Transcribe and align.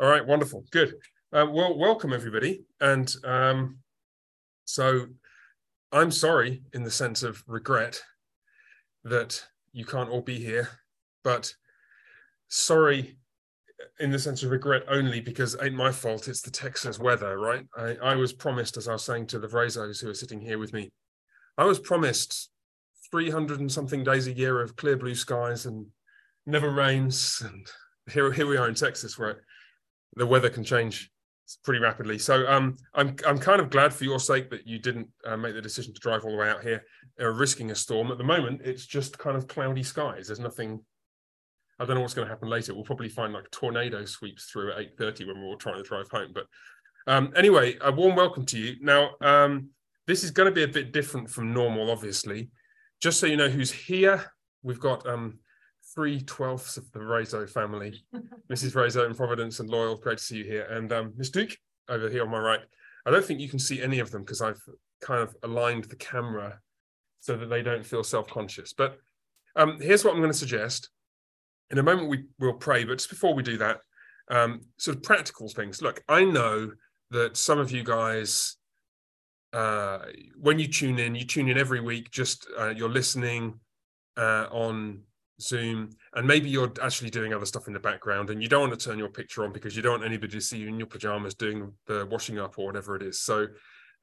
All 0.00 0.08
right, 0.08 0.26
wonderful, 0.26 0.64
good. 0.70 0.94
Uh, 1.30 1.44
well, 1.50 1.76
welcome 1.76 2.14
everybody. 2.14 2.64
And 2.80 3.14
um, 3.22 3.80
so 4.64 5.08
I'm 5.92 6.10
sorry 6.10 6.62
in 6.72 6.84
the 6.84 6.90
sense 6.90 7.22
of 7.22 7.44
regret 7.46 8.00
that 9.04 9.44
you 9.74 9.84
can't 9.84 10.08
all 10.08 10.22
be 10.22 10.38
here, 10.38 10.70
but 11.22 11.52
sorry 12.48 13.18
in 13.98 14.10
the 14.10 14.18
sense 14.18 14.42
of 14.42 14.50
regret 14.50 14.84
only 14.88 15.20
because 15.20 15.52
it 15.52 15.64
ain't 15.64 15.74
my 15.74 15.92
fault. 15.92 16.28
It's 16.28 16.40
the 16.40 16.50
Texas 16.50 16.98
weather, 16.98 17.38
right? 17.38 17.66
I, 17.76 17.96
I 18.02 18.14
was 18.14 18.32
promised, 18.32 18.78
as 18.78 18.88
I 18.88 18.94
was 18.94 19.04
saying 19.04 19.26
to 19.28 19.38
the 19.38 19.48
Vrazos 19.48 20.00
who 20.00 20.08
are 20.08 20.14
sitting 20.14 20.40
here 20.40 20.58
with 20.58 20.72
me, 20.72 20.90
I 21.58 21.64
was 21.64 21.78
promised 21.78 22.48
300 23.10 23.60
and 23.60 23.70
something 23.70 24.02
days 24.02 24.28
a 24.28 24.32
year 24.32 24.62
of 24.62 24.76
clear 24.76 24.96
blue 24.96 25.14
skies 25.14 25.66
and 25.66 25.84
never 26.46 26.70
rains. 26.70 27.42
And 27.44 27.66
here, 28.10 28.32
here 28.32 28.46
we 28.46 28.56
are 28.56 28.68
in 28.68 28.74
Texas 28.74 29.18
where 29.18 29.42
the 30.16 30.26
weather 30.26 30.50
can 30.50 30.64
change 30.64 31.10
pretty 31.64 31.80
rapidly. 31.80 32.18
So 32.18 32.46
um, 32.46 32.76
I'm 32.94 33.16
I'm 33.26 33.38
kind 33.38 33.60
of 33.60 33.70
glad 33.70 33.92
for 33.92 34.04
your 34.04 34.20
sake 34.20 34.50
that 34.50 34.66
you 34.66 34.78
didn't 34.78 35.08
uh, 35.24 35.36
make 35.36 35.54
the 35.54 35.62
decision 35.62 35.92
to 35.94 36.00
drive 36.00 36.24
all 36.24 36.32
the 36.32 36.36
way 36.36 36.48
out 36.48 36.62
here, 36.62 36.84
uh, 37.20 37.28
risking 37.28 37.70
a 37.70 37.74
storm. 37.74 38.10
At 38.10 38.18
the 38.18 38.24
moment, 38.24 38.62
it's 38.64 38.86
just 38.86 39.18
kind 39.18 39.36
of 39.36 39.48
cloudy 39.48 39.82
skies. 39.82 40.26
There's 40.26 40.40
nothing. 40.40 40.80
I 41.78 41.86
don't 41.86 41.94
know 41.94 42.02
what's 42.02 42.14
going 42.14 42.26
to 42.28 42.32
happen 42.32 42.48
later. 42.48 42.74
We'll 42.74 42.84
probably 42.84 43.08
find 43.08 43.32
like 43.32 43.50
tornado 43.50 44.04
sweeps 44.04 44.44
through 44.44 44.72
at 44.72 44.78
8:30 44.98 45.26
when 45.26 45.40
we're 45.40 45.46
all 45.46 45.56
trying 45.56 45.82
to 45.82 45.88
drive 45.88 46.10
home. 46.10 46.32
But 46.34 46.46
um, 47.06 47.32
anyway, 47.36 47.76
a 47.80 47.90
warm 47.90 48.16
welcome 48.16 48.44
to 48.46 48.58
you. 48.58 48.76
Now, 48.80 49.10
um, 49.20 49.70
this 50.06 50.22
is 50.24 50.30
going 50.30 50.46
to 50.46 50.54
be 50.54 50.64
a 50.64 50.68
bit 50.68 50.92
different 50.92 51.30
from 51.30 51.54
normal, 51.54 51.90
obviously. 51.90 52.50
Just 53.00 53.18
so 53.18 53.26
you 53.26 53.36
know 53.36 53.48
who's 53.48 53.72
here, 53.72 54.30
we've 54.62 54.80
got 54.80 55.06
um, 55.08 55.38
three 55.94 56.20
twelfths 56.20 56.76
of 56.76 56.90
the 56.92 57.00
Razo 57.00 57.48
family. 57.48 58.04
Mrs. 58.50 58.74
Razo 58.74 59.06
in 59.06 59.14
Providence 59.14 59.60
and 59.60 59.68
Loyal, 59.68 59.96
great 59.96 60.18
to 60.18 60.24
see 60.24 60.38
you 60.38 60.44
here. 60.44 60.66
And 60.70 60.92
um, 60.92 61.12
Miss 61.16 61.30
Duke 61.30 61.56
over 61.88 62.08
here 62.08 62.22
on 62.22 62.30
my 62.30 62.38
right. 62.38 62.60
I 63.06 63.10
don't 63.10 63.24
think 63.24 63.40
you 63.40 63.48
can 63.48 63.58
see 63.58 63.82
any 63.82 63.98
of 63.98 64.10
them 64.10 64.22
because 64.22 64.42
I've 64.42 64.62
kind 65.00 65.22
of 65.22 65.34
aligned 65.42 65.84
the 65.84 65.96
camera 65.96 66.60
so 67.20 67.36
that 67.36 67.46
they 67.46 67.62
don't 67.62 67.84
feel 67.84 68.04
self-conscious. 68.04 68.72
But 68.72 68.98
um, 69.56 69.78
here's 69.80 70.04
what 70.04 70.12
I'm 70.12 70.20
going 70.20 70.32
to 70.32 70.38
suggest. 70.38 70.90
In 71.70 71.78
a 71.78 71.82
moment, 71.82 72.08
we 72.08 72.24
will 72.38 72.54
pray, 72.54 72.84
but 72.84 72.98
just 72.98 73.10
before 73.10 73.34
we 73.34 73.42
do 73.42 73.58
that, 73.58 73.78
um, 74.30 74.60
sort 74.78 74.96
of 74.96 75.02
practical 75.02 75.48
things. 75.48 75.82
Look, 75.82 76.02
I 76.08 76.24
know 76.24 76.72
that 77.10 77.36
some 77.36 77.58
of 77.58 77.70
you 77.70 77.82
guys, 77.82 78.56
uh, 79.52 80.00
when 80.40 80.58
you 80.58 80.68
tune 80.68 80.98
in, 80.98 81.14
you 81.14 81.24
tune 81.24 81.48
in 81.48 81.58
every 81.58 81.80
week, 81.80 82.10
just 82.10 82.46
uh, 82.58 82.68
you're 82.68 82.88
listening 82.88 83.58
uh, 84.16 84.46
on 84.50 85.02
Zoom, 85.40 85.90
and 86.14 86.26
maybe 86.26 86.48
you're 86.48 86.72
actually 86.82 87.10
doing 87.10 87.32
other 87.32 87.46
stuff 87.46 87.66
in 87.66 87.72
the 87.72 87.80
background 87.80 88.30
and 88.30 88.42
you 88.42 88.48
don't 88.48 88.68
want 88.68 88.78
to 88.78 88.88
turn 88.88 88.98
your 88.98 89.08
picture 89.08 89.44
on 89.44 89.52
because 89.52 89.76
you 89.76 89.82
don't 89.82 90.00
want 90.00 90.04
anybody 90.04 90.32
to 90.32 90.40
see 90.40 90.58
you 90.58 90.68
in 90.68 90.78
your 90.78 90.86
pajamas 90.86 91.34
doing 91.34 91.72
the 91.86 92.06
washing 92.10 92.38
up 92.38 92.58
or 92.58 92.66
whatever 92.66 92.96
it 92.96 93.02
is. 93.02 93.20
So 93.20 93.46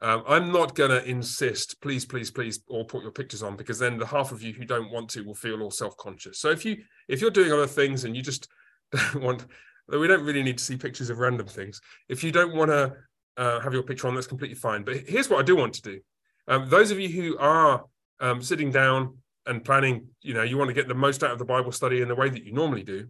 um, 0.01 0.23
I'm 0.27 0.51
not 0.51 0.75
going 0.75 0.91
to 0.91 1.03
insist, 1.09 1.81
please, 1.81 2.05
please, 2.05 2.29
please, 2.29 2.59
all 2.67 2.85
put 2.85 3.01
your 3.01 3.11
pictures 3.11 3.41
on 3.41 3.55
because 3.55 3.79
then 3.79 3.97
the 3.97 4.05
half 4.05 4.31
of 4.31 4.43
you 4.43 4.53
who 4.53 4.63
don't 4.63 4.91
want 4.91 5.09
to 5.11 5.23
will 5.23 5.33
feel 5.33 5.61
all 5.61 5.71
self-conscious. 5.71 6.39
So 6.39 6.49
if 6.49 6.65
you 6.65 6.77
if 7.07 7.21
you're 7.21 7.31
doing 7.31 7.51
other 7.51 7.67
things 7.67 8.03
and 8.03 8.15
you 8.15 8.21
just 8.21 8.47
don't 8.91 9.23
want, 9.23 9.45
we 9.87 10.07
don't 10.07 10.23
really 10.23 10.43
need 10.43 10.57
to 10.59 10.63
see 10.63 10.77
pictures 10.77 11.09
of 11.09 11.17
random 11.17 11.47
things. 11.47 11.81
If 12.09 12.23
you 12.23 12.31
don't 12.31 12.55
want 12.55 12.69
to 12.69 12.93
uh, 13.37 13.59
have 13.61 13.73
your 13.73 13.83
picture 13.83 14.07
on, 14.07 14.15
that's 14.15 14.27
completely 14.27 14.55
fine. 14.55 14.83
But 14.83 14.97
here's 15.07 15.29
what 15.29 15.39
I 15.39 15.43
do 15.43 15.55
want 15.55 15.73
to 15.75 15.81
do. 15.81 15.99
Um, 16.47 16.69
those 16.69 16.91
of 16.91 16.99
you 16.99 17.09
who 17.09 17.37
are 17.39 17.85
um, 18.19 18.41
sitting 18.41 18.71
down 18.71 19.17
and 19.47 19.63
planning, 19.63 20.07
you 20.21 20.33
know, 20.33 20.43
you 20.43 20.57
want 20.57 20.69
to 20.69 20.73
get 20.73 20.87
the 20.87 20.93
most 20.93 21.23
out 21.23 21.31
of 21.31 21.39
the 21.39 21.45
Bible 21.45 21.71
study 21.71 22.01
in 22.01 22.07
the 22.07 22.15
way 22.15 22.29
that 22.29 22.43
you 22.43 22.51
normally 22.51 22.83
do. 22.83 23.07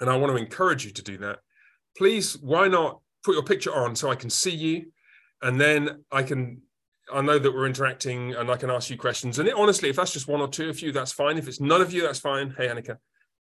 And 0.00 0.08
I 0.08 0.16
want 0.16 0.32
to 0.32 0.42
encourage 0.42 0.84
you 0.84 0.90
to 0.92 1.02
do 1.02 1.18
that. 1.18 1.38
Please, 1.96 2.38
why 2.38 2.68
not 2.68 3.00
put 3.22 3.34
your 3.34 3.42
picture 3.42 3.74
on 3.74 3.94
so 3.94 4.10
I 4.10 4.14
can 4.14 4.30
see 4.30 4.54
you? 4.54 4.92
And 5.42 5.60
then 5.60 6.04
I 6.10 6.22
can, 6.22 6.62
I 7.12 7.20
know 7.20 7.38
that 7.38 7.52
we're 7.52 7.66
interacting 7.66 8.34
and 8.34 8.50
I 8.50 8.56
can 8.56 8.70
ask 8.70 8.88
you 8.88 8.96
questions. 8.96 9.38
And 9.38 9.48
it, 9.48 9.54
honestly, 9.54 9.90
if 9.90 9.96
that's 9.96 10.12
just 10.12 10.28
one 10.28 10.40
or 10.40 10.48
two 10.48 10.70
of 10.70 10.80
you, 10.80 10.92
that's 10.92 11.12
fine. 11.12 11.36
If 11.36 11.48
it's 11.48 11.60
none 11.60 11.82
of 11.82 11.92
you, 11.92 12.02
that's 12.02 12.20
fine. 12.20 12.54
Hey, 12.56 12.68
Annika. 12.68 12.96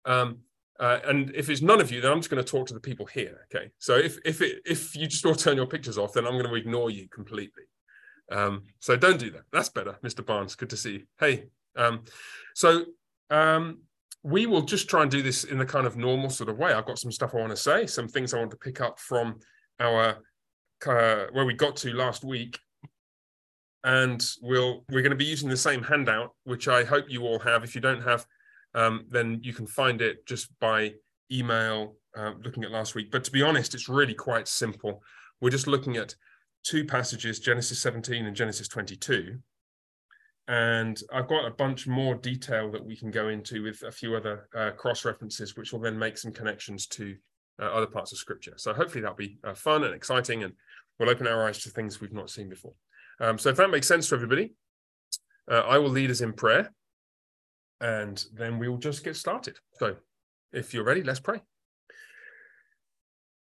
Um, 0.06 0.40
uh, 0.80 1.00
and 1.06 1.32
if 1.36 1.50
it's 1.50 1.62
none 1.62 1.82
of 1.82 1.92
you, 1.92 2.02
then 2.02 2.12
I'm 2.12 2.20
just 2.20 2.30
going 2.30 2.44
to 2.44 2.50
talk 2.50 2.68
to 2.68 2.74
the 2.74 2.80
people 2.80 3.06
here. 3.06 3.48
Okay. 3.52 3.72
So 3.80 3.96
if 3.96 4.20
if 4.24 4.42
it 4.42 4.62
if 4.64 4.96
you 4.96 5.08
just 5.08 5.26
all 5.26 5.34
turn 5.34 5.58
your 5.58 5.66
pictures 5.66 5.98
off, 5.98 6.14
then 6.14 6.26
I'm 6.26 6.34
going 6.34 6.46
to 6.46 6.56
ignore 6.56 6.92
you 6.92 7.08
completely. 7.10 7.64
Um, 8.32 8.64
so 8.80 8.96
don't 8.96 9.20
do 9.20 9.32
that. 9.32 9.44
That's 9.52 9.70
better, 9.70 9.98
Mr. 10.04 10.26
Barnes. 10.26 10.56
Good 10.56 10.70
to 10.72 10.78
see 10.78 10.92
you. 10.92 11.04
Hey, 11.20 11.46
um, 11.78 12.04
so 12.54 12.86
um, 13.30 13.80
we 14.24 14.46
will 14.46 14.62
just 14.62 14.90
try 14.90 15.04
and 15.04 15.12
do 15.12 15.22
this 15.22 15.44
in 15.44 15.58
the 15.58 15.66
kind 15.66 15.88
of 15.88 15.96
normal 15.96 16.30
sort 16.30 16.50
of 16.50 16.58
way. 16.58 16.74
I've 16.74 16.86
got 16.86 17.00
some 17.00 17.12
stuff 17.12 17.34
I 17.34 17.38
want 17.38 17.52
to 17.52 17.58
say, 17.58 17.88
some 17.88 18.08
things 18.08 18.34
I 18.34 18.40
want 18.40 18.52
to 18.52 18.58
pick 18.58 18.82
up 18.82 19.00
from 19.00 19.40
our 19.80 20.18
uh, 20.86 21.26
where 21.32 21.46
we 21.46 21.54
got 21.54 21.76
to 21.78 21.94
last 21.94 22.24
week, 22.24 22.60
and 23.84 24.24
we'll 24.42 24.86
we're 24.90 25.02
going 25.02 25.12
to 25.12 25.16
be 25.16 25.26
using 25.26 25.50
the 25.50 25.58
same 25.58 25.84
handout, 25.84 26.32
which 26.44 26.68
I 26.68 26.84
hope 26.84 27.06
you 27.08 27.24
all 27.24 27.40
have. 27.40 27.64
If 27.64 27.76
you 27.76 27.82
don't 27.82 28.02
have, 28.02 28.26
um, 28.74 29.06
then 29.10 29.40
you 29.44 29.54
can 29.54 29.68
find 29.68 30.02
it 30.02 30.26
just 30.26 30.48
by 30.60 30.94
email 31.32 31.96
uh, 32.18 32.34
looking 32.44 32.64
at 32.64 32.72
last 32.72 32.96
week. 32.96 33.12
But 33.12 33.24
to 33.26 33.32
be 33.32 33.42
honest, 33.42 33.74
it's 33.74 33.90
really 33.90 34.14
quite 34.14 34.48
simple. 34.48 35.02
We're 35.42 35.52
just 35.52 35.68
looking 35.68 35.98
at 35.98 36.16
two 36.64 36.86
passages, 36.86 37.40
Genesis 37.40 37.80
17 37.80 38.26
and 38.26 38.36
Genesis 38.36 38.68
22 38.68 39.38
and 40.48 41.02
I've 41.12 41.28
got 41.28 41.46
a 41.46 41.52
bunch 41.52 41.88
more 41.88 42.16
detail 42.16 42.72
that 42.72 42.86
we 42.86 42.96
can 42.96 43.12
go 43.12 43.30
into 43.30 43.64
with 43.64 43.84
a 43.84 43.92
few 43.92 44.16
other 44.16 44.48
uh, 44.56 44.72
cross 44.72 45.04
references, 45.04 45.58
which 45.58 45.74
will 45.74 45.82
then 45.82 46.00
make 46.00 46.18
some 46.18 46.32
connections 46.32 46.88
to 46.88 47.16
uh, 47.62 47.66
other 47.66 47.88
parts 47.88 48.12
of 48.12 48.18
Scripture. 48.18 48.54
So 48.56 48.74
hopefully 48.74 49.02
that'll 49.02 49.18
be 49.18 49.40
uh, 49.44 49.54
fun 49.54 49.84
and 49.84 49.94
exciting, 49.94 50.44
and 50.44 50.54
we'll 51.00 51.10
open 51.10 51.28
our 51.28 51.48
eyes 51.48 51.62
to 51.64 51.70
things 51.70 52.00
we've 52.00 52.14
not 52.14 52.30
seen 52.30 52.50
before. 52.50 52.74
Um, 53.20 53.38
so 53.38 53.50
if 53.50 53.58
that 53.58 53.72
makes 53.72 53.88
sense 53.88 54.10
to 54.10 54.16
everybody, 54.16 54.54
uh, 55.52 55.64
I 55.68 55.80
will 55.80 55.90
lead 55.90 56.12
us 56.12 56.22
in 56.22 56.34
prayer, 56.34 56.72
and 57.82 58.24
then 58.34 58.58
we 58.58 58.70
will 58.70 58.78
just 58.78 59.04
get 59.04 59.16
started. 59.16 59.58
So 59.80 59.96
if 60.54 60.74
you're 60.74 60.84
ready, 60.84 61.04
let's 61.04 61.20
pray. 61.20 61.42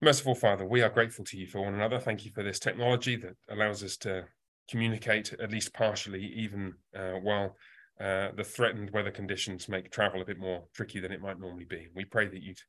Merciful 0.02 0.34
Father, 0.34 0.66
we 0.66 0.82
are 0.82 0.90
grateful 0.90 1.24
to 1.26 1.38
you 1.38 1.46
for 1.46 1.62
one 1.62 1.74
another. 1.74 1.98
Thank 1.98 2.24
you 2.24 2.30
for 2.34 2.42
this 2.42 2.58
technology 2.58 3.16
that 3.16 3.36
allows 3.48 3.82
us 3.82 3.96
to 3.98 4.24
communicate 4.68 5.32
at 5.34 5.50
least 5.50 5.72
partially, 5.72 6.24
even 6.34 6.74
uh, 6.94 7.12
while 7.22 7.56
uh, 8.00 8.28
the 8.36 8.44
threatened 8.44 8.90
weather 8.90 9.10
conditions 9.10 9.68
make 9.68 9.90
travel 9.90 10.20
a 10.20 10.24
bit 10.24 10.38
more 10.38 10.64
tricky 10.74 11.00
than 11.00 11.12
it 11.12 11.22
might 11.22 11.40
normally 11.40 11.64
be. 11.64 11.88
We 11.94 12.04
pray 12.04 12.28
that 12.28 12.42
you'd 12.42 12.60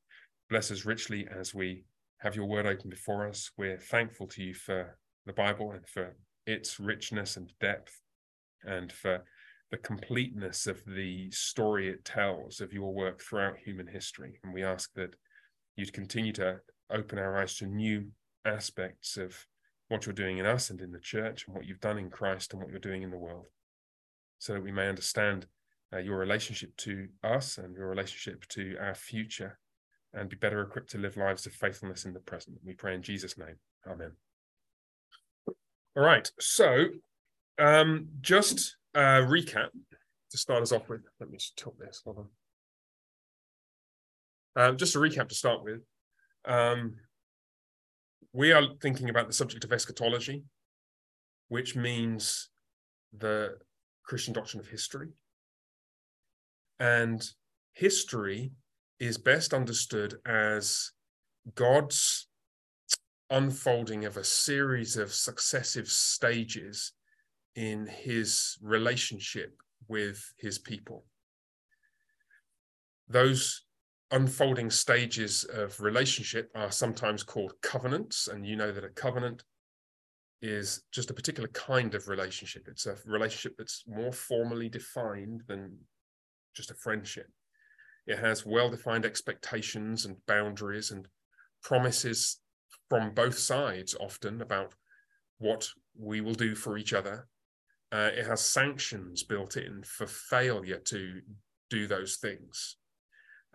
bless 0.50 0.72
us 0.72 0.86
richly 0.86 1.28
as 1.28 1.54
we 1.54 1.84
have 2.20 2.36
your 2.36 2.46
word 2.46 2.66
open 2.66 2.90
before 2.90 3.28
us. 3.28 3.52
We're 3.58 3.78
thankful 3.78 4.28
to 4.28 4.44
you 4.44 4.54
for 4.54 4.98
the 5.26 5.34
Bible 5.34 5.72
and 5.72 5.88
for 5.88 6.16
its 6.46 6.80
richness 6.80 7.36
and 7.36 7.52
depth 7.60 8.00
and 8.64 8.92
for 8.92 9.24
the 9.70 9.78
completeness 9.78 10.66
of 10.66 10.82
the 10.86 11.30
story 11.32 11.90
it 11.90 12.06
tells 12.06 12.62
of 12.62 12.72
your 12.72 12.94
work 12.94 13.22
throughout 13.22 13.58
human 13.58 13.88
history. 13.88 14.40
And 14.44 14.54
we 14.54 14.64
ask 14.64 14.94
that 14.94 15.14
you'd 15.76 15.94
continue 15.94 16.32
to 16.34 16.60
open 16.90 17.20
our 17.20 17.38
eyes 17.38 17.58
to 17.58 17.66
new 17.66 18.08
aspects 18.46 19.18
of 19.18 19.46
what 19.90 20.06
you're 20.06 20.14
doing 20.14 20.38
in 20.38 20.46
us 20.46 20.70
and 20.70 20.82
in 20.82 20.92
the 20.92 21.00
church 21.00 21.46
and 21.46 21.56
what 21.56 21.66
you've 21.66 21.80
done 21.80 21.98
in 21.98 22.10
Christ 22.10 22.54
and 22.54 22.62
what 22.62 22.70
you're 22.70 22.80
doing 22.80 23.04
in 23.04 23.12
the 23.12 23.18
world, 23.18 23.46
so 24.40 24.54
that 24.54 24.64
we 24.64 24.72
may 24.72 24.88
understand 24.90 25.48
uh, 25.94 26.00
your 26.00 26.18
relationship 26.18 26.76
to 26.78 27.08
us 27.24 27.58
and 27.58 27.76
your 27.76 27.88
relationship 27.88 28.46
to 28.50 28.76
our 28.82 28.96
future 28.96 29.58
and 30.14 30.30
be 30.30 30.36
better 30.36 30.62
equipped 30.62 30.90
to 30.92 30.98
live 30.98 31.18
lives 31.18 31.46
of 31.46 31.54
faithfulness 31.54 32.06
in 32.06 32.14
the 32.14 32.20
present. 32.20 32.58
We 32.66 32.74
pray 32.74 32.96
in 32.96 33.02
Jesus' 33.02 33.38
name. 33.38 33.56
Amen. 33.90 34.12
All 35.96 36.04
right. 36.04 36.30
So, 36.40 36.86
um, 37.60 38.08
just 38.22 38.76
a 38.94 39.22
recap 39.22 39.70
to 40.32 40.38
start 40.38 40.62
us 40.62 40.72
off 40.72 40.90
with. 40.90 41.02
Let 41.20 41.30
me 41.30 41.38
just 41.38 41.58
tilt 41.58 41.80
this. 41.80 42.02
Hold 42.04 42.28
on. 44.56 44.70
Um, 44.70 44.78
just 44.78 44.96
a 44.96 45.00
recap 45.00 45.30
to 45.30 45.36
start 45.36 45.64
with. 45.64 45.82
Um, 46.46 46.96
we 48.34 48.52
are 48.52 48.64
thinking 48.82 49.10
about 49.10 49.28
the 49.28 49.34
subject 49.34 49.64
of 49.64 49.72
eschatology, 49.72 50.44
which 51.48 51.76
means 51.76 52.50
the 53.18 53.58
Christian 54.04 54.34
doctrine 54.34 54.60
of 54.60 54.68
history. 54.68 55.10
And 56.80 57.28
history 57.74 58.52
is 59.00 59.18
best 59.18 59.54
understood 59.54 60.16
as 60.26 60.92
God's 61.56 62.28
unfolding 63.30 64.06
of 64.06 64.18
a 64.18 64.24
series 64.24 64.98
of 64.98 65.14
successive 65.14 65.88
stages 65.88 66.94
in 67.56 67.88
his 67.88 68.58
relationship 68.62 69.54
with 69.88 70.22
his 70.38 70.60
people. 70.60 71.06
Those 73.08 73.64
unfolding 74.12 74.70
stages 74.70 75.44
of 75.46 75.80
relationship 75.80 76.50
are 76.56 76.72
sometimes 76.72 77.24
called 77.24 77.54
covenants. 77.62 78.28
And 78.28 78.46
you 78.46 78.56
know 78.56 78.72
that 78.72 78.84
a 78.84 78.90
covenant 78.90 79.44
is 80.42 80.84
just 80.92 81.10
a 81.10 81.14
particular 81.14 81.50
kind 81.50 81.96
of 81.96 82.08
relationship. 82.08 82.68
It's 82.68 82.86
a 82.86 82.96
relationship 83.06 83.56
that's 83.58 83.84
more 83.88 84.12
formally 84.12 84.70
defined 84.70 85.44
than 85.48 85.78
just 86.56 86.72
a 86.72 86.76
friendship. 86.76 87.28
It 88.06 88.20
has 88.20 88.46
well 88.46 88.70
defined 88.70 89.06
expectations 89.06 90.06
and 90.06 90.16
boundaries 90.28 90.92
and 90.92 91.08
promises 91.62 92.40
from 92.90 93.14
both 93.14 93.38
sides 93.38 93.96
often 94.00 94.42
about 94.42 94.74
what 95.40 95.70
we 96.00 96.22
will 96.22 96.34
do 96.34 96.56
for 96.56 96.78
each 96.78 96.94
other. 96.94 97.28
Uh, 97.92 98.10
it 98.14 98.26
has 98.26 98.42
sanctions 98.42 99.24
built 99.24 99.58
in 99.58 99.84
for 99.84 100.08
failure 100.08 100.80
to 100.80 101.22
do 101.70 101.88
those 101.88 102.18
things. 102.18 102.78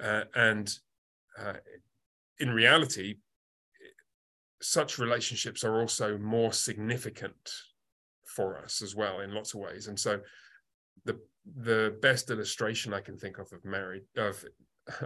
Uh, 0.00 0.24
and 0.34 0.78
uh, 1.38 1.54
in 2.38 2.50
reality, 2.50 3.16
such 4.60 4.98
relationships 4.98 5.64
are 5.64 5.80
also 5.80 6.18
more 6.18 6.52
significant 6.52 7.52
for 8.26 8.58
us 8.58 8.80
as 8.80 8.94
well 8.94 9.20
in 9.20 9.34
lots 9.34 9.54
of 9.54 9.60
ways. 9.60 9.88
And 9.88 9.98
so 9.98 10.20
the 11.04 11.18
the 11.62 11.96
best 12.00 12.30
illustration 12.30 12.94
I 12.94 13.00
can 13.00 13.18
think 13.18 13.38
of 13.38 13.52
of 13.52 13.64
marriage 13.64 14.04
of 14.16 14.44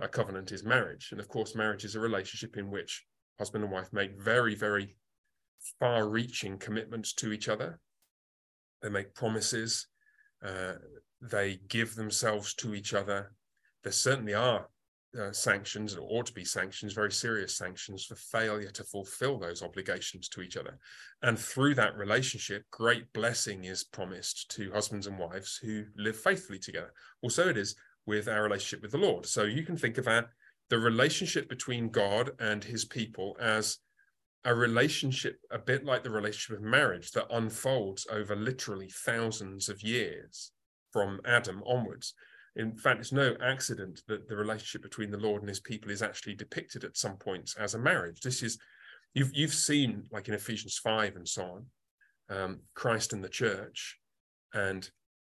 a 0.00 0.08
covenant 0.08 0.52
is 0.52 0.64
marriage. 0.64 1.08
And 1.10 1.20
of 1.20 1.28
course, 1.28 1.54
marriage 1.54 1.84
is 1.84 1.94
a 1.94 2.00
relationship 2.00 2.56
in 2.56 2.70
which 2.70 3.04
husband 3.38 3.64
and 3.64 3.72
wife 3.72 3.92
make 3.92 4.20
very, 4.20 4.54
very 4.54 4.96
far 5.78 6.08
reaching 6.08 6.58
commitments 6.58 7.12
to 7.14 7.32
each 7.32 7.48
other. 7.48 7.80
They 8.82 8.88
make 8.88 9.14
promises, 9.14 9.86
uh, 10.44 10.74
they 11.20 11.60
give 11.68 11.94
themselves 11.94 12.54
to 12.54 12.74
each 12.74 12.94
other. 12.94 13.32
There 13.82 13.92
certainly 13.92 14.34
are 14.34 14.68
uh, 15.19 15.32
sanctions, 15.32 15.97
or 15.97 16.06
ought 16.11 16.26
to 16.26 16.32
be 16.32 16.44
sanctions, 16.44 16.93
very 16.93 17.12
serious 17.12 17.56
sanctions 17.56 18.05
for 18.05 18.17
failure 18.17 18.70
to 18.70 18.85
fulfill 18.85 19.38
those 19.38 19.62
obligations 19.62 20.29
to 20.29 20.43
each 20.43 20.56
other. 20.56 20.79
And 21.23 21.38
through 21.38 21.75
that 21.76 21.97
relationship, 21.97 22.64
great 22.70 23.12
blessing 23.12 23.64
is 23.64 23.85
promised 23.85 24.50
to 24.56 24.73
husbands 24.73 25.06
and 25.06 25.19
wives 25.19 25.58
who 25.62 25.85
live 25.97 26.17
faithfully 26.17 26.58
together. 26.58 26.93
Also, 27.23 27.49
it 27.49 27.56
is 27.56 27.76
with 28.06 28.29
our 28.29 28.43
relationship 28.43 28.82
with 28.82 28.93
the 28.93 28.99
Lord. 28.99 29.26
So 29.26 29.44
you 29.44 29.62
can 29.62 29.76
think 29.76 29.99
of 29.99 30.06
our, 30.06 30.29
the 30.69 30.79
relationship 30.79 31.49
between 31.49 31.91
God 31.91 32.31
and 32.38 32.62
his 32.62 32.85
people 32.85 33.37
as 33.41 33.79
a 34.44 34.55
relationship 34.55 35.41
a 35.50 35.58
bit 35.58 35.85
like 35.85 36.05
the 36.05 36.11
relationship 36.11 36.58
of 36.58 36.70
marriage 36.70 37.11
that 37.12 37.26
unfolds 37.31 38.06
over 38.11 38.37
literally 38.37 38.88
thousands 38.88 39.69
of 39.69 39.82
years 39.82 40.53
from 40.93 41.20
Adam 41.25 41.62
onwards. 41.67 42.14
In 42.56 42.76
fact, 42.76 43.00
it's 43.00 43.12
no 43.12 43.37
accident 43.43 44.00
that 44.08 44.29
the 44.29 44.37
relationship 44.37 44.82
between 44.82 45.11
the 45.11 45.19
Lord 45.19 45.43
and 45.43 45.49
his 45.49 45.61
people 45.61 45.91
is 45.91 46.03
actually 46.03 46.35
depicted 46.35 46.85
at 46.85 46.97
some 46.97 47.17
points 47.17 47.55
as 47.56 47.75
a 47.75 47.79
marriage. 47.79 48.20
This 48.20 48.43
is, 48.43 48.58
you've, 49.14 49.31
you've 49.35 49.55
seen, 49.55 50.05
like 50.11 50.29
in 50.29 50.35
Ephesians 50.35 50.79
5 50.82 51.17
and 51.17 51.29
so 51.29 51.43
on, 51.43 51.67
um, 52.29 52.61
Christ 52.75 53.12
and 53.12 53.23
the 53.23 53.29
church 53.29 53.99
and 54.55 54.88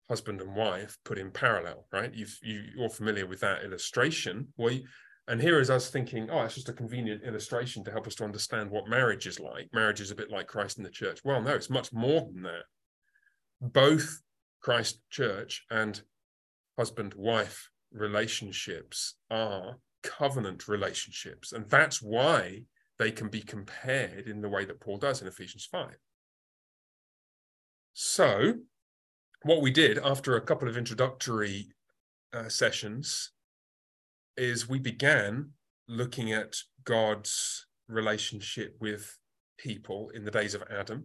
husband 0.08 0.40
and 0.40 0.55
wife 0.55 0.96
put 1.05 1.19
in 1.19 1.32
parallel, 1.32 1.87
right? 1.93 2.14
You've, 2.14 2.38
you, 2.43 2.62
you're 2.76 2.88
familiar 2.88 3.26
with 3.26 3.40
that 3.40 3.64
illustration. 3.64 4.49
Well, 4.56 4.73
you, 4.73 4.84
and 5.28 5.40
here 5.40 5.58
is 5.58 5.70
us 5.70 5.90
thinking, 5.90 6.31
oh, 6.31 6.43
it's 6.43 6.55
just 6.55 6.69
a 6.69 6.73
convenient 6.73 7.25
illustration 7.25 7.82
to 7.84 7.90
help 7.90 8.06
us 8.06 8.14
to 8.17 8.25
understand 8.25 8.70
what 8.70 8.88
marriage 8.88 9.26
is 9.26 9.40
like. 9.40 9.69
Marriage 9.73 10.00
is 10.00 10.12
a 10.12 10.14
bit 10.14 10.31
like 10.31 10.46
Christ 10.46 10.76
and 10.76 10.87
the 10.87 10.90
church. 10.90 11.20
Well, 11.25 11.43
no, 11.43 11.55
it's 11.55 11.70
much 11.70 11.93
more 11.93 12.20
than 12.20 12.43
that. 12.43 12.62
Both 13.61 14.20
Christ 14.61 15.00
church 15.11 15.64
and 15.70 16.00
husband 16.76 17.14
wife 17.14 17.70
relationships 17.93 19.14
are 19.31 19.76
covenant 20.02 20.69
relationships. 20.69 21.52
And 21.52 21.69
that's 21.69 22.02
why 22.02 22.62
they 22.99 23.11
can 23.11 23.28
be 23.28 23.43
compared 23.43 24.26
in 24.26 24.40
the 24.40 24.49
way 24.49 24.64
that 24.64 24.81
Paul 24.81 24.99
does 24.99 25.20
in 25.20 25.28
Ephesians 25.28 25.69
5. 25.70 25.96
So, 27.94 28.55
what 29.43 29.62
we 29.62 29.70
did 29.70 29.99
after 29.99 30.37
a 30.37 30.40
couple 30.40 30.69
of 30.69 30.76
introductory 30.76 31.69
uh, 32.32 32.49
sessions 32.49 33.32
is 34.37 34.69
we 34.69 34.78
began 34.78 35.50
looking 35.88 36.32
at 36.32 36.56
God's 36.84 37.67
relationship 37.88 38.76
with 38.81 39.19
people 39.58 40.11
in 40.14 40.25
the 40.25 40.31
days 40.31 40.55
of 40.55 40.62
Adam. 40.70 41.05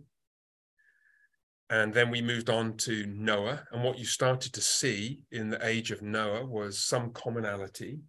And 1.72 1.94
then 1.94 2.12
we 2.12 2.22
moved 2.22 2.50
on 2.50 2.76
to 2.80 3.06
Noah. 3.08 3.64
And 3.72 3.82
what 3.82 3.98
you 3.98 4.04
started 4.04 4.52
to 4.54 4.62
see 4.62 5.22
in 5.32 5.50
the 5.50 5.66
age 5.66 5.92
of 5.92 6.02
Noah 6.02 6.46
was 6.46 6.78
some 6.78 7.12
commonality, 7.12 8.02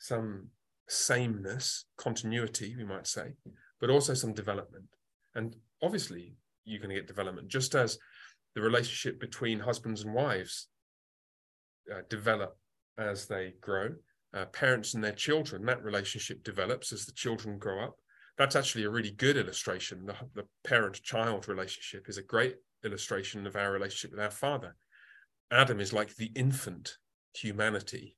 some 0.00 0.48
sameness, 0.88 1.84
continuity, 1.96 2.74
we 2.76 2.84
might 2.84 3.06
say, 3.06 3.34
but 3.80 3.88
also 3.88 4.14
some 4.14 4.34
development. 4.34 4.86
And 5.36 5.54
obviously, 5.80 6.34
you're 6.64 6.80
going 6.80 6.90
to 6.90 6.96
get 6.96 7.06
development, 7.06 7.46
just 7.46 7.76
as 7.76 7.98
the 8.56 8.60
relationship 8.60 9.20
between 9.20 9.60
husbands 9.60 10.02
and 10.02 10.12
wives 10.12 10.66
uh, 11.94 12.00
develop 12.10 12.58
as 12.98 13.26
they 13.26 13.54
grow 13.60 13.90
uh, 14.34 14.46
parents 14.46 14.94
and 14.94 15.04
their 15.04 15.12
children, 15.12 15.64
that 15.66 15.84
relationship 15.84 16.42
develops 16.42 16.92
as 16.92 17.06
the 17.06 17.12
children 17.12 17.58
grow 17.58 17.80
up. 17.80 17.94
That's 18.36 18.56
actually 18.56 18.84
a 18.84 18.90
really 18.90 19.12
good 19.12 19.36
illustration. 19.36 20.04
The, 20.04 20.16
the 20.34 20.46
parent 20.64 21.00
child 21.02 21.46
relationship 21.46 22.08
is 22.08 22.18
a 22.18 22.22
great 22.22 22.56
illustration 22.84 23.46
of 23.46 23.56
our 23.56 23.72
relationship 23.72 24.10
with 24.12 24.20
our 24.20 24.30
father. 24.30 24.76
Adam 25.50 25.80
is 25.80 25.92
like 25.92 26.14
the 26.16 26.30
infant 26.34 26.96
humanity. 27.34 28.16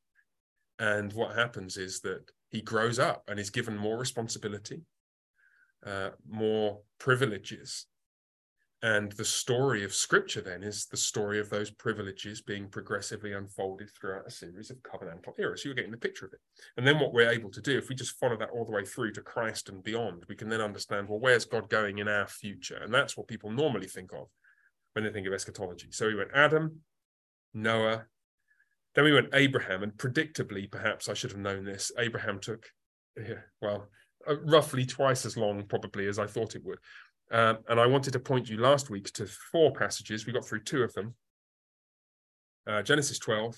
And 0.78 1.12
what 1.12 1.36
happens 1.36 1.76
is 1.76 2.00
that 2.00 2.30
he 2.48 2.62
grows 2.62 2.98
up 2.98 3.24
and 3.28 3.38
is 3.38 3.50
given 3.50 3.76
more 3.76 3.98
responsibility, 3.98 4.82
uh, 5.86 6.10
more 6.28 6.80
privileges, 6.98 7.86
and 8.82 9.12
the 9.12 9.26
story 9.26 9.84
of 9.84 9.92
scripture 9.92 10.40
then 10.40 10.62
is 10.62 10.86
the 10.86 10.96
story 10.96 11.38
of 11.38 11.50
those 11.50 11.70
privileges 11.70 12.40
being 12.40 12.66
progressively 12.66 13.34
unfolded 13.34 13.90
throughout 13.90 14.26
a 14.26 14.30
series 14.30 14.70
of 14.70 14.78
covenantal 14.78 15.38
eras. 15.38 15.62
So 15.62 15.68
you're 15.68 15.76
getting 15.76 15.90
the 15.90 15.98
picture 15.98 16.24
of 16.24 16.32
it. 16.32 16.40
And 16.78 16.86
then 16.86 16.98
what 16.98 17.12
we're 17.12 17.30
able 17.30 17.50
to 17.50 17.60
do, 17.60 17.76
if 17.76 17.90
we 17.90 17.94
just 17.94 18.18
follow 18.18 18.38
that 18.38 18.48
all 18.50 18.64
the 18.64 18.72
way 18.72 18.86
through 18.86 19.12
to 19.12 19.20
Christ 19.20 19.68
and 19.68 19.84
beyond, 19.84 20.24
we 20.30 20.34
can 20.34 20.48
then 20.48 20.62
understand, 20.62 21.08
well, 21.08 21.20
where's 21.20 21.44
God 21.44 21.68
going 21.68 21.98
in 21.98 22.08
our 22.08 22.26
future? 22.26 22.78
And 22.82 22.92
that's 22.92 23.18
what 23.18 23.28
people 23.28 23.50
normally 23.50 23.86
think 23.86 24.14
of 24.14 24.28
when 24.92 25.04
they 25.04 25.12
think 25.12 25.26
of 25.26 25.32
eschatology. 25.32 25.88
So 25.90 26.06
we 26.06 26.14
went 26.14 26.31
Adam, 26.34 26.81
Noah, 27.54 28.06
then 28.94 29.04
we 29.04 29.12
went 29.12 29.34
Abraham, 29.34 29.82
and 29.82 29.92
predictably, 29.92 30.70
perhaps 30.70 31.08
I 31.08 31.14
should 31.14 31.31
have 31.31 31.40
known 31.40 31.64
this, 31.64 31.92
Abraham 31.98 32.40
took, 32.40 32.66
well, 33.62 33.88
uh, 34.28 34.40
roughly 34.40 34.84
twice 34.84 35.25
as 35.25 35.37
long 35.37 35.64
probably 35.64 36.06
as 36.08 36.19
I 36.19 36.26
thought 36.26 36.56
it 36.56 36.64
would. 36.64 36.78
Um, 37.31 37.58
and 37.69 37.78
I 37.78 37.87
wanted 37.87 38.12
to 38.14 38.19
point 38.19 38.50
you 38.50 38.58
last 38.58 38.90
week 38.90 39.12
to 39.12 39.26
four 39.26 39.72
passages. 39.72 40.26
We 40.26 40.32
got 40.32 40.44
through 40.44 40.64
two 40.64 40.82
of 40.82 40.93
them 40.94 41.14
uh, 42.66 42.82
Genesis 42.82 43.19
12, 43.19 43.56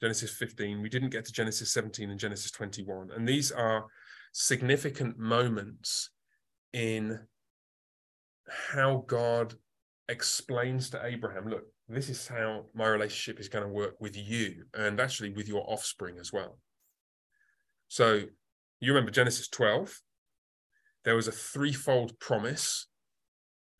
Genesis 0.00 0.30
15. 0.32 0.82
We 0.82 0.88
didn't 0.88 1.10
get 1.10 1.24
to 1.26 1.32
Genesis 1.32 1.72
17 1.72 2.10
and 2.10 2.18
Genesis 2.18 2.50
21. 2.50 3.10
And 3.14 3.28
these 3.28 3.52
are 3.52 3.86
significant 4.32 5.18
moments 5.18 6.10
in 6.72 7.20
how 8.48 9.04
God 9.06 9.54
explains 10.10 10.90
to 10.90 11.04
Abraham 11.04 11.48
look, 11.48 11.64
this 11.88 12.08
is 12.08 12.26
how 12.26 12.66
my 12.74 12.86
relationship 12.86 13.40
is 13.40 13.48
going 13.48 13.64
to 13.64 13.72
work 13.72 14.00
with 14.00 14.16
you 14.16 14.64
and 14.74 15.00
actually 15.00 15.30
with 15.30 15.48
your 15.48 15.64
offspring 15.70 16.18
as 16.18 16.32
well. 16.32 16.58
So 17.88 18.22
you 18.80 18.92
remember 18.92 19.10
Genesis 19.10 19.48
12, 19.48 20.00
there 21.04 21.16
was 21.16 21.28
a 21.28 21.32
threefold 21.32 22.18
promise 22.20 22.86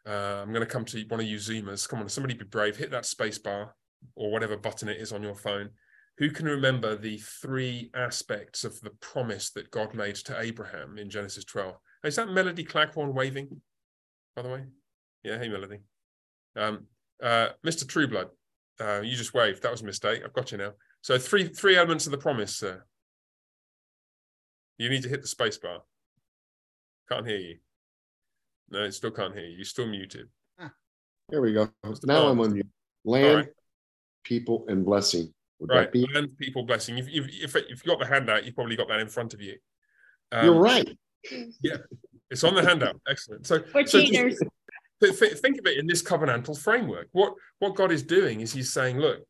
uh, 0.07 0.41
I'm 0.43 0.53
going 0.53 0.67
to 0.67 0.73
come 0.73 0.85
to 0.87 1.05
one 1.09 1.21
of 1.21 1.27
you 1.27 1.37
Zoomers. 1.37 1.89
Come 1.89 2.01
on, 2.01 2.09
somebody 2.09 2.35
be 2.35 2.45
brave. 2.45 2.77
Hit 2.77 2.91
that 2.91 3.07
space 3.07 3.39
bar 3.39 3.75
or 4.17 4.31
whatever 4.31 4.57
button 4.57 4.89
it 4.89 5.01
is 5.01 5.13
on 5.13 5.23
your 5.23 5.35
phone. 5.35 5.71
Who 6.19 6.31
can 6.31 6.47
remember 6.47 6.97
the 6.97 7.19
three 7.19 7.91
aspects 7.95 8.65
of 8.65 8.81
the 8.81 8.91
promise 9.01 9.51
that 9.51 9.71
God 9.71 9.95
made 9.95 10.17
to 10.17 10.41
Abraham 10.41 10.99
in 10.99 11.11
Genesis 11.11 11.45
12? 11.45 11.77
Is 12.05 12.17
that 12.17 12.29
Melody 12.29 12.65
Claghorn 12.65 13.15
waving, 13.15 13.61
by 14.35 14.43
the 14.43 14.49
way? 14.49 14.65
Yeah, 15.23 15.39
hey, 15.39 15.49
Melody. 15.49 15.79
Um, 16.57 16.87
uh, 17.23 17.49
Mr. 17.65 17.87
Trueblood, 17.87 18.29
uh, 18.81 19.01
you 19.03 19.17
just 19.17 19.35
waved. 19.35 19.63
That 19.63 19.71
was 19.71 19.83
a 19.83 19.87
mistake. 19.87 20.23
I've 20.25 20.33
got 20.33 20.53
you 20.53 20.59
now. 20.59 20.73
So 21.03 21.19
three 21.19 21.49
three 21.49 21.77
elements 21.77 22.07
of 22.07 22.13
the 22.13 22.19
promise, 22.19 22.57
sir. 22.57 22.85
You 24.79 24.89
need 24.89 25.03
to 25.03 25.09
hit 25.09 25.23
the 25.23 25.29
space 25.29 25.59
bar. 25.59 25.83
Can't 27.11 27.27
hear 27.27 27.39
you. 27.39 27.57
No, 28.71 28.85
I 28.85 28.91
still 28.91 29.11
can't 29.11 29.35
hear 29.35 29.45
you. 29.45 29.57
You're 29.57 29.65
still 29.65 29.87
muted. 29.87 30.29
There 31.31 31.41
we 31.41 31.53
go. 31.53 31.71
Now 32.05 32.27
I'm 32.27 32.41
on 32.41 32.55
mute. 32.55 32.67
Land, 33.05 33.37
right. 33.37 33.49
people, 34.25 34.65
and 34.69 34.85
blessing. 34.85 35.33
Would 35.61 35.71
right. 35.71 35.93
Be- 35.93 36.07
Land, 36.13 36.37
people, 36.39 36.65
blessing. 36.65 36.99
If, 36.99 37.07
if, 37.09 37.29
if, 37.29 37.57
if 37.57 37.69
you've 37.69 37.85
got 37.85 38.01
the 38.01 38.07
handout, 38.07 38.45
you've 38.45 38.57
probably 38.57 38.77
got 38.77 38.89
that 38.89 38.99
in 38.99 39.09
front 39.09 39.33
of 39.33 39.41
you. 39.41 39.57
Um, 40.33 40.45
You're 40.45 40.61
right. 40.61 40.89
Yeah, 41.63 41.77
it's 42.31 42.43
on 42.43 42.55
the 42.55 42.63
handout. 42.63 43.01
Excellent. 43.09 43.47
So, 43.47 43.63
so 43.73 43.83
just, 43.83 44.43
think 45.01 45.59
of 45.59 45.67
it 45.67 45.79
in 45.79 45.87
this 45.87 46.03
covenantal 46.03 46.59
framework. 46.59 47.09
What 47.13 47.35
what 47.59 47.77
God 47.77 47.93
is 47.93 48.03
doing 48.03 48.41
is 48.41 48.53
He's 48.53 48.73
saying, 48.73 48.99
look, 48.99 49.21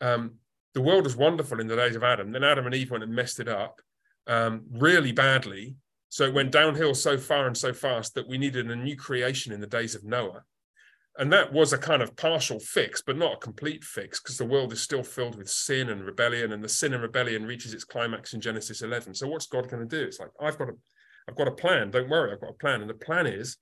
um, 0.00 0.34
the 0.74 0.82
world 0.82 1.04
was 1.04 1.16
wonderful 1.16 1.60
in 1.60 1.66
the 1.66 1.76
days 1.76 1.96
of 1.96 2.02
Adam. 2.02 2.32
Then 2.32 2.44
Adam 2.44 2.66
and 2.66 2.74
Eve 2.74 2.90
went 2.90 3.04
and 3.04 3.14
messed 3.14 3.40
it 3.40 3.48
up 3.48 3.80
um, 4.26 4.62
really 4.72 5.12
badly. 5.12 5.76
So 6.08 6.24
it 6.24 6.34
went 6.34 6.52
downhill 6.52 6.94
so 6.94 7.18
far 7.18 7.46
and 7.46 7.56
so 7.56 7.72
fast 7.72 8.14
that 8.14 8.28
we 8.28 8.38
needed 8.38 8.70
a 8.70 8.76
new 8.76 8.96
creation 8.96 9.52
in 9.52 9.60
the 9.60 9.66
days 9.66 9.94
of 9.94 10.04
Noah. 10.04 10.42
And 11.16 11.32
that 11.32 11.52
was 11.52 11.72
a 11.72 11.78
kind 11.78 12.02
of 12.02 12.16
partial 12.16 12.58
fix, 12.58 13.00
but 13.00 13.16
not 13.16 13.34
a 13.34 13.38
complete 13.38 13.84
fix, 13.84 14.20
because 14.20 14.36
the 14.36 14.44
world 14.44 14.72
is 14.72 14.80
still 14.80 15.04
filled 15.04 15.36
with 15.36 15.48
sin 15.48 15.90
and 15.90 16.04
rebellion, 16.04 16.52
and 16.52 16.62
the 16.62 16.68
sin 16.68 16.92
and 16.92 17.02
rebellion 17.02 17.46
reaches 17.46 17.72
its 17.72 17.84
climax 17.84 18.34
in 18.34 18.40
Genesis 18.40 18.82
11. 18.82 19.14
So 19.14 19.28
what's 19.28 19.46
God 19.46 19.68
going 19.68 19.88
to 19.88 19.96
do? 19.96 20.04
It's 20.04 20.18
like 20.18 20.30
I've 20.40 20.58
got 20.58 20.66
to, 20.66 20.74
I've 21.28 21.36
got 21.36 21.46
a 21.46 21.52
plan. 21.52 21.92
Don't 21.92 22.10
worry, 22.10 22.32
I've 22.32 22.40
got 22.40 22.50
a 22.50 22.54
plan. 22.54 22.80
And 22.80 22.90
the 22.90 22.94
plan 22.94 23.28
is 23.28 23.58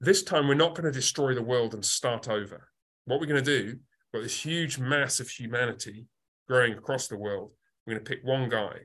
this 0.00 0.22
time 0.22 0.48
we're 0.48 0.54
not 0.54 0.74
going 0.74 0.84
to 0.84 0.92
destroy 0.92 1.34
the 1.34 1.42
world 1.42 1.74
and 1.74 1.84
start 1.84 2.28
over. 2.28 2.68
What 3.06 3.20
we're 3.20 3.26
going 3.26 3.44
to 3.44 3.62
do, 3.62 3.78
got 4.12 4.22
this 4.22 4.44
huge 4.44 4.78
mass 4.78 5.20
of 5.20 5.28
humanity 5.28 6.06
growing 6.48 6.74
across 6.74 7.08
the 7.08 7.18
world. 7.18 7.52
We're 7.86 7.94
going 7.94 8.04
to 8.04 8.10
pick 8.10 8.24
one 8.24 8.48
guy 8.48 8.80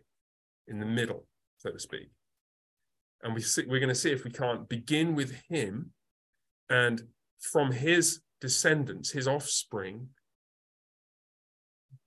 in 0.68 0.80
the 0.80 0.86
middle, 0.86 1.26
so 1.58 1.72
to 1.72 1.80
speak. 1.80 2.12
And 3.24 3.34
we 3.34 3.42
see, 3.42 3.66
we're 3.68 3.80
going 3.80 3.90
to 3.90 3.96
see 3.96 4.12
if 4.12 4.24
we 4.24 4.32
can't 4.32 4.68
begin 4.70 5.16
with 5.16 5.34
him 5.50 5.92
and 6.70 7.04
from 7.40 7.72
his 7.72 8.22
descendants, 8.42 9.12
his 9.12 9.28
offspring, 9.28 10.10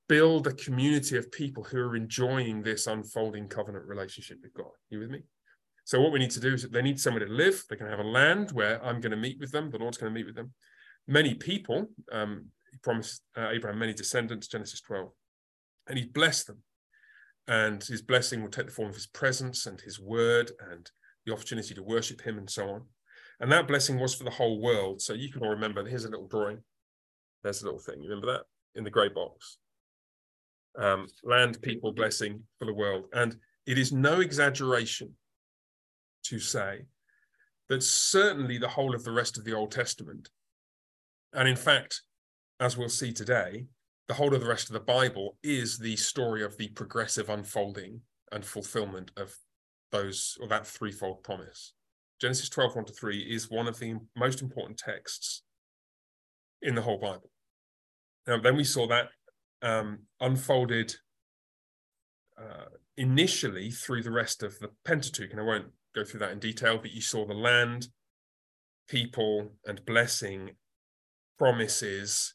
build 0.08 0.46
a 0.46 0.52
community 0.52 1.16
of 1.16 1.30
people 1.32 1.64
who 1.64 1.78
are 1.78 1.96
enjoying 1.96 2.62
this 2.62 2.86
unfolding 2.86 3.48
covenant 3.48 3.84
relationship 3.86 4.38
with 4.42 4.52
God. 4.54 4.70
You 4.90 4.98
with 5.00 5.10
me? 5.10 5.22
So 5.84 6.00
what 6.00 6.12
we 6.12 6.18
need 6.18 6.30
to 6.32 6.40
do 6.40 6.54
is 6.54 6.68
they 6.68 6.82
need 6.82 7.00
somewhere 7.00 7.26
to 7.26 7.32
live. 7.32 7.64
They 7.68 7.76
can 7.76 7.88
have 7.88 7.98
a 7.98 8.04
land 8.04 8.52
where 8.52 8.82
I'm 8.84 9.00
going 9.00 9.10
to 9.10 9.16
meet 9.16 9.38
with 9.40 9.50
them. 9.50 9.70
The 9.70 9.78
Lord's 9.78 9.98
going 9.98 10.12
to 10.12 10.18
meet 10.18 10.26
with 10.26 10.36
them. 10.36 10.52
Many 11.06 11.34
people. 11.34 11.88
Um, 12.10 12.46
he 12.70 12.78
promised 12.78 13.22
uh, 13.36 13.48
Abraham 13.50 13.78
many 13.78 13.92
descendants. 13.92 14.48
Genesis 14.48 14.80
12, 14.80 15.10
and 15.88 15.98
he 15.98 16.06
blessed 16.06 16.46
them. 16.46 16.58
And 17.48 17.82
his 17.82 18.02
blessing 18.02 18.40
will 18.40 18.50
take 18.50 18.66
the 18.66 18.72
form 18.72 18.88
of 18.88 18.94
his 18.94 19.08
presence 19.08 19.66
and 19.66 19.80
his 19.80 19.98
word 19.98 20.52
and 20.70 20.88
the 21.26 21.32
opportunity 21.32 21.74
to 21.74 21.82
worship 21.82 22.22
him 22.22 22.38
and 22.38 22.48
so 22.48 22.68
on. 22.68 22.82
And 23.40 23.50
that 23.50 23.66
blessing 23.66 23.98
was 23.98 24.14
for 24.14 24.22
the 24.24 24.30
whole 24.30 24.60
world. 24.60 25.02
So 25.02 25.12
you 25.12 25.30
can 25.30 25.42
all 25.42 25.50
remember. 25.50 25.84
Here's 25.84 26.04
a 26.04 26.10
little 26.10 26.28
drawing. 26.28 26.58
There's 27.42 27.62
a 27.62 27.64
little 27.64 27.80
thing. 27.80 28.00
You 28.00 28.08
remember 28.08 28.32
that 28.32 28.42
in 28.76 28.84
the 28.84 28.90
grey 28.90 29.08
box. 29.08 29.58
Um, 30.78 31.08
land, 31.24 31.60
people, 31.60 31.92
blessing 31.92 32.44
for 32.58 32.64
the 32.64 32.74
world. 32.74 33.06
And 33.12 33.36
it 33.66 33.78
is 33.78 33.92
no 33.92 34.20
exaggeration 34.20 35.14
to 36.24 36.38
say 36.38 36.86
that 37.68 37.82
certainly 37.82 38.58
the 38.58 38.68
whole 38.68 38.94
of 38.94 39.04
the 39.04 39.12
rest 39.12 39.38
of 39.38 39.44
the 39.44 39.54
Old 39.54 39.70
Testament, 39.70 40.28
and 41.32 41.48
in 41.48 41.56
fact, 41.56 42.02
as 42.60 42.76
we'll 42.76 42.88
see 42.88 43.12
today, 43.12 43.66
the 44.08 44.14
whole 44.14 44.34
of 44.34 44.40
the 44.40 44.48
rest 44.48 44.68
of 44.68 44.74
the 44.74 44.80
Bible 44.80 45.38
is 45.42 45.78
the 45.78 45.96
story 45.96 46.42
of 46.42 46.56
the 46.56 46.68
progressive 46.68 47.30
unfolding 47.30 48.00
and 48.30 48.44
fulfillment 48.44 49.10
of 49.16 49.34
those 49.90 50.36
or 50.40 50.48
that 50.48 50.66
threefold 50.66 51.22
promise. 51.22 51.74
Genesis 52.20 52.48
12, 52.48 52.76
1 52.76 52.84
to 52.86 52.92
3 52.92 53.18
is 53.18 53.50
one 53.50 53.66
of 53.66 53.78
the 53.78 53.96
most 54.16 54.42
important 54.42 54.78
texts 54.78 55.42
in 56.62 56.74
the 56.74 56.82
whole 56.82 56.98
Bible. 56.98 57.30
Now, 58.26 58.38
then 58.40 58.56
we 58.56 58.64
saw 58.64 58.86
that 58.86 59.08
um, 59.62 60.00
unfolded 60.20 60.94
uh, 62.38 62.66
initially 62.96 63.70
through 63.70 64.02
the 64.02 64.10
rest 64.10 64.42
of 64.42 64.58
the 64.58 64.70
Pentateuch, 64.84 65.30
and 65.30 65.40
I 65.40 65.44
won't 65.44 65.72
go 65.94 66.04
through 66.04 66.20
that 66.20 66.32
in 66.32 66.38
detail, 66.38 66.78
but 66.78 66.92
you 66.92 67.00
saw 67.00 67.26
the 67.26 67.34
land, 67.34 67.88
people, 68.88 69.52
and 69.66 69.84
blessing 69.84 70.50
promises 71.38 72.34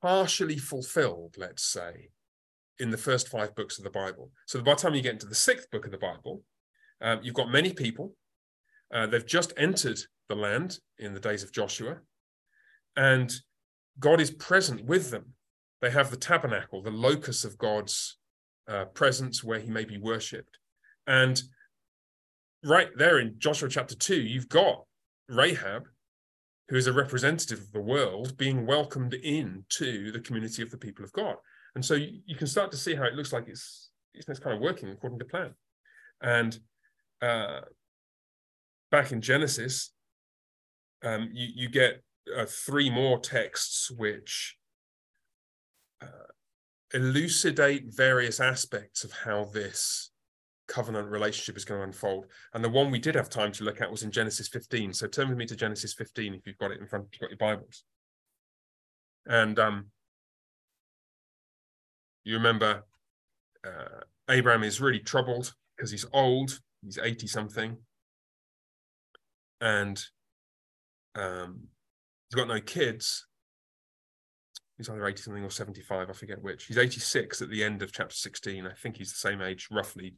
partially 0.00 0.58
fulfilled, 0.58 1.34
let's 1.38 1.64
say, 1.64 2.10
in 2.78 2.90
the 2.90 2.96
first 2.96 3.28
five 3.28 3.54
books 3.54 3.78
of 3.78 3.84
the 3.84 3.90
Bible. 3.90 4.30
So 4.46 4.60
by 4.60 4.74
the 4.74 4.80
time 4.80 4.94
you 4.94 5.02
get 5.02 5.14
into 5.14 5.26
the 5.26 5.34
sixth 5.34 5.70
book 5.70 5.84
of 5.84 5.92
the 5.92 5.98
Bible, 5.98 6.42
um, 7.00 7.20
you've 7.22 7.34
got 7.34 7.50
many 7.50 7.72
people. 7.72 8.14
Uh, 8.92 9.06
they've 9.06 9.26
just 9.26 9.52
entered 9.56 9.98
the 10.28 10.34
land 10.34 10.78
in 10.98 11.14
the 11.14 11.20
days 11.20 11.42
of 11.42 11.52
Joshua, 11.52 11.98
and 12.96 13.32
God 13.98 14.20
is 14.20 14.30
present 14.30 14.84
with 14.84 15.10
them. 15.10 15.34
They 15.80 15.90
have 15.90 16.10
the 16.10 16.16
tabernacle, 16.16 16.82
the 16.82 16.90
locus 16.90 17.44
of 17.44 17.58
God's 17.58 18.18
uh, 18.68 18.86
presence 18.86 19.44
where 19.44 19.60
he 19.60 19.70
may 19.70 19.84
be 19.84 19.98
worshipped. 19.98 20.58
And 21.06 21.40
right 22.64 22.88
there 22.96 23.18
in 23.18 23.34
Joshua 23.38 23.68
chapter 23.68 23.94
2, 23.94 24.20
you've 24.20 24.48
got 24.48 24.84
Rahab, 25.28 25.84
who 26.68 26.76
is 26.76 26.86
a 26.86 26.92
representative 26.92 27.60
of 27.60 27.72
the 27.72 27.80
world, 27.80 28.36
being 28.36 28.66
welcomed 28.66 29.14
in 29.14 29.64
to 29.70 30.12
the 30.12 30.20
community 30.20 30.62
of 30.62 30.70
the 30.70 30.76
people 30.76 31.04
of 31.04 31.12
God. 31.12 31.36
And 31.74 31.84
so 31.84 31.94
you, 31.94 32.20
you 32.26 32.36
can 32.36 32.46
start 32.46 32.70
to 32.72 32.76
see 32.76 32.94
how 32.94 33.04
it 33.04 33.14
looks 33.14 33.32
like 33.32 33.48
it's, 33.48 33.90
it's 34.14 34.40
kind 34.40 34.54
of 34.54 34.60
working 34.60 34.90
according 34.90 35.18
to 35.20 35.24
plan. 35.24 35.54
And 36.20 36.58
uh, 37.22 37.60
back 38.90 39.12
in 39.12 39.20
Genesis, 39.20 39.92
um, 41.04 41.30
you, 41.32 41.48
you 41.54 41.68
get 41.68 42.02
uh, 42.36 42.46
three 42.46 42.90
more 42.90 43.18
texts 43.18 43.90
which 43.90 44.56
uh, 46.02 46.32
elucidate 46.92 47.94
various 47.94 48.40
aspects 48.40 49.04
of 49.04 49.12
how 49.12 49.44
this 49.44 50.10
covenant 50.68 51.08
relationship 51.08 51.56
is 51.56 51.64
going 51.64 51.80
to 51.80 51.84
unfold. 51.84 52.26
And 52.54 52.62
the 52.62 52.68
one 52.68 52.90
we 52.90 52.98
did 52.98 53.14
have 53.14 53.28
time 53.28 53.50
to 53.52 53.64
look 53.64 53.80
at 53.80 53.90
was 53.90 54.02
in 54.02 54.10
Genesis 54.10 54.48
15. 54.48 54.92
So 54.92 55.06
turn 55.06 55.28
with 55.28 55.38
me 55.38 55.46
to 55.46 55.56
Genesis 55.56 55.94
15 55.94 56.34
if 56.34 56.46
you've 56.46 56.58
got 56.58 56.70
it 56.70 56.80
in 56.80 56.86
front, 56.86 57.06
of 57.06 57.10
you've 57.12 57.20
got 57.20 57.30
your 57.30 57.38
Bibles. 57.38 57.84
And 59.26 59.58
um, 59.58 59.86
you 62.24 62.34
remember 62.34 62.84
uh, 63.66 64.02
Abraham 64.30 64.62
is 64.62 64.80
really 64.80 65.00
troubled 65.00 65.52
because 65.76 65.90
he's 65.90 66.06
old, 66.12 66.60
he's 66.84 66.98
80 67.02 67.26
something. 67.26 67.76
And 69.60 70.00
um, 71.14 71.60
he's 72.28 72.36
got 72.36 72.48
no 72.48 72.60
kids. 72.60 73.26
He's 74.76 74.88
either 74.88 75.06
80 75.06 75.22
something 75.22 75.44
or 75.44 75.50
75, 75.50 76.08
I 76.08 76.12
forget 76.12 76.40
which. 76.40 76.66
He's 76.66 76.78
86 76.78 77.42
at 77.42 77.50
the 77.50 77.64
end 77.64 77.82
of 77.82 77.90
chapter 77.90 78.14
16. 78.14 78.64
I 78.64 78.74
think 78.74 78.96
he's 78.96 79.10
the 79.10 79.18
same 79.18 79.42
age, 79.42 79.66
roughly 79.72 80.14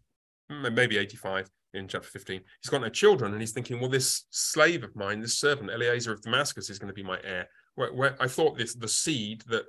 maybe 0.50 0.98
85 0.98 1.48
in 1.74 1.88
chapter 1.88 2.08
15. 2.08 2.40
He's 2.62 2.70
got 2.70 2.80
no 2.80 2.88
children, 2.88 3.32
and 3.32 3.40
he's 3.40 3.52
thinking, 3.52 3.80
well, 3.80 3.90
this 3.90 4.24
slave 4.30 4.82
of 4.82 4.94
mine, 4.96 5.20
this 5.20 5.38
servant, 5.38 5.70
Eliezer 5.70 6.12
of 6.12 6.22
Damascus, 6.22 6.70
is 6.70 6.78
going 6.78 6.88
to 6.88 6.94
be 6.94 7.02
my 7.02 7.18
heir. 7.22 7.48
Where, 7.76 7.92
where 7.92 8.16
I 8.20 8.26
thought 8.26 8.58
this 8.58 8.74
the 8.74 8.88
seed 8.88 9.42
that 9.48 9.64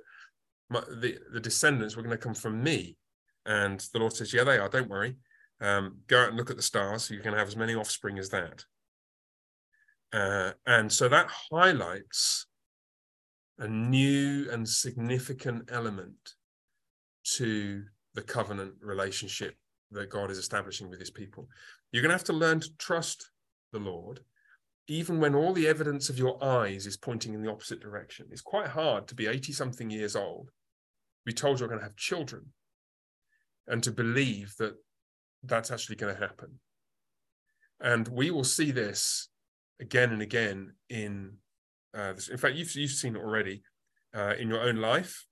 my, 0.68 0.80
the, 1.00 1.18
the 1.32 1.40
descendants 1.40 1.96
were 1.96 2.02
going 2.02 2.16
to 2.16 2.22
come 2.22 2.34
from 2.34 2.62
me. 2.62 2.96
And 3.46 3.80
the 3.92 3.98
Lord 3.98 4.12
says, 4.12 4.32
yeah, 4.32 4.44
they 4.44 4.58
are, 4.58 4.68
don't 4.68 4.90
worry. 4.90 5.16
Um, 5.60 5.98
go 6.08 6.22
out 6.22 6.28
and 6.28 6.36
look 6.36 6.50
at 6.50 6.56
the 6.56 6.62
stars, 6.62 7.10
you 7.10 7.20
can 7.20 7.34
have 7.34 7.46
as 7.46 7.56
many 7.56 7.74
offspring 7.74 8.18
as 8.18 8.30
that. 8.30 8.64
Uh, 10.12 10.52
and 10.66 10.92
so 10.92 11.08
that 11.08 11.30
highlights 11.50 12.46
a 13.58 13.68
new 13.68 14.48
and 14.50 14.68
significant 14.68 15.68
element 15.70 16.34
to 17.24 17.84
the 18.14 18.22
covenant 18.22 18.74
relationship 18.80 19.54
that 19.92 20.10
God 20.10 20.30
is 20.30 20.38
establishing 20.38 20.88
with 20.88 21.00
his 21.00 21.10
people. 21.10 21.48
You're 21.90 22.02
going 22.02 22.10
to 22.10 22.16
have 22.16 22.24
to 22.24 22.32
learn 22.32 22.60
to 22.60 22.76
trust 22.78 23.30
the 23.72 23.78
Lord, 23.78 24.20
even 24.88 25.20
when 25.20 25.34
all 25.34 25.52
the 25.52 25.68
evidence 25.68 26.08
of 26.08 26.18
your 26.18 26.42
eyes 26.42 26.86
is 26.86 26.96
pointing 26.96 27.34
in 27.34 27.42
the 27.42 27.50
opposite 27.50 27.80
direction. 27.80 28.26
It's 28.30 28.40
quite 28.40 28.68
hard 28.68 29.06
to 29.08 29.14
be 29.14 29.26
80 29.26 29.52
something 29.52 29.90
years 29.90 30.16
old, 30.16 30.50
be 31.24 31.32
told 31.32 31.58
you're 31.60 31.68
going 31.68 31.80
to 31.80 31.86
have 31.86 31.96
children, 31.96 32.46
and 33.66 33.82
to 33.82 33.92
believe 33.92 34.54
that 34.58 34.74
that's 35.44 35.70
actually 35.70 35.96
going 35.96 36.14
to 36.14 36.20
happen. 36.20 36.60
And 37.80 38.06
we 38.08 38.30
will 38.30 38.44
see 38.44 38.70
this 38.70 39.28
again 39.80 40.12
and 40.12 40.22
again 40.22 40.72
in, 40.88 41.32
uh, 41.96 42.12
this. 42.12 42.28
in 42.28 42.38
fact, 42.38 42.56
you've, 42.56 42.74
you've 42.74 42.90
seen 42.90 43.16
it 43.16 43.22
already 43.22 43.62
uh, 44.14 44.34
in 44.38 44.48
your 44.48 44.60
own 44.60 44.76
life. 44.76 45.26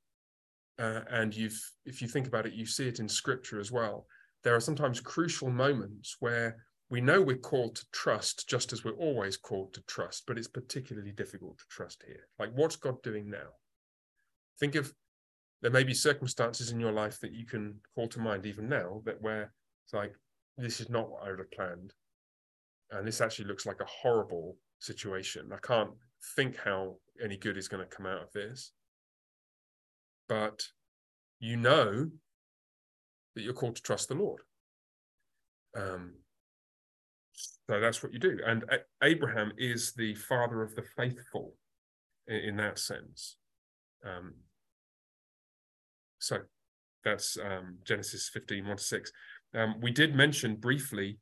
Uh, 0.79 1.03
and 1.11 1.37
you've, 1.37 1.61
if 1.85 2.01
you 2.01 2.09
think 2.09 2.27
about 2.27 2.47
it, 2.47 2.55
you 2.55 2.65
see 2.65 2.89
it 2.89 3.01
in 3.01 3.09
scripture 3.09 3.61
as 3.61 3.71
well 3.71 4.07
there 4.43 4.55
are 4.55 4.61
sometimes 4.61 5.01
crucial 5.01 5.51
moments 5.51 6.17
where 6.21 6.65
we 6.89 7.01
know 7.01 7.23
we're 7.23 7.37
called 7.37 7.77
to 7.77 7.87
trust 7.93 8.49
just 8.49 8.73
as 8.73 8.85
we're 8.85 8.93
always 8.93 9.37
called 9.37 9.73
to 9.75 9.83
trust, 9.83 10.25
but 10.27 10.37
it's 10.37 10.49
particularly 10.49 11.13
difficult 11.13 11.59
to 11.59 11.65
trust 11.69 12.03
here. 12.07 12.29
Like, 12.39 12.51
what's 12.55 12.77
God 12.77 13.03
doing 13.03 13.31
now? 13.31 13.55
Think 14.59 14.75
of 14.75 14.93
there 15.63 15.71
may 15.71 15.85
be 15.85 15.95
circumstances 15.95 16.71
in 16.71 16.81
your 16.81 16.93
life 16.93 17.21
that 17.21 17.33
you 17.33 17.47
can 17.47 17.77
call 17.95 18.09
to 18.09 18.19
mind 18.19 18.47
even 18.47 18.69
now 18.69 19.03
that 19.05 19.21
where 19.21 19.53
it's 19.85 19.93
like, 19.93 20.15
this 20.57 20.81
is 20.81 20.89
not 20.89 21.11
what 21.11 21.23
I 21.25 21.31
would 21.31 21.39
have 21.39 21.51
planned. 21.53 21.93
And 22.91 23.07
this 23.07 23.21
actually 23.21 23.47
looks 23.47 23.67
like 23.67 23.81
a 23.81 23.87
horrible 23.87 24.57
situation. 24.79 25.51
I 25.53 25.59
can't 25.65 25.91
think 26.37 26.57
how 26.57 26.97
any 27.23 27.37
good 27.37 27.57
is 27.57 27.69
going 27.69 27.87
to 27.87 27.97
come 27.97 28.07
out 28.07 28.23
of 28.23 28.33
this. 28.33 28.73
But 30.29 30.65
you 31.39 31.57
know 31.57 32.11
that 33.35 33.43
you're 33.43 33.55
called 33.55 33.77
to 33.77 33.83
trust 33.83 34.09
the 34.09 34.15
Lord. 34.15 34.41
Um, 35.77 36.15
so 37.35 37.81
that's 37.81 38.03
what 38.03 38.13
you 38.13 38.19
do. 38.19 38.39
And 38.45 38.65
Abraham 39.03 39.53
is 39.57 39.93
the 39.93 40.15
father 40.15 40.63
of 40.63 40.75
the 40.75 40.83
faithful 40.83 41.55
in, 42.27 42.37
in 42.37 42.57
that 42.57 42.79
sense. 42.79 43.37
Um, 44.05 44.35
so 46.19 46.39
that's 47.05 47.39
um, 47.39 47.79
Genesis 47.85 48.29
15, 48.33 48.67
1 48.67 48.77
to 48.77 48.83
6. 48.83 49.13
Um, 49.55 49.75
we 49.81 49.91
did 49.91 50.15
mention 50.15 50.57
briefly 50.57 51.19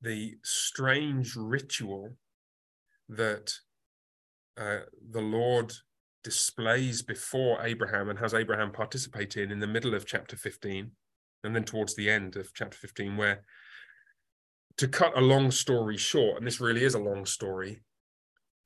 the 0.00 0.34
strange 0.44 1.34
ritual 1.34 2.14
that 3.08 3.52
uh, 4.60 4.80
the 5.10 5.20
Lord 5.20 5.72
displays 6.28 7.00
before 7.00 7.64
Abraham 7.64 8.10
and 8.10 8.18
has 8.18 8.34
Abraham 8.34 8.70
participate 8.70 9.38
in 9.38 9.50
in 9.50 9.60
the 9.60 9.66
middle 9.66 9.94
of 9.94 10.04
chapter 10.04 10.36
15 10.36 10.90
and 11.42 11.56
then 11.56 11.64
towards 11.64 11.94
the 11.94 12.10
end 12.10 12.36
of 12.36 12.52
chapter 12.52 12.76
15 12.76 13.16
where 13.16 13.44
to 14.76 14.86
cut 14.86 15.16
a 15.16 15.22
long 15.22 15.50
story 15.50 15.96
short, 15.96 16.36
and 16.36 16.46
this 16.46 16.60
really 16.60 16.84
is 16.84 16.94
a 16.94 16.98
long 16.98 17.24
story, 17.24 17.80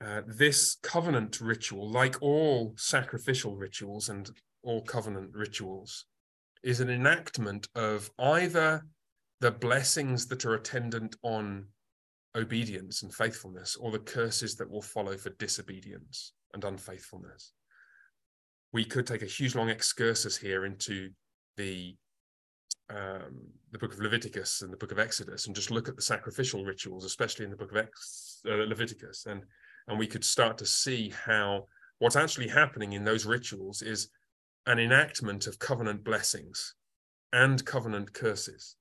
uh, 0.05 0.23
this 0.27 0.77
covenant 0.83 1.41
ritual, 1.41 1.89
like 1.89 2.21
all 2.21 2.75
sacrificial 2.77 3.55
rituals 3.55 4.09
and 4.09 4.29
all 4.65 4.83
covenant 4.83 5.31
rituals, 5.33 6.07
is 6.65 6.81
an 6.81 6.91
enactment 6.91 7.69
of 7.77 8.11
either 8.19 8.85
the 9.41 9.53
blessings 9.53 10.27
that 10.27 10.45
are 10.45 10.55
attendant 10.55 11.15
on 11.23 11.67
obedience 12.37 13.03
and 13.05 13.15
faithfulness 13.15 13.77
or 13.77 13.93
the 13.93 14.01
curses 14.01 14.57
that 14.57 14.69
will 14.69 14.83
follow 14.83 15.17
for 15.17 15.31
disobedience 15.39 16.33
and 16.55 16.65
unfaithfulness. 16.65 17.53
We 18.73 18.85
could 18.85 19.07
take 19.07 19.23
a 19.23 19.27
huge 19.27 19.55
long 19.55 19.69
excursus 19.69 20.37
here 20.37 20.65
into 20.65 21.11
the 21.57 21.97
um, 22.91 23.39
the 23.71 23.79
book 23.79 23.93
of 23.93 24.01
Leviticus 24.01 24.61
and 24.63 24.73
the 24.73 24.77
book 24.77 24.93
of 24.93 24.99
Exodus 24.99 25.47
and 25.47 25.57
just 25.57 25.71
look 25.71 25.89
at 25.89 25.97
the 25.97 26.03
sacrificial 26.03 26.65
rituals, 26.65 27.05
especially 27.05 27.45
in 27.45 27.51
the 27.51 27.57
book 27.57 27.71
of 27.71 27.79
Ex- 27.79 28.43
uh, 28.47 28.55
Leviticus, 28.55 29.27
and 29.27 29.43
and 29.89 29.99
we 29.99 30.07
could 30.07 30.25
start 30.25 30.59
to 30.59 30.67
see 30.67 31.11
how 31.11 31.67
what's 31.99 32.17
actually 32.17 32.49
happening 32.49 32.93
in 32.93 33.05
those 33.05 33.27
rituals 33.27 33.83
is 33.83 34.09
an 34.67 34.79
enactment 34.79 35.47
of 35.47 35.59
covenant 35.59 36.05
blessings 36.05 36.75
and 37.33 37.65
covenant 37.65 38.13
curses. 38.13 38.77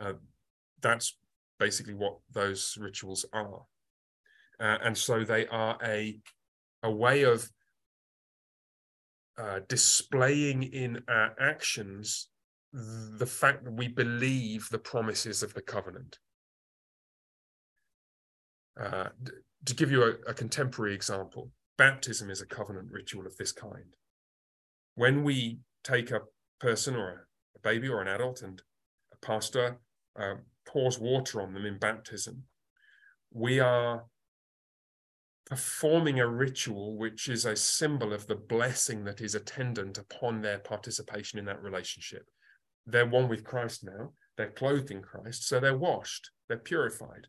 Uh, 0.00 0.14
that's 0.80 1.16
basically 1.58 1.94
what 1.94 2.18
those 2.32 2.76
rituals 2.80 3.24
are. 3.32 3.62
Uh, 4.58 4.78
and 4.82 4.96
so 4.96 5.24
they 5.24 5.46
are 5.48 5.78
a, 5.84 6.18
a 6.82 6.90
way 6.90 7.22
of 7.22 7.48
uh, 9.38 9.60
displaying 9.68 10.62
in 10.62 11.02
our 11.08 11.34
actions 11.40 12.28
the 12.72 13.26
fact 13.26 13.64
that 13.64 13.72
we 13.72 13.88
believe 13.88 14.68
the 14.70 14.78
promises 14.78 15.42
of 15.42 15.54
the 15.54 15.62
covenant. 15.62 16.18
Uh, 18.80 19.08
to 19.66 19.74
give 19.74 19.90
you 19.90 20.02
a, 20.02 20.30
a 20.30 20.34
contemporary 20.34 20.94
example, 20.94 21.50
baptism 21.76 22.30
is 22.30 22.40
a 22.40 22.46
covenant 22.46 22.88
ritual 22.90 23.26
of 23.26 23.36
this 23.36 23.52
kind. 23.52 23.94
When 24.94 25.22
we 25.22 25.58
take 25.84 26.10
a 26.10 26.22
person 26.60 26.96
or 26.96 27.28
a 27.56 27.58
baby 27.60 27.88
or 27.88 28.00
an 28.00 28.08
adult 28.08 28.42
and 28.42 28.62
a 29.12 29.26
pastor 29.26 29.78
uh, 30.18 30.34
pours 30.66 30.98
water 30.98 31.42
on 31.42 31.52
them 31.52 31.66
in 31.66 31.78
baptism, 31.78 32.44
we 33.32 33.60
are 33.60 34.04
performing 35.46 36.20
a 36.20 36.26
ritual 36.26 36.96
which 36.96 37.28
is 37.28 37.44
a 37.44 37.56
symbol 37.56 38.12
of 38.12 38.26
the 38.26 38.36
blessing 38.36 39.04
that 39.04 39.20
is 39.20 39.34
attendant 39.34 39.98
upon 39.98 40.40
their 40.40 40.58
participation 40.58 41.38
in 41.38 41.44
that 41.46 41.62
relationship. 41.62 42.26
They're 42.86 43.06
one 43.06 43.28
with 43.28 43.44
Christ 43.44 43.84
now, 43.84 44.12
they're 44.36 44.50
clothed 44.50 44.90
in 44.90 45.02
Christ, 45.02 45.46
so 45.46 45.60
they're 45.60 45.76
washed, 45.76 46.30
they're 46.48 46.58
purified. 46.58 47.26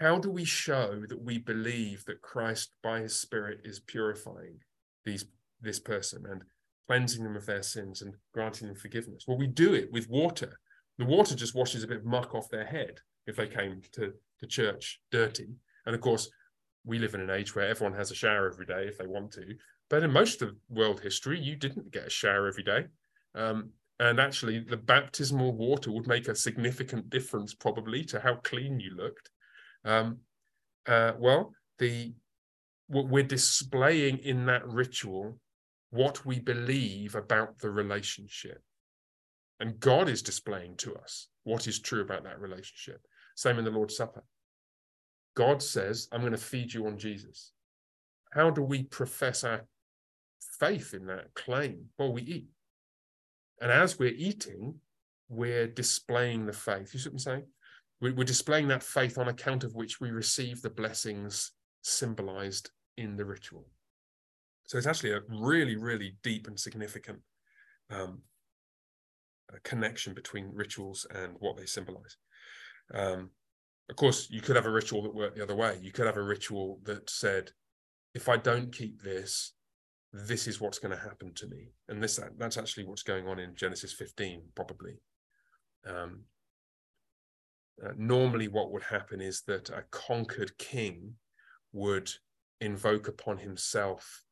How 0.00 0.18
do 0.18 0.30
we 0.30 0.44
show 0.44 1.02
that 1.08 1.22
we 1.22 1.38
believe 1.38 2.04
that 2.04 2.20
Christ, 2.20 2.74
by 2.82 3.00
his 3.00 3.18
Spirit, 3.18 3.60
is 3.64 3.80
purifying 3.80 4.58
these, 5.04 5.24
this 5.60 5.80
person 5.80 6.24
and 6.30 6.42
cleansing 6.86 7.24
them 7.24 7.36
of 7.36 7.46
their 7.46 7.62
sins 7.62 8.02
and 8.02 8.14
granting 8.34 8.68
them 8.68 8.76
forgiveness? 8.76 9.24
Well, 9.26 9.38
we 9.38 9.46
do 9.46 9.74
it 9.74 9.90
with 9.92 10.10
water. 10.10 10.58
The 10.98 11.06
water 11.06 11.34
just 11.34 11.54
washes 11.54 11.82
a 11.82 11.86
bit 11.86 11.98
of 11.98 12.04
muck 12.04 12.34
off 12.34 12.50
their 12.50 12.66
head 12.66 13.00
if 13.26 13.36
they 13.36 13.46
came 13.46 13.80
to, 13.92 14.12
to 14.40 14.46
church 14.46 15.00
dirty. 15.10 15.48
And 15.86 15.94
of 15.94 16.00
course, 16.00 16.30
we 16.86 16.98
live 16.98 17.14
in 17.14 17.20
an 17.20 17.30
age 17.30 17.54
where 17.54 17.68
everyone 17.68 17.98
has 17.98 18.10
a 18.10 18.14
shower 18.14 18.46
every 18.46 18.64
day 18.64 18.86
if 18.86 18.96
they 18.96 19.06
want 19.06 19.32
to. 19.32 19.54
But 19.90 20.02
in 20.02 20.10
most 20.10 20.40
of 20.40 20.56
world 20.68 21.00
history, 21.00 21.38
you 21.38 21.56
didn't 21.56 21.92
get 21.92 22.06
a 22.06 22.10
shower 22.10 22.46
every 22.46 22.62
day. 22.62 22.86
Um, 23.34 23.70
and 23.98 24.20
actually, 24.20 24.60
the 24.60 24.76
baptismal 24.76 25.52
water 25.52 25.90
would 25.90 26.06
make 26.06 26.28
a 26.28 26.34
significant 26.34 27.10
difference, 27.10 27.54
probably, 27.54 28.04
to 28.04 28.20
how 28.20 28.36
clean 28.36 28.78
you 28.80 28.94
looked. 28.94 29.30
Um, 29.84 30.18
uh, 30.86 31.12
well, 31.18 31.52
the 31.78 32.14
we're 32.88 33.24
displaying 33.24 34.18
in 34.18 34.46
that 34.46 34.64
ritual 34.66 35.40
what 35.90 36.24
we 36.24 36.38
believe 36.38 37.14
about 37.14 37.58
the 37.58 37.70
relationship. 37.70 38.62
And 39.58 39.80
God 39.80 40.08
is 40.08 40.22
displaying 40.22 40.76
to 40.78 40.94
us 40.96 41.28
what 41.44 41.66
is 41.66 41.80
true 41.80 42.02
about 42.02 42.24
that 42.24 42.40
relationship. 42.40 43.00
Same 43.34 43.58
in 43.58 43.64
the 43.64 43.70
Lord's 43.70 43.96
Supper. 43.96 44.22
God 45.36 45.62
says, 45.62 46.08
I'm 46.10 46.20
going 46.20 46.32
to 46.32 46.38
feed 46.38 46.72
you 46.72 46.86
on 46.86 46.98
Jesus. 46.98 47.52
How 48.32 48.50
do 48.50 48.62
we 48.62 48.84
profess 48.84 49.44
our 49.44 49.66
faith 50.58 50.94
in 50.94 51.06
that 51.06 51.34
claim? 51.34 51.86
Well, 51.98 52.12
we 52.12 52.22
eat. 52.22 52.48
And 53.60 53.70
as 53.70 53.98
we're 53.98 54.14
eating, 54.16 54.74
we're 55.28 55.66
displaying 55.66 56.46
the 56.46 56.52
faith. 56.52 56.92
You 56.92 57.00
see 57.00 57.08
what 57.10 57.14
I'm 57.14 57.18
saying? 57.18 57.44
We're 58.00 58.24
displaying 58.24 58.68
that 58.68 58.82
faith 58.82 59.16
on 59.16 59.28
account 59.28 59.64
of 59.64 59.74
which 59.74 60.00
we 60.00 60.10
receive 60.10 60.60
the 60.60 60.70
blessings 60.70 61.52
symbolized 61.82 62.70
in 62.98 63.16
the 63.16 63.24
ritual. 63.24 63.66
So 64.64 64.76
it's 64.76 64.86
actually 64.86 65.12
a 65.12 65.20
really, 65.28 65.76
really 65.76 66.16
deep 66.22 66.46
and 66.46 66.58
significant 66.58 67.20
um, 67.90 68.20
connection 69.62 70.12
between 70.12 70.50
rituals 70.52 71.06
and 71.14 71.34
what 71.38 71.56
they 71.56 71.66
symbolize. 71.66 72.16
Um, 72.92 73.30
of 73.88 73.96
course, 73.96 74.28
you 74.30 74.40
could 74.40 74.56
have 74.56 74.66
a 74.66 74.70
ritual 74.70 75.02
that 75.02 75.14
worked 75.14 75.36
the 75.36 75.42
other 75.42 75.54
way. 75.54 75.78
You 75.80 75.92
could 75.92 76.06
have 76.06 76.16
a 76.16 76.22
ritual 76.22 76.80
that 76.84 77.08
said, 77.08 77.50
if 78.14 78.28
I 78.28 78.36
don't 78.36 78.72
keep 78.72 79.02
this, 79.02 79.52
this 80.12 80.46
is 80.46 80.60
what's 80.60 80.78
going 80.78 80.96
to 80.96 81.02
happen 81.02 81.32
to 81.34 81.46
me. 81.46 81.72
And 81.88 82.02
this 82.02 82.18
that's 82.38 82.56
actually 82.56 82.84
what's 82.84 83.02
going 83.02 83.28
on 83.28 83.38
in 83.38 83.54
Genesis 83.54 83.92
15, 83.92 84.42
probably. 84.54 84.98
Um, 85.86 86.24
uh, 87.84 87.92
normally, 87.96 88.48
what 88.48 88.72
would 88.72 88.82
happen 88.82 89.20
is 89.20 89.42
that 89.46 89.68
a 89.70 89.84
conquered 89.90 90.56
king 90.58 91.14
would 91.72 92.10
invoke 92.60 93.06
upon 93.06 93.38
himself 93.38 94.24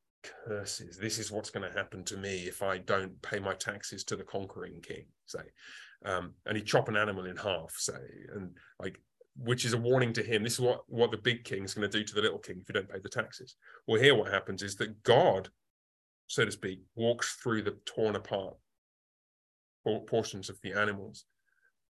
curses. 0.47 0.99
This 0.99 1.19
is 1.19 1.31
what's 1.31 1.51
going 1.51 1.71
to 1.71 1.79
happen 1.79 2.05
to 2.05 2.17
me 2.17 2.45
if 2.45 2.63
I 2.63 2.79
don't 2.79 3.21
pay 3.23 3.39
my 3.39 3.55
taxes 3.55 4.03
to 4.05 4.17
the 4.17 4.25
conquering 4.25 4.81
king, 4.81 5.05
say. 5.27 5.43
Um, 6.05 6.35
and 6.47 6.57
he'd 6.57 6.67
chop 6.67 6.89
an 6.89 6.97
animal 6.97 7.27
in 7.27 7.37
half, 7.37 7.75
say, 7.77 8.01
and 8.35 8.57
like, 8.81 8.99
which 9.37 9.65
is 9.65 9.73
a 9.73 9.79
warning 9.79 10.13
to 10.13 10.23
him. 10.23 10.43
This 10.43 10.55
is 10.55 10.61
what 10.61 10.83
what 10.87 11.11
the 11.11 11.17
big 11.17 11.45
king 11.45 11.65
is 11.65 11.75
going 11.75 11.91
to 11.91 11.99
do 11.99 12.05
to 12.05 12.15
the 12.15 12.23
little 12.23 12.39
king 12.39 12.59
if 12.61 12.69
you 12.69 12.73
don't 12.73 12.89
pay 12.89 12.99
the 13.03 13.09
taxes. 13.09 13.57
Well, 13.87 14.01
here 14.01 14.15
what 14.15 14.33
happens 14.33 14.63
is 14.63 14.77
that 14.77 15.03
God, 15.03 15.49
so 16.27 16.45
to 16.45 16.53
speak, 16.53 16.81
walks 16.95 17.35
through 17.43 17.63
the 17.63 17.77
torn 17.85 18.17
apart 18.17 18.57
portions 20.07 20.49
of 20.49 20.59
the 20.63 20.73
animals 20.73 21.27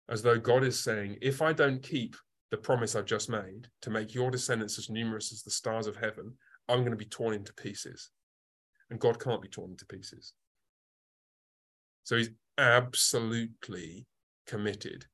as 0.09 0.21
though 0.21 0.37
God 0.37 0.63
is 0.63 0.81
saying, 0.81 1.17
if 1.21 1.41
I 1.41 1.53
don't 1.53 1.81
keep 1.81 2.15
the 2.51 2.57
promise 2.57 2.95
I've 2.95 3.05
just 3.05 3.29
made 3.29 3.67
to 3.81 3.89
make 3.89 4.13
your 4.13 4.31
descendants 4.31 4.77
as 4.77 4.89
numerous 4.89 5.31
as 5.31 5.43
the 5.43 5.51
stars 5.51 5.87
of 5.87 5.97
heaven, 5.97 6.33
I'm 6.69 6.79
going 6.79 6.91
to 6.91 6.97
be 6.97 7.05
torn 7.05 7.33
into 7.33 7.53
pieces. 7.53 8.09
And 8.89 8.99
God 8.99 9.19
can't 9.19 9.41
be 9.41 9.49
torn 9.49 9.71
into 9.71 9.85
pieces. 9.85 10.33
So 12.03 12.15
he's 12.15 12.29
absolutely 12.57 14.05
committed 14.45 15.05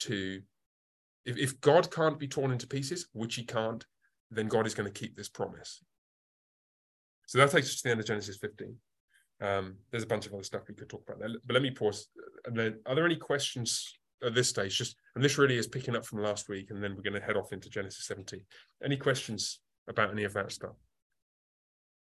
to, 0.00 0.40
if, 1.24 1.36
if 1.36 1.60
God 1.60 1.90
can't 1.90 2.18
be 2.18 2.28
torn 2.28 2.52
into 2.52 2.66
pieces, 2.66 3.08
which 3.12 3.34
he 3.34 3.44
can't, 3.44 3.84
then 4.30 4.48
God 4.48 4.66
is 4.66 4.74
going 4.74 4.90
to 4.90 5.00
keep 5.00 5.16
this 5.16 5.28
promise. 5.28 5.82
So 7.26 7.38
that 7.38 7.50
takes 7.50 7.68
us 7.68 7.76
to 7.76 7.82
the 7.84 7.90
end 7.90 8.00
of 8.00 8.06
Genesis 8.06 8.38
15. 8.38 8.74
Um, 9.40 9.76
there's 9.90 10.02
a 10.02 10.08
bunch 10.08 10.26
of 10.26 10.34
other 10.34 10.42
stuff 10.42 10.62
we 10.68 10.74
could 10.74 10.88
talk 10.88 11.04
about 11.06 11.20
there, 11.20 11.28
but 11.44 11.54
let 11.54 11.62
me 11.62 11.70
pause. 11.70 12.08
And 12.46 12.56
then, 12.56 12.80
are 12.86 12.94
there 12.94 13.04
any 13.04 13.16
questions 13.16 13.98
at 14.24 14.34
this 14.34 14.48
stage? 14.48 14.76
Just 14.76 14.96
and 15.14 15.22
this 15.22 15.38
really 15.38 15.56
is 15.56 15.68
picking 15.68 15.94
up 15.94 16.04
from 16.04 16.22
last 16.22 16.48
week, 16.48 16.70
and 16.70 16.82
then 16.82 16.96
we're 16.96 17.02
going 17.02 17.20
to 17.20 17.24
head 17.24 17.36
off 17.36 17.52
into 17.52 17.70
Genesis 17.70 18.06
17. 18.06 18.40
Any 18.84 18.96
questions 18.96 19.60
about 19.88 20.10
any 20.10 20.24
of 20.24 20.32
that 20.34 20.52
stuff? 20.52 20.74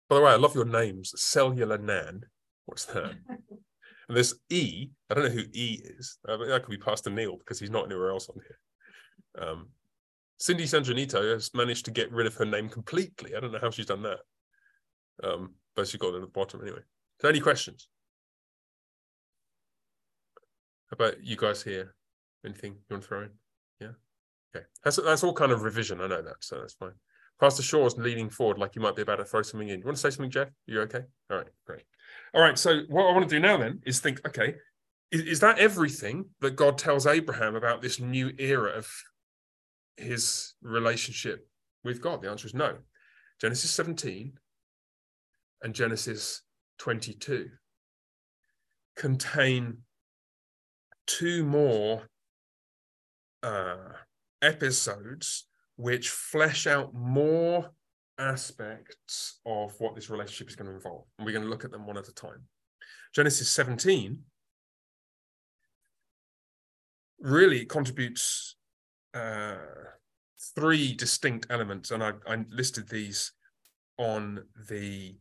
By 0.09 0.15
the 0.15 0.21
way, 0.21 0.31
I 0.31 0.37
love 0.37 0.55
your 0.55 0.65
names. 0.65 1.11
Cellular 1.15 1.77
Nan. 1.77 2.21
What's 2.65 2.85
that? 2.85 3.15
and 3.29 4.17
there's 4.17 4.35
E. 4.49 4.89
I 5.09 5.13
don't 5.13 5.25
know 5.25 5.29
who 5.29 5.45
E 5.53 5.81
is. 5.83 6.17
I 6.27 6.37
mean, 6.37 6.49
that 6.49 6.63
could 6.63 6.71
be 6.71 6.77
Pastor 6.77 7.09
Neil 7.09 7.37
because 7.37 7.59
he's 7.59 7.69
not 7.69 7.85
anywhere 7.85 8.11
else 8.11 8.29
on 8.29 8.35
here. 8.35 8.59
Um, 9.39 9.69
Cindy 10.37 10.65
Sanjanito 10.65 11.33
has 11.33 11.53
managed 11.53 11.85
to 11.85 11.91
get 11.91 12.11
rid 12.11 12.27
of 12.27 12.35
her 12.35 12.45
name 12.45 12.69
completely. 12.69 13.35
I 13.35 13.39
don't 13.39 13.51
know 13.51 13.59
how 13.61 13.71
she's 13.71 13.85
done 13.85 14.03
that. 14.03 14.19
Um, 15.23 15.55
but 15.75 15.87
she 15.87 15.97
got 15.97 16.13
it 16.13 16.15
at 16.15 16.21
the 16.21 16.27
bottom 16.27 16.61
anyway. 16.61 16.81
So 17.21 17.27
any 17.27 17.39
questions? 17.39 17.87
How 20.89 20.95
about 20.95 21.23
you 21.23 21.35
guys 21.35 21.61
here? 21.61 21.93
Anything 22.45 22.73
you 22.73 22.79
want 22.89 23.03
to 23.03 23.07
throw 23.07 23.21
in? 23.23 23.29
Yeah. 23.81 23.91
Okay. 24.55 24.65
That's 24.83 24.95
that's 24.97 25.23
all 25.23 25.33
kind 25.33 25.51
of 25.51 25.63
revision. 25.63 26.01
I 26.01 26.07
know 26.07 26.21
that, 26.21 26.37
so 26.39 26.59
that's 26.59 26.73
fine. 26.73 26.93
Pastor 27.39 27.63
Shaw's 27.63 27.97
leaning 27.97 28.29
forward 28.29 28.57
like 28.57 28.75
you 28.75 28.81
might 28.81 28.95
be 28.95 29.01
about 29.01 29.17
to 29.17 29.25
throw 29.25 29.41
something 29.41 29.69
in. 29.69 29.79
You 29.79 29.85
want 29.85 29.97
to 29.97 30.01
say 30.01 30.09
something, 30.09 30.31
Jeff? 30.31 30.49
You 30.65 30.81
okay? 30.81 31.03
All 31.29 31.37
right, 31.37 31.47
great. 31.65 31.83
All 32.33 32.41
right. 32.41 32.57
So 32.57 32.81
what 32.89 33.07
I 33.07 33.13
want 33.13 33.29
to 33.29 33.35
do 33.35 33.39
now 33.39 33.57
then 33.57 33.81
is 33.85 33.99
think, 33.99 34.25
okay, 34.27 34.55
is, 35.11 35.21
is 35.21 35.39
that 35.41 35.59
everything 35.59 36.25
that 36.41 36.55
God 36.55 36.77
tells 36.77 37.05
Abraham 37.05 37.55
about 37.55 37.81
this 37.81 37.99
new 37.99 38.31
era 38.37 38.71
of 38.71 38.91
his 39.99 40.53
relationship 40.61 41.47
with 41.83 42.01
God? 42.01 42.21
The 42.21 42.29
answer 42.29 42.47
is 42.47 42.53
no. 42.53 42.77
Genesis 43.39 43.71
17 43.71 44.33
and 45.61 45.73
Genesis 45.73 46.41
22 46.79 47.49
contain 48.95 49.77
two 51.07 51.43
more 51.43 52.03
uh, 53.43 53.93
episodes 54.41 55.47
which 55.77 56.09
flesh 56.09 56.67
out 56.67 56.93
more 56.93 57.69
aspects 58.19 59.39
of 59.45 59.73
what 59.79 59.95
this 59.95 60.09
relationship 60.09 60.49
is 60.49 60.55
going 60.55 60.69
to 60.69 60.75
involve. 60.75 61.05
And 61.17 61.25
we're 61.25 61.31
going 61.31 61.45
to 61.45 61.49
look 61.49 61.63
at 61.63 61.71
them 61.71 61.87
one 61.87 61.97
at 61.97 62.09
a 62.09 62.13
time. 62.13 62.43
Genesis 63.15 63.49
17 63.49 64.19
really 67.21 67.65
contributes 67.65 68.55
uh, 69.13 69.55
three 70.55 70.93
distinct 70.93 71.47
elements, 71.49 71.91
and 71.91 72.03
I, 72.03 72.13
I 72.27 72.45
listed 72.49 72.89
these 72.89 73.31
on 73.97 74.43
the 74.69 75.17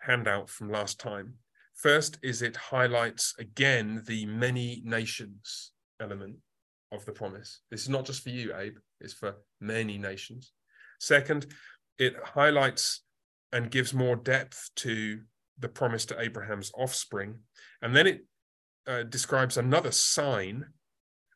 handout 0.00 0.48
from 0.50 0.70
last 0.70 0.98
time. 0.98 1.34
First 1.74 2.18
is 2.22 2.42
it 2.42 2.56
highlights 2.56 3.34
again 3.38 4.02
the 4.06 4.26
many 4.26 4.82
nations 4.84 5.72
element 6.00 6.36
of 6.92 7.04
the 7.04 7.12
promise. 7.12 7.60
This 7.70 7.82
is 7.82 7.88
not 7.88 8.04
just 8.04 8.22
for 8.22 8.30
you, 8.30 8.54
Abe, 8.54 8.76
it's 9.00 9.14
for 9.14 9.36
many 9.60 9.96
nations. 9.96 10.52
Second, 10.98 11.46
it 11.98 12.16
highlights 12.22 13.02
and 13.52 13.70
gives 13.70 13.94
more 13.94 14.16
depth 14.16 14.70
to 14.76 15.20
the 15.58 15.68
promise 15.68 16.04
to 16.06 16.20
Abraham's 16.20 16.70
offspring. 16.76 17.38
And 17.82 17.94
then 17.94 18.06
it 18.06 18.24
uh, 18.86 19.02
describes 19.04 19.56
another 19.56 19.92
sign, 19.92 20.66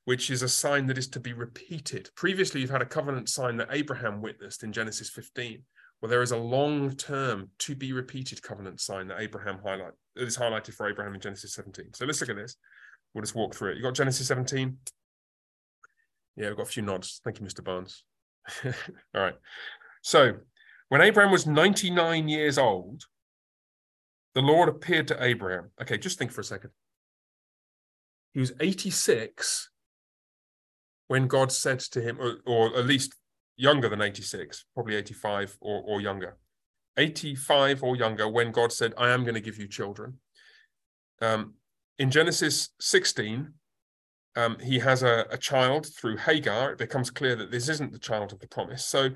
which 0.05 0.31
is 0.31 0.43
a 0.43 0.49
sign 0.49 0.87
that 0.87 0.99
is 0.99 1.09
to 1.09 1.21
be 1.21 1.33
repeated. 1.33 2.11
Previously, 2.14 2.61
you've 2.61 2.71
had 2.71 2.83
a 2.83 2.87
covenant 2.87 3.29
sign 3.29 3.57
that 3.57 3.69
Abraham 3.71 4.21
witnessed 4.21 4.62
in 4.62 4.73
Genesis 4.73 5.09
15. 5.11 5.62
Well, 6.01 6.11
there 6.11 6.23
is 6.23 6.33
a 6.33 6.37
long 6.37 6.95
term 6.97 7.49
to 7.61 7.75
be 7.75 7.93
repeated 7.93 8.43
covenant 8.43 8.81
sign 8.81 9.09
that 9.09 9.21
Abraham 9.21 9.59
highlight 9.64 9.93
is 10.17 10.37
highlighted 10.37 10.75
for 10.75 10.88
Abraham 10.88 11.14
in 11.14 11.21
Genesis 11.21 11.55
17. 11.55 11.95
So 11.95 12.05
let's 12.05 12.21
look 12.21 12.31
at 12.31 12.37
this. 12.37 12.57
We'll 13.14 13.23
just 13.23 13.35
walk 13.35 13.55
through 13.55 13.73
it. 13.73 13.77
You 13.77 13.83
got 13.83 13.95
Genesis 13.95 14.29
17? 14.29 14.77
Yeah, 16.37 16.49
we've 16.49 16.57
got 16.57 16.67
a 16.67 16.71
few 16.71 16.83
nods. 16.83 17.21
Thank 17.25 17.40
you, 17.40 17.47
Mr. 17.47 17.64
Barnes. 17.64 18.05
All 18.64 18.73
right. 19.14 19.37
So 20.03 20.35
when 20.88 21.01
Abraham 21.01 21.33
was 21.33 21.47
99 21.47 22.29
years 22.29 22.59
old, 22.59 23.05
the 24.35 24.43
Lord 24.43 24.69
appeared 24.69 25.09
to 25.09 25.25
Abraham. 25.25 25.71
Okay, 25.81 25.97
just 25.97 26.19
think 26.19 26.33
for 26.33 26.40
a 26.40 26.45
second. 26.45 26.71
He 28.33 28.40
was 28.40 28.53
86 28.61 29.71
when 31.14 31.29
God 31.29 31.53
said 31.53 31.79
to 31.79 32.00
him, 32.00 32.18
or, 32.20 32.38
or 32.44 32.77
at 32.77 32.87
least 32.87 33.14
younger 33.57 33.88
than 33.88 34.03
86, 34.03 34.64
probably 34.74 34.96
85 34.96 35.57
or, 35.61 35.81
or 35.87 36.00
younger. 36.00 36.38
85 36.96 37.85
or 37.85 37.94
younger 37.94 38.29
when 38.29 38.50
God 38.50 38.72
said, 38.72 38.94
I 38.98 39.11
am 39.11 39.22
going 39.22 39.37
to 39.37 39.40
give 39.40 39.57
you 39.57 39.68
children. 39.68 40.18
Um, 41.22 41.55
in 42.00 42.11
Genesis 42.11 42.70
16, 42.81 43.53
um, 44.35 44.57
he 44.59 44.81
has 44.81 45.05
a, 45.05 45.24
a 45.31 45.38
child 45.38 45.87
through 45.87 46.16
Hagar. 46.16 46.72
It 46.72 46.79
becomes 46.79 47.12
clear 47.12 47.37
that 47.37 47.53
this 47.53 47.68
isn't 47.68 47.92
the 47.92 48.00
child 48.00 48.33
of 48.33 48.40
the 48.40 48.48
promise. 48.48 48.85
So, 48.85 49.11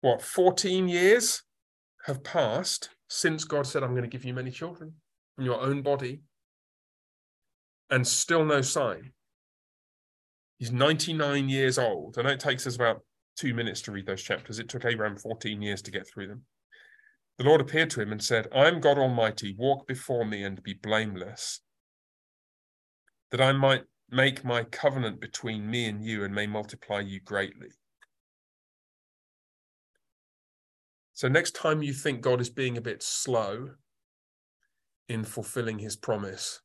what, 0.00 0.22
14 0.22 0.88
years 0.88 1.42
have 2.06 2.24
passed 2.24 2.88
since 3.10 3.44
God 3.44 3.66
said, 3.66 3.82
I'm 3.82 3.90
going 3.90 4.00
to 4.00 4.08
give 4.08 4.24
you 4.24 4.32
many 4.32 4.50
children 4.50 4.94
from 5.36 5.44
your 5.44 5.60
own 5.60 5.82
body, 5.82 6.22
and 7.90 8.06
still 8.06 8.46
no 8.46 8.62
sign. 8.62 9.12
He's 10.62 10.70
99 10.70 11.48
years 11.48 11.76
old. 11.76 12.16
I 12.16 12.22
know 12.22 12.28
it 12.28 12.38
takes 12.38 12.68
us 12.68 12.76
about 12.76 13.00
two 13.34 13.52
minutes 13.52 13.82
to 13.82 13.90
read 13.90 14.06
those 14.06 14.22
chapters. 14.22 14.60
It 14.60 14.68
took 14.68 14.84
Abraham 14.84 15.16
14 15.16 15.60
years 15.60 15.82
to 15.82 15.90
get 15.90 16.06
through 16.06 16.28
them. 16.28 16.42
The 17.36 17.42
Lord 17.42 17.60
appeared 17.60 17.90
to 17.90 18.00
him 18.00 18.12
and 18.12 18.22
said, 18.22 18.46
I 18.54 18.68
am 18.68 18.78
God 18.78 18.96
Almighty, 18.96 19.56
walk 19.58 19.88
before 19.88 20.24
me 20.24 20.44
and 20.44 20.62
be 20.62 20.74
blameless, 20.74 21.62
that 23.32 23.40
I 23.40 23.50
might 23.50 23.82
make 24.08 24.44
my 24.44 24.62
covenant 24.62 25.20
between 25.20 25.68
me 25.68 25.86
and 25.86 26.04
you 26.04 26.22
and 26.22 26.32
may 26.32 26.46
multiply 26.46 27.00
you 27.00 27.18
greatly. 27.18 27.70
So, 31.12 31.26
next 31.26 31.56
time 31.56 31.82
you 31.82 31.92
think 31.92 32.20
God 32.20 32.40
is 32.40 32.50
being 32.50 32.76
a 32.76 32.80
bit 32.80 33.02
slow 33.02 33.70
in 35.08 35.24
fulfilling 35.24 35.80
his 35.80 35.96
promise, 35.96 36.60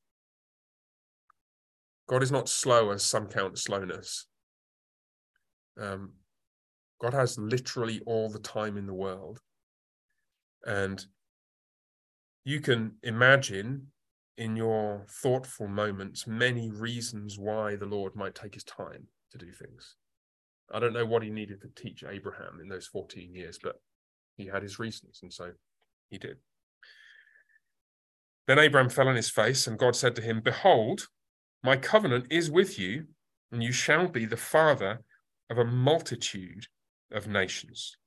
God 2.07 2.23
is 2.23 2.31
not 2.31 2.49
slow 2.49 2.91
as 2.91 3.03
some 3.03 3.27
count 3.27 3.57
slowness. 3.57 4.27
Um, 5.79 6.13
God 7.01 7.13
has 7.13 7.37
literally 7.37 8.01
all 8.05 8.29
the 8.29 8.39
time 8.39 8.77
in 8.77 8.87
the 8.87 8.93
world. 8.93 9.41
And 10.65 11.05
you 12.43 12.61
can 12.61 12.93
imagine 13.03 13.87
in 14.37 14.55
your 14.55 15.05
thoughtful 15.09 15.67
moments 15.67 16.25
many 16.27 16.69
reasons 16.71 17.37
why 17.37 17.75
the 17.75 17.85
Lord 17.85 18.15
might 18.15 18.35
take 18.35 18.53
his 18.53 18.63
time 18.63 19.07
to 19.31 19.37
do 19.37 19.51
things. 19.51 19.95
I 20.71 20.79
don't 20.79 20.93
know 20.93 21.05
what 21.05 21.23
he 21.23 21.29
needed 21.29 21.61
to 21.61 21.81
teach 21.81 22.03
Abraham 22.03 22.59
in 22.61 22.67
those 22.67 22.87
14 22.87 23.33
years, 23.33 23.59
but 23.61 23.81
he 24.35 24.45
had 24.47 24.63
his 24.63 24.79
reasons, 24.79 25.19
and 25.21 25.33
so 25.33 25.51
he 26.09 26.17
did. 26.17 26.37
Then 28.47 28.59
Abraham 28.59 28.89
fell 28.89 29.07
on 29.07 29.15
his 29.15 29.29
face, 29.29 29.67
and 29.67 29.79
God 29.79 29.95
said 29.95 30.15
to 30.15 30.21
him, 30.21 30.41
Behold, 30.41 31.07
my 31.67 31.75
covenant 31.75 32.27
is 32.29 32.49
with 32.49 32.79
you, 32.79 33.03
and 33.51 33.61
you 33.61 33.73
shall 33.73 34.07
be 34.07 34.25
the 34.25 34.37
father 34.37 35.01
of 35.49 35.57
a 35.57 35.65
multitude 35.65 36.65
of 37.11 37.27
nations. 37.27 37.97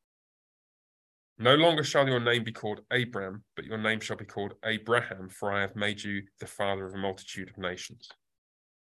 No 1.38 1.56
longer 1.56 1.84
shall 1.84 2.08
your 2.08 2.20
name 2.20 2.42
be 2.42 2.52
called 2.52 2.80
Abram, 2.90 3.44
but 3.56 3.66
your 3.66 3.76
name 3.76 4.00
shall 4.00 4.16
be 4.16 4.24
called 4.24 4.54
Abraham, 4.64 5.28
for 5.28 5.52
I 5.52 5.60
have 5.60 5.76
made 5.76 6.02
you 6.02 6.22
the 6.38 6.46
father 6.46 6.86
of 6.86 6.94
a 6.94 6.96
multitude 6.96 7.50
of 7.50 7.58
nations. 7.58 8.08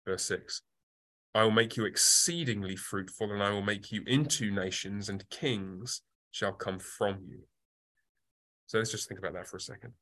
Verse 0.06 0.26
6 0.26 0.62
I 1.34 1.44
will 1.44 1.52
make 1.52 1.78
you 1.78 1.86
exceedingly 1.86 2.76
fruitful, 2.76 3.32
and 3.32 3.42
I 3.42 3.52
will 3.52 3.62
make 3.62 3.94
you 3.94 4.04
into 4.06 4.52
nations, 4.52 5.08
and 5.08 5.30
kings 5.30 6.02
shall 6.32 6.52
come 6.52 6.80
from 6.80 7.20
you. 7.26 7.44
So 8.68 8.80
let's 8.80 8.92
just 8.92 9.08
think 9.08 9.22
about 9.22 9.36
that 9.36 9.48
for 9.48 9.56
a 9.56 9.62
second. 9.62 9.94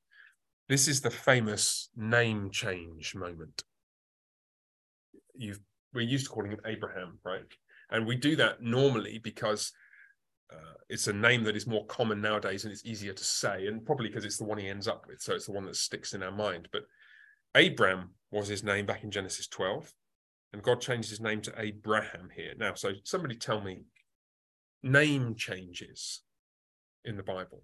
This 0.68 0.88
is 0.88 1.02
the 1.02 1.12
famous 1.12 1.90
name 1.96 2.50
change 2.50 3.14
moment. 3.14 3.64
You've, 5.36 5.60
we're 5.94 6.02
used 6.02 6.26
to 6.26 6.32
calling 6.32 6.52
him 6.52 6.62
Abraham, 6.66 7.20
right? 7.24 7.42
And 7.90 8.08
we 8.08 8.16
do 8.16 8.36
that 8.38 8.62
normally 8.62 9.20
because 9.20 9.72
uh, 10.52 10.74
it's 10.90 11.08
a 11.08 11.14
name 11.14 11.44
that 11.44 11.56
is 11.56 11.68
more 11.68 11.86
common 11.88 12.22
nowadays 12.22 12.64
and 12.64 12.72
it's 12.72 12.86
easier 12.86 13.14
to 13.14 13.24
say, 13.24 13.68
and 13.68 13.86
probably 13.86 14.10
because 14.10 14.26
it's 14.26 14.38
the 14.38 14.46
one 14.46 14.58
he 14.58 14.68
ends 14.68 14.88
up 14.88 15.06
with, 15.08 15.22
so 15.22 15.34
it's 15.34 15.46
the 15.46 15.52
one 15.52 15.66
that 15.66 15.76
sticks 15.76 16.14
in 16.14 16.24
our 16.24 16.32
mind. 16.32 16.70
But 16.72 16.84
Abram 17.56 18.12
was 18.32 18.48
his 18.48 18.64
name 18.64 18.86
back 18.86 19.04
in 19.04 19.12
Genesis 19.12 19.48
12, 19.48 19.94
and 20.52 20.64
God 20.64 20.82
changed 20.82 21.10
his 21.10 21.22
name 21.22 21.42
to 21.42 21.54
Abraham 21.58 22.30
here. 22.36 22.54
Now, 22.58 22.74
so 22.74 22.92
somebody 23.04 23.36
tell 23.36 23.62
me 23.62 23.84
name 24.82 25.36
changes 25.36 26.22
in 27.06 27.16
the 27.16 27.24
Bible. 27.24 27.64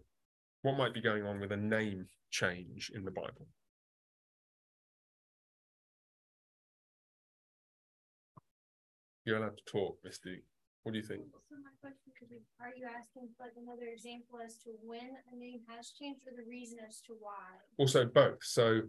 What 0.62 0.78
might 0.78 0.94
be 0.94 1.02
going 1.02 1.24
on 1.24 1.40
with 1.40 1.52
a 1.52 1.58
name 1.58 2.08
change 2.30 2.92
in 2.94 3.06
the 3.06 3.12
Bible? 3.12 3.48
You're 9.30 9.38
allowed 9.38 9.58
to 9.58 9.72
talk, 9.72 10.00
Misty. 10.04 10.42
What 10.82 10.94
do 10.94 10.98
you 10.98 11.06
think? 11.06 11.22
So 11.50 11.56
my 11.64 11.70
question 11.82 12.12
could 12.18 12.30
be, 12.30 12.42
are 12.60 12.74
you 12.76 12.88
asking 12.88 13.30
for 13.38 13.44
like 13.44 13.54
another 13.62 13.86
example 13.94 14.40
as 14.44 14.58
to 14.64 14.72
when 14.82 15.12
a 15.32 15.38
name 15.38 15.60
has 15.68 15.92
changed 15.92 16.22
or 16.26 16.36
the 16.36 16.50
reason 16.50 16.80
as 16.88 17.00
to 17.02 17.14
why? 17.20 17.46
Also 17.78 18.06
both. 18.06 18.40
So 18.42 18.82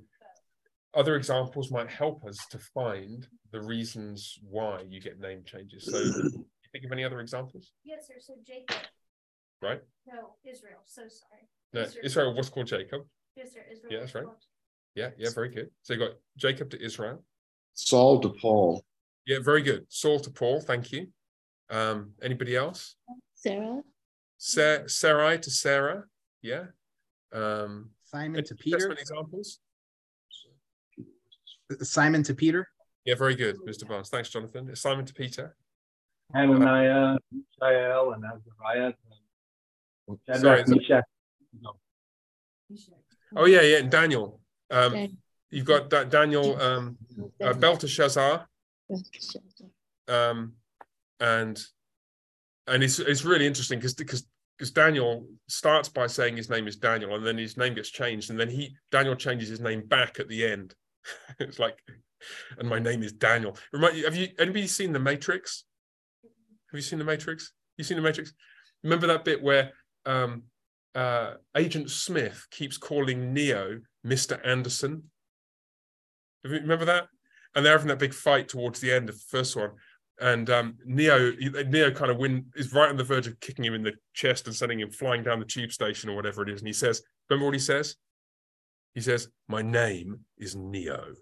other 0.94 1.16
examples 1.16 1.70
might 1.70 1.90
help 1.90 2.24
us 2.24 2.38
to 2.52 2.58
find 2.58 3.28
the 3.52 3.60
reasons 3.60 4.38
why 4.48 4.80
you 4.88 4.98
get 4.98 5.20
name 5.20 5.42
changes. 5.44 5.84
So 5.84 5.98
you 5.98 6.46
think 6.72 6.86
of 6.86 6.92
any 6.92 7.04
other 7.04 7.20
examples? 7.20 7.72
Yes, 7.84 8.06
sir. 8.08 8.14
So 8.18 8.36
Jacob. 8.46 8.78
Right? 9.60 9.82
No, 10.06 10.36
Israel. 10.42 10.80
So 10.86 11.02
sorry. 11.02 11.50
No, 11.74 11.82
Israel, 11.82 12.04
Israel 12.06 12.34
was 12.34 12.48
called 12.48 12.66
Jacob. 12.66 13.02
Yes, 13.36 13.52
sir. 13.52 13.60
Israel. 13.70 13.92
Yeah, 13.92 13.98
that's 14.00 14.14
right. 14.14 14.24
Yeah, 14.94 15.10
yeah, 15.18 15.28
very 15.34 15.50
good. 15.50 15.68
So 15.82 15.92
you 15.92 15.98
got 15.98 16.12
Jacob 16.38 16.70
to 16.70 16.82
Israel. 16.82 17.22
Saul 17.74 18.20
to 18.20 18.30
Paul. 18.30 18.82
Yeah, 19.30 19.38
very 19.38 19.62
good. 19.62 19.86
Saul 19.88 20.18
to 20.18 20.30
Paul, 20.30 20.60
thank 20.60 20.90
you. 20.90 21.06
Um, 21.70 22.14
anybody 22.20 22.56
else? 22.56 22.96
Sarah. 23.36 23.80
Sa- 24.38 24.88
Sarai 24.88 25.38
to 25.38 25.50
Sarah. 25.52 26.02
Yeah. 26.42 26.64
Um, 27.32 27.90
Simon 28.02 28.42
to 28.42 28.56
Peter. 28.56 28.90
Examples. 28.90 29.60
Simon 31.82 32.24
to 32.24 32.34
Peter. 32.34 32.66
Yeah, 33.04 33.14
very 33.14 33.36
good, 33.36 33.58
Mr. 33.68 33.86
Barnes. 33.86 34.08
Thanks, 34.08 34.30
Jonathan. 34.30 34.74
Simon 34.74 35.04
to 35.04 35.14
Peter. 35.14 35.54
Hananiah, 36.34 37.16
Mishael, 37.30 38.14
and 38.14 38.24
Azariah. 38.24 38.92
Sorry, 40.40 40.64
Meshach. 40.66 41.04
Oh 43.36 43.44
yeah, 43.44 43.60
yeah, 43.62 43.76
and 43.78 43.92
Daniel. 43.92 44.40
Um, 44.72 45.16
you've 45.50 45.66
got 45.66 45.88
da- 45.88 46.02
Daniel 46.02 46.60
um, 46.60 46.98
uh, 47.40 47.52
Belteshazzar. 47.52 48.48
Um, 50.08 50.54
and 51.20 51.60
and 52.66 52.82
it's 52.82 52.98
it's 52.98 53.24
really 53.24 53.46
interesting 53.46 53.78
because 53.78 53.94
because 53.94 54.26
because 54.56 54.70
Daniel 54.70 55.26
starts 55.48 55.88
by 55.88 56.06
saying 56.06 56.36
his 56.36 56.50
name 56.50 56.66
is 56.68 56.76
Daniel, 56.76 57.14
and 57.14 57.26
then 57.26 57.38
his 57.38 57.56
name 57.56 57.74
gets 57.74 57.90
changed, 57.90 58.30
and 58.30 58.38
then 58.38 58.48
he 58.48 58.76
Daniel 58.90 59.14
changes 59.14 59.48
his 59.48 59.60
name 59.60 59.86
back 59.86 60.20
at 60.20 60.28
the 60.28 60.44
end. 60.44 60.74
it's 61.38 61.58
like 61.58 61.78
and 62.58 62.68
my 62.68 62.78
name 62.78 63.02
is 63.02 63.12
Daniel. 63.12 63.56
Remind 63.72 63.96
you, 63.96 64.04
have 64.04 64.16
you 64.16 64.28
anybody 64.38 64.66
seen 64.66 64.92
The 64.92 64.98
Matrix? 64.98 65.64
Have 66.70 66.78
you 66.78 66.82
seen 66.82 66.98
The 66.98 67.04
Matrix? 67.04 67.52
You 67.76 67.84
seen 67.84 67.96
The 67.96 68.02
Matrix? 68.02 68.32
Remember 68.84 69.06
that 69.08 69.24
bit 69.24 69.42
where 69.42 69.72
um, 70.06 70.44
uh, 70.94 71.34
Agent 71.56 71.90
Smith 71.90 72.46
keeps 72.50 72.76
calling 72.76 73.32
Neo 73.32 73.80
Mr. 74.06 74.40
Anderson? 74.44 75.04
Remember 76.44 76.84
that? 76.86 77.08
And 77.54 77.64
they're 77.64 77.72
having 77.72 77.88
that 77.88 77.98
big 77.98 78.14
fight 78.14 78.48
towards 78.48 78.80
the 78.80 78.92
end 78.92 79.08
of 79.08 79.16
the 79.16 79.24
first 79.28 79.56
one. 79.56 79.70
And 80.20 80.50
um, 80.50 80.76
Neo, 80.84 81.32
Neo 81.68 81.90
kind 81.90 82.10
of 82.10 82.18
win 82.18 82.46
is 82.54 82.72
right 82.72 82.90
on 82.90 82.96
the 82.96 83.04
verge 83.04 83.26
of 83.26 83.40
kicking 83.40 83.64
him 83.64 83.74
in 83.74 83.82
the 83.82 83.94
chest 84.12 84.46
and 84.46 84.54
sending 84.54 84.80
him 84.80 84.90
flying 84.90 85.22
down 85.22 85.40
the 85.40 85.46
tube 85.46 85.72
station 85.72 86.10
or 86.10 86.16
whatever 86.16 86.42
it 86.42 86.50
is. 86.50 86.60
And 86.60 86.68
he 86.68 86.74
says, 86.74 87.02
"Remember 87.28 87.46
what 87.46 87.54
he 87.54 87.60
says? 87.60 87.96
He 88.94 89.00
says, 89.00 89.28
"My 89.48 89.62
name 89.62 90.20
is 90.36 90.54
Neo." 90.54 91.14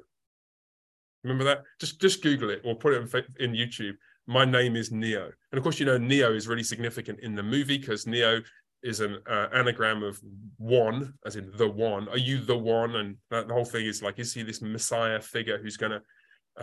Remember 1.23 1.45
that? 1.45 1.63
Just 1.79 2.01
just 2.01 2.23
Google 2.23 2.51
it 2.51 2.63
or 2.65 2.75
put 2.75 2.93
it 2.93 3.15
in, 3.39 3.53
in 3.53 3.53
YouTube. 3.53 3.95
My 4.27 4.45
name 4.45 4.75
is 4.75 4.91
Neo, 4.91 5.31
and 5.53 5.59
of 5.59 5.63
course, 5.63 5.79
you 5.79 5.87
know 5.87 5.97
Neo 5.97 6.35
is 6.35 6.49
really 6.49 6.65
significant 6.65 7.21
in 7.21 7.37
the 7.37 7.43
movie 7.43 7.79
because 7.79 8.07
Neo 8.07 8.43
is 8.83 9.01
an 9.01 9.19
uh, 9.29 9.49
anagram 9.53 10.03
of 10.03 10.21
one, 10.57 11.15
as 11.27 11.37
in 11.37 11.51
the 11.57 11.69
one. 11.69 12.09
Are 12.09 12.19
you 12.19 12.39
the 12.39 12.57
one? 12.57 12.97
And 12.97 13.17
that, 13.31 13.49
the 13.49 13.55
whole 13.55 13.65
thing 13.65 13.87
is 13.87 14.03
like, 14.03 14.19
is 14.19 14.33
he 14.33 14.43
this 14.43 14.63
messiah 14.63 15.21
figure 15.21 15.59
who's 15.59 15.77
going 15.77 15.93
to 15.93 16.03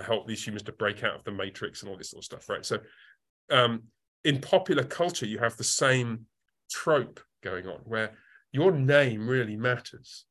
help 0.04 0.28
these 0.28 0.46
humans 0.46 0.64
to 0.64 0.72
break 0.72 1.04
out 1.04 1.16
of 1.16 1.24
the 1.24 1.32
matrix 1.32 1.82
and 1.82 1.90
all 1.90 1.98
this 1.98 2.12
sort 2.12 2.22
of 2.22 2.26
stuff, 2.26 2.50
right? 2.50 2.66
So, 2.66 2.80
um, 3.52 3.84
in 4.24 4.42
popular 4.42 4.84
culture, 4.84 5.26
you 5.26 5.38
have 5.40 5.56
the 5.58 5.64
same 5.64 6.26
trope 6.70 7.20
going 7.44 7.68
on 7.68 7.80
where 7.84 8.12
your 8.52 8.72
name 8.72 9.28
really 9.28 9.56
matters. 9.56 10.26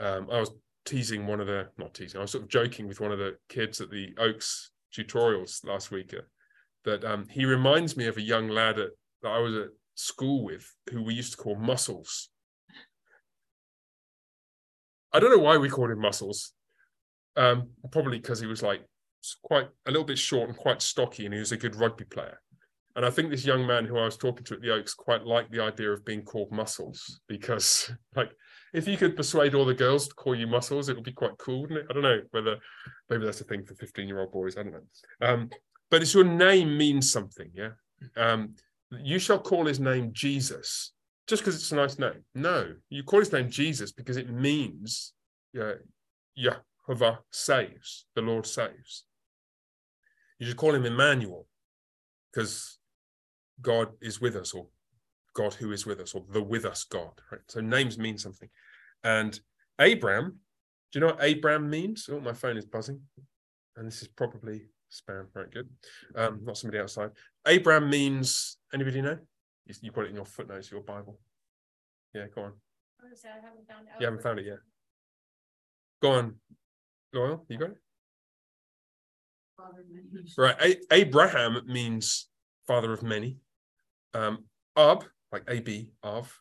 Um, 0.00 0.28
I 0.30 0.40
was 0.40 0.50
teasing 0.84 1.26
one 1.26 1.40
of 1.40 1.46
the, 1.46 1.68
not 1.78 1.94
teasing, 1.94 2.18
I 2.18 2.22
was 2.22 2.32
sort 2.32 2.44
of 2.44 2.50
joking 2.50 2.86
with 2.86 3.00
one 3.00 3.12
of 3.12 3.18
the 3.18 3.36
kids 3.48 3.80
at 3.80 3.90
the 3.90 4.14
Oaks 4.18 4.70
tutorials 4.94 5.64
last 5.66 5.90
week 5.90 6.14
uh, 6.14 6.22
that 6.84 7.04
um, 7.04 7.26
he 7.28 7.44
reminds 7.44 7.96
me 7.96 8.06
of 8.06 8.16
a 8.16 8.22
young 8.22 8.48
lad 8.48 8.78
at, 8.78 8.90
that 9.22 9.30
I 9.30 9.38
was 9.38 9.54
at 9.56 9.68
school 9.94 10.44
with 10.44 10.70
who 10.90 11.02
we 11.02 11.14
used 11.14 11.32
to 11.32 11.38
call 11.38 11.56
Muscles. 11.56 12.28
I 15.12 15.20
don't 15.20 15.30
know 15.30 15.42
why 15.42 15.56
we 15.56 15.68
called 15.68 15.90
him 15.90 16.00
Muscles. 16.00 16.52
Um, 17.36 17.70
probably 17.90 18.18
because 18.18 18.40
he 18.40 18.46
was 18.46 18.62
like 18.62 18.82
quite 19.42 19.68
a 19.86 19.90
little 19.90 20.04
bit 20.04 20.18
short 20.18 20.48
and 20.48 20.56
quite 20.58 20.82
stocky, 20.82 21.24
and 21.24 21.34
he 21.34 21.40
was 21.40 21.52
a 21.52 21.56
good 21.56 21.76
rugby 21.76 22.04
player. 22.04 22.40
And 22.96 23.04
I 23.04 23.10
think 23.10 23.30
this 23.30 23.44
young 23.44 23.66
man 23.66 23.86
who 23.86 23.98
I 23.98 24.04
was 24.04 24.16
talking 24.16 24.44
to 24.44 24.54
at 24.54 24.60
the 24.60 24.72
Oaks 24.72 24.94
quite 24.94 25.24
liked 25.24 25.50
the 25.50 25.62
idea 25.62 25.90
of 25.90 26.04
being 26.04 26.22
called 26.22 26.52
Muscles 26.52 27.20
because, 27.28 27.90
like, 28.16 28.30
if 28.72 28.86
you 28.86 28.96
could 28.96 29.16
persuade 29.16 29.54
all 29.54 29.64
the 29.64 29.74
girls 29.74 30.08
to 30.08 30.14
call 30.14 30.34
you 30.34 30.46
Muscles, 30.46 30.88
it 30.88 30.94
would 30.94 31.04
be 31.04 31.12
quite 31.12 31.36
cool, 31.38 31.62
wouldn't 31.62 31.80
it? 31.80 31.86
I 31.90 31.92
don't 31.92 32.02
know 32.02 32.20
whether 32.30 32.58
maybe 33.10 33.24
that's 33.24 33.40
a 33.40 33.44
thing 33.44 33.64
for 33.64 33.74
15 33.74 34.06
year 34.06 34.20
old 34.20 34.32
boys. 34.32 34.56
I 34.56 34.62
don't 34.62 34.72
know. 34.72 35.28
Um, 35.28 35.50
but 35.90 36.02
it's 36.02 36.14
your 36.14 36.24
name 36.24 36.76
means 36.76 37.10
something, 37.10 37.50
yeah. 37.52 37.70
Um, 38.16 38.54
you 38.90 39.18
shall 39.18 39.38
call 39.38 39.66
his 39.66 39.80
name 39.80 40.10
Jesus 40.12 40.92
just 41.26 41.42
because 41.42 41.56
it's 41.56 41.72
a 41.72 41.76
nice 41.76 41.98
name. 41.98 42.24
No, 42.34 42.74
you 42.90 43.02
call 43.02 43.20
his 43.20 43.32
name 43.32 43.50
Jesus 43.50 43.92
because 43.92 44.16
it 44.16 44.30
means 44.30 45.14
yeah, 45.52 45.74
yeah, 46.34 46.56
Jehovah 46.86 47.20
saves, 47.30 48.06
the 48.14 48.22
Lord 48.22 48.46
saves. 48.46 49.04
You 50.38 50.46
should 50.46 50.56
call 50.56 50.74
him 50.74 50.84
Emmanuel 50.84 51.46
because 52.32 52.78
God 53.60 53.88
is 54.02 54.20
with 54.20 54.36
us, 54.36 54.52
or 54.52 54.66
God 55.34 55.54
who 55.54 55.72
is 55.72 55.86
with 55.86 56.00
us, 56.00 56.14
or 56.14 56.24
the 56.30 56.42
with 56.42 56.64
us 56.64 56.84
God. 56.84 57.12
Right? 57.30 57.40
So 57.48 57.60
names 57.60 57.98
mean 57.98 58.18
something. 58.18 58.48
And 59.02 59.38
Abram, 59.78 60.38
do 60.92 60.98
you 60.98 61.00
know 61.00 61.14
what 61.14 61.24
Abram 61.24 61.70
means? 61.70 62.08
Oh, 62.10 62.20
my 62.20 62.32
phone 62.32 62.56
is 62.56 62.66
buzzing. 62.66 63.00
And 63.76 63.86
this 63.86 64.02
is 64.02 64.08
probably 64.08 64.66
spam. 64.90 65.26
Right, 65.34 65.50
good. 65.50 65.68
Um, 66.16 66.40
not 66.44 66.58
somebody 66.58 66.82
outside. 66.82 67.10
Abram 67.44 67.88
means 67.88 68.58
anybody 68.72 69.00
know? 69.00 69.18
You, 69.66 69.74
you 69.80 69.90
got 69.90 70.04
it 70.04 70.10
in 70.10 70.16
your 70.16 70.24
footnotes, 70.24 70.70
your 70.70 70.82
Bible. 70.82 71.18
Yeah, 72.14 72.26
go 72.34 72.42
on. 72.42 72.52
Honestly, 73.02 73.30
I 73.30 73.44
haven't 73.44 73.66
found 73.68 73.88
out. 73.92 74.00
You 74.00 74.06
haven't 74.06 74.22
found 74.22 74.38
it 74.38 74.46
yet. 74.46 74.58
Go 76.02 76.12
on, 76.12 76.34
Loyal. 77.14 77.46
You 77.48 77.58
got 77.58 77.70
it. 77.70 77.76
Right. 80.36 80.56
A- 80.60 80.94
Abraham 80.94 81.62
means 81.66 82.28
father 82.66 82.92
of 82.92 83.02
many. 83.02 83.38
Um, 84.12 84.44
Ab, 84.76 85.04
like 85.32 85.44
AB, 85.48 85.90
of, 86.02 86.36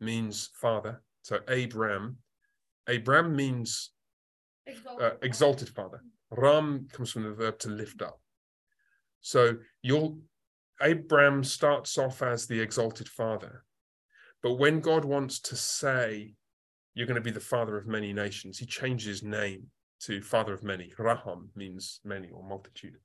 means 0.00 0.50
father. 0.60 1.02
So 1.22 1.40
Abram. 1.48 2.18
Abram 2.86 3.34
means 3.34 3.90
uh, 5.00 5.10
exalted 5.22 5.68
father. 5.68 6.02
Ram 6.30 6.86
comes 6.92 7.10
from 7.10 7.24
the 7.24 7.32
verb 7.32 7.58
to 7.60 7.68
lift 7.68 8.02
up. 8.02 8.20
So 9.20 9.56
you'll 9.82 10.18
Abraham 10.82 11.44
starts 11.44 11.96
off 11.98 12.22
as 12.22 12.46
the 12.46 12.60
exalted 12.60 13.08
father. 13.08 13.64
But 14.42 14.54
when 14.54 14.80
God 14.80 15.04
wants 15.04 15.40
to 15.40 15.56
say, 15.56 16.34
you're 16.94 17.06
going 17.06 17.14
to 17.14 17.22
be 17.22 17.30
the 17.30 17.40
father 17.40 17.76
of 17.78 17.86
many 17.86 18.12
nations, 18.12 18.58
he 18.58 18.66
changes 18.66 19.06
his 19.06 19.22
name 19.22 19.68
to 20.06 20.20
father 20.22 20.54
of 20.54 20.62
many. 20.62 20.92
Raham 20.98 21.50
means 21.54 22.00
many 22.04 22.30
or 22.30 22.42
multitude. 22.42 22.96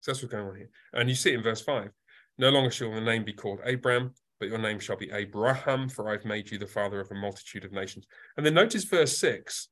So 0.00 0.12
that's 0.12 0.22
what's 0.22 0.32
going 0.32 0.46
on 0.46 0.56
here. 0.56 0.70
And 0.92 1.08
you 1.08 1.14
see 1.14 1.32
it 1.32 1.36
in 1.36 1.42
verse 1.42 1.60
5. 1.62 1.90
No 2.38 2.50
longer 2.50 2.70
shall 2.70 2.92
the 2.92 3.00
name 3.00 3.24
be 3.24 3.32
called 3.32 3.60
Abram, 3.64 4.12
but 4.38 4.48
your 4.48 4.58
name 4.58 4.78
shall 4.78 4.96
be 4.96 5.10
Abraham, 5.10 5.88
for 5.88 6.08
I've 6.08 6.24
made 6.24 6.50
you 6.50 6.58
the 6.58 6.66
father 6.66 7.00
of 7.00 7.10
a 7.10 7.14
multitude 7.14 7.64
of 7.64 7.72
nations. 7.72 8.06
And 8.36 8.44
then 8.44 8.54
notice 8.54 8.84
verse 8.84 9.16
6 9.18 9.68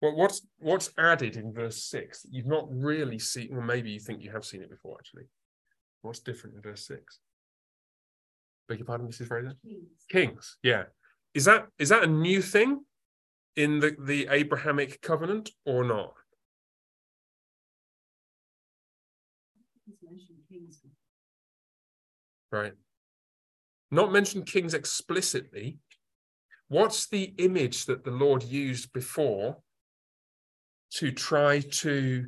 well, 0.00 0.14
what's 0.14 0.42
what's 0.58 0.90
added 0.96 1.36
in 1.36 1.52
verse 1.52 1.82
six 1.82 2.22
that 2.22 2.32
you've 2.32 2.46
not 2.46 2.66
really 2.70 3.18
seen, 3.18 3.48
or 3.52 3.62
maybe 3.62 3.90
you 3.90 3.98
think 3.98 4.22
you 4.22 4.30
have 4.30 4.44
seen 4.44 4.62
it 4.62 4.70
before 4.70 4.96
actually. 4.98 5.24
What's 6.02 6.20
different 6.20 6.56
in 6.56 6.62
verse 6.62 6.86
six? 6.86 7.18
Beg 8.68 8.78
your 8.78 8.86
pardon, 8.86 9.08
Mrs. 9.08 9.26
Fraser? 9.26 9.54
Kings. 9.62 10.04
Kings, 10.08 10.56
yeah. 10.62 10.84
Is 11.34 11.46
that 11.46 11.66
is 11.78 11.88
that 11.88 12.04
a 12.04 12.06
new 12.06 12.42
thing 12.42 12.84
in 13.58 13.80
the, 13.80 13.96
the 13.98 14.28
Abrahamic 14.30 15.02
covenant 15.02 15.50
or 15.66 15.84
not? 15.84 16.14
Right. 22.50 22.72
Not 23.90 24.12
mentioned 24.12 24.46
kings 24.46 24.74
explicitly. 24.74 25.78
What's 26.68 27.06
the 27.06 27.34
image 27.38 27.86
that 27.86 28.04
the 28.04 28.10
Lord 28.10 28.42
used 28.42 28.92
before 28.92 29.58
to 30.92 31.10
try 31.10 31.60
to 31.60 32.26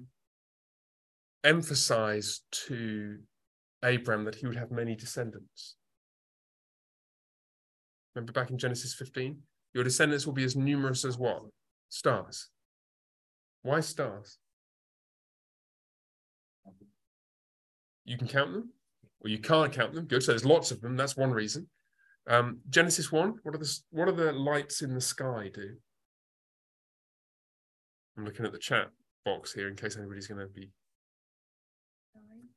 emphasize 1.45 2.40
to 2.51 3.19
Abram 3.83 4.25
that 4.25 4.35
he 4.35 4.47
would 4.47 4.57
have 4.57 4.71
many 4.71 4.95
descendants. 4.95 5.77
Remember 8.14 8.33
back 8.33 8.51
in 8.51 8.59
Genesis 8.59 8.95
15? 8.95 9.38
Your 9.74 9.85
descendants 9.85 10.26
will 10.26 10.33
be 10.33 10.44
as 10.44 10.56
numerous 10.56 11.04
as 11.04 11.16
what? 11.16 11.42
Stars. 11.88 12.48
Why 13.62 13.80
stars? 13.80 14.38
You 18.04 18.18
can 18.18 18.26
count 18.26 18.52
them, 18.52 18.70
or 19.20 19.28
you 19.28 19.38
can't 19.38 19.72
count 19.72 19.94
them. 19.94 20.06
Good. 20.06 20.22
So 20.22 20.33
there's 20.33 20.44
lots 20.44 20.70
of 20.70 20.80
them. 20.80 20.96
That's 20.96 21.16
one 21.16 21.30
reason. 21.30 21.68
Um, 22.28 22.59
Genesis 22.68 23.11
1, 23.12 23.37
what 23.42 23.54
are 23.54 23.59
the 23.59 23.78
what 23.90 24.09
are 24.09 24.12
the 24.12 24.33
lights 24.33 24.83
in 24.83 24.94
the 24.94 25.00
sky 25.00 25.50
do? 25.52 25.76
I'm 28.16 28.24
looking 28.24 28.44
at 28.44 28.52
the 28.52 28.59
chat 28.59 28.88
box 29.24 29.52
here 29.52 29.68
in 29.68 29.76
case 29.76 29.96
anybody's 29.96 30.26
going 30.26 30.40
to 30.40 30.52
be. 30.52 30.70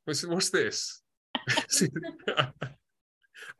What's, 0.04 0.26
what's 0.26 0.50
this? 0.50 1.02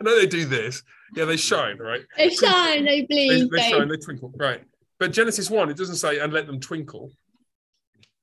I 0.01 0.05
know 0.05 0.19
they 0.19 0.27
do 0.27 0.45
this. 0.45 0.83
Yeah, 1.15 1.25
they 1.25 1.37
shine, 1.37 1.79
right? 1.79 2.03
They 2.17 2.31
shine, 2.31 2.85
they 2.85 3.03
bleed. 3.03 3.51
They, 3.51 3.57
they 3.57 3.71
shine, 3.71 3.89
they 3.89 3.97
twinkle, 3.97 4.33
right? 4.37 4.63
But 4.99 5.13
Genesis 5.13 5.51
1, 5.51 5.71
it 5.71 5.77
doesn't 5.77 5.97
say, 5.97 6.19
and 6.19 6.33
let 6.33 6.47
them 6.47 6.61
twinkle. 6.61 7.13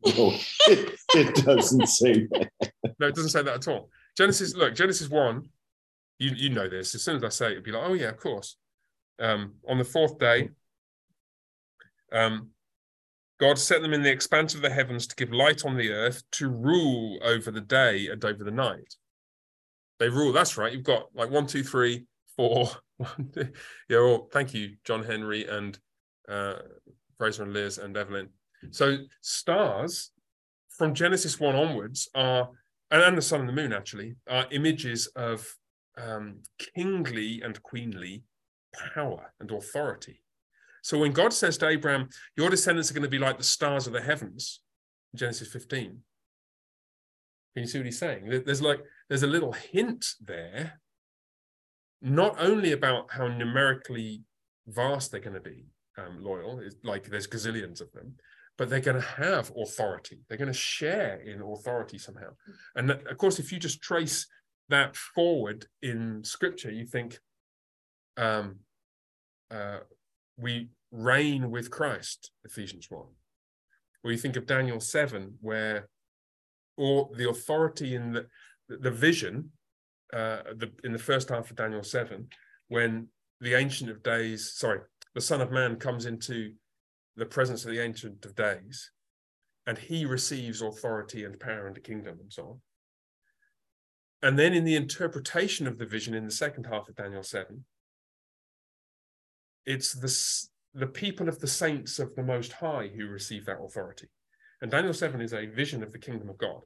No, 0.05 0.33
it, 0.67 0.97
it 1.13 1.45
doesn't 1.45 1.87
say 1.87 2.27
that. 2.31 2.49
No, 2.99 3.07
it 3.07 3.15
doesn't 3.15 3.29
say 3.29 3.43
that 3.43 3.55
at 3.55 3.67
all. 3.67 3.89
Genesis, 4.17 4.55
look, 4.55 4.75
Genesis 4.75 5.09
1, 5.09 5.47
you, 6.19 6.31
you 6.35 6.49
know 6.49 6.67
this. 6.67 6.95
As 6.95 7.03
soon 7.03 7.17
as 7.17 7.23
I 7.23 7.29
say 7.29 7.47
it, 7.47 7.51
it'd 7.53 7.63
be 7.63 7.71
like, 7.71 7.83
oh, 7.85 7.93
yeah, 7.93 8.09
of 8.09 8.17
course. 8.17 8.57
Um, 9.19 9.55
on 9.67 9.77
the 9.77 9.83
fourth 9.83 10.17
day, 10.17 10.49
um, 12.11 12.49
God 13.39 13.57
set 13.57 13.81
them 13.81 13.93
in 13.93 14.03
the 14.03 14.11
expanse 14.11 14.53
of 14.53 14.61
the 14.61 14.69
heavens 14.69 15.07
to 15.07 15.15
give 15.15 15.31
light 15.31 15.65
on 15.65 15.75
the 15.75 15.89
earth, 15.89 16.23
to 16.33 16.49
rule 16.49 17.19
over 17.23 17.51
the 17.51 17.61
day 17.61 18.07
and 18.07 18.23
over 18.23 18.43
the 18.43 18.51
night. 18.51 18.95
They 20.01 20.09
rule. 20.09 20.33
That's 20.33 20.57
right. 20.57 20.73
You've 20.73 20.81
got 20.81 21.09
like 21.13 21.29
one, 21.29 21.45
two, 21.45 21.63
three, 21.63 22.07
four. 22.35 22.71
yeah. 23.35 23.45
Well, 23.91 24.29
thank 24.33 24.51
you, 24.51 24.71
John 24.83 25.03
Henry 25.03 25.47
and 25.47 25.77
uh, 26.27 26.55
Fraser 27.19 27.43
and 27.43 27.53
Liz 27.53 27.77
and 27.77 27.95
Evelyn. 27.95 28.29
So 28.71 28.97
stars 29.21 30.09
from 30.75 30.95
Genesis 30.95 31.39
one 31.39 31.55
onwards 31.55 32.09
are, 32.15 32.49
and, 32.89 33.03
and 33.03 33.15
the 33.15 33.21
sun 33.21 33.41
and 33.41 33.49
the 33.49 33.53
moon 33.53 33.73
actually 33.73 34.15
are 34.27 34.47
images 34.49 35.05
of 35.15 35.47
um, 35.99 36.39
kingly 36.57 37.43
and 37.43 37.61
queenly 37.61 38.23
power 38.95 39.35
and 39.39 39.51
authority. 39.51 40.23
So 40.81 40.97
when 40.97 41.11
God 41.11 41.31
says 41.31 41.59
to 41.59 41.67
Abraham, 41.67 42.09
Your 42.35 42.49
descendants 42.49 42.89
are 42.89 42.95
going 42.95 43.03
to 43.03 43.07
be 43.07 43.19
like 43.19 43.37
the 43.37 43.43
stars 43.43 43.85
of 43.85 43.93
the 43.93 44.01
heavens, 44.01 44.61
Genesis 45.13 45.49
15. 45.49 45.99
Can 47.53 47.63
you 47.63 47.67
see 47.67 47.79
what 47.79 47.85
he's 47.85 47.99
saying? 47.99 48.43
There's 48.45 48.61
like 48.61 48.79
there's 49.12 49.24
a 49.24 49.28
little 49.28 49.52
hint 49.52 50.06
there, 50.21 50.80
not 52.02 52.34
only 52.39 52.71
about 52.71 53.12
how 53.12 53.28
numerically 53.28 54.24
vast 54.67 55.12
they're 55.12 55.19
going 55.19 55.34
to 55.34 55.41
be, 55.41 55.65
um, 55.97 56.24
loyal, 56.24 56.62
like 56.86 57.10
there's 57.10 57.28
gazillions 57.28 57.82
of 57.82 57.91
them, 57.91 58.15
but 58.58 58.69
they're 58.69 58.80
going 58.80 59.02
to 59.02 59.06
have 59.06 59.52
authority. 59.58 60.21
They're 60.30 60.38
going 60.38 60.47
to 60.47 60.54
share 60.54 61.19
in 61.26 61.41
authority 61.41 61.97
somehow. 61.97 62.30
And 62.78 62.89
that, 62.89 63.06
of 63.06 63.17
course, 63.17 63.38
if 63.38 63.52
you 63.52 63.60
just 63.60 63.82
trace 63.82 64.28
that 64.69 64.95
forward 64.95 65.65
in 65.82 66.24
scripture, 66.24 66.71
you 66.71 66.86
think 66.86 67.19
um, 68.15 68.60
uh, 69.54 69.80
we 70.38 70.69
reign 70.93 71.52
with 71.52 71.69
Christ, 71.69 72.32
Ephesians 72.45 72.88
1. 72.89 73.04
Or 74.06 74.12
you 74.13 74.17
think 74.17 74.38
of 74.38 74.45
Daniel 74.45 74.80
7, 74.80 75.34
where 75.41 75.89
all 76.78 77.13
the 77.17 77.30
authority 77.30 77.95
in 77.95 78.13
the, 78.13 78.28
the 78.79 78.91
vision 78.91 79.51
uh, 80.13 80.43
the, 80.57 80.71
in 80.84 80.91
the 80.91 80.99
first 80.99 81.29
half 81.29 81.49
of 81.49 81.55
Daniel 81.55 81.84
7, 81.84 82.27
when 82.67 83.07
the 83.39 83.53
Ancient 83.53 83.89
of 83.89 84.03
Days, 84.03 84.53
sorry, 84.53 84.81
the 85.15 85.21
Son 85.21 85.41
of 85.41 85.51
Man 85.51 85.77
comes 85.77 86.05
into 86.05 86.53
the 87.15 87.25
presence 87.25 87.65
of 87.65 87.71
the 87.71 87.81
Ancient 87.81 88.25
of 88.25 88.36
Days, 88.36 88.91
and 89.67 89.77
he 89.77 90.05
receives 90.05 90.62
authority 90.62 91.23
and 91.23 91.39
power 91.39 91.67
and 91.67 91.77
a 91.77 91.81
kingdom 91.81 92.17
and 92.19 92.31
so 92.31 92.43
on. 92.43 92.62
And 94.23 94.38
then 94.38 94.53
in 94.53 94.65
the 94.65 94.75
interpretation 94.75 95.65
of 95.65 95.77
the 95.77 95.86
vision 95.86 96.13
in 96.13 96.25
the 96.25 96.31
second 96.31 96.65
half 96.65 96.88
of 96.89 96.95
Daniel 96.95 97.23
7, 97.23 97.63
it's 99.65 99.93
the, 99.93 100.79
the 100.79 100.88
people 100.88 101.27
of 101.27 101.39
the 101.39 101.47
saints 101.47 101.99
of 101.99 102.15
the 102.15 102.23
Most 102.23 102.53
High 102.53 102.89
who 102.95 103.07
receive 103.07 103.45
that 103.45 103.62
authority. 103.63 104.07
And 104.62 104.69
Daniel 104.69 104.93
7 104.93 105.21
is 105.21 105.34
a 105.34 105.47
vision 105.47 105.81
of 105.81 105.91
the 105.91 105.99
kingdom 105.99 106.29
of 106.29 106.38
God. 106.38 106.62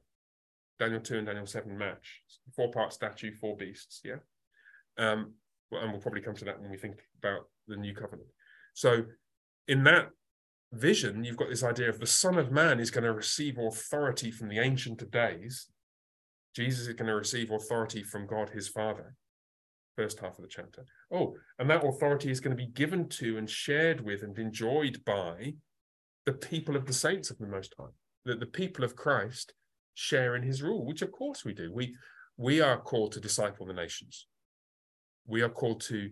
Daniel 0.78 1.00
2 1.00 1.18
and 1.18 1.26
Daniel 1.26 1.46
7 1.46 1.76
match. 1.76 2.22
Four 2.54 2.70
part 2.70 2.92
statue, 2.92 3.32
four 3.34 3.56
beasts, 3.56 4.00
yeah? 4.04 4.16
Um, 4.98 5.32
and 5.72 5.90
we'll 5.90 6.00
probably 6.00 6.20
come 6.20 6.34
to 6.34 6.44
that 6.44 6.60
when 6.60 6.70
we 6.70 6.76
think 6.76 6.96
about 7.18 7.42
the 7.66 7.76
new 7.76 7.94
covenant. 7.94 8.28
So 8.74 9.04
in 9.68 9.84
that 9.84 10.10
vision, 10.72 11.24
you've 11.24 11.36
got 11.36 11.48
this 11.48 11.62
idea 11.62 11.88
of 11.88 11.98
the 11.98 12.06
Son 12.06 12.38
of 12.38 12.52
Man 12.52 12.80
is 12.80 12.90
going 12.90 13.04
to 13.04 13.12
receive 13.12 13.58
authority 13.58 14.30
from 14.30 14.48
the 14.48 14.58
Ancient 14.58 15.02
of 15.02 15.10
Days. 15.10 15.68
Jesus 16.54 16.86
is 16.86 16.94
going 16.94 17.08
to 17.08 17.14
receive 17.14 17.50
authority 17.50 18.02
from 18.02 18.26
God 18.26 18.50
his 18.50 18.68
Father. 18.68 19.14
First 19.96 20.20
half 20.20 20.38
of 20.38 20.42
the 20.42 20.48
chapter. 20.48 20.84
Oh, 21.10 21.34
and 21.58 21.70
that 21.70 21.86
authority 21.86 22.30
is 22.30 22.40
going 22.40 22.56
to 22.56 22.62
be 22.62 22.70
given 22.70 23.08
to 23.10 23.38
and 23.38 23.48
shared 23.48 24.02
with 24.02 24.22
and 24.22 24.38
enjoyed 24.38 25.02
by 25.06 25.54
the 26.26 26.32
people 26.32 26.76
of 26.76 26.86
the 26.86 26.92
saints 26.92 27.30
of 27.30 27.38
the 27.38 27.46
Most 27.46 27.74
High. 27.78 27.86
That 28.26 28.40
the 28.40 28.46
people 28.46 28.84
of 28.84 28.96
Christ 28.96 29.54
share 29.96 30.36
in 30.36 30.42
his 30.42 30.62
rule, 30.62 30.84
which 30.84 31.02
of 31.02 31.10
course 31.10 31.44
we 31.44 31.54
do. 31.54 31.72
We 31.72 31.96
we 32.36 32.60
are 32.60 32.78
called 32.78 33.12
to 33.12 33.20
disciple 33.20 33.66
the 33.66 33.72
nations. 33.72 34.26
We 35.26 35.40
are 35.42 35.48
called 35.48 35.80
to 35.82 36.10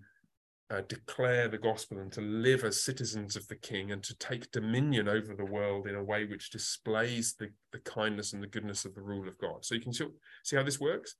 uh, 0.70 0.81
declare 0.88 1.49
the 1.49 1.59
gospel 1.59 1.99
and 1.99 2.11
to 2.12 2.23
live 2.23 2.64
as 2.64 2.83
citizens 2.83 3.37
of 3.37 3.47
the 3.49 3.57
king 3.57 3.92
and 3.92 4.03
to 4.03 4.16
take 4.16 4.51
dominion 4.51 5.07
over 5.07 5.35
the 5.35 5.44
world 5.44 5.87
in 5.87 5.94
a 5.94 6.03
way 6.03 6.25
which 6.25 6.51
displays 6.51 7.35
the, 7.38 7.51
the 7.73 7.79
kindness 7.81 8.33
and 8.33 8.42
the 8.42 8.49
goodness 8.49 8.87
of 8.87 8.94
the 8.94 9.03
rule 9.03 9.29
of 9.29 9.37
God. 9.37 9.64
So 9.64 9.75
you 9.75 9.83
can 9.83 9.92
see, 9.92 10.07
see 10.42 10.57
how 10.57 10.62
this 10.62 10.81
works. 10.81 11.16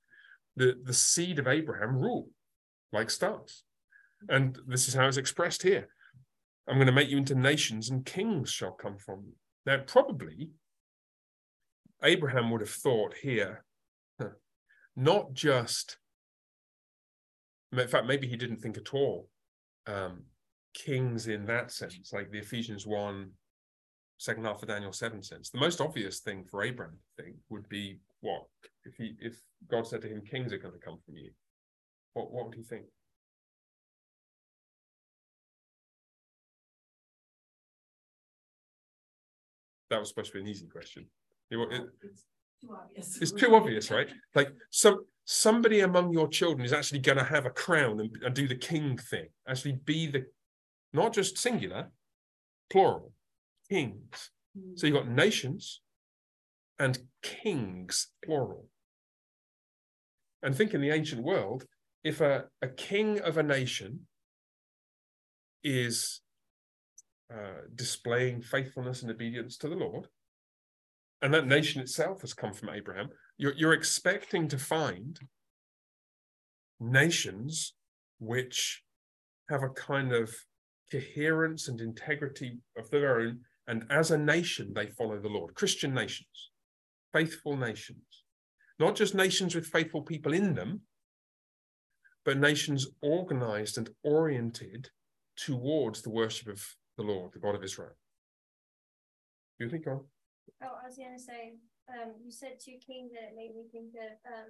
The, 0.55 0.75
the 0.83 0.93
seed 0.93 1.37
of 1.37 1.47
Abraham 1.47 1.95
rule 1.95 2.29
like 2.91 3.11
stars. 3.11 3.63
And 4.27 4.57
this 4.67 4.87
is 4.87 4.95
how 4.95 5.07
it's 5.07 5.17
expressed 5.17 5.61
here. 5.61 5.87
I'm 6.67 6.77
going 6.77 6.87
to 6.87 6.91
make 6.93 7.09
you 7.09 7.17
into 7.17 7.35
nations 7.35 7.91
and 7.91 8.03
kings 8.03 8.49
shall 8.49 8.71
come 8.71 8.97
from 8.97 9.21
you. 9.27 9.33
Now, 9.67 9.77
probably 9.85 10.49
Abraham 12.05 12.51
would 12.51 12.61
have 12.61 12.69
thought 12.69 13.15
here, 13.21 13.65
not 14.95 15.33
just, 15.33 15.97
in 17.71 17.87
fact, 17.87 18.05
maybe 18.05 18.27
he 18.27 18.37
didn't 18.37 18.61
think 18.61 18.77
at 18.77 18.93
all 18.93 19.27
um, 19.87 20.23
kings 20.73 21.27
in 21.27 21.45
that 21.45 21.71
sense, 21.71 22.11
like 22.13 22.31
the 22.31 22.39
Ephesians 22.39 22.85
1, 22.85 23.31
second 24.17 24.45
half 24.45 24.61
of 24.61 24.67
Daniel 24.67 24.93
7 24.93 25.21
sense. 25.23 25.49
The 25.49 25.59
most 25.59 25.81
obvious 25.81 26.19
thing 26.19 26.45
for 26.49 26.63
Abraham 26.63 26.97
to 27.17 27.23
think 27.23 27.37
would 27.49 27.67
be 27.69 27.99
what? 28.21 28.43
If 28.85 28.95
he 28.95 29.15
if 29.19 29.39
God 29.69 29.87
said 29.87 30.01
to 30.01 30.07
him, 30.07 30.21
Kings 30.21 30.53
are 30.53 30.57
going 30.57 30.73
to 30.73 30.79
come 30.79 30.99
from 31.05 31.17
you, 31.17 31.31
what 32.13 32.31
what 32.31 32.45
would 32.45 32.55
he 32.55 32.63
think? 32.63 32.85
That 39.89 39.99
was 39.99 40.09
supposed 40.09 40.31
to 40.31 40.37
be 40.37 40.41
an 40.41 40.47
easy 40.47 40.67
question. 40.67 41.05
It, 41.51 41.57
it, 41.57 41.83
it's 42.01 42.25
too 42.61 42.75
obvious. 42.75 43.21
It's 43.21 43.31
too 43.31 43.55
obvious, 43.55 43.91
right? 43.91 44.09
Like 44.33 44.49
some 44.71 45.05
somebody 45.25 45.81
among 45.81 46.13
your 46.13 46.27
children 46.27 46.65
is 46.65 46.73
actually 46.73 46.99
going 46.99 47.17
to 47.17 47.23
have 47.23 47.45
a 47.45 47.49
crown 47.49 47.99
and, 47.99 48.11
and 48.23 48.35
do 48.35 48.47
the 48.47 48.55
king 48.55 48.97
thing, 48.97 49.27
actually 49.47 49.79
be 49.83 50.07
the, 50.07 50.25
not 50.93 51.13
just 51.13 51.37
singular, 51.37 51.89
plural, 52.69 53.11
kings. 53.69 54.31
Mm. 54.57 54.77
So 54.77 54.87
you've 54.87 54.95
got 54.95 55.07
nations 55.07 55.81
and 56.77 56.97
kings, 57.23 58.09
plural. 58.23 58.67
And 60.43 60.55
think 60.55 60.75
in 60.75 60.81
the 60.81 60.91
ancient 60.91 61.23
world, 61.23 61.65
if 62.03 62.21
a, 62.21 62.45
a 62.61 62.67
king 62.67 63.19
of 63.21 63.37
a 63.37 63.43
nation 63.43 64.01
is 65.63 66.21
uh, 67.33 67.63
displaying 67.73 68.43
faithfulness 68.43 69.01
and 69.01 69.09
obedience 69.09 69.57
to 69.57 69.67
the 69.67 69.75
Lord, 69.75 70.07
and 71.21 71.33
that 71.33 71.47
nation 71.47 71.81
itself 71.81 72.21
has 72.21 72.33
come 72.33 72.53
from 72.53 72.69
Abraham, 72.69 73.09
you're, 73.37 73.53
you're 73.55 73.73
expecting 73.73 74.47
to 74.47 74.57
find 74.57 75.19
nations 76.79 77.73
which 78.19 78.83
have 79.49 79.63
a 79.63 79.69
kind 79.69 80.11
of 80.11 80.33
coherence 80.91 81.67
and 81.67 81.81
integrity 81.81 82.59
of 82.77 82.89
their 82.89 83.19
own. 83.19 83.39
And 83.67 83.85
as 83.89 84.11
a 84.11 84.17
nation, 84.17 84.73
they 84.73 84.87
follow 84.87 85.19
the 85.19 85.29
Lord. 85.29 85.55
Christian 85.55 85.93
nations, 85.93 86.51
faithful 87.13 87.57
nations, 87.57 88.23
not 88.79 88.95
just 88.95 89.15
nations 89.15 89.55
with 89.55 89.65
faithful 89.65 90.01
people 90.01 90.33
in 90.33 90.53
them, 90.53 90.81
but 92.23 92.37
nations 92.37 92.87
organized 93.01 93.77
and 93.77 93.89
oriented 94.03 94.89
towards 95.37 96.01
the 96.01 96.09
worship 96.09 96.47
of 96.47 96.63
the 96.97 97.03
Lord, 97.03 97.31
the 97.33 97.39
God 97.39 97.55
of 97.55 97.63
Israel. 97.63 97.95
Do 99.59 99.65
you 99.65 99.71
think, 99.71 99.87
on? 99.87 100.01
Oh, 100.63 100.77
I 100.79 100.87
was 100.87 100.97
going 100.97 101.15
to 101.15 101.21
say, 101.21 101.57
um, 101.89 102.17
you 102.21 102.31
said 102.31 102.57
two 102.57 102.79
kings, 102.81 103.13
that 103.13 103.33
it 103.33 103.37
made 103.37 103.53
me 103.53 103.67
think 103.69 103.93
of 103.97 104.17
um, 104.25 104.49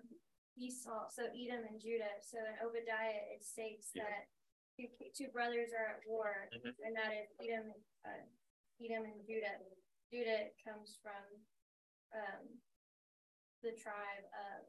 Esau, 0.55 1.11
so 1.11 1.27
Edom 1.35 1.67
and 1.67 1.81
Judah. 1.81 2.19
So 2.23 2.39
in 2.39 2.55
Obadiah, 2.63 3.35
it 3.35 3.43
states 3.43 3.91
yeah. 3.91 4.07
that 4.07 4.31
two, 4.75 4.87
two, 5.11 5.29
brothers 5.31 5.75
are 5.75 5.99
at 5.99 6.07
war, 6.07 6.47
mm-hmm. 6.51 6.75
and 6.83 6.95
that 6.95 7.11
is 7.11 7.27
Edom, 7.43 7.75
uh, 8.07 8.23
Edom 8.79 9.03
and 9.07 9.21
Judah. 9.27 9.59
Judah 10.11 10.51
comes 10.63 10.99
from 11.03 11.23
um, 12.15 12.45
the 13.63 13.75
tribe 13.75 14.25
of 14.31 14.63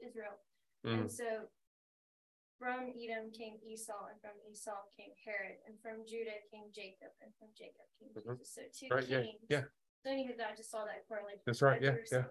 Israel, 0.00 0.38
mm. 0.86 1.04
and 1.04 1.10
so 1.10 1.50
from 2.58 2.90
Edom 2.98 3.30
came 3.30 3.54
Esau, 3.64 4.10
and 4.10 4.20
from 4.20 4.36
Esau 4.50 4.82
came 4.96 5.14
Herod, 5.24 5.58
and 5.66 5.78
from 5.80 6.04
Judah 6.06 6.42
came 6.50 6.68
Jacob, 6.74 7.14
and 7.22 7.30
from 7.38 7.48
Jacob 7.56 7.86
came 7.98 8.10
mm-hmm. 8.10 8.38
Jesus. 8.38 8.54
So 8.54 8.62
two 8.74 8.94
right, 8.94 9.06
kings. 9.06 9.38
Yeah, 9.48 9.58
yeah. 9.58 9.64
So 10.04 10.10
anywho, 10.10 10.34
I 10.40 10.56
just 10.56 10.70
saw 10.70 10.84
that 10.84 11.06
correlation. 11.08 11.40
That's 11.46 11.62
right. 11.62 11.80
Yeah, 11.82 11.94
yeah. 12.12 12.24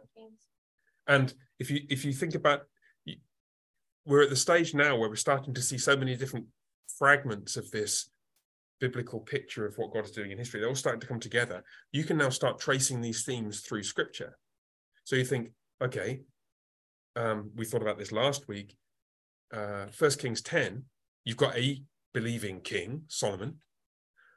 And 1.08 1.34
if 1.60 1.72
you 1.72 1.82
if 1.90 2.04
you 2.04 2.14
think 2.14 2.36
about, 2.36 2.62
we're 4.06 4.24
at 4.24 4.30
the 4.30 4.36
stage 4.36 4.74
now 4.74 4.98
where 4.98 5.10
we're 5.10 5.16
starting 5.16 5.54
to 5.54 5.62
see 5.62 5.78
so 5.78 5.96
many 5.96 6.16
different 6.16 6.46
fragments 6.98 7.58
of 7.58 7.70
this 7.72 8.10
biblical 8.80 9.20
picture 9.20 9.66
of 9.66 9.76
what 9.78 9.94
God 9.94 10.06
is 10.06 10.12
doing 10.12 10.32
in 10.32 10.38
history. 10.38 10.60
They're 10.60 10.70
all 10.70 10.76
starting 10.76 11.02
to 11.02 11.08
come 11.08 11.20
together. 11.20 11.64
You 11.92 12.04
can 12.04 12.18
now 12.18 12.30
start 12.30 12.60
tracing 12.60 13.02
these 13.02 13.24
themes 13.24 13.62
through 13.62 13.84
Scripture. 13.84 14.38
So 15.04 15.16
you 15.16 15.26
think, 15.26 15.52
okay, 15.82 16.22
um, 17.16 17.52
we 17.56 17.66
thought 17.66 17.82
about 17.82 17.98
this 17.98 18.12
last 18.12 18.48
week. 18.48 18.76
Uh, 19.54 19.88
First 19.92 20.20
Kings 20.20 20.42
ten, 20.42 20.84
you've 21.24 21.38
got 21.38 21.58
a 21.58 21.82
believing 22.14 22.62
king, 22.62 23.04
Solomon, 23.08 23.56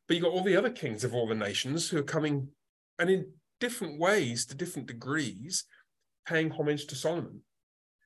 but 0.06 0.16
you've 0.16 0.24
got 0.24 0.32
all 0.32 0.44
the 0.44 0.56
other 0.56 0.70
kings 0.70 1.04
of 1.04 1.14
all 1.14 1.26
the 1.26 1.34
nations 1.34 1.88
who 1.88 1.98
are 1.98 2.02
coming 2.02 2.48
and 2.98 3.08
in 3.10 3.32
different 3.60 3.98
ways, 3.98 4.46
to 4.46 4.54
different 4.54 4.88
degrees, 4.88 5.64
paying 6.26 6.50
homage 6.50 6.86
to 6.86 6.94
Solomon 6.94 7.40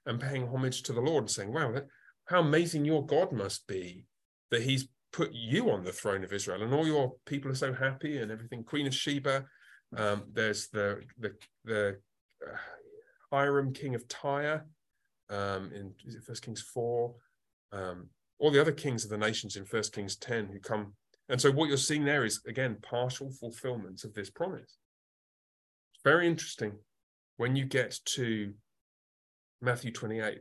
and 0.07 0.21
paying 0.21 0.49
homage 0.49 0.83
to 0.83 0.93
the 0.93 1.01
Lord 1.01 1.25
and 1.25 1.31
saying, 1.31 1.53
wow, 1.53 1.73
that, 1.73 1.87
how 2.27 2.41
amazing 2.41 2.85
your 2.85 3.05
God 3.05 3.33
must 3.33 3.67
be 3.67 4.07
that 4.51 4.63
he's 4.63 4.89
put 5.13 5.31
you 5.33 5.71
on 5.71 5.85
the 5.85 5.93
throne 5.93 6.25
of 6.25 6.33
Israel 6.33 6.63
and 6.63 6.75
all 6.75 6.87
your 6.87 7.15
people 7.27 7.51
are 7.51 7.57
so 7.57 7.73
happy 7.73 8.19
and 8.19 8.31
everything. 8.31 8.65
Queen 8.65 8.87
of 8.87 8.95
Sheba, 8.95 9.45
um, 9.97 10.25
there's 10.33 10.69
the 10.69 11.03
the 11.19 11.35
the 11.65 11.99
uh, 12.45 12.57
Hiram, 13.31 13.73
king 13.73 13.95
of 13.95 14.09
Tyre, 14.09 14.67
um, 15.31 15.71
in 15.75 15.93
First 16.27 16.43
Kings 16.43 16.63
four. 16.63 17.15
Um, 17.73 18.09
all 18.39 18.51
the 18.51 18.61
other 18.61 18.73
kings 18.73 19.05
of 19.05 19.11
the 19.11 19.19
nations 19.19 19.57
in 19.57 19.65
First 19.65 19.93
Kings 19.93 20.17
10 20.17 20.49
who 20.49 20.59
come. 20.59 20.95
And 21.29 21.41
so 21.41 21.51
what 21.51 21.69
you're 21.69 21.77
seeing 21.77 22.05
there 22.05 22.25
is, 22.25 22.43
again, 22.47 22.77
partial 22.83 23.31
fulfillment 23.31 24.05
of 24.05 24.15
this 24.15 24.31
promise. 24.31 24.77
It's 25.95 26.03
very 26.05 26.27
interesting 26.27 26.73
when 27.37 27.57
you 27.57 27.65
get 27.65 27.99
to 28.17 28.53
Matthew 29.63 29.93
28. 29.93 30.41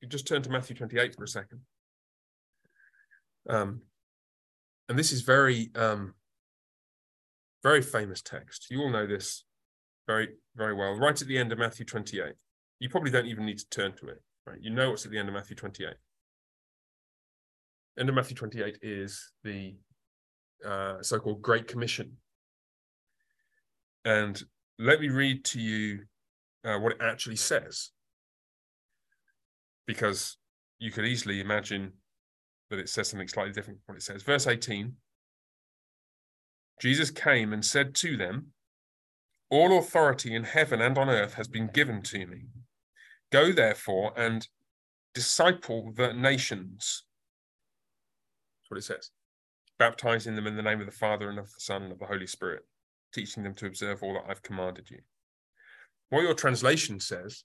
You 0.00 0.08
just 0.08 0.26
turn 0.26 0.42
to 0.42 0.50
Matthew 0.50 0.76
28 0.76 1.16
for 1.16 1.24
a 1.24 1.28
second. 1.28 1.60
Um, 3.48 3.82
and 4.88 4.98
this 4.98 5.12
is 5.12 5.22
very, 5.22 5.70
um, 5.74 6.14
very 7.62 7.82
famous 7.82 8.20
text. 8.20 8.66
You 8.70 8.80
all 8.80 8.90
know 8.90 9.06
this 9.06 9.44
very, 10.06 10.28
very 10.56 10.74
well. 10.74 10.98
Right 10.98 11.20
at 11.20 11.28
the 11.28 11.38
end 11.38 11.52
of 11.52 11.58
Matthew 11.58 11.86
28. 11.86 12.34
You 12.82 12.88
probably 12.88 13.12
don't 13.12 13.26
even 13.26 13.46
need 13.46 13.58
to 13.58 13.68
turn 13.68 13.92
to 14.00 14.08
it, 14.08 14.22
right? 14.46 14.58
You 14.60 14.70
know 14.70 14.90
what's 14.90 15.04
at 15.04 15.12
the 15.12 15.18
end 15.18 15.28
of 15.28 15.34
Matthew 15.34 15.54
28 15.54 15.94
end 17.98 18.08
of 18.08 18.14
Matthew 18.14 18.36
28 18.36 18.78
is 18.82 19.32
the 19.44 19.74
uh, 20.66 21.02
so 21.02 21.18
called 21.18 21.42
Great 21.42 21.66
Commission. 21.66 22.16
And 24.04 24.42
let 24.78 25.00
me 25.00 25.08
read 25.08 25.44
to 25.46 25.60
you 25.60 26.00
uh, 26.64 26.78
what 26.78 26.92
it 26.92 26.98
actually 27.00 27.36
says. 27.36 27.90
Because 29.86 30.38
you 30.78 30.90
could 30.90 31.04
easily 31.04 31.40
imagine 31.40 31.92
that 32.70 32.78
it 32.78 32.88
says 32.88 33.08
something 33.08 33.28
slightly 33.28 33.52
different 33.52 33.80
from 33.84 33.94
what 33.94 33.98
it 33.98 34.04
says. 34.04 34.22
Verse 34.22 34.46
18 34.46 34.94
Jesus 36.80 37.10
came 37.10 37.52
and 37.52 37.64
said 37.64 37.94
to 37.94 38.16
them, 38.16 38.46
All 39.50 39.78
authority 39.78 40.34
in 40.34 40.42
heaven 40.44 40.80
and 40.80 40.98
on 40.98 41.08
earth 41.08 41.34
has 41.34 41.46
been 41.46 41.68
given 41.68 42.02
to 42.02 42.26
me. 42.26 42.46
Go 43.32 43.52
therefore 43.52 44.12
and 44.16 44.46
disciple 45.14 45.92
the 45.96 46.12
nations 46.12 47.04
That's 48.60 48.70
what 48.70 48.78
it 48.78 48.84
says. 48.84 49.10
Baptizing 49.78 50.36
them 50.36 50.46
in 50.46 50.56
the 50.56 50.62
name 50.62 50.80
of 50.80 50.86
the 50.86 50.92
Father 50.92 51.30
and 51.30 51.38
of 51.38 51.46
the 51.46 51.60
Son 51.60 51.82
and 51.82 51.92
of 51.92 51.98
the 51.98 52.06
Holy 52.06 52.26
Spirit, 52.26 52.62
teaching 53.12 53.42
them 53.42 53.54
to 53.54 53.66
observe 53.66 54.02
all 54.02 54.14
that 54.14 54.24
I've 54.28 54.42
commanded 54.42 54.90
you. 54.90 54.98
What 56.10 56.22
your 56.22 56.34
translation 56.34 57.00
says, 57.00 57.44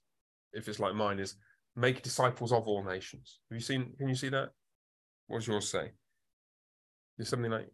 if 0.52 0.68
it's 0.68 0.78
like 0.78 0.94
mine, 0.94 1.18
is 1.18 1.36
make 1.74 2.02
disciples 2.02 2.52
of 2.52 2.68
all 2.68 2.84
nations. 2.84 3.40
Have 3.50 3.56
you 3.56 3.62
seen? 3.64 3.94
Can 3.98 4.08
you 4.08 4.14
see 4.14 4.28
that? 4.28 4.50
What 5.26 5.38
does 5.38 5.48
yours 5.48 5.70
say? 5.70 5.92
Is 7.18 7.28
something 7.28 7.50
like 7.50 7.68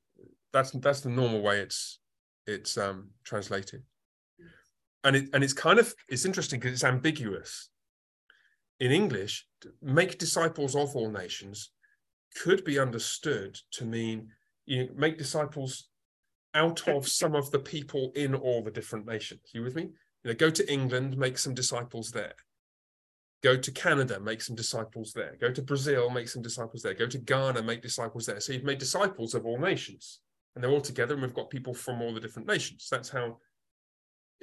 that's 0.53 0.71
that's 0.71 1.01
the 1.01 1.11
normal 1.11 1.43
way 1.43 1.59
it's 1.61 1.99
it's 2.47 2.79
um 2.79 3.11
translated. 3.25 3.83
And 5.03 5.17
it 5.17 5.29
and 5.35 5.45
it's 5.45 5.53
kind 5.53 5.79
of 5.79 5.93
it's 6.09 6.25
interesting 6.25 6.61
because 6.61 6.73
it's 6.73 6.85
ambiguous. 6.85 7.71
In 8.85 8.93
English, 8.93 9.47
make 9.81 10.19
disciples 10.19 10.77
of 10.77 10.95
all 10.95 11.11
nations 11.11 11.71
could 12.43 12.65
be 12.65 12.79
understood 12.79 13.59
to 13.71 13.87
mean 13.87 14.29
you 14.67 14.85
know, 14.85 14.89
make 14.95 15.17
disciples 15.17 15.89
out 16.53 16.87
of 16.87 17.09
some 17.21 17.35
of 17.35 17.51
the 17.51 17.61
people 17.61 18.13
in 18.15 18.35
all 18.35 18.63
the 18.63 18.71
different 18.71 19.07
nations. 19.07 19.41
You 19.55 19.63
with 19.63 19.75
me? 19.75 19.85
You 20.23 20.31
know, 20.31 20.35
go 20.35 20.51
to 20.51 20.71
England, 20.71 21.17
make 21.17 21.39
some 21.39 21.55
disciples 21.55 22.11
there. 22.11 22.35
Go 23.43 23.57
to 23.57 23.73
Canada, 23.73 24.21
make 24.21 24.43
some 24.43 24.55
disciples 24.55 25.15
there. 25.15 25.35
Go 25.41 25.51
to 25.51 25.63
Brazil, 25.63 26.11
make 26.11 26.29
some 26.29 26.43
disciples 26.43 26.83
there. 26.83 26.93
Go 26.93 27.07
to 27.07 27.19
Ghana, 27.19 27.63
make 27.63 27.81
disciples 27.81 28.27
there. 28.27 28.39
So 28.39 28.53
you've 28.53 28.65
made 28.65 28.77
disciples 28.87 29.33
of 29.33 29.47
all 29.47 29.59
nations, 29.59 30.21
and 30.55 30.63
they're 30.63 30.71
all 30.71 30.83
together, 30.83 31.15
and 31.15 31.23
we've 31.23 31.33
got 31.33 31.49
people 31.49 31.73
from 31.73 32.03
all 32.03 32.13
the 32.13 32.21
different 32.21 32.49
nations. 32.49 32.89
That's 32.91 33.09
how 33.09 33.39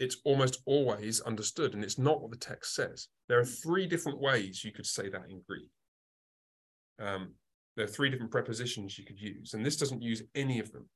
it's 0.02 0.18
almost 0.26 0.64
always 0.66 1.22
understood, 1.22 1.76
and 1.76 1.84
it's 1.84 2.00
not 2.00 2.22
what 2.22 2.32
the 2.32 2.38
text 2.38 2.74
says. 2.74 3.08
There 3.30 3.40
are 3.40 3.46
three 3.46 3.86
different 3.86 4.20
ways 4.20 4.64
you 4.64 4.72
could 4.72 4.88
say 4.88 5.10
that 5.10 5.30
in 5.30 5.44
Greek. 5.48 5.70
Um, 7.00 7.36
there 7.78 7.86
are 7.86 7.90
three 7.90 8.10
different 8.10 8.32
prepositions 8.32 8.98
you 8.98 9.06
could 9.06 9.22
use, 9.22 9.54
and 9.54 9.64
this 9.64 9.78
doesn't 9.78 10.02
use 10.02 10.24
any 10.34 10.60
of 10.60 10.72
them. 10.72 10.90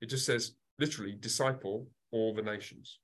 It 0.00 0.10
just 0.10 0.26
says 0.26 0.56
literally 0.80 1.12
disciple 1.12 1.86
all 2.10 2.34
the 2.34 2.42
nations. 2.42 2.98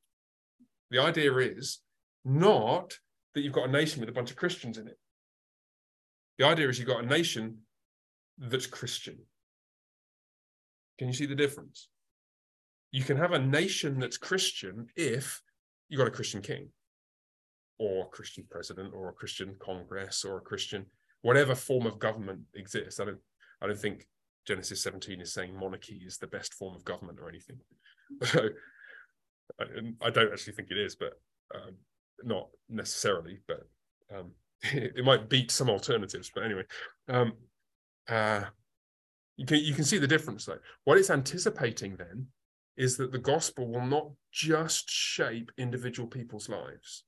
The 0.91 0.99
idea 0.99 1.33
is 1.37 1.79
not 2.25 2.99
that 3.35 3.43
you've 3.43 3.53
got 3.53 3.69
a 3.69 3.73
nation 3.73 4.01
with 4.01 4.09
a 4.09 4.13
bunch 4.13 4.33
of 4.33 4.37
Christians 4.37 4.79
in 4.79 4.89
it. 4.89 4.99
The 6.39 6.47
idea 6.47 6.69
is 6.69 6.79
you've 6.79 6.89
got 6.89 7.05
a 7.05 7.07
nation 7.07 7.59
that's 8.37 8.67
Christian. 8.67 9.19
Can 10.99 11.07
you 11.07 11.15
see 11.15 11.27
the 11.27 11.37
difference? 11.37 11.89
You 12.93 13.05
can 13.05 13.17
have 13.17 13.33
a 13.33 13.39
nation 13.39 13.99
that's 13.99 14.17
Christian 14.17 14.89
if 14.97 15.43
you've 15.89 15.99
got 15.99 16.09
a 16.09 16.13
Christian 16.13 16.43
king 16.43 16.69
or 17.79 18.05
a 18.05 18.09
Christian 18.09 18.45
president 18.51 18.95
or 18.95 19.09
a 19.09 19.13
Christian 19.13 19.57
congress 19.59 20.25
or 20.25 20.39
a 20.39 20.43
Christian 20.43 20.87
whatever 21.23 21.55
form 21.55 21.87
of 21.87 21.99
government 21.99 22.41
exists. 22.55 23.01
I 23.01 23.05
don't 23.05 23.21
I 23.61 23.67
don't 23.67 23.79
think 23.79 24.07
Genesis 24.47 24.83
17 24.83 25.21
is 25.21 25.33
saying 25.33 25.59
monarchy 25.59 26.03
is 26.07 26.19
the 26.19 26.27
best 26.27 26.55
form 26.55 26.75
of 26.75 26.85
government 26.85 27.19
or 27.21 27.29
anything. 27.29 27.59
So 28.23 28.49
I, 30.03 30.11
don't 30.11 30.33
actually 30.33 30.53
think 30.55 30.71
it 30.71 30.79
is, 30.79 30.97
but 30.97 31.15
um, 31.55 31.77
not 32.23 32.49
necessarily. 32.69 33.39
But 33.47 33.67
um, 34.15 34.33
it, 34.63 34.93
it, 34.97 35.05
might 35.05 35.29
beat 35.29 35.51
some 35.51 35.71
alternatives. 35.71 36.31
But 36.35 36.45
anyway, 36.45 36.65
um, 37.09 37.33
uh, 38.09 38.45
you 39.37 39.47
can 39.47 39.59
you 39.59 39.75
can 39.75 39.85
see 39.85 39.99
the 39.99 40.07
difference 40.07 40.45
though. 40.45 40.59
What 40.85 40.99
it's 40.99 41.11
anticipating 41.11 41.97
then 41.97 42.27
is 42.77 42.97
that 42.97 43.13
the 43.13 43.19
gospel 43.19 43.69
will 43.69 43.87
not 43.87 44.11
just 44.33 44.89
shape 44.91 45.51
individual 45.59 46.09
people's 46.09 46.49
lives, 46.49 47.05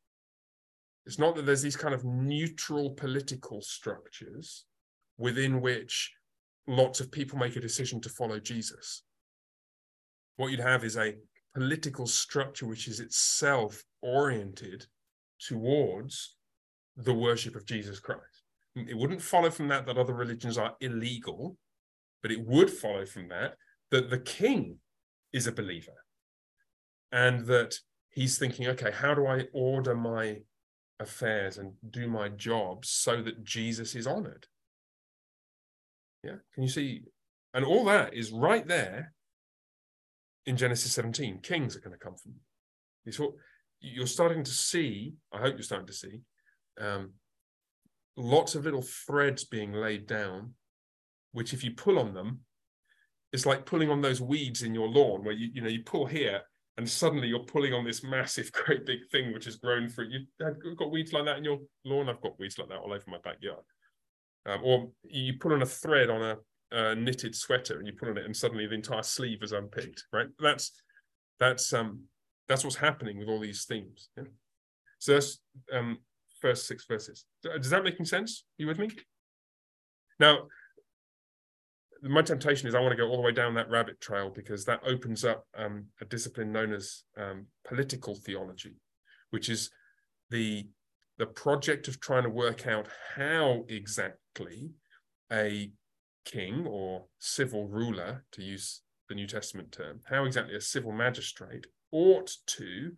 it's 1.07 1.19
not 1.19 1.35
that 1.37 1.47
there's 1.47 1.63
these 1.63 1.77
kind 1.77 1.95
of 1.95 2.05
neutral 2.05 2.91
political 2.91 3.63
structures 3.63 4.67
within 5.17 5.61
which 5.61 6.13
lots 6.67 7.01
of 7.01 7.11
people 7.11 7.39
make 7.39 7.57
a 7.57 7.61
decision 7.61 8.01
to 8.03 8.11
follow 8.11 8.39
Jesus. 8.39 9.03
What 10.37 10.51
you'd 10.51 10.61
have 10.61 10.85
is 10.85 10.97
a 10.97 11.17
political 11.55 12.07
structure 12.07 12.67
which 12.67 12.89
is 12.89 13.01
itself 13.01 13.83
oriented 14.03 14.87
towards 15.41 16.37
the 16.97 17.15
worship 17.15 17.57
of 17.57 17.65
Jesus 17.65 17.99
Christ. 18.01 18.43
It 18.77 18.97
wouldn't 18.97 19.23
follow 19.23 19.51
from 19.51 19.69
that 19.69 19.87
that 19.87 19.99
other 19.99 20.15
religions 20.15 20.59
are 20.59 20.77
illegal, 20.81 21.57
but 22.23 22.31
it 22.31 22.45
would 22.47 22.71
follow 22.71 23.07
from 23.07 23.29
that 23.29 23.55
that 23.91 24.11
the 24.11 24.19
king 24.19 24.77
is 25.33 25.47
a 25.47 25.53
believer 25.53 26.05
and 27.13 27.47
that 27.47 27.77
he's 28.11 28.39
thinking, 28.39 28.67
okay, 28.69 28.91
how 28.91 29.15
do 29.15 29.27
I 29.27 29.45
order 29.53 29.95
my 29.95 30.39
affairs 31.01 31.59
and 31.59 31.73
do 31.91 32.09
my 32.09 32.29
job 32.29 32.85
so 32.85 33.23
that 33.23 33.45
Jesus 33.45 33.95
is 33.95 34.07
honored. 34.07 34.47
Yeah, 36.25 36.37
can 36.53 36.63
you 36.63 36.69
see? 36.69 37.03
And 37.55 37.65
all 37.65 37.85
that 37.85 38.15
is 38.15 38.33
right 38.33 38.67
there 38.67 39.13
in 40.47 40.57
Genesis 40.57 40.93
17. 40.93 41.41
Kings 41.43 41.77
are 41.77 41.81
going 41.81 41.97
to 41.97 42.05
come 42.05 42.17
from 42.17 42.33
you. 42.35 43.35
You're 43.81 44.07
starting 44.07 44.43
to 44.43 44.51
see, 44.51 45.15
I 45.33 45.39
hope 45.39 45.55
you're 45.55 45.63
starting 45.63 45.87
to 45.87 45.93
see, 45.93 46.21
um, 46.81 47.13
lots 48.17 48.55
of 48.55 48.65
little 48.65 48.83
threads 48.83 49.45
being 49.45 49.73
laid 49.73 50.07
down, 50.07 50.55
which 51.33 51.53
if 51.53 51.63
you 51.63 51.71
pull 51.71 51.99
on 51.99 52.13
them, 52.13 52.41
it's 53.33 53.47
like 53.47 53.67
pulling 53.67 53.91
on 53.91 54.01
those 54.01 54.21
weeds 54.21 54.63
in 54.63 54.75
your 54.75 54.89
lawn 54.89 55.25
where 55.25 55.35
you, 55.35 55.51
you 55.53 55.63
know, 55.63 55.69
you 55.69 55.83
pull 55.85 56.07
here 56.07 56.41
and 56.77 56.89
suddenly 56.89 57.29
you're 57.29 57.41
pulling 57.41 57.75
on 57.75 57.85
this 57.85 58.03
massive, 58.03 58.51
great 58.65 58.87
big 58.87 59.01
thing 59.11 59.33
which 59.33 59.45
has 59.45 59.57
grown 59.57 59.89
through. 59.89 60.09
You've 60.11 60.77
got 60.77 60.91
weeds 60.91 61.13
like 61.13 61.25
that 61.27 61.39
in 61.39 61.45
your 61.45 61.59
lawn. 61.85 62.09
I've 62.09 62.21
got 62.21 62.39
weeds 62.39 62.59
like 62.59 62.69
that 62.69 62.79
all 62.79 62.93
over 62.93 63.05
my 63.09 63.19
backyard. 63.23 63.65
Um, 64.47 64.61
or 64.63 64.89
you 65.03 65.35
pull 65.39 65.53
on 65.53 65.63
a 65.63 65.67
thread 65.67 66.09
on 66.09 66.23
a, 66.23 66.37
a, 66.71 66.95
knitted 66.95 67.35
sweater 67.35 67.79
and 67.79 67.87
you 67.87 67.93
pull 67.93 68.09
on 68.09 68.17
it, 68.17 68.25
and 68.25 68.35
suddenly 68.35 68.67
the 68.67 68.75
entire 68.75 69.03
sleeve 69.03 69.43
is 69.43 69.53
unpicked. 69.53 70.05
Right? 70.13 70.29
That's 70.39 70.73
that's 71.39 71.73
um 71.73 72.05
that's 72.49 72.65
what's 72.65 72.77
happening 72.77 73.19
with 73.19 73.29
all 73.29 73.41
these 73.41 73.65
themes. 73.65 74.09
Yeah? 74.17 74.25
So 75.01 75.15
that's 75.15 75.41
um 75.73 75.99
first 76.41 76.67
six 76.67 76.87
verses. 76.87 77.27
Does 77.43 77.71
that 77.71 77.85
make 77.85 77.97
any 77.99 78.07
sense? 78.07 78.45
Are 78.59 78.63
you 78.63 78.69
with 78.69 78.79
me? 78.79 78.89
Now, 80.19 80.47
my 82.03 82.23
temptation 82.23 82.69
is 82.69 82.75
I 82.75 82.81
want 82.81 82.93
to 82.93 82.97
go 82.97 83.09
all 83.09 83.17
the 83.17 83.23
way 83.23 83.33
down 83.33 83.55
that 83.55 83.71
rabbit 83.71 84.01
trail 84.01 84.31
because 84.31 84.65
that 84.65 84.81
opens 84.87 85.25
up 85.25 85.45
um, 85.57 85.87
a 86.01 86.05
discipline 86.05 86.53
known 86.53 86.73
as 86.73 87.05
um, 87.17 87.47
political 87.67 88.15
theology, 88.15 88.77
which 89.31 89.49
is 89.49 89.71
the 90.31 90.69
the 91.19 91.27
project 91.27 91.89
of 91.89 92.01
trying 92.01 92.23
to 92.23 92.31
work 92.31 92.67
out 92.67 92.87
how 93.17 93.65
exactly 93.69 94.71
a 95.33 95.73
king 96.25 96.65
or 96.67 97.07
civil 97.19 97.67
ruler, 97.67 98.25
to 98.31 98.43
use 98.43 98.83
the 99.09 99.15
New 99.15 99.27
Testament 99.27 99.73
term, 99.73 100.01
how 100.09 100.25
exactly 100.25 100.55
a 100.55 100.61
civil 100.61 100.93
magistrate 100.93 101.67
ought 101.91 102.31
to 102.47 102.93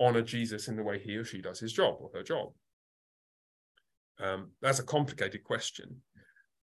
honor 0.00 0.22
Jesus 0.22 0.68
in 0.68 0.76
the 0.76 0.82
way 0.82 0.98
he 0.98 1.16
or 1.16 1.24
she 1.24 1.40
does 1.40 1.60
his 1.60 1.72
job 1.72 1.96
or 2.00 2.10
her 2.12 2.22
job. 2.22 2.52
Um, 4.20 4.50
that's 4.60 4.80
a 4.80 4.84
complicated 4.84 5.44
question. 5.44 6.02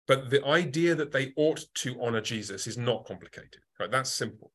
But 0.08 0.30
the 0.30 0.45
idea 0.45 0.93
that 0.95 1.12
they 1.12 1.34
ought 1.36 1.66
to 1.76 1.99
honor 2.01 2.22
Jesus 2.22 2.68
is 2.68 2.78
not 2.78 3.06
complicated, 3.06 3.62
right? 3.80 3.89
That's 3.89 4.12
simple. 4.12 4.51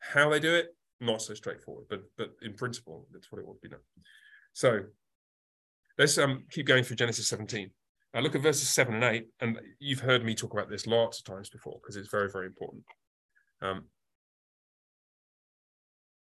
How 0.00 0.28
they 0.28 0.40
do 0.40 0.54
it, 0.54 0.74
not 1.00 1.22
so 1.22 1.34
straightforward, 1.34 1.86
but 1.88 2.02
but 2.18 2.32
in 2.42 2.54
principle, 2.54 3.06
that's 3.12 3.32
what 3.32 3.40
it 3.40 3.46
ought 3.46 3.54
to 3.54 3.68
be 3.68 3.70
done. 3.70 3.80
So 4.52 4.80
let's 5.98 6.18
um 6.18 6.44
keep 6.50 6.66
going 6.66 6.84
through 6.84 6.96
Genesis 6.96 7.28
17. 7.28 7.70
Now 8.12 8.20
look 8.20 8.34
at 8.34 8.42
verses 8.42 8.68
seven 8.68 8.94
and 8.94 9.04
eight, 9.04 9.28
and 9.40 9.58
you've 9.78 10.00
heard 10.00 10.24
me 10.24 10.34
talk 10.34 10.52
about 10.52 10.68
this 10.68 10.86
lots 10.86 11.20
of 11.20 11.24
times 11.24 11.48
before 11.48 11.78
because 11.80 11.96
it's 11.96 12.10
very, 12.10 12.28
very 12.30 12.46
important. 12.46 12.82
Um, 13.62 13.84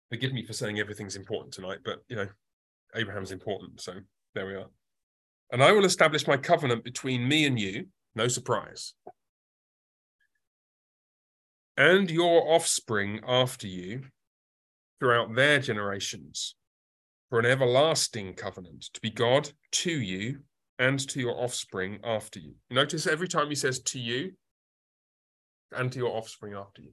forgive 0.09 0.33
me 0.33 0.45
for 0.45 0.55
saying 0.55 0.79
everything's 0.79 1.17
important 1.17 1.53
tonight, 1.53 1.79
but 1.85 2.03
you 2.09 2.17
know, 2.17 2.29
Abraham's 2.95 3.31
important, 3.31 3.81
so 3.81 3.93
there 4.35 4.47
we 4.47 4.55
are. 4.55 4.71
And 5.53 5.63
I 5.63 5.73
will 5.73 5.85
establish 5.85 6.27
my 6.27 6.37
covenant 6.37 6.85
between 6.85 7.29
me 7.29 7.47
and 7.47 7.59
you, 7.59 7.87
no 8.15 8.29
surprise, 8.29 8.95
and 11.77 12.11
your 12.11 12.53
offspring 12.53 13.21
after 13.27 13.67
you 13.67 14.03
throughout 14.99 15.35
their 15.35 15.61
generations 15.61 16.55
for 17.29 17.39
an 17.39 17.47
everlasting 17.47 18.35
covenant 18.35 18.89
to 18.95 19.01
be 19.01 19.11
God 19.11 19.51
to 19.73 19.91
you 19.91 20.41
and 20.79 20.99
to 21.09 21.21
your 21.21 21.41
offspring 21.41 21.99
after 22.05 22.39
you. 22.39 22.55
Notice 22.71 23.07
every 23.07 23.29
time 23.29 23.49
he 23.49 23.55
says 23.55 23.81
to 23.81 23.99
you 23.99 24.33
and 25.73 25.91
to 25.93 25.99
your 25.99 26.17
offspring 26.17 26.55
after 26.55 26.83
you. 26.83 26.93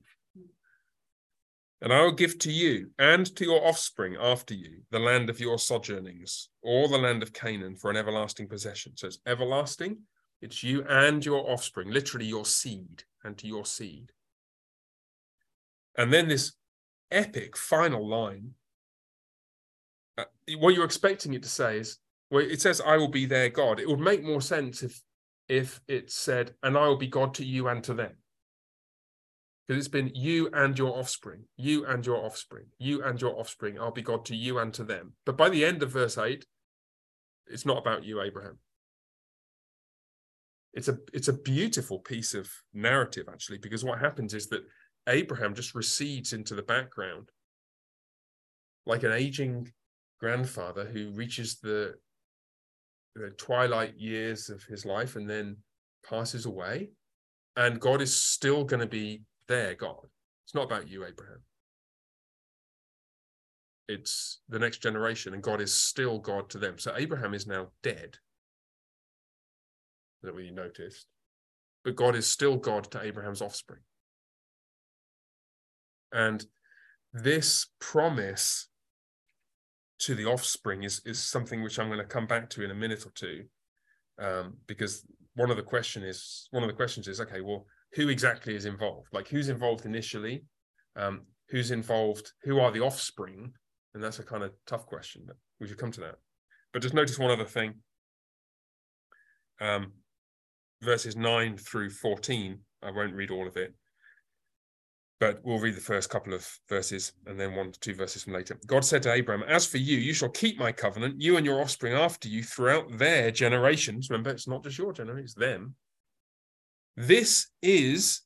And 1.83 1.91
I 1.91 2.01
will 2.01 2.13
give 2.13 2.39
to 2.39 2.51
you 2.51 2.91
and 2.97 3.25
to 3.35 3.43
your 3.43 3.67
offspring 3.67 4.15
after 4.17 4.53
you 4.53 4.83
the 4.89 4.99
land 4.99 5.29
of 5.29 5.41
your 5.41 5.59
sojournings, 5.59 6.47
or 6.61 6.87
the 6.87 6.97
land 6.97 7.21
of 7.21 7.33
Canaan 7.33 7.75
for 7.75 7.91
an 7.91 7.97
everlasting 7.97 8.47
possession. 8.47 8.93
So 8.95 9.07
it's 9.07 9.19
everlasting, 9.27 9.97
it's 10.41 10.63
you 10.63 10.85
and 10.87 11.23
your 11.25 11.51
offspring, 11.51 11.91
literally 11.91 12.25
your 12.25 12.45
seed, 12.45 13.03
and 13.25 13.37
to 13.37 13.47
your 13.47 13.65
seed. 13.65 14.13
And 15.97 16.11
then 16.11 16.29
this 16.29 16.53
epic 17.11 17.57
final 17.57 18.07
line. 18.07 18.51
Uh, 20.17 20.23
what 20.59 20.75
you're 20.75 20.85
expecting 20.85 21.33
it 21.33 21.43
to 21.43 21.49
say 21.49 21.79
is, 21.79 21.97
well, 22.31 22.45
it 22.45 22.61
says, 22.61 22.79
I 22.79 22.95
will 22.95 23.09
be 23.09 23.25
their 23.25 23.49
God. 23.49 23.81
It 23.81 23.89
would 23.89 23.99
make 23.99 24.23
more 24.23 24.41
sense 24.41 24.83
if 24.83 25.01
if 25.49 25.81
it 25.89 26.09
said, 26.09 26.55
and 26.63 26.77
I 26.77 26.87
will 26.87 26.95
be 26.95 27.07
God 27.07 27.33
to 27.33 27.45
you 27.45 27.67
and 27.67 27.83
to 27.83 27.93
them 27.93 28.13
because 29.67 29.79
it's 29.79 29.91
been 29.91 30.11
you 30.13 30.49
and 30.53 30.77
your 30.77 30.97
offspring, 30.97 31.43
you 31.57 31.85
and 31.85 32.05
your 32.05 32.17
offspring, 32.17 32.65
you 32.79 33.03
and 33.03 33.19
your 33.21 33.39
offspring. 33.39 33.79
I'll 33.79 33.91
be 33.91 34.01
God 34.01 34.25
to 34.25 34.35
you 34.35 34.59
and 34.59 34.73
to 34.73 34.83
them. 34.83 35.13
But 35.25 35.37
by 35.37 35.49
the 35.49 35.63
end 35.63 35.81
of 35.83 35.91
verse 35.91 36.17
8, 36.17 36.45
it's 37.47 37.65
not 37.65 37.77
about 37.77 38.03
you, 38.03 38.21
Abraham. 38.21 38.59
It's 40.73 40.87
a 40.87 40.97
it's 41.13 41.27
a 41.27 41.33
beautiful 41.33 41.99
piece 41.99 42.33
of 42.33 42.49
narrative, 42.73 43.27
actually, 43.31 43.59
because 43.59 43.85
what 43.85 43.99
happens 43.99 44.33
is 44.33 44.47
that 44.47 44.63
Abraham 45.07 45.53
just 45.53 45.75
recedes 45.75 46.33
into 46.33 46.55
the 46.55 46.63
background 46.63 47.29
like 48.85 49.03
an 49.03 49.11
aging 49.11 49.71
grandfather 50.19 50.85
who 50.85 51.11
reaches 51.11 51.59
the, 51.59 51.93
the 53.15 53.29
twilight 53.37 53.93
years 53.97 54.49
of 54.49 54.63
his 54.63 54.85
life 54.85 55.15
and 55.15 55.29
then 55.29 55.57
passes 56.07 56.45
away. 56.45 56.89
And 57.55 57.79
God 57.79 58.01
is 58.01 58.15
still 58.15 58.63
going 58.63 58.79
to 58.79 58.87
be 58.87 59.21
their 59.47 59.75
God. 59.75 60.07
It's 60.45 60.55
not 60.55 60.65
about 60.65 60.89
you, 60.89 61.05
Abraham. 61.05 61.41
It's 63.87 64.41
the 64.49 64.59
next 64.59 64.77
generation, 64.81 65.33
and 65.33 65.43
God 65.43 65.61
is 65.61 65.73
still 65.73 66.19
God 66.19 66.49
to 66.51 66.57
them. 66.57 66.79
So 66.79 66.93
Abraham 66.95 67.33
is 67.33 67.45
now 67.45 67.67
dead. 67.81 68.17
That 70.21 70.35
we 70.35 70.51
noticed. 70.51 71.07
But 71.83 71.97
God 71.97 72.15
is 72.15 72.25
still 72.25 72.55
God 72.55 72.89
to 72.91 73.03
Abraham's 73.03 73.41
offspring. 73.41 73.81
And 76.13 76.45
this 77.11 77.67
promise 77.79 78.69
to 79.99 80.15
the 80.15 80.25
offspring 80.25 80.83
is, 80.83 81.01
is 81.05 81.19
something 81.19 81.61
which 81.61 81.79
I'm 81.79 81.87
going 81.87 81.99
to 81.99 82.05
come 82.05 82.27
back 82.27 82.49
to 82.51 82.63
in 82.63 82.71
a 82.71 82.75
minute 82.75 83.05
or 83.05 83.11
two. 83.15 83.43
Um, 84.19 84.57
because 84.67 85.05
one 85.35 85.49
of 85.49 85.57
the 85.57 85.63
question 85.63 86.03
is 86.03 86.47
one 86.51 86.63
of 86.63 86.69
the 86.69 86.75
questions 86.75 87.07
is 87.07 87.19
okay, 87.19 87.41
well, 87.41 87.65
who 87.95 88.09
exactly 88.09 88.55
is 88.55 88.65
involved 88.65 89.07
like 89.11 89.27
who's 89.27 89.49
involved 89.49 89.85
initially 89.85 90.43
um, 90.95 91.21
who's 91.49 91.71
involved 91.71 92.31
who 92.43 92.59
are 92.59 92.71
the 92.71 92.79
offspring 92.81 93.51
and 93.93 94.03
that's 94.03 94.19
a 94.19 94.23
kind 94.23 94.43
of 94.43 94.51
tough 94.65 94.85
question 94.85 95.23
but 95.25 95.35
we 95.59 95.67
should 95.67 95.77
come 95.77 95.91
to 95.91 96.01
that 96.01 96.15
but 96.71 96.81
just 96.81 96.93
notice 96.93 97.19
one 97.19 97.31
other 97.31 97.45
thing 97.45 97.73
um, 99.61 99.91
verses 100.81 101.15
9 101.15 101.57
through 101.57 101.89
14 101.89 102.59
i 102.83 102.91
won't 102.91 103.13
read 103.13 103.31
all 103.31 103.47
of 103.47 103.57
it 103.57 103.73
but 105.23 105.39
we'll 105.43 105.57
read 105.57 105.75
the 105.75 105.79
first 105.79 106.09
couple 106.09 106.33
of 106.33 106.45
verses 106.67 107.13
and 107.27 107.39
then 107.39 107.55
one 107.55 107.71
to 107.71 107.79
two 107.79 107.93
verses 107.93 108.23
from 108.23 108.33
later. 108.33 108.59
God 108.67 108.83
said 108.83 109.01
to 109.03 109.13
Abraham, 109.13 109.47
As 109.47 109.65
for 109.65 109.77
you, 109.77 109.97
you 109.97 110.13
shall 110.13 110.27
keep 110.27 110.59
my 110.59 110.73
covenant, 110.73 111.21
you 111.21 111.37
and 111.37 111.45
your 111.45 111.61
offspring 111.61 111.93
after 111.93 112.27
you 112.27 112.43
throughout 112.43 112.97
their 112.97 113.31
generations. 113.31 114.09
Remember, 114.09 114.31
it's 114.31 114.49
not 114.49 114.65
just 114.65 114.77
your 114.77 114.91
generation, 114.91 115.23
it's 115.23 115.33
them. 115.33 115.75
This 116.95 117.47
is 117.61 118.21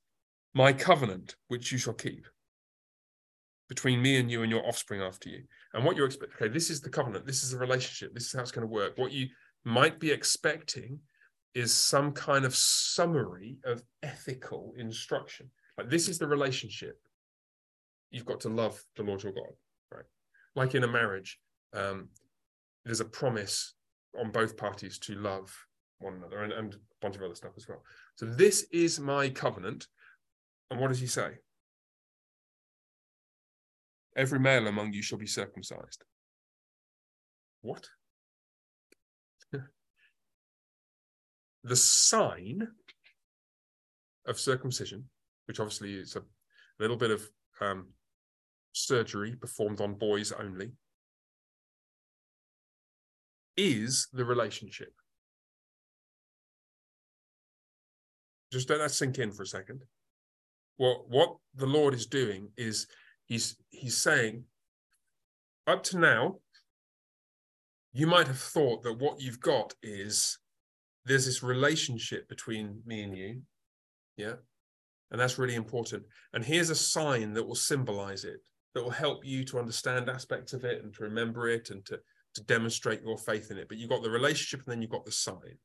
my 0.53 0.73
covenant, 0.73 1.35
which 1.47 1.71
you 1.71 1.77
shall 1.77 1.93
keep 1.93 2.27
between 3.69 4.01
me 4.01 4.17
and 4.17 4.31
you 4.31 4.43
and 4.43 4.51
your 4.51 4.65
offspring 4.65 5.01
after 5.01 5.29
you. 5.29 5.43
And 5.73 5.83
what 5.83 5.95
you're 5.95 6.05
expecting, 6.05 6.35
okay, 6.35 6.53
this 6.53 6.69
is 6.69 6.81
the 6.81 6.89
covenant, 6.89 7.25
this 7.25 7.43
is 7.43 7.51
the 7.51 7.57
relationship, 7.57 8.13
this 8.13 8.27
is 8.27 8.33
how 8.33 8.41
it's 8.41 8.51
going 8.51 8.65
to 8.65 8.73
work. 8.73 8.97
What 8.97 9.11
you 9.11 9.27
might 9.65 9.99
be 9.99 10.11
expecting 10.11 10.99
is 11.53 11.73
some 11.73 12.11
kind 12.11 12.45
of 12.45 12.55
summary 12.55 13.57
of 13.65 13.83
ethical 14.03 14.73
instruction. 14.77 15.49
Like, 15.77 15.89
this 15.89 16.07
is 16.07 16.17
the 16.17 16.27
relationship. 16.27 16.97
You've 18.09 18.25
got 18.25 18.39
to 18.41 18.49
love 18.49 18.81
the 18.95 19.03
Lord 19.03 19.23
your 19.23 19.33
God, 19.33 19.53
right? 19.93 20.05
Like 20.55 20.75
in 20.75 20.83
a 20.83 20.87
marriage, 20.87 21.39
um, 21.73 22.09
there's 22.85 23.01
a 23.01 23.05
promise 23.05 23.73
on 24.17 24.31
both 24.31 24.55
parties 24.55 24.97
to 24.99 25.15
love 25.15 25.53
one 25.99 26.15
another 26.15 26.43
and, 26.43 26.53
and 26.53 26.73
a 26.73 26.77
bunch 27.01 27.15
of 27.15 27.23
other 27.23 27.35
stuff 27.35 27.53
as 27.57 27.67
well. 27.67 27.83
So 28.15 28.25
this 28.25 28.65
is 28.71 28.99
my 28.99 29.29
covenant. 29.29 29.87
And 30.69 30.79
what 30.79 30.89
does 30.89 30.99
he 30.99 31.07
say? 31.07 31.31
Every 34.15 34.39
male 34.39 34.67
among 34.67 34.93
you 34.93 35.01
shall 35.01 35.17
be 35.17 35.27
circumcised. 35.27 36.03
What? 37.61 37.87
the 41.63 41.75
sign 41.75 42.67
of 44.25 44.39
circumcision, 44.39 45.05
which 45.45 45.59
obviously 45.59 45.93
is 45.95 46.15
a 46.15 46.23
little 46.79 46.97
bit 46.97 47.11
of 47.11 47.27
um, 47.61 47.87
surgery 48.73 49.35
performed 49.35 49.81
on 49.81 49.95
boys 49.95 50.31
only, 50.31 50.71
is 53.55 54.07
the 54.13 54.25
relationship. 54.25 54.93
Just 58.51 58.69
let 58.69 58.79
that 58.79 58.91
sink 58.91 59.19
in 59.19 59.31
for 59.31 59.43
a 59.43 59.47
second. 59.47 59.81
What 60.77 61.09
what 61.09 61.35
the 61.55 61.65
Lord 61.65 61.93
is 61.93 62.05
doing 62.05 62.49
is 62.57 62.87
he's 63.25 63.57
he's 63.69 63.97
saying, 63.97 64.43
up 65.65 65.83
to 65.83 65.99
now, 65.99 66.37
you 67.93 68.07
might 68.07 68.27
have 68.27 68.39
thought 68.39 68.83
that 68.83 68.99
what 68.99 69.21
you've 69.21 69.41
got 69.41 69.73
is 69.81 70.37
there's 71.05 71.25
this 71.25 71.41
relationship 71.43 72.27
between 72.29 72.81
me 72.85 73.01
and 73.01 73.17
you. 73.17 73.41
Yeah. 74.17 74.33
And 75.09 75.19
that's 75.19 75.39
really 75.39 75.55
important. 75.55 76.03
And 76.33 76.43
here's 76.43 76.69
a 76.69 76.75
sign 76.75 77.33
that 77.33 77.47
will 77.47 77.55
symbolize 77.55 78.25
it, 78.25 78.41
that 78.73 78.83
will 78.83 78.91
help 78.91 79.25
you 79.25 79.45
to 79.45 79.59
understand 79.59 80.09
aspects 80.09 80.53
of 80.53 80.65
it 80.65 80.83
and 80.83 80.93
to 80.95 81.03
remember 81.03 81.47
it 81.47 81.69
and 81.69 81.85
to, 81.85 81.99
to 82.35 82.43
demonstrate 82.43 83.01
your 83.03 83.17
faith 83.17 83.51
in 83.51 83.57
it. 83.57 83.69
But 83.69 83.77
you've 83.77 83.89
got 83.89 84.03
the 84.03 84.09
relationship 84.09 84.65
and 84.65 84.71
then 84.71 84.81
you've 84.81 84.91
got 84.91 85.05
the 85.05 85.11
sign 85.11 85.57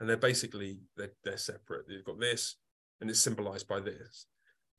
and 0.00 0.08
they're 0.08 0.16
basically 0.16 0.78
they're, 0.96 1.12
they're 1.24 1.36
separate. 1.36 1.86
You've 1.88 2.04
got 2.04 2.20
this 2.20 2.56
and 3.00 3.10
it's 3.10 3.20
symbolized 3.20 3.68
by 3.68 3.80
this. 3.80 4.26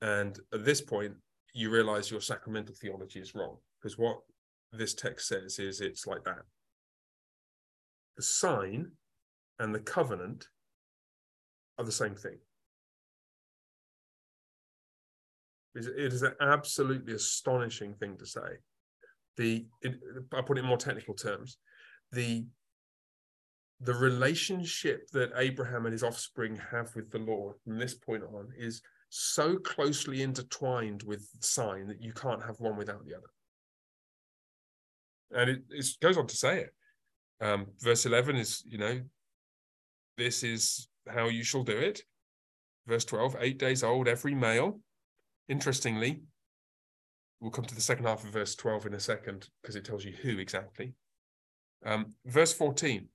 And 0.02 0.40
at 0.54 0.66
this 0.66 0.82
point 0.82 1.14
you 1.54 1.70
realize 1.70 2.12
your 2.12 2.22
sacramental 2.22 2.76
theology 2.76 3.20
is 3.20 3.34
wrong 3.34 3.58
because 3.82 3.98
what 3.98 4.20
this 4.72 4.94
text 4.94 5.28
says 5.28 5.60
is 5.60 5.82
it's 5.82 6.06
like 6.06 6.24
that. 6.24 6.44
The 8.16 8.24
sign 8.24 8.92
and 9.60 9.74
the 9.74 9.80
covenant 9.80 10.48
are 11.78 11.86
the 11.86 11.92
same 11.92 12.16
thing. 12.16 12.38
It 15.76 16.14
is 16.14 16.24
an 16.24 16.34
absolutely 16.42 17.14
astonishing 17.14 17.94
thing 17.96 18.18
to 18.18 18.26
say. 18.26 18.58
The 19.38 19.68
it, 19.82 19.94
i 20.34 20.42
put 20.42 20.58
it 20.58 20.62
in 20.62 20.66
more 20.66 20.78
technical 20.78 21.14
terms. 21.14 21.58
The 22.12 22.46
the 23.80 23.94
relationship 23.94 25.10
that 25.12 25.32
Abraham 25.36 25.86
and 25.86 25.94
his 25.94 26.04
offspring 26.04 26.60
have 26.72 26.96
with 26.96 27.12
the 27.12 27.20
Lord 27.20 27.56
from 27.64 27.78
this 27.78 27.94
point 27.94 28.24
on 28.24 28.50
is 28.58 28.82
so 29.10 29.58
closely 29.58 30.22
intertwined 30.22 31.04
with 31.04 31.32
the 31.32 31.46
sign 31.46 31.88
that 31.88 32.02
you 32.02 32.12
can't 32.14 32.44
have 32.44 32.60
one 32.60 32.76
without 32.76 33.06
the 33.06 33.14
other. 33.14 33.28
And 35.32 35.50
it, 35.50 35.62
it 35.70 35.86
goes 36.02 36.18
on 36.18 36.28
to 36.28 36.36
say 36.36 36.62
it. 36.62 36.74
Um, 37.40 37.68
verse 37.80 38.06
11 38.06 38.36
is, 38.36 38.64
you 38.66 38.78
know, 38.78 39.02
this 40.18 40.44
is 40.44 40.88
how 41.08 41.28
you 41.28 41.44
shall 41.44 41.64
do 41.64 41.78
it. 41.78 42.02
Verse 42.88 43.06
12, 43.06 43.38
eight 43.40 43.60
days 43.60 43.84
old, 43.84 44.08
every 44.08 44.34
male. 44.34 44.80
Interestingly, 45.50 46.22
we'll 47.40 47.52
come 47.52 47.66
to 47.66 47.76
the 47.76 47.82
second 47.82 48.06
half 48.06 48.24
of 48.24 48.32
verse 48.32 48.56
12 48.56 48.88
in 48.88 48.94
a 48.96 49.00
second 49.00 49.48
because 49.62 49.76
it 49.76 49.86
tells 49.86 50.04
you 50.04 50.14
who 50.22 50.40
exactly. 50.40 50.94
Um, 51.86 52.14
verse 52.26 52.54
14, 52.54 53.08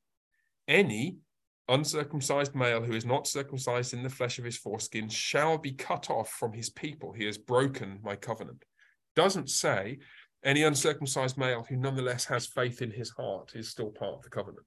any 0.72 1.18
uncircumcised 1.68 2.54
male 2.54 2.82
who 2.82 2.94
is 2.94 3.04
not 3.04 3.26
circumcised 3.26 3.92
in 3.92 4.02
the 4.02 4.08
flesh 4.08 4.38
of 4.38 4.44
his 4.44 4.56
foreskin 4.56 5.08
shall 5.08 5.58
be 5.58 5.72
cut 5.72 6.10
off 6.10 6.30
from 6.30 6.52
his 6.52 6.70
people. 6.70 7.12
He 7.12 7.26
has 7.26 7.38
broken 7.38 8.00
my 8.02 8.16
covenant. 8.16 8.64
Doesn't 9.14 9.50
say 9.50 9.98
any 10.44 10.62
uncircumcised 10.62 11.38
male 11.38 11.64
who 11.68 11.76
nonetheless 11.76 12.24
has 12.24 12.46
faith 12.46 12.82
in 12.82 12.90
his 12.90 13.10
heart 13.10 13.52
is 13.54 13.68
still 13.68 13.90
part 13.90 14.14
of 14.14 14.22
the 14.22 14.30
covenant. 14.30 14.66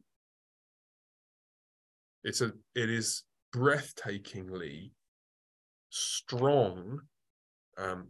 It's 2.23 2.41
a 2.41 2.53
it 2.75 2.89
is 2.89 3.23
breathtakingly 3.53 4.91
strong 5.89 6.99
um, 7.77 8.07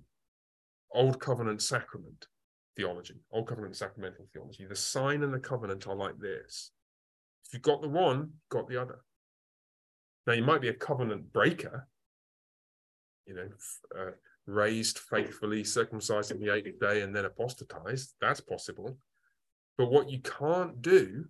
old 0.94 1.20
covenant 1.20 1.62
sacrament 1.62 2.28
theology, 2.76 3.16
old 3.32 3.48
covenant 3.48 3.76
sacramental 3.76 4.28
theology. 4.32 4.66
The 4.66 4.76
sign 4.76 5.24
and 5.24 5.34
the 5.34 5.40
covenant 5.40 5.88
are 5.88 5.96
like 5.96 6.20
this. 6.20 6.72
You've 7.56 7.62
got 7.62 7.82
the 7.82 7.88
one, 7.88 8.32
got 8.50 8.68
the 8.68 8.82
other. 8.82 9.00
Now 10.28 10.34
you 10.34 10.44
might 10.44 10.60
be 10.60 10.68
a 10.68 10.74
covenant 10.74 11.32
breaker, 11.32 11.88
you 13.26 13.34
know, 13.34 13.48
uh, 13.98 14.12
raised 14.46 15.00
faithfully, 15.00 15.64
circumcised 15.64 16.32
in 16.32 16.42
the 16.42 16.54
eighth 16.54 16.82
day, 16.82 17.00
and 17.00 17.16
then 17.16 17.24
apostatized. 17.24 18.14
That's 18.20 18.42
possible. 18.42 18.98
But 19.78 19.90
what 19.90 20.10
you 20.10 20.20
can't 20.20 20.82
do, 20.82 21.24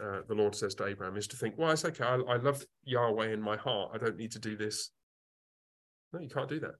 uh, 0.00 0.20
the 0.28 0.36
Lord 0.36 0.54
says 0.54 0.76
to 0.76 0.86
Abraham, 0.86 1.16
is 1.16 1.26
to 1.26 1.36
think, 1.36 1.56
well, 1.58 1.72
it's 1.72 1.84
okay. 1.84 2.04
I, 2.04 2.14
I 2.14 2.36
love 2.36 2.64
Yahweh 2.84 3.32
in 3.32 3.42
my 3.42 3.56
heart. 3.56 3.90
I 3.92 3.98
don't 3.98 4.18
need 4.18 4.30
to 4.30 4.38
do 4.38 4.56
this. 4.56 4.90
No, 6.12 6.20
you 6.20 6.28
can't 6.28 6.48
do 6.48 6.60
that. 6.60 6.76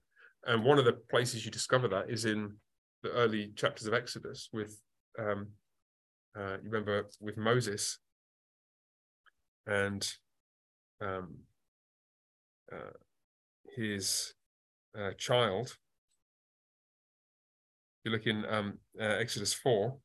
And 0.47 0.63
one 0.63 0.79
of 0.79 0.85
the 0.85 0.93
places 1.11 1.43
you 1.43 1.51
discover 1.51 1.89
that 1.89 2.09
is 2.09 2.23
in 2.23 2.55
the 3.03 3.11
early 3.11 3.51
chapters 3.57 3.85
of 3.85 3.93
Exodus 3.93 4.47
with, 4.53 4.79
um, 5.19 5.47
uh, 6.37 6.57
you 6.63 6.69
remember, 6.69 7.07
with 7.19 7.37
Moses 7.37 7.99
and 9.67 10.11
um, 11.01 11.35
uh, 12.71 12.91
his 13.75 14.33
uh, 14.97 15.11
child. 15.17 15.75
You 18.03 18.11
look 18.11 18.27
in 18.27 18.45
um, 18.45 18.77
uh, 18.99 19.03
Exodus 19.03 19.53
4. 19.53 19.97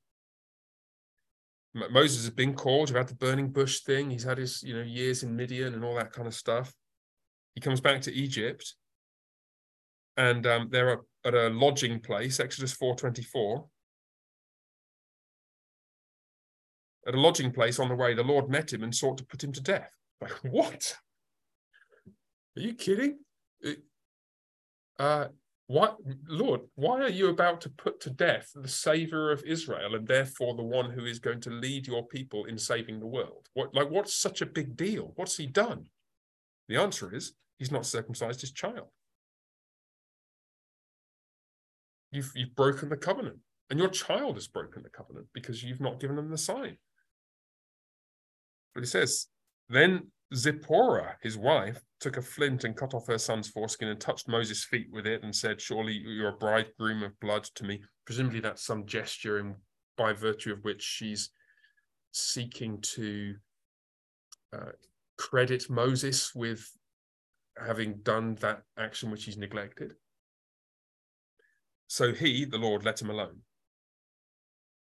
M- 1.77 1.93
Moses 1.93 2.25
has 2.25 2.31
been 2.31 2.55
called. 2.55 2.91
Had 2.91 3.09
the 3.09 3.15
burning 3.15 3.51
bush 3.51 3.81
thing. 3.81 4.11
He's 4.11 4.25
had 4.25 4.39
his, 4.39 4.63
you 4.63 4.75
know, 4.75 4.83
years 4.83 5.23
in 5.23 5.37
Midian 5.37 5.75
and 5.75 5.85
all 5.85 5.95
that 5.97 6.13
kind 6.13 6.27
of 6.27 6.35
stuff. 6.35 6.73
He 7.55 7.61
comes 7.61 7.81
back 7.81 8.01
to 8.03 8.13
Egypt, 8.13 8.75
and 10.17 10.45
um, 10.47 10.69
they're 10.71 11.01
at 11.25 11.35
a 11.35 11.49
lodging 11.49 12.01
place. 12.01 12.41
Exodus 12.41 12.75
4:24. 12.77 13.69
At 17.07 17.15
a 17.15 17.21
lodging 17.21 17.53
place 17.53 17.79
on 17.79 17.89
the 17.89 17.95
way, 17.95 18.15
the 18.15 18.23
Lord 18.23 18.49
met 18.49 18.73
him 18.73 18.83
and 18.83 18.95
sought 18.95 19.19
to 19.19 19.27
put 19.27 19.45
him 19.45 19.53
to 19.53 19.61
death. 19.61 19.91
Like 20.21 20.33
what? 20.43 20.97
Are 22.57 22.63
you 22.63 22.75
kidding? 22.75 23.19
uh, 24.99 25.27
what, 25.67 25.97
Lord, 26.29 26.61
why 26.75 27.01
are 27.01 27.09
you 27.09 27.31
about 27.31 27.61
to 27.63 27.71
put 27.71 28.01
to 28.03 28.11
death 28.11 28.51
the 28.55 28.69
savior 28.69 29.31
of 29.33 29.43
Israel 29.45 29.95
and 29.95 30.07
therefore 30.07 30.55
the 30.55 30.63
one 30.63 30.91
who 30.91 31.07
is 31.07 31.19
going 31.19 31.41
to 31.43 31.51
lead 31.51 31.87
your 31.87 32.07
people 32.07 32.45
in 32.45 32.59
saving 32.59 33.01
the 33.01 33.07
world? 33.07 33.49
What, 33.55 33.75
like, 33.75 33.91
what's 33.91 34.15
such 34.15 34.43
a 34.43 34.47
big 34.47 34.77
deal? 34.77 35.13
What's 35.17 35.37
he 35.37 35.47
done? 35.47 35.87
The 36.69 36.77
answer 36.77 37.15
is 37.15 37.33
he's 37.59 37.73
not 37.73 37.87
circumcised 37.87 38.43
his 38.43 38.53
child. 38.53 38.89
You've, 42.13 42.33
you've 42.35 42.55
broken 42.55 42.91
the 42.91 42.97
covenant, 42.97 43.39
and 43.71 43.79
your 43.79 43.89
child 43.89 44.37
has 44.37 44.47
broken 44.47 44.83
the 44.83 44.91
covenant 44.91 45.27
because 45.33 45.65
you've 45.65 45.81
not 45.81 45.99
given 45.99 46.17
them 46.17 46.31
the 46.31 46.39
sign. 46.39 46.77
But 48.75 48.83
he 48.83 48.87
says, 48.87 49.29
then 49.69 50.09
Zipporah, 50.35 51.17
his 51.23 51.37
wife, 51.37 51.81
took 52.01 52.17
a 52.17 52.23
flint 52.23 52.65
and 52.65 52.77
cut 52.77 52.95
off 52.95 53.07
her 53.07 53.19
son's 53.19 53.49
foreskin 53.49 53.89
and 53.89 54.01
touched 54.01 54.29
Moses' 54.29 54.65
feet 54.65 54.89
with 54.91 55.07
it 55.07 55.23
and 55.23 55.35
said, 55.35 55.61
Surely 55.61 55.93
you're 55.93 56.31
a 56.31 56.37
bridegroom 56.37 57.03
of 57.03 57.19
blood 57.21 57.45
to 57.55 57.65
me. 57.65 57.83
Presumably, 58.05 58.41
that's 58.41 58.65
some 58.65 58.85
gesture 58.87 59.39
in, 59.39 59.55
by 59.97 60.13
virtue 60.13 60.53
of 60.53 60.65
which 60.65 60.83
she's 60.83 61.31
seeking 62.13 62.81
to 62.81 63.35
uh, 64.53 64.73
credit 65.19 65.71
Moses 65.71 66.35
with 66.35 66.69
having 67.57 68.01
done 68.03 68.35
that 68.37 68.63
action 68.79 69.11
which 69.11 69.25
he's 69.25 69.39
neglected. 69.39 69.95
So 71.87 72.13
he, 72.13 72.45
the 72.45 72.59
Lord, 72.59 72.85
let 72.85 73.01
him 73.01 73.11
alone. 73.11 73.41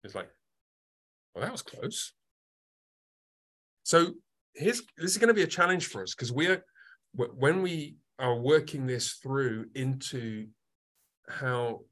It's 0.02 0.14
like, 0.14 0.30
well, 1.34 1.44
that 1.44 1.52
was 1.52 1.62
close. 1.62 2.12
So 3.86 4.14
here's 4.52 4.82
this 4.98 5.12
is 5.12 5.18
going 5.18 5.28
to 5.28 5.34
be 5.34 5.44
a 5.44 5.46
challenge 5.46 5.86
for 5.86 6.02
us 6.02 6.12
because 6.12 6.32
we're 6.32 6.64
when 7.14 7.62
we 7.62 7.94
are 8.18 8.34
working 8.34 8.84
this 8.84 9.12
through 9.12 9.66
into 9.76 10.48
how 11.28 11.82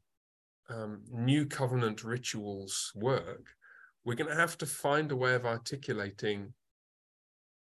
um, 0.69 1.03
new 1.13 1.47
covenant 1.47 2.03
rituals 2.03 2.91
work, 2.97 3.47
we're 4.05 4.17
going 4.17 4.29
to 4.29 4.35
have 4.35 4.59
to 4.59 4.67
find 4.67 5.13
a 5.13 5.17
way 5.17 5.37
of 5.37 5.47
articulating 5.47 6.53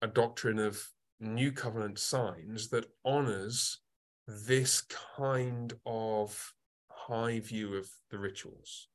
a 0.02 0.08
doctrine 0.08 0.60
of 0.60 0.82
new 1.20 1.52
covenant 1.52 2.00
signs 2.00 2.70
that 2.70 2.86
honors 3.04 3.82
this 4.48 4.82
kind 5.18 5.74
of 5.86 6.54
high 6.88 7.42
view 7.42 7.76
of 7.76 7.90
the 8.10 8.18
rituals. 8.18 8.88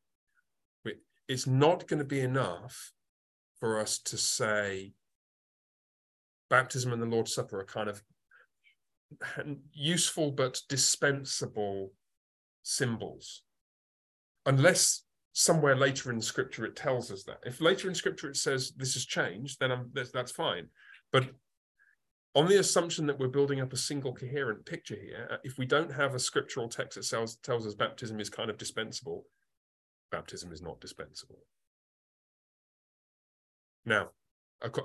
It's 1.29 1.47
not 1.47 1.89
going 1.89 1.99
to 1.99 2.07
be 2.07 2.21
enough 2.21 2.93
for 3.59 3.79
us 3.79 3.99
to 3.99 4.17
say 4.17 4.93
baptism 6.51 6.93
and 6.93 7.03
the 7.03 7.07
Lord's 7.07 7.35
Supper 7.35 7.61
are 7.61 7.65
kind 7.65 7.89
of 7.89 8.03
useful 9.73 10.31
but 10.31 10.61
dispensable 10.69 11.93
symbols. 12.63 13.43
Unless 14.45 15.05
somewhere 15.33 15.77
later 15.77 16.11
in 16.11 16.21
scripture 16.21 16.65
it 16.65 16.77
tells 16.77 17.11
us 17.11 17.25
that. 17.25 17.39
If 17.45 17.61
later 17.61 17.89
in 17.89 17.95
scripture 17.95 18.29
it 18.29 18.37
says 18.37 18.73
this 18.77 18.95
has 18.95 19.05
changed 19.05 19.61
then 19.61 19.91
that's, 19.93 20.11
that's 20.11 20.33
fine. 20.33 20.69
But 21.13 21.31
on 22.35 22.49
the 22.49 22.59
assumption 22.59 23.07
that 23.07 23.19
we're 23.19 23.29
building 23.29 23.61
up 23.61 23.73
a 23.73 23.77
single 23.77 24.15
coherent 24.15 24.65
picture 24.67 24.97
here 24.97 25.29
uh, 25.31 25.37
if 25.45 25.59
we 25.59 25.67
don't 25.67 25.93
have 25.93 26.15
a 26.15 26.19
scriptural 26.19 26.69
text 26.69 26.97
that 26.97 27.09
tells, 27.09 27.37
tells 27.37 27.67
us 27.67 27.75
baptism 27.75 28.21
is 28.21 28.31
kind 28.31 28.51
of 28.51 28.59
dispensable 28.59 29.23
baptism 30.11 30.53
is 30.53 30.63
not 30.63 30.81
dispensable. 30.81 31.39
Now 33.85 34.11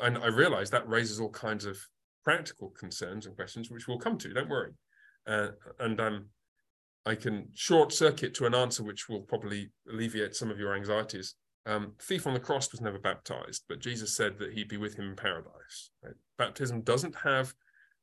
and 0.02 0.18
i 0.18 0.28
realize 0.28 0.70
that 0.70 0.88
raises 0.88 1.20
all 1.20 1.30
kinds 1.30 1.66
of 1.66 1.78
practical 2.24 2.70
concerns 2.70 3.26
and 3.26 3.36
questions, 3.36 3.70
which 3.70 3.88
we'll 3.88 3.98
come 3.98 4.18
to. 4.20 4.34
Don't 4.34 4.50
worry, 4.50 4.74
uh, 5.28 5.50
and 5.80 6.00
um, 6.00 6.26
I 7.06 7.16
can 7.16 7.48
short 7.54 7.92
circuit 7.92 8.34
to 8.36 8.46
an 8.46 8.56
answer 8.56 8.84
which 8.84 9.10
will 9.10 9.22
probably 9.22 9.72
alleviate 9.90 10.36
some 10.36 10.52
of 10.52 10.60
your 10.60 10.76
anxieties. 10.76 11.36
Um, 11.66 11.94
thief 12.02 12.26
on 12.26 12.34
the 12.34 12.40
cross 12.40 12.72
was 12.72 12.82
never 12.82 13.00
baptized, 13.00 13.64
but 13.70 13.80
Jesus 13.80 14.16
said 14.16 14.40
that 14.40 14.54
he'd 14.54 14.68
be 14.68 14.78
with 14.78 14.96
him 14.96 15.10
in 15.10 15.16
paradise. 15.16 15.92
Right? 16.04 16.16
Baptism 16.38 16.82
doesn't 16.82 17.16
have 17.24 17.54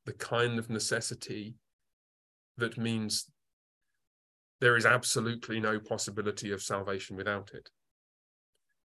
the 0.06 0.12
kind 0.12 0.58
of 0.58 0.70
necessity 0.70 1.54
that 2.56 2.78
means 2.78 3.30
there 4.60 4.76
is 4.76 4.86
absolutely 4.86 5.60
no 5.60 5.78
possibility 5.78 6.50
of 6.50 6.62
salvation 6.62 7.16
without 7.16 7.50
it. 7.52 7.68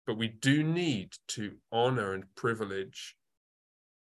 But 0.07 0.19
we 0.19 0.29
do 0.29 0.63
need 0.63 1.13
to 1.29 1.53
honor 1.73 2.15
and 2.15 2.25
privilege 2.37 3.17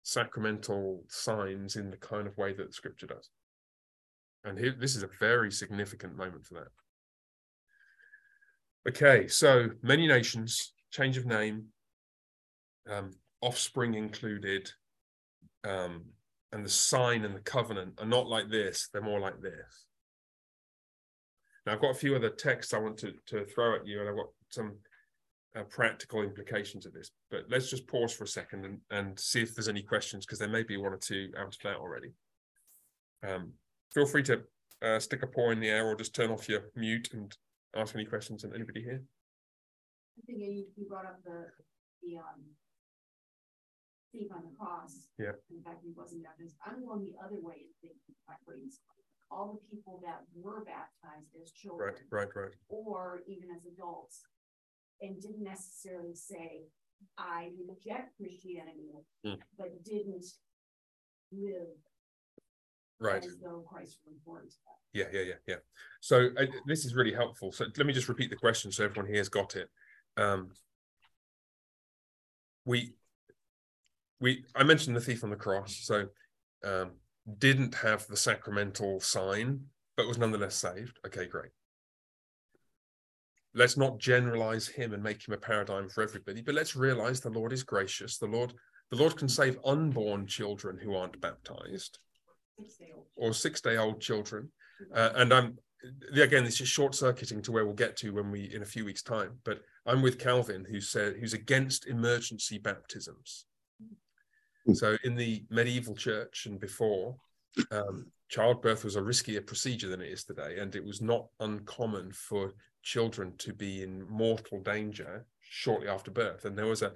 sacramental 0.02 1.04
signs 1.08 1.76
in 1.76 1.90
the 1.90 1.96
kind 1.96 2.26
of 2.26 2.36
way 2.36 2.52
that 2.54 2.74
scripture 2.74 3.06
does. 3.06 3.30
And 4.44 4.58
here, 4.58 4.74
this 4.78 4.96
is 4.96 5.02
a 5.02 5.10
very 5.20 5.52
significant 5.52 6.16
moment 6.16 6.44
for 6.44 6.54
that. 6.54 6.68
Okay, 8.88 9.28
so 9.28 9.70
many 9.82 10.08
nations, 10.08 10.72
change 10.90 11.16
of 11.16 11.26
name, 11.26 11.66
um, 12.90 13.12
offspring 13.40 13.94
included, 13.94 14.72
um, 15.62 16.04
and 16.50 16.64
the 16.64 16.70
sign 16.70 17.24
and 17.24 17.34
the 17.34 17.40
covenant 17.40 17.94
are 17.98 18.06
not 18.06 18.26
like 18.26 18.50
this, 18.50 18.88
they're 18.92 19.02
more 19.02 19.20
like 19.20 19.40
this. 19.40 19.86
Now, 21.64 21.74
I've 21.74 21.80
got 21.80 21.92
a 21.92 21.98
few 21.98 22.16
other 22.16 22.30
texts 22.30 22.74
I 22.74 22.78
want 22.78 22.98
to, 22.98 23.12
to 23.26 23.44
throw 23.44 23.76
at 23.76 23.86
you, 23.86 24.00
and 24.00 24.08
I've 24.08 24.16
got 24.16 24.30
some 24.48 24.78
uh, 25.56 25.62
practical 25.64 26.22
implications 26.22 26.86
of 26.86 26.92
this. 26.92 27.10
But 27.30 27.44
let's 27.48 27.70
just 27.70 27.86
pause 27.86 28.12
for 28.12 28.24
a 28.24 28.28
second 28.28 28.64
and, 28.64 28.78
and 28.90 29.18
see 29.18 29.42
if 29.42 29.54
there's 29.54 29.68
any 29.68 29.82
questions, 29.82 30.24
because 30.24 30.38
there 30.38 30.48
may 30.48 30.62
be 30.62 30.76
one 30.76 30.92
or 30.92 30.98
two 30.98 31.30
out 31.38 31.48
of 31.48 31.58
that 31.62 31.76
already. 31.76 32.12
Um, 33.26 33.52
feel 33.92 34.06
free 34.06 34.22
to 34.24 34.42
uh, 34.82 34.98
stick 34.98 35.22
a 35.22 35.26
paw 35.26 35.50
in 35.50 35.60
the 35.60 35.68
air 35.68 35.86
or 35.86 35.94
just 35.94 36.14
turn 36.14 36.30
off 36.30 36.48
your 36.48 36.62
mute 36.74 37.10
and 37.12 37.36
ask 37.76 37.94
any 37.94 38.04
questions. 38.04 38.44
And 38.44 38.54
anybody 38.54 38.82
here? 38.82 39.02
I 40.18 40.20
think 40.26 40.38
you, 40.40 40.66
you 40.76 40.88
brought 40.88 41.06
up 41.06 41.20
the 41.24 41.46
the 42.02 42.18
um 42.18 42.42
thief 44.12 44.28
on 44.34 44.42
the 44.44 44.54
cross. 44.58 45.08
Yeah. 45.18 45.32
In 45.50 45.62
fact, 45.62 45.80
he 45.82 45.92
wasn't 45.96 46.24
baptized. 46.24 46.56
I'm 46.66 46.84
going 46.84 47.04
the 47.04 47.16
other 47.24 47.40
way 47.40 47.64
and 47.64 47.72
thinking 47.80 48.12
all 49.32 49.56
the 49.56 49.64
people 49.74 50.00
that 50.04 50.20
were 50.36 50.64
baptized 50.64 51.32
as 51.40 51.52
children. 51.52 51.94
Right, 52.12 52.28
right, 52.28 52.36
right. 52.36 52.54
Or 52.68 53.22
even 53.26 53.48
as 53.56 53.64
adults 53.64 54.28
and 55.02 55.20
didn't 55.20 55.44
necessarily 55.44 56.14
say 56.14 56.62
I 57.18 57.50
reject 57.68 58.16
Christianity, 58.16 58.92
Hmm. 59.24 59.34
but 59.58 59.84
didn't 59.84 60.24
live 61.32 61.76
Right. 63.00 63.24
as 63.24 63.36
though 63.38 63.62
Christ. 63.62 63.98
Yeah, 64.92 65.06
yeah, 65.12 65.22
yeah, 65.22 65.34
yeah. 65.46 65.56
So 66.00 66.30
uh, 66.36 66.46
this 66.66 66.84
is 66.84 66.94
really 66.94 67.12
helpful. 67.12 67.50
So 67.50 67.64
let 67.76 67.86
me 67.86 67.92
just 67.92 68.08
repeat 68.08 68.30
the 68.30 68.36
question 68.36 68.70
so 68.70 68.84
everyone 68.84 69.06
here 69.06 69.18
has 69.18 69.28
got 69.28 69.56
it. 69.56 69.68
Um, 70.16 70.52
we, 72.64 72.94
we, 74.20 74.44
I 74.54 74.62
mentioned 74.62 74.94
the 74.94 75.00
thief 75.00 75.24
on 75.24 75.30
the 75.30 75.36
cross. 75.36 75.74
So 75.82 76.08
um, 76.64 76.92
didn't 77.38 77.74
have 77.76 78.06
the 78.06 78.16
sacramental 78.16 79.00
sign, 79.00 79.66
but 79.96 80.06
was 80.06 80.18
nonetheless 80.18 80.54
saved. 80.54 80.98
Okay, 81.06 81.26
great. 81.26 81.50
Let's 83.54 83.76
not 83.76 83.98
generalize 83.98 84.66
him 84.66 84.94
and 84.94 85.02
make 85.02 85.26
him 85.26 85.34
a 85.34 85.38
paradigm 85.38 85.88
for 85.88 86.02
everybody, 86.02 86.40
but 86.40 86.54
let's 86.54 86.74
realize 86.74 87.20
the 87.20 87.30
Lord 87.30 87.52
is 87.52 87.62
gracious. 87.62 88.18
The 88.18 88.26
Lord, 88.26 88.54
the 88.90 88.96
Lord 88.96 89.16
can 89.16 89.28
save 89.28 89.58
unborn 89.64 90.26
children 90.26 90.78
who 90.78 90.94
aren't 90.94 91.20
baptized 91.20 91.98
or 93.16 93.34
six 93.34 93.60
day 93.60 93.76
old 93.76 94.00
children. 94.00 94.50
Uh, 94.94 95.10
and 95.16 95.32
I'm 95.32 95.58
again, 96.14 96.44
this 96.44 96.60
is 96.60 96.68
short 96.68 96.94
circuiting 96.94 97.42
to 97.42 97.52
where 97.52 97.64
we'll 97.64 97.74
get 97.74 97.96
to 97.98 98.14
when 98.14 98.30
we 98.30 98.52
in 98.54 98.62
a 98.62 98.66
few 98.66 98.84
weeks' 98.84 99.02
time. 99.02 99.38
But 99.44 99.60
I'm 99.86 100.02
with 100.02 100.18
Calvin, 100.18 100.64
who 100.68 100.80
said 100.80 101.16
who's 101.16 101.34
against 101.34 101.86
emergency 101.86 102.58
baptisms. 102.58 103.46
So 104.74 104.96
in 105.02 105.16
the 105.16 105.44
medieval 105.50 105.94
church 105.94 106.46
and 106.46 106.60
before, 106.60 107.16
um, 107.70 108.06
childbirth 108.28 108.84
was 108.84 108.96
a 108.96 109.00
riskier 109.02 109.46
procedure 109.46 109.88
than 109.88 110.00
it 110.00 110.10
is 110.10 110.24
today, 110.24 110.58
and 110.58 110.74
it 110.74 110.84
was 110.84 111.00
not 111.00 111.26
uncommon 111.40 112.12
for 112.12 112.52
children 112.82 113.34
to 113.38 113.52
be 113.52 113.82
in 113.82 114.08
mortal 114.08 114.60
danger 114.60 115.26
shortly 115.40 115.88
after 115.88 116.10
birth. 116.10 116.44
And 116.44 116.56
there 116.56 116.66
was 116.66 116.82
a 116.82 116.92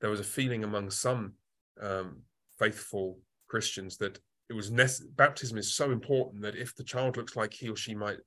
there 0.00 0.10
was 0.10 0.20
a 0.20 0.24
feeling 0.24 0.64
among 0.64 0.90
some 0.90 1.34
um, 1.80 2.22
faithful 2.58 3.18
Christians 3.48 3.96
that 3.98 4.18
it 4.50 4.54
was 4.54 4.70
nece- 4.70 5.16
baptism 5.16 5.56
is 5.56 5.74
so 5.74 5.92
important 5.92 6.42
that 6.42 6.56
if 6.56 6.74
the 6.74 6.84
child 6.84 7.16
looks 7.16 7.36
like 7.36 7.54
he 7.54 7.68
or 7.68 7.76
she 7.76 7.94
might 7.94 8.18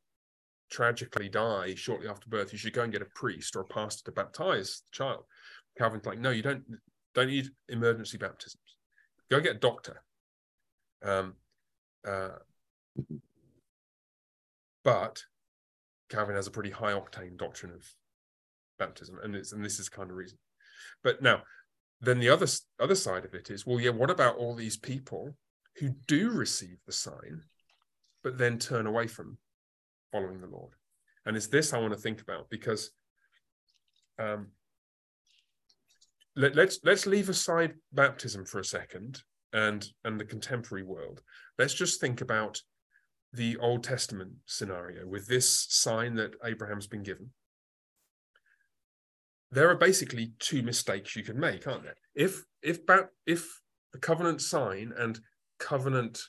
tragically 0.72 1.30
die 1.30 1.76
shortly 1.76 2.08
after 2.08 2.30
birth, 2.30 2.52
you 2.52 2.58
should 2.58 2.74
go 2.74 2.84
and 2.84 2.92
get 2.92 3.02
a 3.02 3.08
priest 3.16 3.56
or 3.56 3.62
a 3.62 3.66
pastor 3.66 4.06
to 4.06 4.12
baptize 4.12 4.82
the 4.86 4.96
child. 4.98 5.26
Calvin's 5.78 6.06
like, 6.06 6.20
no, 6.20 6.32
you 6.32 6.42
don't 6.42 6.64
don't 7.14 7.28
need 7.28 7.50
emergency 7.70 8.18
baptisms. 8.18 8.78
Go 9.30 9.40
get 9.40 9.56
a 9.58 9.60
doctor. 9.60 10.02
Um, 11.04 11.34
uh, 12.08 12.30
but 14.84 15.24
Calvin 16.10 16.36
has 16.36 16.48
a 16.48 16.52
pretty 16.52 16.70
high 16.70 16.94
octane 16.94 17.38
doctrine 17.38 17.72
of 17.72 17.86
baptism, 18.78 19.18
and 19.24 19.36
it's 19.36 19.52
and 19.52 19.64
this 19.64 19.80
is 19.80 19.90
kind 19.90 20.10
of 20.10 20.16
reason. 20.16 20.38
But 21.04 21.22
now, 21.22 21.42
then 22.02 22.20
the 22.20 22.30
other 22.30 22.48
other 22.80 22.96
side 22.96 23.26
of 23.26 23.34
it 23.34 23.50
is, 23.50 23.66
well, 23.66 23.80
yeah, 23.80 23.90
what 23.90 24.10
about 24.10 24.38
all 24.38 24.56
these 24.56 24.78
people 24.78 25.36
who 25.78 25.90
do 26.08 26.32
receive 26.32 26.78
the 26.86 26.92
sign, 26.92 27.42
but 28.24 28.38
then 28.38 28.60
turn 28.60 28.88
away 28.88 29.08
from 29.08 29.38
following 30.12 30.40
the 30.40 30.48
Lord? 30.48 30.74
And 31.26 31.36
it's 31.36 31.48
this 31.48 31.74
I 31.74 31.80
want 31.80 31.94
to 31.94 32.00
think 32.00 32.22
about 32.22 32.50
because 32.50 32.92
um, 34.20 34.48
let, 36.36 36.56
let's 36.56 36.80
let's 36.84 37.08
leave 37.08 37.30
aside 37.30 37.74
baptism 37.92 38.46
for 38.46 38.60
a 38.60 38.66
second 38.66 39.22
and 39.54 39.88
and 40.04 40.20
the 40.20 40.26
contemporary 40.26 40.84
world. 40.84 41.22
Let's 41.58 41.74
just 41.74 42.02
think 42.02 42.22
about 42.22 42.62
the 43.32 43.58
Old 43.58 43.84
Testament 43.84 44.32
scenario 44.46 45.08
with 45.08 45.28
this 45.28 45.68
sign 45.70 46.16
that 46.16 46.36
Abraham's 46.44 46.88
been 46.88 47.04
given. 47.04 47.32
There 49.52 49.70
are 49.70 49.76
basically 49.76 50.34
two 50.40 50.64
mistakes 50.64 51.16
you 51.16 51.24
can 51.24 51.40
make, 51.40 51.68
aren't 51.68 51.84
there? 51.84 51.96
If 52.14 52.44
if 52.62 52.80
if 53.26 53.62
the 53.94 54.00
covenant 54.00 54.42
sign 54.42 54.94
and 54.98 55.20
covenant 55.60 56.22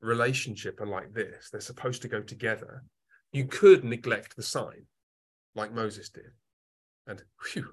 relationship 0.00 0.80
are 0.80 0.86
like 0.86 1.12
this, 1.12 1.48
they're 1.50 1.60
supposed 1.60 2.02
to 2.02 2.08
go 2.08 2.20
together. 2.20 2.84
You 3.32 3.46
could 3.46 3.84
neglect 3.84 4.36
the 4.36 4.42
sign, 4.42 4.86
like 5.56 5.72
Moses 5.72 6.10
did, 6.10 6.30
and 7.06 7.22
whew, 7.42 7.70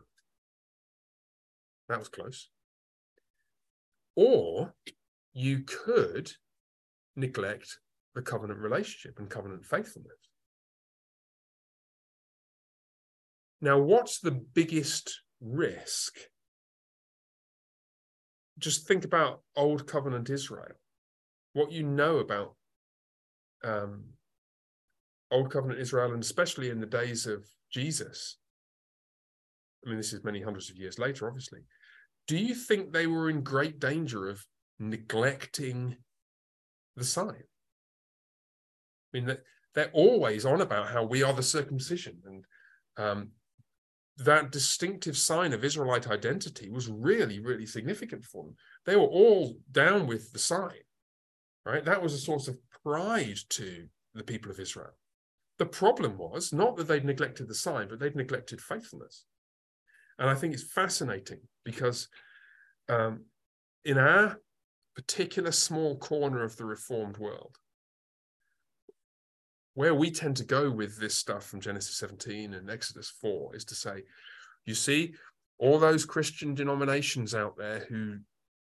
that 1.90 2.00
was 2.00 2.10
close. 2.10 2.50
Or 4.16 4.74
you 5.34 5.60
could 5.60 6.32
neglect 7.16 7.78
the 8.16 8.22
covenant 8.22 8.60
relationship 8.60 9.20
and 9.20 9.30
covenant 9.30 9.66
faithfulness. 9.66 10.18
Now, 13.62 13.78
what's 13.78 14.20
the 14.20 14.32
biggest 14.32 15.22
risk? 15.40 16.18
Just 18.58 18.88
think 18.88 19.06
about 19.06 19.42
Old 19.56 19.88
Covenant 19.88 20.30
Israel, 20.30 20.74
what 21.54 21.72
you 21.72 21.84
know 21.84 22.18
about 22.18 22.56
um, 23.64 24.06
Old 25.30 25.52
Covenant 25.52 25.80
Israel, 25.80 26.14
and 26.14 26.24
especially 26.24 26.70
in 26.70 26.80
the 26.80 26.88
days 26.88 27.28
of 27.28 27.46
Jesus. 27.72 28.38
I 29.86 29.90
mean, 29.90 29.98
this 29.98 30.14
is 30.14 30.24
many 30.24 30.42
hundreds 30.42 30.70
of 30.70 30.78
years 30.78 31.00
later, 31.00 31.28
obviously. 31.28 31.62
Do 32.28 32.38
you 32.38 32.54
think 32.54 32.92
they 32.92 33.08
were 33.08 33.30
in 33.30 33.42
great 33.42 33.80
danger 33.80 34.28
of 34.28 34.46
neglecting 34.80 35.98
the 37.02 37.06
sign? 37.06 37.44
I 39.14 39.18
mean, 39.18 39.38
they're 39.74 39.92
always 39.92 40.46
on 40.46 40.62
about 40.62 40.90
how 40.90 41.04
we 41.04 41.24
are 41.24 41.34
the 41.34 41.44
circumcision, 41.44 42.22
and 42.26 42.46
um, 42.98 43.30
that 44.18 44.52
distinctive 44.52 45.18
sign 45.18 45.52
of 45.52 45.64
Israelite 45.64 46.08
identity 46.08 46.70
was 46.70 46.88
really, 46.88 47.40
really 47.40 47.66
significant 47.66 48.24
for 48.24 48.44
them. 48.44 48.56
They 48.86 48.96
were 48.96 49.04
all 49.04 49.58
down 49.72 50.08
with 50.08 50.32
the 50.32 50.40
sign, 50.40 50.84
right? 51.66 51.84
That 51.84 52.02
was 52.02 52.14
a 52.14 52.20
source 52.20 52.48
of 52.48 52.58
pride 52.84 53.40
to 53.50 53.88
the 54.14 54.24
people 54.24 54.52
of 54.52 54.60
Israel. 54.60 54.94
The 55.58 55.66
problem 55.66 56.18
was 56.18 56.54
not 56.54 56.76
that 56.78 56.88
they'd 56.88 57.06
neglected 57.06 57.48
the 57.48 57.56
sign, 57.56 57.88
but 57.88 58.00
they'd 58.00 58.16
neglected 58.16 58.62
faithfulness. 58.62 59.26
And 60.20 60.30
I 60.30 60.36
think 60.36 60.54
it's 60.54 60.72
fascinating 60.72 61.40
because 61.64 62.08
um, 62.90 63.26
in 63.86 63.98
our 63.98 64.40
particular 65.02 65.52
small 65.52 65.98
corner 65.98 66.44
of 66.44 66.58
the 66.58 66.66
Reformed 66.66 67.18
world, 67.18 67.58
where 69.74 69.96
we 69.96 70.12
tend 70.12 70.38
to 70.38 70.44
go 70.44 70.70
with 70.70 71.00
this 71.00 71.16
stuff 71.16 71.46
from 71.46 71.60
Genesis 71.60 71.98
17 71.98 72.54
and 72.54 72.70
Exodus 72.70 73.10
4 73.22 73.56
is 73.56 73.66
to 73.66 73.76
say, 73.76 74.04
you 74.66 74.76
see, 74.76 75.14
all 75.58 75.80
those 75.80 76.06
Christian 76.06 76.54
denominations 76.54 77.34
out 77.34 77.58
there 77.58 77.86
who 77.90 78.18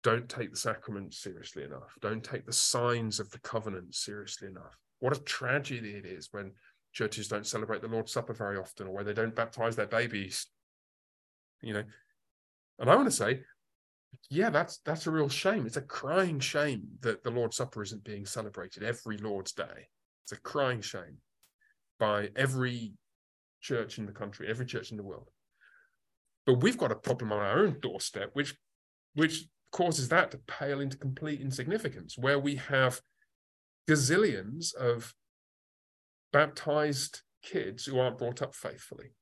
don't 0.02 0.28
take 0.28 0.50
the 0.50 0.56
sacraments 0.56 1.18
seriously 1.18 1.62
enough, 1.62 1.96
don't 2.00 2.24
take 2.24 2.46
the 2.46 2.52
signs 2.52 3.20
of 3.20 3.30
the 3.30 3.38
covenant 3.40 3.94
seriously 3.94 4.48
enough. 4.48 4.76
What 5.00 5.16
a 5.16 5.20
tragedy 5.20 5.90
it 5.90 6.04
is 6.04 6.28
when 6.32 6.52
churches 6.92 7.28
don't 7.28 7.46
celebrate 7.46 7.82
the 7.82 7.88
Lord's 7.88 8.12
Supper 8.12 8.32
very 8.32 8.56
often 8.56 8.88
or 8.88 8.94
where 8.94 9.04
they 9.04 9.14
don't 9.14 9.34
baptize 9.34 9.76
their 9.76 9.86
babies. 9.86 10.46
You 11.60 11.74
know, 11.74 11.84
and 12.78 12.90
I 12.90 12.96
want 12.96 13.06
to 13.06 13.16
say, 13.16 13.40
yeah, 14.30 14.50
that's 14.50 14.78
that's 14.84 15.06
a 15.06 15.10
real 15.10 15.28
shame. 15.28 15.66
It's 15.66 15.76
a 15.76 15.82
crying 15.82 16.40
shame 16.40 16.82
that 17.00 17.22
the 17.22 17.30
Lord's 17.30 17.56
Supper 17.56 17.82
isn't 17.82 18.04
being 18.04 18.26
celebrated 18.26 18.82
every 18.82 19.18
Lord's 19.18 19.52
Day. 19.52 19.88
It's 20.24 20.32
a 20.32 20.40
crying 20.40 20.80
shame 20.80 21.18
by 21.98 22.30
every 22.36 22.94
church 23.60 23.98
in 23.98 24.06
the 24.06 24.12
country, 24.12 24.48
every 24.48 24.66
church 24.66 24.90
in 24.90 24.96
the 24.96 25.02
world. 25.02 25.28
But 26.46 26.62
we've 26.62 26.78
got 26.78 26.92
a 26.92 26.96
problem 26.96 27.32
on 27.32 27.40
our 27.40 27.58
own 27.60 27.78
doorstep, 27.80 28.30
which 28.34 28.54
which 29.14 29.46
causes 29.72 30.08
that 30.08 30.30
to 30.30 30.38
pale 30.38 30.80
into 30.80 30.96
complete 30.96 31.40
insignificance, 31.40 32.16
where 32.16 32.38
we 32.38 32.56
have 32.56 33.00
gazillions 33.88 34.74
of 34.74 35.14
baptized 36.32 37.22
kids 37.42 37.84
who 37.84 37.98
aren't 37.98 38.18
brought 38.18 38.42
up 38.42 38.54
faithfully. 38.54 39.14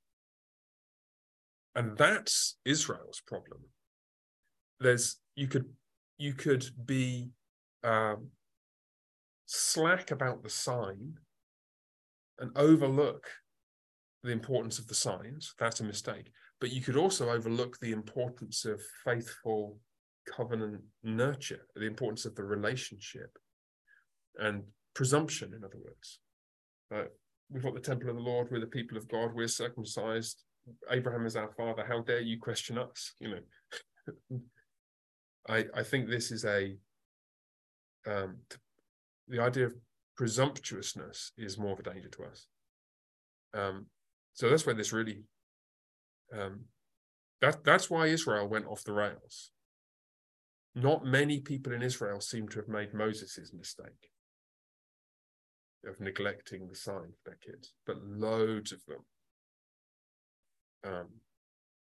And 1.74 1.96
that's 1.96 2.58
Israel's 2.64 3.22
problem. 3.26 3.62
There's 4.82 5.16
you 5.34 5.48
could 5.48 5.66
you 6.18 6.34
could 6.34 6.64
be 6.84 7.30
um, 7.84 8.28
slack 9.46 10.10
about 10.10 10.42
the 10.42 10.50
sign 10.50 11.14
and 12.38 12.50
overlook 12.56 13.26
the 14.22 14.30
importance 14.30 14.78
of 14.78 14.86
the 14.86 14.94
signs, 14.94 15.54
that's 15.58 15.80
a 15.80 15.84
mistake. 15.84 16.30
But 16.60 16.70
you 16.70 16.80
could 16.80 16.96
also 16.96 17.30
overlook 17.30 17.78
the 17.80 17.92
importance 17.92 18.64
of 18.64 18.80
faithful 19.04 19.78
covenant 20.28 20.82
nurture, 21.02 21.66
the 21.74 21.86
importance 21.86 22.24
of 22.24 22.36
the 22.36 22.44
relationship 22.44 23.36
and 24.36 24.62
presumption, 24.94 25.54
in 25.54 25.64
other 25.64 25.78
words. 25.84 26.20
Uh, 26.94 27.08
we've 27.50 27.62
got 27.62 27.74
the 27.74 27.80
temple 27.80 28.10
of 28.10 28.16
the 28.16 28.22
Lord, 28.22 28.48
we're 28.50 28.60
the 28.60 28.66
people 28.66 28.96
of 28.96 29.08
God, 29.08 29.34
we're 29.34 29.48
circumcised. 29.48 30.44
Abraham 30.90 31.26
is 31.26 31.34
our 31.34 31.50
father. 31.56 31.84
How 31.86 32.02
dare 32.02 32.20
you 32.20 32.38
question 32.38 32.78
us? 32.78 33.14
You 33.18 33.30
know, 33.30 34.40
I 35.48 35.66
I 35.74 35.82
think 35.82 36.08
this 36.08 36.30
is 36.30 36.44
a 36.44 36.76
um, 38.06 38.38
the 39.28 39.40
idea 39.40 39.66
of 39.66 39.74
presumptuousness 40.16 41.32
is 41.36 41.58
more 41.58 41.72
of 41.72 41.80
a 41.80 41.82
danger 41.82 42.08
to 42.08 42.24
us. 42.24 42.46
Um, 43.54 43.86
so 44.34 44.48
that's 44.48 44.66
where 44.66 44.74
this 44.74 44.92
really 44.92 45.24
um, 46.32 46.64
That, 47.40 47.64
that's 47.64 47.90
why 47.90 48.06
Israel 48.06 48.48
went 48.48 48.66
off 48.66 48.84
the 48.84 48.92
rails. 48.92 49.50
Not 50.74 51.04
many 51.04 51.40
people 51.40 51.72
in 51.72 51.82
Israel 51.82 52.20
seem 52.20 52.48
to 52.48 52.58
have 52.60 52.68
made 52.68 52.94
Moses' 52.94 53.52
mistake 53.52 54.10
of 55.86 56.00
neglecting 56.00 56.68
the 56.68 56.76
sign 56.76 57.12
for 57.12 57.24
their 57.26 57.38
kids, 57.44 57.74
but 57.86 58.02
loads 58.02 58.72
of 58.72 58.80
them 58.86 59.04
um, 60.84 61.08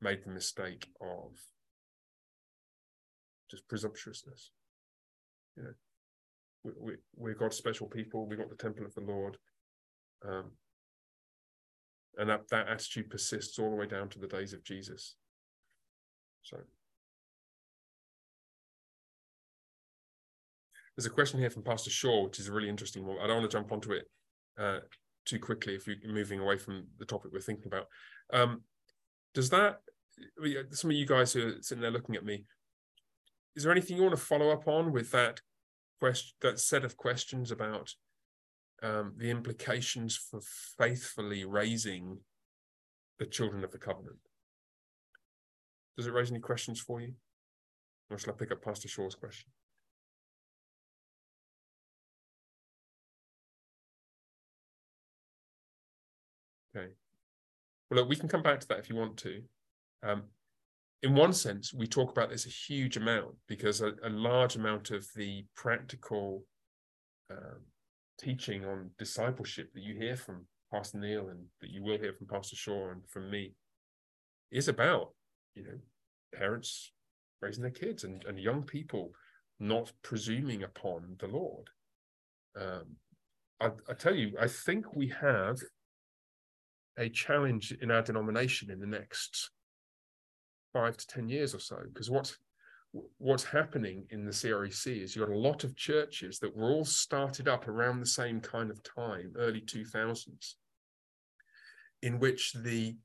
made 0.01 0.24
the 0.24 0.30
mistake 0.30 0.88
of 1.01 1.32
just 3.51 3.68
presumptuousness. 3.68 4.51
You 5.57 5.62
know, 5.64 5.72
we, 6.64 6.72
we, 6.78 6.92
we've 7.16 7.38
got 7.38 7.55
special 7.55 7.86
people, 7.86 8.26
we've 8.26 8.38
got 8.38 8.51
the 8.51 8.57
temple 8.57 8.86
of 8.86 8.94
the 8.94 9.01
Lord. 9.01 9.36
Um, 10.26 10.53
and 12.16 12.28
that, 12.28 12.48
that 12.51 12.68
attitude 12.68 13.11
persists 13.11 13.59
all 13.59 13.70
the 13.70 13.76
way 13.76 13.86
down 13.86 14.09
to 14.11 14.18
the 14.18 14.26
days 14.26 14.53
of 14.53 14.64
Jesus. 14.64 15.16
So 16.42 16.59
there's 20.96 21.07
a 21.07 21.11
question 21.11 21.40
here 21.40 21.51
from 21.51 21.62
Pastor 21.62 21.90
Shaw, 21.90 22.24
which 22.24 22.38
is 22.38 22.48
a 22.48 22.53
really 22.53 22.68
interesting 22.68 23.07
one. 23.07 23.18
I 23.22 23.26
don't 23.26 23.38
want 23.38 23.51
to 23.51 23.57
jump 23.57 23.72
onto 23.72 23.92
it 23.92 24.05
uh, 24.59 24.80
too 25.24 25.38
quickly 25.38 25.74
if 25.74 25.86
you're 25.86 25.96
moving 26.12 26.40
away 26.40 26.59
from 26.59 26.86
the 26.98 27.07
topic 27.07 27.30
we're 27.32 27.40
thinking 27.40 27.68
about. 27.68 27.86
Um, 28.32 28.62
does 29.34 29.51
that 29.51 29.80
some 30.70 30.90
of 30.90 30.96
you 30.96 31.07
guys 31.07 31.32
who 31.32 31.48
are 31.48 31.62
sitting 31.62 31.82
there 31.82 31.90
looking 31.90 32.16
at 32.16 32.24
me, 32.24 32.44
is 33.57 33.62
there 33.62 33.72
anything 33.72 33.96
you 33.96 34.03
want 34.03 34.16
to 34.16 34.22
follow 34.22 34.51
up 34.51 34.68
on 34.68 34.92
with 34.92 35.11
that 35.11 35.40
question, 36.01 36.34
that 36.40 36.59
set 36.59 36.84
of 36.84 36.96
questions 36.96 37.51
about 37.51 37.94
um, 38.82 39.14
the 39.16 39.30
implications 39.30 40.16
for 40.16 40.40
faithfully 40.78 41.44
raising 41.44 42.18
the 43.18 43.26
children 43.26 43.64
of 43.64 43.72
the 43.72 43.78
covenant? 43.78 44.18
Does 45.96 46.07
it 46.07 46.12
raise 46.12 46.30
any 46.30 46.40
questions 46.40 46.80
for 46.80 47.01
you? 47.01 47.14
Or 48.11 48.18
shall 48.18 48.32
I 48.32 48.36
pick 48.36 48.51
up 48.51 48.64
Pastor 48.64 48.88
Shaw's 48.88 49.14
question? 49.14 49.51
Okay. 56.74 56.92
Well, 57.90 58.01
look, 58.01 58.09
we 58.09 58.16
can 58.16 58.28
come 58.28 58.42
back 58.42 58.61
to 58.61 58.68
that 58.68 58.78
if 58.78 58.88
you 58.88 58.96
want 58.96 59.16
to. 59.18 59.42
Um, 60.03 60.22
in 61.03 61.14
one 61.14 61.32
sense, 61.32 61.72
we 61.72 61.86
talk 61.86 62.11
about 62.11 62.30
this 62.30 62.46
a 62.46 62.51
huge 62.51 62.96
amount 62.96 63.34
because 63.48 63.80
a, 63.80 63.92
a 64.05 64.11
large 64.11 64.57
amount 64.57 64.90
of 64.90 65.07
the 65.16 65.44
practical 65.57 66.44
um, 67.30 67.61
teaching 68.18 68.64
on 68.64 68.90
discipleship 68.98 69.72
that 69.72 69.82
you 69.82 69.94
hear 69.94 70.16
from 70.16 70.46
Pastor 70.72 70.98
Neil 70.98 71.28
and 71.28 71.44
that 71.61 71.70
you 71.70 71.82
will 71.82 71.98
hear 71.98 72.12
from 72.12 72.26
Pastor 72.26 72.57
Shaw 72.57 72.90
and 72.90 73.01
from 73.09 73.30
me 73.30 73.55
is 74.51 74.68
about, 74.68 75.14
you 75.55 75.64
know, 75.64 75.78
parents 76.34 76.92
raising 77.40 77.62
their 77.62 77.70
kids 77.70 78.05
and, 78.05 78.22
and 78.24 78.38
young 78.38 78.62
people 78.62 79.12
not 79.59 79.92
presuming 80.03 80.62
upon 80.62 81.16
the 81.18 81.28
Lord. 81.28 81.68
Um, 82.61 82.96
I, 83.61 83.70
I 83.88 83.94
tell 83.94 84.14
you, 84.14 84.32
I 84.38 84.48
think 84.48 84.94
we 84.94 85.09
have 85.20 85.59
a 86.98 87.09
challenge 87.09 87.72
in 87.80 87.90
our 87.90 88.03
denomination 88.03 88.70
in 88.70 88.80
the 88.80 88.86
next 88.86 89.51
five 90.72 90.96
to 90.96 91.06
ten 91.06 91.28
years 91.28 91.54
or 91.54 91.60
so. 91.60 91.78
Because 91.92 92.10
what's 92.10 92.36
what's 93.18 93.44
happening 93.44 94.04
in 94.10 94.24
the 94.24 94.32
CREC 94.32 95.02
is 95.02 95.14
you've 95.14 95.26
got 95.26 95.34
a 95.34 95.38
lot 95.38 95.62
of 95.62 95.76
churches 95.76 96.40
that 96.40 96.56
were 96.56 96.70
all 96.70 96.84
started 96.84 97.46
up 97.46 97.68
around 97.68 98.00
the 98.00 98.06
same 98.06 98.40
kind 98.40 98.68
of 98.68 98.82
time, 98.82 99.32
early 99.38 99.60
2000s, 99.60 100.54
in 102.02 102.18
which 102.18 102.52
the 102.52 102.96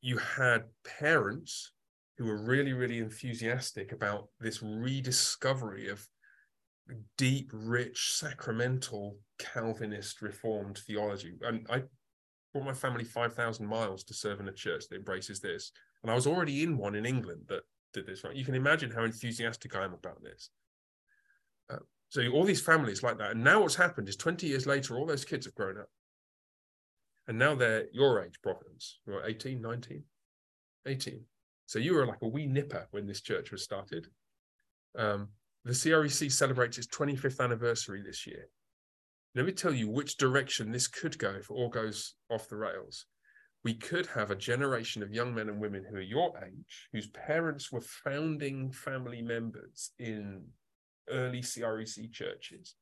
you 0.00 0.18
had 0.18 0.64
parents 1.00 1.72
who 2.18 2.26
were 2.26 2.44
really, 2.44 2.72
really 2.72 2.98
enthusiastic 2.98 3.90
about 3.90 4.28
this 4.38 4.62
rediscovery 4.62 5.88
of 5.88 6.06
deep, 7.16 7.50
rich, 7.52 8.12
sacramental 8.12 9.16
Calvinist 9.38 10.22
Reformed 10.22 10.78
theology. 10.86 11.32
And 11.40 11.66
I 11.70 11.82
brought 12.54 12.64
my 12.64 12.72
family 12.72 13.04
5,000 13.04 13.66
miles 13.66 14.04
to 14.04 14.14
serve 14.14 14.38
in 14.38 14.48
a 14.48 14.52
church 14.52 14.84
that 14.88 14.96
embraces 14.96 15.40
this. 15.40 15.72
And 16.02 16.10
I 16.10 16.14
was 16.14 16.26
already 16.26 16.62
in 16.62 16.78
one 16.78 16.94
in 16.94 17.04
England 17.04 17.42
that 17.48 17.62
did 17.92 18.06
this, 18.06 18.22
right? 18.22 18.36
You 18.36 18.44
can 18.44 18.54
imagine 18.54 18.92
how 18.92 19.02
enthusiastic 19.02 19.74
I 19.74 19.84
am 19.84 19.92
about 19.92 20.22
this. 20.22 20.50
Uh, 21.68 21.78
so 22.10 22.22
all 22.28 22.44
these 22.44 22.60
families 22.60 23.02
like 23.02 23.18
that. 23.18 23.32
And 23.32 23.42
now 23.42 23.60
what's 23.60 23.74
happened 23.74 24.08
is 24.08 24.14
20 24.16 24.46
years 24.46 24.66
later, 24.66 24.96
all 24.96 25.04
those 25.04 25.24
kids 25.24 25.46
have 25.46 25.54
grown 25.56 25.78
up. 25.78 25.88
And 27.26 27.38
now 27.38 27.56
they're 27.56 27.86
your 27.92 28.22
age, 28.22 28.34
Providence. 28.40 29.00
You're 29.04 29.26
18, 29.26 29.60
19, 29.60 30.04
18. 30.86 31.20
So 31.66 31.80
you 31.80 31.94
were 31.94 32.06
like 32.06 32.22
a 32.22 32.28
wee 32.28 32.46
nipper 32.46 32.86
when 32.92 33.06
this 33.06 33.20
church 33.20 33.50
was 33.50 33.64
started. 33.64 34.06
Um, 34.96 35.28
the 35.64 35.72
CREC 35.72 36.30
celebrates 36.30 36.78
its 36.78 36.86
25th 36.86 37.42
anniversary 37.42 38.02
this 38.02 38.28
year. 38.28 38.48
Let 39.34 39.46
me 39.46 39.52
tell 39.52 39.74
you 39.74 39.88
which 39.88 40.16
direction 40.16 40.70
this 40.70 40.86
could 40.86 41.18
go 41.18 41.30
if 41.30 41.50
it 41.50 41.54
all 41.54 41.68
goes 41.68 42.14
off 42.30 42.48
the 42.48 42.56
rails. 42.56 43.06
We 43.64 43.74
could 43.74 44.06
have 44.08 44.30
a 44.30 44.36
generation 44.36 45.02
of 45.02 45.10
young 45.10 45.34
men 45.34 45.48
and 45.48 45.60
women 45.60 45.84
who 45.88 45.96
are 45.96 46.00
your 46.00 46.32
age, 46.44 46.88
whose 46.92 47.08
parents 47.08 47.72
were 47.72 47.80
founding 47.80 48.70
family 48.70 49.22
members 49.22 49.90
in 49.98 50.44
early 51.08 51.40
CREC 51.40 52.12
churches, 52.12 52.74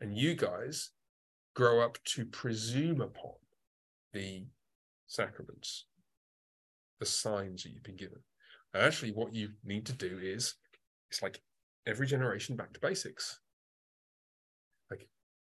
and 0.00 0.16
you 0.16 0.34
guys 0.34 0.90
grow 1.54 1.80
up 1.80 1.98
to 2.04 2.26
presume 2.26 3.00
upon 3.00 3.36
the 4.12 4.46
sacraments, 5.06 5.86
the 6.98 7.06
signs 7.06 7.62
that 7.62 7.70
you've 7.70 7.82
been 7.82 7.96
given. 7.96 8.18
And 8.74 8.82
actually, 8.82 9.12
what 9.12 9.34
you 9.34 9.50
need 9.64 9.86
to 9.86 9.92
do 9.92 10.18
is 10.20 10.54
it's 11.10 11.22
like 11.22 11.40
every 11.86 12.06
generation 12.06 12.56
back 12.56 12.72
to 12.74 12.80
basics. 12.80 13.40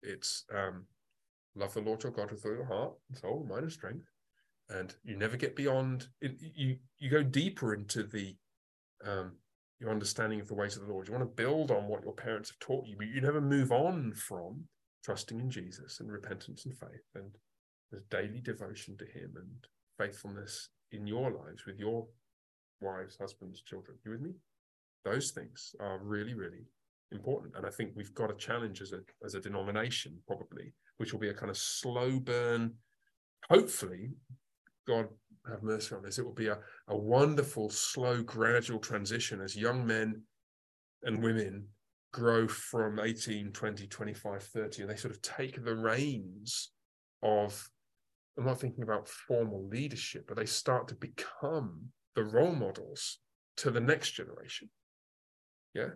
It's 0.03 0.45
um, 0.55 0.87
love 1.55 1.75
the 1.75 1.81
Lord 1.81 2.03
your 2.03 2.13
God 2.13 2.31
with 2.31 2.45
all 2.45 2.55
your 2.55 2.65
heart, 2.65 2.95
soul, 3.15 3.47
mind, 3.49 3.65
and 3.65 3.73
strength, 3.73 4.07
and 4.69 4.95
you 5.05 5.17
never 5.17 5.37
get 5.37 5.57
beyond. 5.57 6.09
It, 6.21 6.37
you 6.41 6.77
you 6.99 7.11
go 7.11 7.23
deeper 7.23 7.75
into 7.75 8.03
the 8.03 8.37
um, 9.07 9.33
your 9.79 9.91
understanding 9.91 10.41
of 10.41 10.49
the 10.49 10.55
ways 10.55 10.77
of 10.77 10.87
the 10.87 10.93
Lord. 10.93 11.09
You 11.09 11.15
want 11.15 11.25
to 11.25 11.43
build 11.43 11.71
on 11.71 11.89
what 11.89 12.05
your 12.05 12.15
parents 12.15 12.51
have 12.51 12.59
taught 12.59 12.87
you, 12.87 12.97
but 12.97 13.09
you 13.09 13.21
never 13.21 13.41
move 13.41 13.73
on 13.73 14.13
from 14.13 14.65
trusting 15.05 15.41
in 15.41 15.51
Jesus 15.51 15.99
and 15.99 16.13
repentance 16.13 16.65
and 16.65 16.77
faith 16.77 17.09
and 17.15 17.33
there's 17.93 18.05
daily 18.05 18.41
devotion 18.41 18.97
to 18.97 19.05
Him 19.05 19.35
and 19.37 19.67
faithfulness 19.99 20.71
in 20.91 21.07
your 21.07 21.31
lives 21.31 21.67
with 21.67 21.79
your 21.79 22.07
wives, 22.81 23.19
husbands, 23.21 23.61
children. 23.61 23.99
You 24.05 24.13
with 24.13 24.23
me? 24.23 24.33
Those 25.05 25.31
things 25.31 25.75
are 25.79 25.99
really, 25.99 26.33
really 26.33 26.65
important. 27.13 27.55
And 27.57 27.67
I 27.67 27.71
think 27.71 27.93
we've 27.95 28.15
got 28.15 28.31
a 28.31 28.35
challenge 28.35 28.81
as 28.81 28.93
a 28.93 29.01
as 29.25 29.35
a 29.35 29.41
denomination, 29.41 30.19
probably, 30.27 30.75
which 30.97 31.13
will 31.13 31.21
be 31.21 31.29
a 31.29 31.35
kind 31.35 31.51
of 31.51 31.57
slow 31.57 32.19
burn. 32.19 32.75
Hopefully, 33.49 34.11
God 34.87 35.09
have 35.49 35.63
mercy 35.63 35.95
on 35.95 36.03
this. 36.03 36.19
It 36.19 36.25
will 36.25 36.33
be 36.33 36.49
a, 36.49 36.59
a 36.89 36.97
wonderful, 36.97 37.71
slow, 37.71 38.23
gradual 38.23 38.79
transition 38.79 39.41
as 39.41 39.57
young 39.57 39.87
men 39.87 40.23
and 41.03 41.23
women 41.23 41.67
grow 42.13 42.47
from 42.47 43.01
18, 43.01 43.53
20, 43.53 43.87
25, 43.87 44.43
30, 44.43 44.83
and 44.83 44.91
they 44.91 44.97
sort 44.97 45.15
of 45.15 45.23
take 45.23 45.65
the 45.65 45.75
reins 45.75 46.71
of, 47.23 47.69
I'm 48.39 48.45
not 48.45 48.61
thinking 48.61 48.85
about 48.85 49.09
formal 49.09 49.67
leadership, 49.69 50.27
but 50.29 50.37
they 50.37 50.47
start 50.47 50.89
to 50.89 50.95
become 50.95 51.87
the 52.15 52.25
role 52.25 52.55
models 52.55 53.19
to 53.57 53.71
the 53.71 53.81
next 53.81 54.13
generation. 54.13 54.69
Yeah 55.75 55.89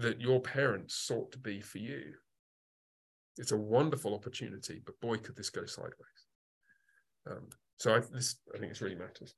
that 0.00 0.20
your 0.20 0.40
parents 0.40 0.94
sought 0.94 1.30
to 1.32 1.38
be 1.38 1.60
for 1.60 1.78
you. 1.78 2.14
It's 3.36 3.52
a 3.52 3.56
wonderful 3.56 4.14
opportunity, 4.14 4.82
but 4.84 5.00
boy, 5.00 5.18
could 5.18 5.36
this 5.36 5.50
go 5.50 5.64
sideways. 5.66 5.92
Um, 7.30 7.48
so 7.78 7.94
I, 7.94 8.00
this, 8.12 8.36
I 8.54 8.58
think 8.58 8.72
this 8.72 8.80
really 8.80 8.96
matters. 8.96 9.34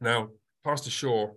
Now, 0.00 0.28
Pastor 0.64 0.90
Shaw, 0.90 1.30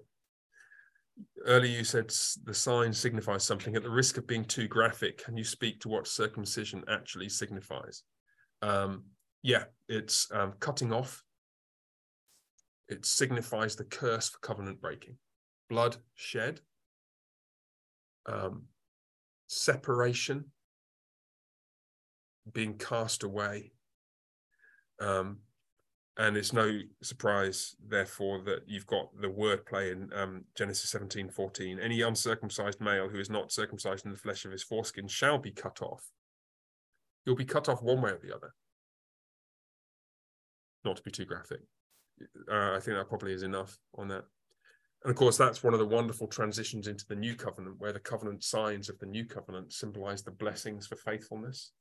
earlier 1.45 1.77
you 1.77 1.83
said 1.83 2.09
the 2.45 2.53
sign 2.53 2.93
signifies 2.93 3.43
something. 3.43 3.75
At 3.75 3.83
the 3.83 3.89
risk 3.89 4.17
of 4.17 4.27
being 4.27 4.45
too 4.45 4.67
graphic, 4.67 5.23
can 5.23 5.37
you 5.37 5.43
speak 5.43 5.81
to 5.81 5.89
what 5.89 6.07
circumcision 6.07 6.83
actually 6.89 7.29
signifies? 7.29 8.03
Um, 8.61 9.03
yeah, 9.43 9.65
it's 9.89 10.31
um, 10.33 10.53
cutting 10.59 10.93
off. 10.93 11.21
It 12.87 13.05
signifies 13.05 13.75
the 13.75 13.83
curse 13.83 14.29
for 14.29 14.39
covenant 14.39 14.81
breaking. 14.81 15.17
Blood 15.69 15.97
shed 16.15 16.61
um, 18.27 18.63
separation, 19.47 20.45
being 22.53 22.77
cast 22.77 23.23
away. 23.23 23.71
Um, 24.99 25.39
and 26.17 26.35
it's 26.35 26.51
no 26.51 26.79
surprise, 27.03 27.75
therefore, 27.87 28.41
that 28.45 28.63
you've 28.65 28.87
got 28.87 29.09
the 29.21 29.27
wordplay 29.27 29.91
in 29.91 30.11
um, 30.13 30.45
Genesis 30.55 30.89
17 30.89 31.29
14. 31.29 31.79
Any 31.79 32.01
uncircumcised 32.01 32.81
male 32.81 33.07
who 33.07 33.19
is 33.19 33.29
not 33.29 33.51
circumcised 33.51 34.05
in 34.05 34.11
the 34.11 34.17
flesh 34.17 34.43
of 34.43 34.51
his 34.51 34.63
foreskin 34.63 35.07
shall 35.07 35.37
be 35.37 35.51
cut 35.51 35.81
off. 35.81 36.09
You'll 37.25 37.35
be 37.35 37.45
cut 37.45 37.69
off 37.69 37.83
one 37.83 38.01
way 38.01 38.11
or 38.11 38.19
the 38.23 38.35
other. 38.35 38.53
Not 40.83 40.97
to 40.97 41.03
be 41.03 41.11
too 41.11 41.25
graphic. 41.25 41.59
uh, 42.51 42.75
I 42.75 42.79
think 42.79 42.97
that 42.97 43.09
probably 43.09 43.33
is 43.33 43.43
enough 43.43 43.77
on 43.95 44.07
that. 44.07 44.23
And 45.03 45.11
of 45.11 45.15
course, 45.15 45.37
that's 45.37 45.63
one 45.63 45.73
of 45.73 45.79
the 45.79 45.85
wonderful 45.85 46.27
transitions 46.27 46.87
into 46.87 47.05
the 47.07 47.15
new 47.15 47.35
covenant, 47.35 47.75
where 47.79 47.93
the 47.93 47.99
covenant 47.99 48.43
signs 48.43 48.89
of 48.89 48.97
the 48.99 49.05
new 49.05 49.25
covenant 49.25 49.71
symbolize 49.71 50.23
the 50.23 50.31
blessings 50.31 50.87
for 50.87 50.95
faithfulness, 50.95 51.71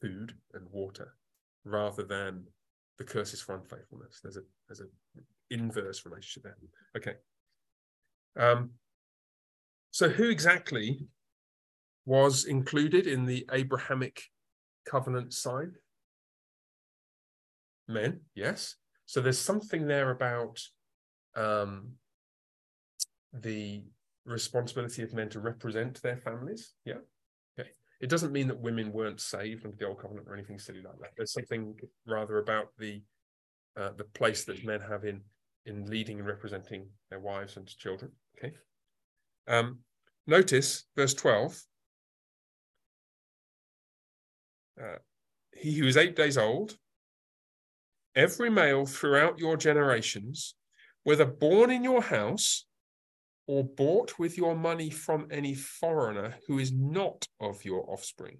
food 0.00 0.34
and 0.54 0.66
water, 0.70 1.14
rather 1.64 2.04
than 2.04 2.44
the 2.96 3.04
curses 3.04 3.40
for 3.40 3.56
unfaithfulness. 3.56 4.20
There's 4.22 4.36
a 4.36 4.42
there's 4.68 4.80
an 4.80 4.90
inverse 5.50 6.04
relationship 6.04 6.44
there. 6.44 6.56
Okay. 6.96 7.14
Um, 8.36 8.70
so 9.90 10.08
who 10.08 10.28
exactly 10.28 11.06
was 12.06 12.44
included 12.44 13.06
in 13.06 13.26
the 13.26 13.46
Abrahamic 13.52 14.22
covenant 14.86 15.32
sign? 15.32 15.74
Men, 17.88 18.20
yes. 18.34 18.76
So 19.06 19.20
there's 19.20 19.38
something 19.38 19.86
there 19.86 20.10
about 20.10 20.60
um, 21.34 21.92
the 23.32 23.82
responsibility 24.24 25.02
of 25.02 25.14
men 25.14 25.28
to 25.30 25.40
represent 25.40 26.00
their 26.02 26.16
families. 26.16 26.74
Yeah. 26.84 26.98
Okay. 27.58 27.70
It 28.00 28.10
doesn't 28.10 28.32
mean 28.32 28.48
that 28.48 28.60
women 28.60 28.92
weren't 28.92 29.20
saved 29.20 29.64
under 29.64 29.76
the 29.76 29.86
old 29.86 30.00
covenant 30.00 30.26
or 30.28 30.34
anything 30.34 30.58
silly 30.58 30.82
like 30.82 30.98
that. 31.00 31.10
There's 31.16 31.32
something 31.32 31.74
rather 32.06 32.38
about 32.38 32.68
the 32.78 33.02
uh, 33.76 33.90
the 33.96 34.04
place 34.04 34.44
that 34.44 34.64
men 34.64 34.80
have 34.80 35.04
in 35.04 35.20
in 35.66 35.86
leading 35.86 36.18
and 36.18 36.26
representing 36.26 36.88
their 37.10 37.20
wives 37.20 37.56
and 37.56 37.66
children. 37.66 38.10
Okay. 38.38 38.54
Um, 39.46 39.80
notice 40.26 40.84
verse 40.96 41.14
12. 41.14 41.62
Uh, 44.80 44.96
he 45.52 45.74
who 45.74 45.86
is 45.86 45.96
eight 45.96 46.16
days 46.16 46.38
old, 46.38 46.76
every 48.14 48.48
male 48.48 48.86
throughout 48.86 49.38
your 49.38 49.56
generations, 49.56 50.54
whether 51.02 51.24
born 51.24 51.70
in 51.70 51.82
your 51.82 52.02
house 52.02 52.64
or 53.48 53.64
bought 53.64 54.18
with 54.18 54.36
your 54.36 54.54
money 54.54 54.90
from 54.90 55.26
any 55.30 55.54
foreigner 55.54 56.36
who 56.46 56.58
is 56.58 56.70
not 56.70 57.26
of 57.40 57.64
your 57.64 57.90
offspring. 57.90 58.36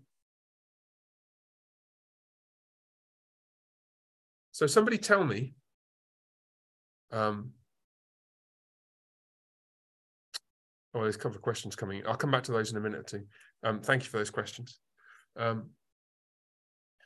So 4.53 4.67
somebody 4.67 4.99
tell 4.99 5.25
me, 5.25 5.55
um, 7.11 7.53
oh, 10.95 11.03
there's 11.03 11.17
a 11.17 11.19
couple 11.19 11.37
of 11.37 11.43
questions 11.43 11.75
coming. 11.75 12.03
I'll 12.07 12.15
come 12.15 12.31
back 12.31 12.43
to 12.45 12.53
those 12.53 12.71
in 12.71 12.77
a 12.77 12.81
minute 12.81 13.01
or 13.01 13.05
two. 13.05 13.25
Um, 13.63 13.81
thank 13.81 14.03
you 14.03 14.11
for 14.11 14.19
those 14.19 14.31
questions. 14.31 14.79
Um, 15.37 15.71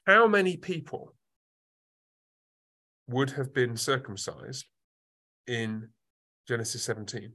how 0.06 0.26
many 0.26 0.56
people 0.56 1.14
would 3.06 3.30
have 3.30 3.54
been 3.54 3.76
circumcised 3.76 4.64
in 5.46 5.90
Genesis 6.48 6.82
17? 6.82 7.32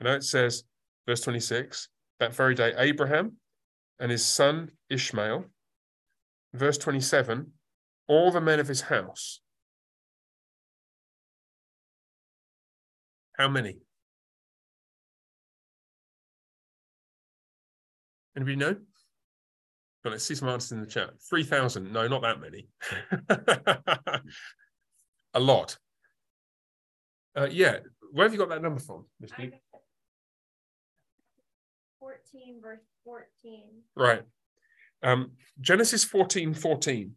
You 0.00 0.04
know, 0.04 0.14
it 0.14 0.24
says, 0.24 0.64
verse 1.06 1.20
26, 1.22 1.88
that 2.20 2.34
very 2.34 2.54
day, 2.54 2.72
Abraham 2.76 3.36
and 3.98 4.10
his 4.10 4.24
son 4.24 4.70
Ishmael. 4.90 5.44
Verse 6.54 6.78
27, 6.78 7.52
all 8.06 8.30
the 8.30 8.40
men 8.40 8.60
of 8.60 8.68
his 8.68 8.80
house. 8.82 9.40
How 13.36 13.48
many? 13.48 13.78
Anybody 18.36 18.56
know? 18.56 18.76
Well, 20.04 20.12
let's 20.12 20.24
see 20.24 20.34
some 20.34 20.48
answers 20.48 20.72
in 20.72 20.80
the 20.80 20.86
chat. 20.86 21.10
3,000. 21.28 21.92
No, 21.92 22.08
not 22.08 22.22
that 22.22 22.40
many. 22.40 22.68
A 25.34 25.40
lot. 25.40 25.76
Uh, 27.36 27.48
yeah. 27.50 27.78
Where 28.12 28.24
have 28.24 28.32
you 28.32 28.38
got 28.38 28.48
that 28.48 28.62
number 28.62 28.80
from, 28.80 29.04
Miss 29.20 29.32
14 32.32 32.60
verse 32.62 32.80
14. 33.04 33.64
Right. 33.96 34.22
Um, 35.02 35.32
Genesis 35.60 36.04
14 36.04 36.54
14. 36.54 37.12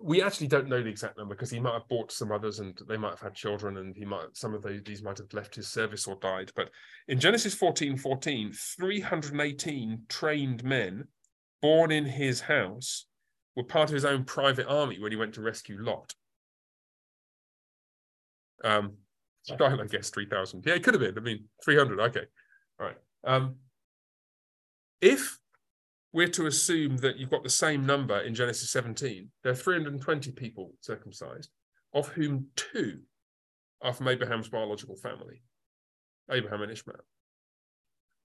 we 0.00 0.22
actually 0.22 0.48
don't 0.48 0.68
know 0.68 0.82
the 0.82 0.88
exact 0.88 1.18
number 1.18 1.34
because 1.34 1.50
he 1.50 1.60
might 1.60 1.74
have 1.74 1.88
bought 1.88 2.10
some 2.10 2.32
others 2.32 2.58
and 2.58 2.76
they 2.88 2.96
might 2.96 3.10
have 3.10 3.20
had 3.20 3.34
children 3.34 3.76
and 3.76 3.96
he 3.96 4.04
might 4.04 4.24
some 4.32 4.54
of 4.54 4.62
those 4.62 4.80
these 4.84 5.02
might 5.02 5.18
have 5.18 5.32
left 5.32 5.54
his 5.54 5.68
service 5.68 6.06
or 6.06 6.16
died 6.16 6.50
but 6.56 6.70
in 7.08 7.20
genesis 7.20 7.54
14 7.54 7.96
14 7.96 8.52
318 8.52 10.02
trained 10.08 10.64
men 10.64 11.04
born 11.62 11.92
in 11.92 12.04
his 12.04 12.40
house 12.40 13.06
were 13.54 13.64
part 13.64 13.88
of 13.88 13.94
his 13.94 14.04
own 14.04 14.24
private 14.24 14.66
army 14.66 14.98
when 14.98 15.12
he 15.12 15.16
went 15.16 15.34
to 15.34 15.42
rescue 15.42 15.76
lot 15.80 16.14
um 18.64 18.92
I 19.50 19.86
guess 19.86 20.10
3,000. 20.10 20.64
Yeah, 20.66 20.74
it 20.74 20.82
could 20.82 20.94
have 20.94 21.00
been. 21.00 21.16
I 21.16 21.20
mean, 21.20 21.44
300. 21.64 22.00
Okay. 22.00 22.24
All 22.80 22.86
right. 22.86 22.96
Um, 23.24 23.56
if 25.00 25.38
we're 26.12 26.28
to 26.28 26.46
assume 26.46 26.96
that 26.98 27.16
you've 27.16 27.30
got 27.30 27.42
the 27.42 27.50
same 27.50 27.84
number 27.84 28.18
in 28.20 28.34
Genesis 28.34 28.70
17, 28.70 29.28
there 29.42 29.52
are 29.52 29.56
320 29.56 30.32
people 30.32 30.72
circumcised, 30.80 31.50
of 31.94 32.08
whom 32.08 32.46
two 32.56 33.00
are 33.82 33.92
from 33.92 34.08
Abraham's 34.08 34.48
biological 34.48 34.96
family, 34.96 35.42
Abraham 36.30 36.62
and 36.62 36.72
Ishmael. 36.72 36.96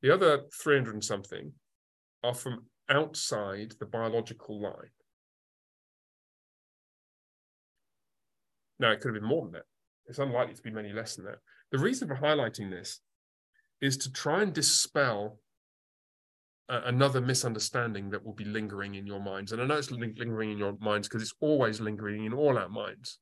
The 0.01 0.13
other 0.13 0.43
300 0.63 0.93
and 0.93 1.03
something 1.03 1.51
are 2.23 2.33
from 2.33 2.65
outside 2.89 3.73
the 3.79 3.85
biological 3.85 4.61
line. 4.61 4.91
Now, 8.79 8.91
it 8.91 8.99
could 8.99 9.13
have 9.13 9.21
been 9.21 9.29
more 9.29 9.43
than 9.43 9.51
that. 9.53 9.65
It's 10.07 10.19
unlikely 10.19 10.55
to 10.55 10.61
be 10.61 10.71
many 10.71 10.93
less 10.93 11.15
than 11.15 11.25
that. 11.25 11.39
The 11.71 11.79
reason 11.79 12.07
for 12.07 12.15
highlighting 12.15 12.69
this 12.69 12.99
is 13.81 13.97
to 13.97 14.11
try 14.11 14.41
and 14.41 14.53
dispel 14.53 15.39
another 16.69 17.19
misunderstanding 17.19 18.09
that 18.09 18.25
will 18.25 18.33
be 18.33 18.45
lingering 18.45 18.95
in 18.95 19.05
your 19.05 19.19
minds. 19.19 19.51
And 19.51 19.61
I 19.61 19.65
know 19.65 19.75
it's 19.75 19.91
lingering 19.91 20.51
in 20.51 20.57
your 20.57 20.77
minds 20.79 21.07
because 21.07 21.21
it's 21.21 21.35
always 21.41 21.81
lingering 21.81 22.25
in 22.25 22.33
all 22.33 22.57
our 22.57 22.69
minds. 22.69 23.19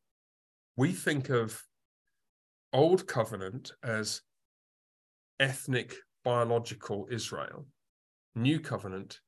We 0.77 0.91
think 0.91 1.29
of 1.29 1.63
Old 2.71 3.07
Covenant 3.07 3.71
as 3.83 4.21
ethnic, 5.39 5.95
biological 6.23 7.07
Israel, 7.09 7.65
New 8.35 8.59
Covenant, 8.59 9.19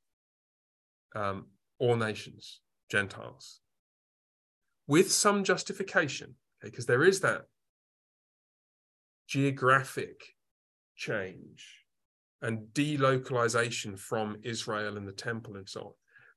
um, 1.16 1.48
all 1.80 1.96
nations, 1.96 2.62
Gentiles, 2.92 3.62
with 4.88 5.12
some 5.12 5.44
justification 5.44 6.36
because 6.62 6.86
there 6.86 7.04
is 7.04 7.22
that 7.22 7.44
geographic 9.28 10.36
change 10.96 11.86
and 12.42 12.68
delocalization 12.74 13.98
from 13.98 14.38
Israel 14.44 14.98
and 14.98 15.08
the 15.08 15.14
temple 15.14 15.56
and 15.56 15.70
so 15.70 15.82
on. 15.82 15.94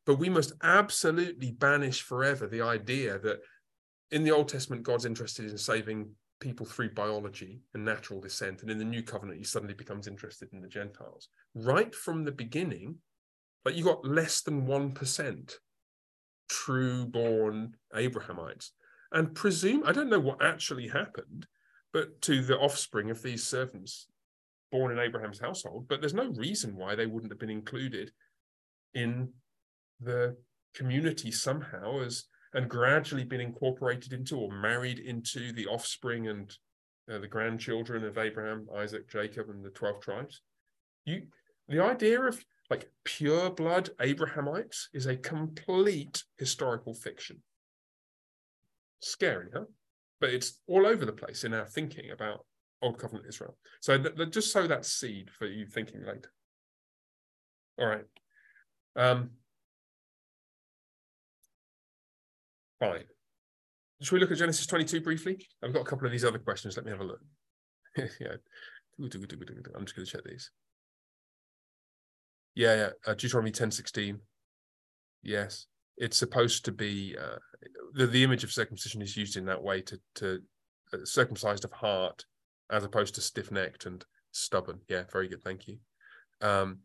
But 0.06 0.18
we 0.18 0.28
must 0.28 0.52
absolutely 0.62 1.52
banish 1.52 2.02
forever 2.02 2.46
the 2.46 2.60
idea 2.60 3.18
that 3.20 3.40
in 4.10 4.22
the 4.22 4.30
Old 4.30 4.48
Testament, 4.48 4.82
God's 4.82 5.06
interested 5.06 5.50
in 5.50 5.56
saving 5.56 6.10
people 6.40 6.66
through 6.66 6.92
biology 6.92 7.62
and 7.72 7.84
natural 7.84 8.20
descent. 8.20 8.62
And 8.62 8.70
in 8.70 8.78
the 8.78 8.84
New 8.84 9.02
Covenant, 9.02 9.38
he 9.38 9.44
suddenly 9.44 9.74
becomes 9.74 10.06
interested 10.06 10.50
in 10.52 10.60
the 10.60 10.68
Gentiles. 10.68 11.28
Right 11.54 11.94
from 11.94 12.22
the 12.22 12.32
beginning, 12.32 12.96
like 13.64 13.76
you 13.76 13.84
got 13.84 14.06
less 14.06 14.42
than 14.42 14.66
1% 14.66 15.54
true 16.48 17.06
born 17.06 17.74
Abrahamites 17.94 18.72
and 19.14 19.34
presume 19.34 19.82
I 19.86 19.92
don't 19.92 20.10
know 20.10 20.20
what 20.20 20.44
actually 20.44 20.88
happened, 20.88 21.46
but 21.92 22.20
to 22.22 22.42
the 22.42 22.58
offspring 22.58 23.10
of 23.10 23.22
these 23.22 23.44
servants 23.44 24.08
born 24.70 24.92
in 24.92 24.98
Abraham's 24.98 25.40
household, 25.40 25.86
but 25.88 26.00
there's 26.00 26.14
no 26.14 26.30
reason 26.30 26.76
why 26.76 26.94
they 26.94 27.06
wouldn't 27.06 27.32
have 27.32 27.38
been 27.38 27.48
included 27.48 28.10
in 28.92 29.28
the 30.00 30.36
community 30.74 31.30
somehow 31.30 32.00
as 32.00 32.24
and 32.52 32.68
gradually 32.68 33.24
been 33.24 33.40
incorporated 33.40 34.12
into 34.12 34.38
or 34.38 34.50
married 34.50 34.98
into 34.98 35.52
the 35.52 35.66
offspring 35.66 36.28
and 36.28 36.56
uh, 37.12 37.18
the 37.18 37.26
grandchildren 37.26 38.04
of 38.04 38.16
Abraham, 38.16 38.66
Isaac, 38.76 39.08
Jacob, 39.08 39.50
and 39.50 39.64
the 39.64 39.70
12 39.70 40.00
tribes. 40.00 40.40
You 41.04 41.22
the 41.68 41.82
idea 41.82 42.20
of 42.20 42.44
like 42.70 42.90
pure 43.04 43.50
blood 43.50 43.90
Abrahamites 44.00 44.88
is 44.92 45.06
a 45.06 45.16
complete 45.16 46.24
historical 46.38 46.94
fiction. 46.94 47.42
Scary, 49.00 49.48
huh? 49.52 49.64
But 50.20 50.30
it's 50.30 50.60
all 50.66 50.86
over 50.86 51.04
the 51.04 51.12
place 51.12 51.44
in 51.44 51.52
our 51.54 51.66
thinking 51.66 52.10
about 52.10 52.46
Old 52.82 52.98
Covenant 52.98 53.26
Israel. 53.28 53.56
So 53.80 53.98
th- 53.98 54.30
just 54.30 54.52
sow 54.52 54.66
that 54.66 54.84
seed 54.84 55.30
for 55.30 55.46
you 55.46 55.66
thinking 55.66 56.00
later. 56.06 56.30
All 57.78 57.86
right. 57.86 58.04
Um, 58.96 59.30
fine. 62.78 63.04
Should 64.02 64.12
we 64.12 64.20
look 64.20 64.30
at 64.30 64.38
Genesis 64.38 64.66
22 64.66 65.00
briefly? 65.00 65.46
I've 65.62 65.72
got 65.72 65.80
a 65.80 65.84
couple 65.84 66.06
of 66.06 66.12
these 66.12 66.24
other 66.24 66.38
questions. 66.38 66.76
Let 66.76 66.84
me 66.84 66.92
have 66.92 67.00
a 67.00 67.04
look. 67.04 67.20
yeah. 67.96 68.36
I'm 68.98 69.10
just 69.10 69.16
going 69.96 70.06
to 70.06 70.06
check 70.06 70.24
these. 70.24 70.50
Yeah, 72.54 72.74
yeah. 72.74 72.88
Uh, 73.06 73.14
Deuteronomy 73.14 73.50
10 73.50 73.70
16. 73.70 74.20
Yes. 75.22 75.66
It's 75.96 76.16
supposed 76.16 76.64
to 76.64 76.72
be 76.72 77.16
uh, 77.20 77.38
the, 77.94 78.06
the 78.06 78.24
image 78.24 78.44
of 78.44 78.52
circumcision 78.52 79.02
is 79.02 79.16
used 79.16 79.36
in 79.36 79.44
that 79.46 79.62
way 79.62 79.80
to 79.82 79.98
to 80.16 80.40
uh, 80.92 80.98
circumcised 81.04 81.64
of 81.64 81.72
heart 81.72 82.24
as 82.70 82.84
opposed 82.84 83.14
to 83.14 83.20
stiff-necked 83.20 83.86
and 83.86 84.04
stubborn. 84.32 84.80
Yeah 84.88 85.04
very 85.12 85.28
good 85.28 85.42
thank 85.42 85.68
you. 85.68 85.78
Um, 86.40 86.78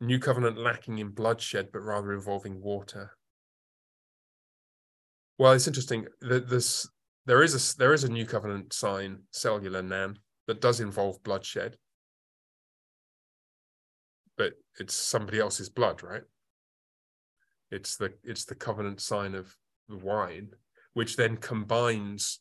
new 0.00 0.18
covenant 0.18 0.58
lacking 0.58 0.98
in 0.98 1.10
bloodshed 1.10 1.70
but 1.72 1.80
rather 1.80 2.12
involving 2.12 2.60
water. 2.60 3.16
Well 5.38 5.52
it's 5.52 5.66
interesting 5.66 6.06
that 6.20 6.48
this 6.48 6.88
there 7.26 7.42
is 7.42 7.54
a 7.54 7.78
there 7.78 7.92
is 7.92 8.04
a 8.04 8.12
new 8.12 8.26
covenant 8.26 8.72
sign 8.72 9.22
cellular 9.32 9.82
nan 9.82 10.18
that 10.46 10.60
does 10.60 10.80
involve 10.80 11.22
bloodshed. 11.24 11.76
But 14.36 14.54
it's 14.78 14.94
somebody 14.94 15.38
else's 15.40 15.68
blood 15.68 16.02
right 16.02 16.22
it's 17.74 17.96
the 17.96 18.12
it's 18.22 18.44
the 18.44 18.54
covenant 18.54 19.00
sign 19.00 19.34
of 19.34 19.54
the 19.88 19.96
wine, 19.96 20.48
which 20.94 21.16
then 21.16 21.36
combines 21.36 22.40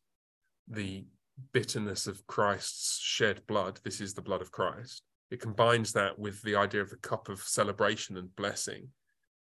the 0.67 1.05
bitterness 1.51 2.05
of 2.05 2.25
Christ's 2.27 2.99
shed 2.99 3.41
blood. 3.47 3.79
This 3.83 3.99
is 3.99 4.13
the 4.13 4.21
blood 4.21 4.41
of 4.41 4.51
Christ. 4.51 5.01
It 5.31 5.41
combines 5.41 5.91
that 5.93 6.17
with 6.19 6.41
the 6.43 6.55
idea 6.55 6.81
of 6.81 6.91
the 6.91 6.97
cup 6.97 7.27
of 7.27 7.41
celebration 7.41 8.17
and 8.17 8.33
blessing, 8.35 8.89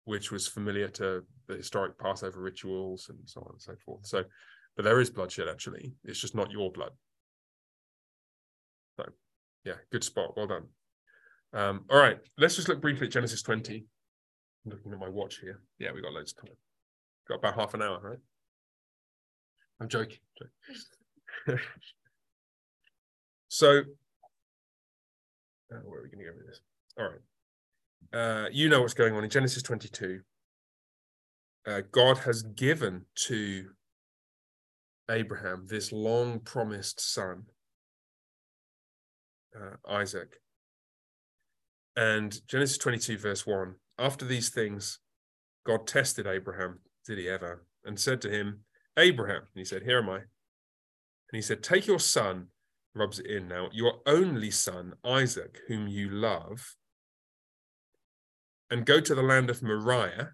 which 0.04 0.32
was 0.32 0.48
familiar 0.48 0.88
to 0.88 1.22
the 1.46 1.56
historic 1.56 1.96
Passover 1.96 2.40
rituals 2.40 3.08
and 3.08 3.18
so 3.26 3.40
on 3.42 3.52
and 3.52 3.62
so 3.62 3.76
forth. 3.84 4.04
So, 4.04 4.24
but 4.74 4.84
there 4.84 5.00
is 5.00 5.10
bloodshed 5.10 5.48
actually. 5.48 5.92
It's 6.04 6.20
just 6.20 6.34
not 6.34 6.50
your 6.50 6.72
blood. 6.72 6.90
So, 8.96 9.04
yeah, 9.64 9.74
good 9.92 10.02
spot. 10.02 10.36
Well 10.36 10.48
done. 10.48 10.64
Um, 11.52 11.84
all 11.88 11.98
right, 11.98 12.18
let's 12.36 12.56
just 12.56 12.68
look 12.68 12.80
briefly 12.80 13.06
at 13.06 13.12
Genesis 13.12 13.42
20. 13.42 13.86
Looking 14.68 14.92
at 14.92 14.98
my 14.98 15.08
watch 15.08 15.38
here. 15.40 15.60
Yeah, 15.78 15.92
we 15.92 16.02
got 16.02 16.12
loads 16.12 16.32
of 16.32 16.42
time. 16.42 16.56
Got 17.28 17.38
about 17.38 17.54
half 17.54 17.74
an 17.74 17.82
hour, 17.82 18.00
right? 18.02 18.18
I'm 19.80 19.88
joking. 19.88 20.18
joking. 21.46 21.60
so, 23.48 23.78
uh, 25.72 25.76
where 25.84 26.00
are 26.00 26.02
we 26.02 26.08
going 26.08 26.24
to 26.24 26.30
go 26.30 26.36
with 26.36 26.46
this? 26.46 26.60
All 26.98 27.10
right. 27.10 27.20
Uh, 28.12 28.48
you 28.50 28.68
know 28.68 28.80
what's 28.80 28.94
going 28.94 29.14
on 29.14 29.24
in 29.24 29.30
Genesis 29.30 29.62
22. 29.62 30.20
Uh, 31.66 31.82
God 31.92 32.18
has 32.18 32.42
given 32.42 33.04
to 33.26 33.66
Abraham 35.10 35.66
this 35.68 35.92
long 35.92 36.40
promised 36.40 37.00
son, 37.00 37.44
uh, 39.56 39.76
Isaac. 39.90 40.40
And 41.96 42.40
Genesis 42.46 42.78
22, 42.78 43.18
verse 43.18 43.46
1 43.46 43.74
after 43.98 44.24
these 44.24 44.48
things, 44.50 45.00
God 45.66 45.86
tested 45.86 46.26
Abraham, 46.26 46.80
did 47.06 47.18
he 47.18 47.28
ever, 47.28 47.66
and 47.84 47.98
said 47.98 48.20
to 48.22 48.30
him, 48.30 48.60
Abraham, 48.96 49.42
and 49.42 49.56
he 49.56 49.64
said, 49.64 49.82
Here 49.82 49.98
am 49.98 50.08
I. 50.08 50.16
And 50.16 51.34
he 51.34 51.42
said, 51.42 51.62
Take 51.62 51.86
your 51.86 52.00
son, 52.00 52.48
rubs 52.94 53.18
it 53.18 53.26
in 53.26 53.48
now, 53.48 53.68
your 53.72 54.00
only 54.06 54.50
son, 54.50 54.94
Isaac, 55.04 55.58
whom 55.68 55.88
you 55.88 56.08
love, 56.08 56.76
and 58.70 58.86
go 58.86 59.00
to 59.00 59.14
the 59.14 59.22
land 59.22 59.50
of 59.50 59.62
Moriah 59.62 60.32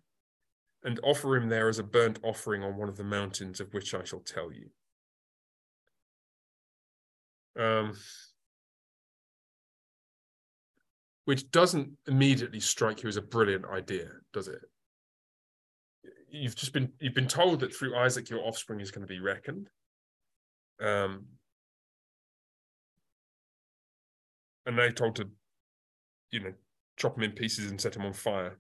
and 0.83 1.01
offer 1.03 1.37
him 1.37 1.49
there 1.49 1.69
as 1.69 1.79
a 1.79 1.83
burnt 1.83 2.19
offering 2.23 2.63
on 2.63 2.77
one 2.77 2.89
of 2.89 2.97
the 2.97 3.05
mountains 3.05 3.61
of 3.61 3.73
which 3.73 3.95
I 3.95 4.05
shall 4.05 4.21
tell 4.21 4.51
you. 4.53 4.69
Um, 7.61 7.97
which 11.25 11.51
doesn't 11.51 11.91
immediately 12.07 12.61
strike 12.61 13.03
you 13.03 13.09
as 13.09 13.17
a 13.17 13.23
brilliant 13.23 13.65
idea, 13.67 14.09
does 14.33 14.49
it? 14.49 14.61
You've 16.31 16.57
just 16.57 16.73
been 16.73 16.93
you've 17.01 17.15
been 17.15 17.29
told 17.29 17.61
that 17.61 17.75
through 17.75 17.97
Isaac 17.97 18.29
your 18.29 18.41
offspring 18.41 18.81
is 18.81 18.91
going 18.91 19.07
to 19.07 19.13
be 19.13 19.21
reckoned. 19.21 19.69
Um, 20.83 21.27
and 24.67 24.77
they're 24.77 24.91
told 24.91 25.17
to, 25.17 25.29
you 26.31 26.41
know, 26.41 26.53
chop 26.97 27.17
him 27.17 27.23
in 27.23 27.33
pieces 27.33 27.71
and 27.71 27.81
set 27.81 27.97
him 27.97 28.05
on 28.05 28.13
fire. 28.13 28.59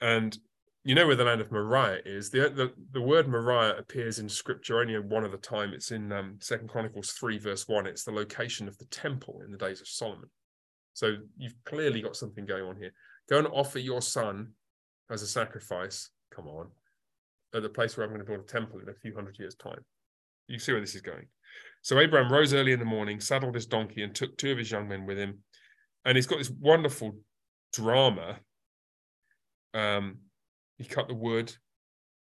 And 0.00 0.36
you 0.82 0.94
know 0.94 1.06
where 1.06 1.16
the 1.16 1.24
land 1.24 1.42
of 1.42 1.52
Moriah 1.52 2.00
is. 2.06 2.30
The 2.30 2.48
the, 2.48 2.72
the 2.92 3.02
word 3.02 3.28
Moriah 3.28 3.76
appears 3.76 4.18
in 4.18 4.28
scripture 4.28 4.80
only 4.80 4.98
one 4.98 5.24
a 5.24 5.36
time. 5.36 5.74
It's 5.74 5.90
in 5.90 6.10
um, 6.10 6.38
Second 6.40 6.68
Chronicles 6.68 7.12
3, 7.12 7.38
verse 7.38 7.68
1. 7.68 7.86
It's 7.86 8.04
the 8.04 8.12
location 8.12 8.66
of 8.66 8.78
the 8.78 8.86
temple 8.86 9.42
in 9.44 9.52
the 9.52 9.58
days 9.58 9.80
of 9.80 9.88
Solomon. 9.88 10.30
So 10.94 11.16
you've 11.36 11.54
clearly 11.64 12.02
got 12.02 12.16
something 12.16 12.46
going 12.46 12.64
on 12.64 12.76
here. 12.76 12.92
Go 13.28 13.38
and 13.38 13.46
offer 13.48 13.78
your 13.78 14.02
son 14.02 14.52
as 15.10 15.22
a 15.22 15.26
sacrifice. 15.26 16.10
Come 16.34 16.46
on. 16.46 16.68
At 17.54 17.62
the 17.62 17.68
place 17.68 17.96
where 17.96 18.04
I'm 18.04 18.12
going 18.12 18.24
to 18.24 18.26
build 18.26 18.40
a 18.40 18.44
temple 18.44 18.80
in 18.80 18.88
a 18.88 18.94
few 18.94 19.14
hundred 19.14 19.38
years' 19.38 19.54
time. 19.54 19.84
You 20.48 20.58
see 20.58 20.72
where 20.72 20.80
this 20.80 20.94
is 20.94 21.00
going. 21.00 21.26
So 21.82 21.98
Abraham 21.98 22.32
rose 22.32 22.52
early 22.52 22.72
in 22.72 22.78
the 22.78 22.84
morning, 22.84 23.20
saddled 23.20 23.54
his 23.54 23.66
donkey, 23.66 24.02
and 24.02 24.14
took 24.14 24.36
two 24.36 24.52
of 24.52 24.58
his 24.58 24.70
young 24.70 24.88
men 24.88 25.06
with 25.06 25.18
him. 25.18 25.38
And 26.04 26.16
he's 26.16 26.26
got 26.26 26.38
this 26.38 26.50
wonderful 26.50 27.16
drama. 27.72 28.38
Um, 29.74 30.18
he 30.78 30.84
cut 30.84 31.08
the 31.08 31.14
wood. 31.14 31.54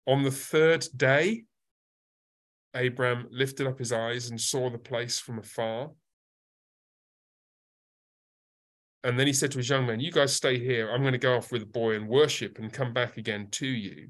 On 0.07 0.23
the 0.23 0.31
third 0.31 0.85
day, 0.95 1.43
Abraham 2.75 3.27
lifted 3.31 3.67
up 3.67 3.79
his 3.79 3.91
eyes 3.91 4.29
and 4.29 4.39
saw 4.39 4.69
the 4.69 4.77
place 4.77 5.19
from 5.19 5.39
afar. 5.39 5.91
And 9.05 9.19
then 9.19 9.27
he 9.27 9.33
said 9.33 9.51
to 9.51 9.59
his 9.59 9.69
young 9.69 9.85
men, 9.85 9.99
You 9.99 10.11
guys 10.11 10.35
stay 10.35 10.57
here. 10.57 10.89
I'm 10.91 11.01
going 11.01 11.13
to 11.13 11.19
go 11.19 11.37
off 11.37 11.51
with 11.51 11.61
the 11.61 11.67
boy 11.67 11.95
and 11.95 12.07
worship 12.07 12.57
and 12.57 12.73
come 12.73 12.91
back 12.91 13.17
again 13.17 13.49
to 13.51 13.67
you. 13.67 14.09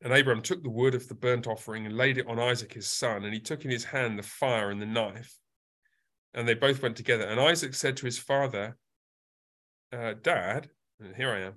And 0.00 0.14
Abraham 0.14 0.42
took 0.42 0.62
the 0.62 0.70
wood 0.70 0.94
of 0.94 1.06
the 1.08 1.14
burnt 1.14 1.46
offering 1.46 1.84
and 1.84 1.94
laid 1.94 2.16
it 2.16 2.26
on 2.26 2.38
Isaac 2.38 2.72
his 2.72 2.90
son. 2.90 3.24
And 3.24 3.34
he 3.34 3.38
took 3.38 3.66
in 3.66 3.70
his 3.70 3.84
hand 3.84 4.18
the 4.18 4.22
fire 4.22 4.70
and 4.70 4.80
the 4.80 4.86
knife. 4.86 5.36
And 6.32 6.48
they 6.48 6.54
both 6.54 6.82
went 6.82 6.96
together. 6.96 7.24
And 7.24 7.38
Isaac 7.38 7.74
said 7.74 7.98
to 7.98 8.06
his 8.06 8.18
father, 8.18 8.78
uh, 9.92 10.14
Dad, 10.22 10.70
and 10.98 11.14
here 11.14 11.30
I 11.30 11.40
am. 11.40 11.54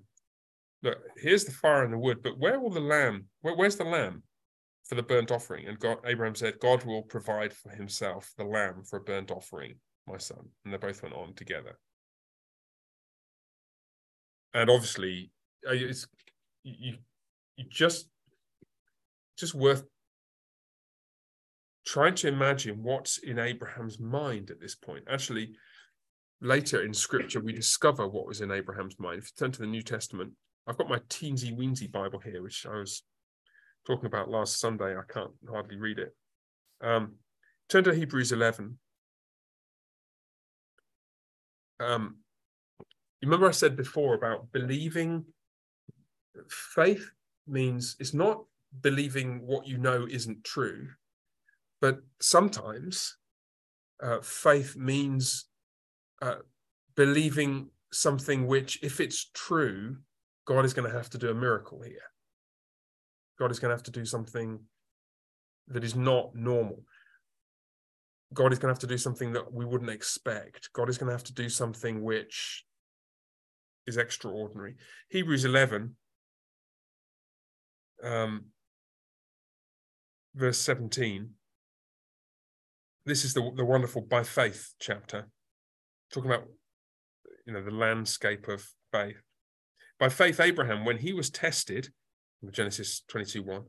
Look, 0.84 0.98
here's 1.16 1.46
the 1.46 1.54
fire 1.54 1.86
and 1.86 1.94
the 1.94 1.98
wood, 1.98 2.22
but 2.22 2.38
where 2.38 2.60
will 2.60 2.70
the 2.70 2.82
lamb? 2.82 3.28
Where, 3.44 3.56
where's 3.56 3.78
the 3.78 3.86
lamb 3.86 4.24
for 4.84 4.96
the 4.96 5.04
burnt 5.04 5.32
offering? 5.32 5.68
And 5.68 5.80
God, 5.80 6.00
Abraham 6.06 6.36
said, 6.36 6.60
God 6.60 6.84
will 6.84 7.04
provide 7.04 7.54
for 7.54 7.70
himself 7.70 8.34
the 8.38 8.44
lamb 8.44 8.84
for 8.84 8.98
a 8.98 9.04
burnt 9.04 9.32
offering, 9.32 9.76
my 10.06 10.18
son. 10.18 10.50
And 10.66 10.74
they 10.74 10.78
both 10.78 11.02
went 11.02 11.16
on 11.16 11.34
together 11.34 11.78
and 14.56 14.70
obviously 14.70 15.30
uh, 15.68 15.74
it's 15.74 16.08
you 16.64 16.96
you 17.58 17.66
just 17.70 18.08
just 19.38 19.54
worth 19.54 19.84
trying 21.86 22.16
to 22.16 22.28
imagine 22.28 22.82
what's 22.82 23.20
in 23.20 23.38
Abraham's 23.38 24.00
mind 24.00 24.50
at 24.50 24.60
this 24.60 24.74
point. 24.74 25.04
Actually, 25.08 25.52
later 26.42 26.84
in 26.84 26.94
scripture, 26.94 27.42
we 27.42 27.54
discover 27.54 28.08
what 28.08 28.26
was 28.26 28.42
in 28.42 28.50
Abraham's 28.50 28.98
mind. 28.98 29.20
If 29.20 29.26
you 29.26 29.32
turn 29.38 29.52
to 29.52 29.60
the 29.60 29.68
New 29.68 29.84
Testament, 29.84 30.32
I've 30.66 30.78
got 30.78 30.90
my 30.90 30.98
teensy 31.10 31.56
weensy 31.56 31.92
Bible 31.92 32.20
here, 32.20 32.42
which 32.42 32.66
I 32.66 32.78
was 32.78 33.04
talking 33.86 34.08
about 34.08 34.32
last 34.32 34.60
Sunday. 34.60 34.98
I 34.98 35.14
can't 35.14 35.32
hardly 35.48 35.76
read 35.78 36.00
it. 36.00 36.16
Um, 36.82 37.16
turn 37.70 37.84
to 37.84 37.94
Hebrews 37.94 38.32
11. 38.32 38.80
Um, 41.80 42.16
remember 43.22 43.48
I 43.48 43.52
said 43.52 43.76
before 43.76 44.14
about 44.14 44.52
believing 44.52 45.26
faith 46.50 47.12
means 47.48 47.96
it's 48.00 48.14
not 48.14 48.44
believing 48.82 49.42
what 49.46 49.68
you 49.68 49.78
know 49.78 50.08
isn't 50.10 50.44
true, 50.44 50.90
but 51.82 52.00
sometimes 52.20 53.18
uh, 54.02 54.20
faith 54.22 54.76
means 54.76 55.46
uh, 56.22 56.38
believing 56.96 57.70
something 57.92 58.48
which, 58.48 58.80
if 58.84 59.00
it's 59.00 59.30
true, 59.34 59.98
God 60.46 60.66
is 60.66 60.74
going 60.74 60.90
to 60.90 60.96
have 60.96 61.10
to 61.12 61.18
do 61.18 61.30
a 61.30 61.34
miracle 61.34 61.82
here. 61.82 61.98
God 63.40 63.52
is 63.52 63.60
going 63.60 63.70
to 63.70 63.76
have 63.76 63.84
to 63.84 63.92
do 63.92 64.06
something 64.06 64.60
that 65.68 65.84
is 65.84 65.96
not 65.96 66.36
normal. 66.36 66.84
God 68.34 68.52
is 68.52 68.60
going 68.60 68.70
to 68.70 68.74
have 68.74 68.80
to 68.80 68.88
do 68.88 68.98
something 68.98 69.34
that 69.34 69.52
we 69.52 69.66
wouldn't 69.66 69.90
expect. 69.90 70.70
God 70.74 70.90
is 70.90 70.98
going 70.98 71.08
to 71.08 71.14
have 71.14 71.24
to 71.26 71.34
do 71.34 71.50
something 71.50 72.04
which 72.04 72.65
is 73.88 73.98
extraordinary. 73.98 74.76
Hebrews 75.10 75.46
11, 75.46 75.96
um, 78.04 78.46
verse 80.34 80.58
17. 80.60 81.30
This 83.06 83.24
is 83.24 83.34
the, 83.34 83.52
the 83.56 83.66
wonderful 83.66 84.02
by 84.02 84.24
faith 84.24 84.74
chapter, 84.80 85.28
talking 86.12 86.32
about 86.32 86.48
you 87.46 87.54
know 87.54 87.64
the 87.64 87.72
landscape 87.72 88.48
of 88.48 88.68
faith. 88.92 89.22
By 90.00 90.10
faith, 90.10 90.40
Abraham, 90.40 90.86
when 90.86 90.98
he 90.98 91.14
was 91.14 91.30
tested, 91.30 91.90
Genesis 92.52 93.04
22 93.08 93.44
1, 93.44 93.64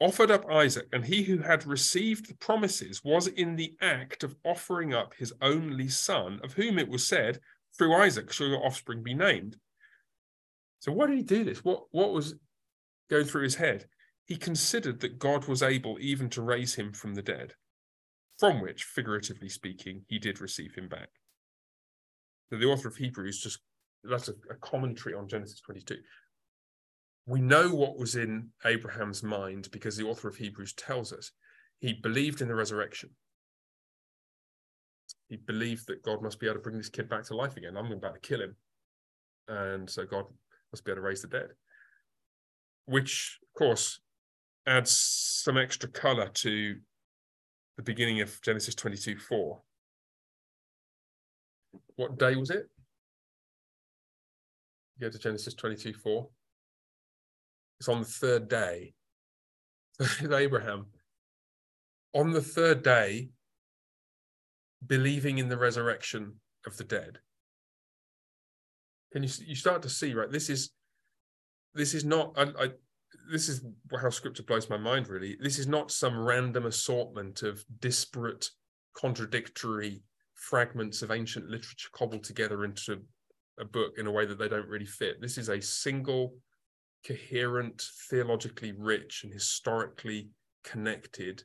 offered 0.00 0.30
up 0.30 0.44
Isaac, 0.50 0.86
and 0.92 1.04
he 1.04 1.22
who 1.22 1.38
had 1.38 1.66
received 1.66 2.28
the 2.28 2.36
promises 2.36 3.02
was 3.02 3.26
in 3.26 3.56
the 3.56 3.74
act 3.80 4.22
of 4.22 4.36
offering 4.44 4.94
up 4.94 5.14
his 5.14 5.32
only 5.40 5.88
son, 5.88 6.40
of 6.44 6.52
whom 6.52 6.78
it 6.78 6.88
was 6.88 7.06
said, 7.06 7.40
through 7.78 7.94
Isaac 7.94 8.32
shall 8.32 8.48
your 8.48 8.66
offspring 8.66 9.02
be 9.02 9.14
named. 9.14 9.56
So 10.80 10.92
why 10.92 11.06
did 11.06 11.16
he 11.16 11.22
do 11.22 11.44
this? 11.44 11.64
What 11.64 11.84
what 11.90 12.12
was 12.12 12.34
going 13.08 13.24
through 13.24 13.44
his 13.44 13.54
head? 13.54 13.86
He 14.26 14.36
considered 14.36 15.00
that 15.00 15.18
God 15.18 15.46
was 15.46 15.62
able 15.62 15.96
even 16.00 16.28
to 16.30 16.42
raise 16.42 16.74
him 16.74 16.92
from 16.92 17.14
the 17.14 17.22
dead, 17.22 17.54
from 18.38 18.60
which, 18.60 18.84
figuratively 18.84 19.48
speaking, 19.48 20.02
he 20.08 20.18
did 20.18 20.40
receive 20.40 20.74
him 20.74 20.88
back. 20.88 21.08
So 22.50 22.58
the 22.58 22.66
author 22.66 22.88
of 22.88 22.96
Hebrews 22.96 23.40
just 23.40 23.60
that's 24.04 24.28
a, 24.28 24.34
a 24.50 24.54
commentary 24.60 25.14
on 25.14 25.28
Genesis 25.28 25.60
22. 25.60 25.96
We 27.26 27.40
know 27.40 27.74
what 27.74 27.98
was 27.98 28.14
in 28.16 28.50
Abraham's 28.64 29.22
mind 29.22 29.68
because 29.70 29.96
the 29.96 30.06
author 30.06 30.28
of 30.28 30.36
Hebrews 30.36 30.72
tells 30.74 31.12
us 31.12 31.32
he 31.80 31.92
believed 31.92 32.40
in 32.40 32.48
the 32.48 32.54
resurrection. 32.54 33.10
He 35.28 35.36
believed 35.36 35.86
that 35.88 36.02
God 36.02 36.22
must 36.22 36.40
be 36.40 36.46
able 36.46 36.56
to 36.56 36.62
bring 36.62 36.78
this 36.78 36.88
kid 36.88 37.08
back 37.08 37.24
to 37.24 37.36
life 37.36 37.56
again. 37.56 37.76
I'm 37.76 37.92
about 37.92 38.14
to 38.14 38.20
kill 38.20 38.40
him. 38.40 38.56
And 39.46 39.88
so 39.88 40.04
God 40.04 40.24
must 40.72 40.84
be 40.84 40.92
able 40.92 41.02
to 41.02 41.06
raise 41.06 41.22
the 41.22 41.28
dead. 41.28 41.48
Which, 42.86 43.38
of 43.42 43.58
course, 43.58 44.00
adds 44.66 44.90
some 44.90 45.58
extra 45.58 45.88
color 45.88 46.28
to 46.28 46.76
the 47.76 47.82
beginning 47.82 48.20
of 48.20 48.40
Genesis 48.42 48.74
22 48.74 49.18
4. 49.18 49.60
What 51.96 52.18
day 52.18 52.34
was 52.36 52.50
it? 52.50 52.66
You 54.98 55.06
go 55.06 55.10
to 55.10 55.18
Genesis 55.18 55.54
22 55.54 55.92
4. 55.92 56.28
It's 57.80 57.88
on 57.88 58.00
the 58.00 58.06
third 58.06 58.48
day. 58.48 58.94
Abraham. 60.32 60.86
On 62.14 62.32
the 62.32 62.40
third 62.40 62.82
day, 62.82 63.28
believing 64.86 65.38
in 65.38 65.48
the 65.48 65.58
resurrection 65.58 66.34
of 66.66 66.76
the 66.76 66.84
dead. 66.84 67.18
Can 69.12 69.22
you 69.22 69.30
you 69.46 69.54
start 69.54 69.82
to 69.82 69.90
see 69.90 70.14
right? 70.14 70.30
This 70.30 70.50
is 70.50 70.70
this 71.74 71.94
is 71.94 72.04
not 72.04 72.32
I, 72.36 72.42
I 72.64 72.70
this 73.30 73.48
is 73.48 73.64
how 74.00 74.10
scripture 74.10 74.42
blows 74.42 74.68
my 74.68 74.76
mind 74.76 75.08
really. 75.08 75.36
This 75.40 75.58
is 75.58 75.66
not 75.66 75.90
some 75.90 76.18
random 76.18 76.66
assortment 76.66 77.42
of 77.42 77.64
disparate, 77.80 78.50
contradictory 78.94 80.02
fragments 80.34 81.02
of 81.02 81.10
ancient 81.10 81.48
literature 81.48 81.88
cobbled 81.92 82.22
together 82.22 82.64
into 82.64 83.00
a 83.58 83.64
book 83.64 83.94
in 83.98 84.06
a 84.06 84.10
way 84.10 84.24
that 84.24 84.38
they 84.38 84.48
don't 84.48 84.68
really 84.68 84.86
fit. 84.86 85.20
This 85.20 85.36
is 85.36 85.48
a 85.48 85.60
single, 85.60 86.34
coherent, 87.06 87.82
theologically 88.08 88.72
rich, 88.72 89.22
and 89.24 89.32
historically 89.32 90.30
connected 90.64 91.42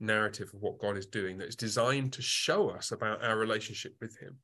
narrative 0.00 0.50
of 0.52 0.60
what 0.60 0.78
God 0.78 0.96
is 0.96 1.06
doing 1.06 1.38
that 1.38 1.48
is 1.48 1.56
designed 1.56 2.12
to 2.14 2.22
show 2.22 2.68
us 2.70 2.92
about 2.92 3.24
our 3.24 3.36
relationship 3.36 3.94
with 4.00 4.18
Him. 4.18 4.36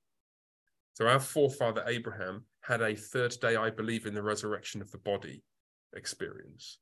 So, 0.95 1.07
our 1.07 1.21
forefather 1.21 1.85
Abraham 1.87 2.45
had 2.63 2.83
a 2.83 2.95
third 2.95 3.37
day, 3.41 3.57
I 3.57 3.71
believe, 3.71 4.07
in 4.07 4.15
the 4.15 4.23
resurrection 4.23 4.81
of 4.81 4.91
the 4.91 4.99
body 4.99 5.43
experience. 5.95 6.79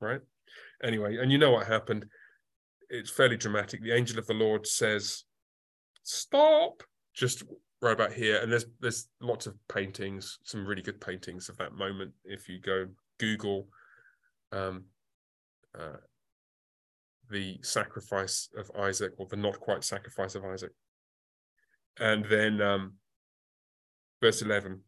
Right? 0.00 0.20
Anyway, 0.82 1.18
and 1.18 1.30
you 1.30 1.38
know 1.38 1.52
what 1.52 1.66
happened. 1.66 2.06
It's 2.90 3.10
fairly 3.10 3.36
dramatic. 3.36 3.82
The 3.82 3.92
angel 3.92 4.18
of 4.18 4.26
the 4.26 4.34
Lord 4.34 4.66
says, 4.66 5.24
Stop, 6.02 6.82
just 7.14 7.44
right 7.80 7.92
about 7.92 8.12
here. 8.12 8.40
And 8.40 8.50
there's 8.50 8.66
there's 8.80 9.08
lots 9.20 9.46
of 9.46 9.54
paintings, 9.68 10.38
some 10.44 10.66
really 10.66 10.82
good 10.82 11.00
paintings 11.00 11.48
of 11.48 11.56
that 11.58 11.74
moment. 11.74 12.12
If 12.24 12.48
you 12.48 12.60
go 12.60 12.86
Google 13.18 13.68
um, 14.52 14.84
uh, 15.78 15.96
the 17.30 17.58
sacrifice 17.62 18.48
of 18.56 18.70
Isaac 18.78 19.12
or 19.18 19.26
the 19.26 19.36
not 19.36 19.60
quite 19.60 19.84
sacrifice 19.84 20.34
of 20.34 20.44
Isaac. 20.44 20.72
And 21.98 22.24
then 22.26 22.60
um, 22.60 22.94
verse 24.20 24.42
11 24.42 24.80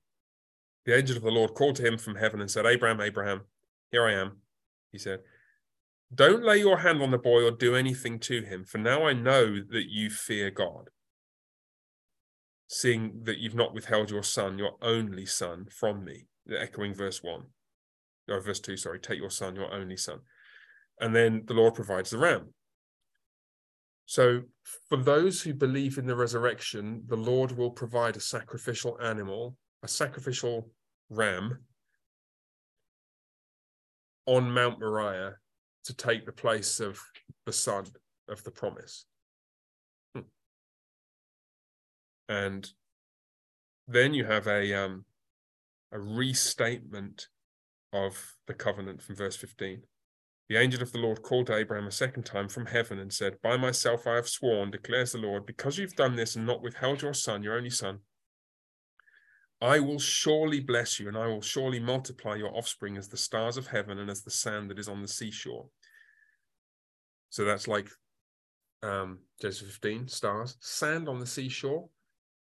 the 0.85 0.97
angel 0.97 1.17
of 1.17 1.23
the 1.23 1.31
Lord 1.31 1.55
called 1.55 1.77
to 1.77 1.87
him 1.87 1.97
from 1.97 2.17
heaven 2.17 2.41
and 2.41 2.51
said, 2.51 2.67
Abraham, 2.67 3.01
Abraham, 3.01 3.43
here 3.91 4.05
I 4.05 4.13
am. 4.13 4.39
He 4.93 4.99
said, 4.99 5.21
Don't 6.15 6.45
lay 6.45 6.59
your 6.59 6.79
hand 6.79 7.01
on 7.03 7.11
the 7.11 7.19
boy 7.19 7.43
or 7.43 7.51
do 7.51 7.75
anything 7.75 8.19
to 8.21 8.43
him, 8.43 8.65
for 8.65 8.79
now 8.79 9.07
I 9.07 9.13
know 9.15 9.61
that 9.71 9.87
you 9.89 10.11
fear 10.11 10.51
God, 10.51 10.91
seeing 12.69 13.23
that 13.25 13.39
you've 13.39 13.55
not 13.55 13.75
withheld 13.75 14.11
your 14.11 14.23
son, 14.23 14.59
your 14.59 14.73
only 14.83 15.27
son, 15.27 15.67
from 15.71 16.05
me. 16.05 16.27
The 16.47 16.61
echoing 16.61 16.95
verse 16.95 17.23
1. 17.23 17.43
No, 18.29 18.41
verse 18.41 18.61
2, 18.61 18.77
sorry. 18.77 19.01
Take 19.01 19.19
your 19.19 19.31
son, 19.31 19.57
your 19.57 19.73
only 19.73 19.97
son 19.97 20.21
and 21.01 21.15
then 21.15 21.43
the 21.47 21.55
Lord 21.55 21.75
provides 21.75 22.11
the 22.11 22.19
ram. 22.19 22.53
So, 24.07 24.43
for 24.89 24.97
those 24.97 25.41
who 25.41 25.55
believe 25.55 25.99
in 25.99 26.07
the 26.07 26.17
resurrection, 26.17 27.03
the 27.07 27.17
Lord 27.17 27.53
will 27.53 27.71
provide 27.71 28.17
a 28.17 28.21
sacrificial 28.21 28.99
animal, 29.01 29.57
a 29.83 29.89
sacrificial 29.89 30.71
ram 31.09 31.59
on 34.27 34.51
Mount 34.51 34.81
Moriah 34.81 35.37
to 35.85 35.95
take 35.95 36.27
the 36.27 36.33
place 36.33 36.81
of 36.81 36.99
the 37.47 37.53
son 37.53 37.87
of 38.29 38.43
the 38.45 38.51
promise. 38.51 39.07
Hmm. 40.15 40.23
And 42.29 42.71
then 43.87 44.15
you 44.15 44.25
have 44.25 44.47
a 44.47 44.73
um, 44.75 45.05
a 45.93 45.99
restatement 45.99 47.29
of 47.93 48.35
the 48.47 48.55
covenant 48.55 49.01
from 49.01 49.15
verse 49.15 49.37
15. 49.37 49.83
The 50.49 50.57
angel 50.57 50.83
of 50.83 50.93
the 50.93 50.99
Lord 50.99 51.23
called 51.23 51.47
to 51.47 51.57
Abraham 51.57 51.87
a 51.87 51.93
second 51.93 52.25
time 52.25 52.49
from 52.49 52.67
heaven 52.67 52.99
and 52.99 53.13
said, 53.13 53.41
By 53.43 53.57
myself 53.57 54.07
I 54.07 54.17
have 54.17 54.29
sworn, 54.29 54.71
declares 54.71 55.13
the 55.13 55.19
Lord, 55.19 55.47
because 55.47 55.79
you've 55.79 55.97
done 55.97 56.17
this 56.17 56.37
and 56.37 56.47
not 56.47 56.63
withheld 56.63 57.01
your 57.01 57.15
son, 57.15 57.43
your 57.43 57.57
only 57.57 57.71
son, 57.71 58.01
I 59.61 59.81
will 59.81 59.99
surely 59.99 60.61
bless 60.61 61.01
you, 61.01 61.09
and 61.09 61.17
I 61.17 61.27
will 61.29 61.41
surely 61.41 61.81
multiply 61.81 62.35
your 62.35 62.55
offspring 62.55 62.99
as 62.99 63.09
the 63.09 63.17
stars 63.17 63.57
of 63.57 63.69
heaven 63.69 63.99
and 63.99 64.11
as 64.11 64.23
the 64.23 64.31
sand 64.31 64.71
that 64.71 64.79
is 64.79 64.89
on 64.89 65.01
the 65.01 65.09
seashore. 65.09 65.67
So 67.31 67.47
that's 67.47 67.67
like 67.67 67.89
um, 68.83 69.21
Genesis 69.41 69.73
15, 69.73 70.09
stars, 70.09 70.59
sand 70.61 71.09
on 71.09 71.19
the 71.19 71.27
seashore. 71.27 71.89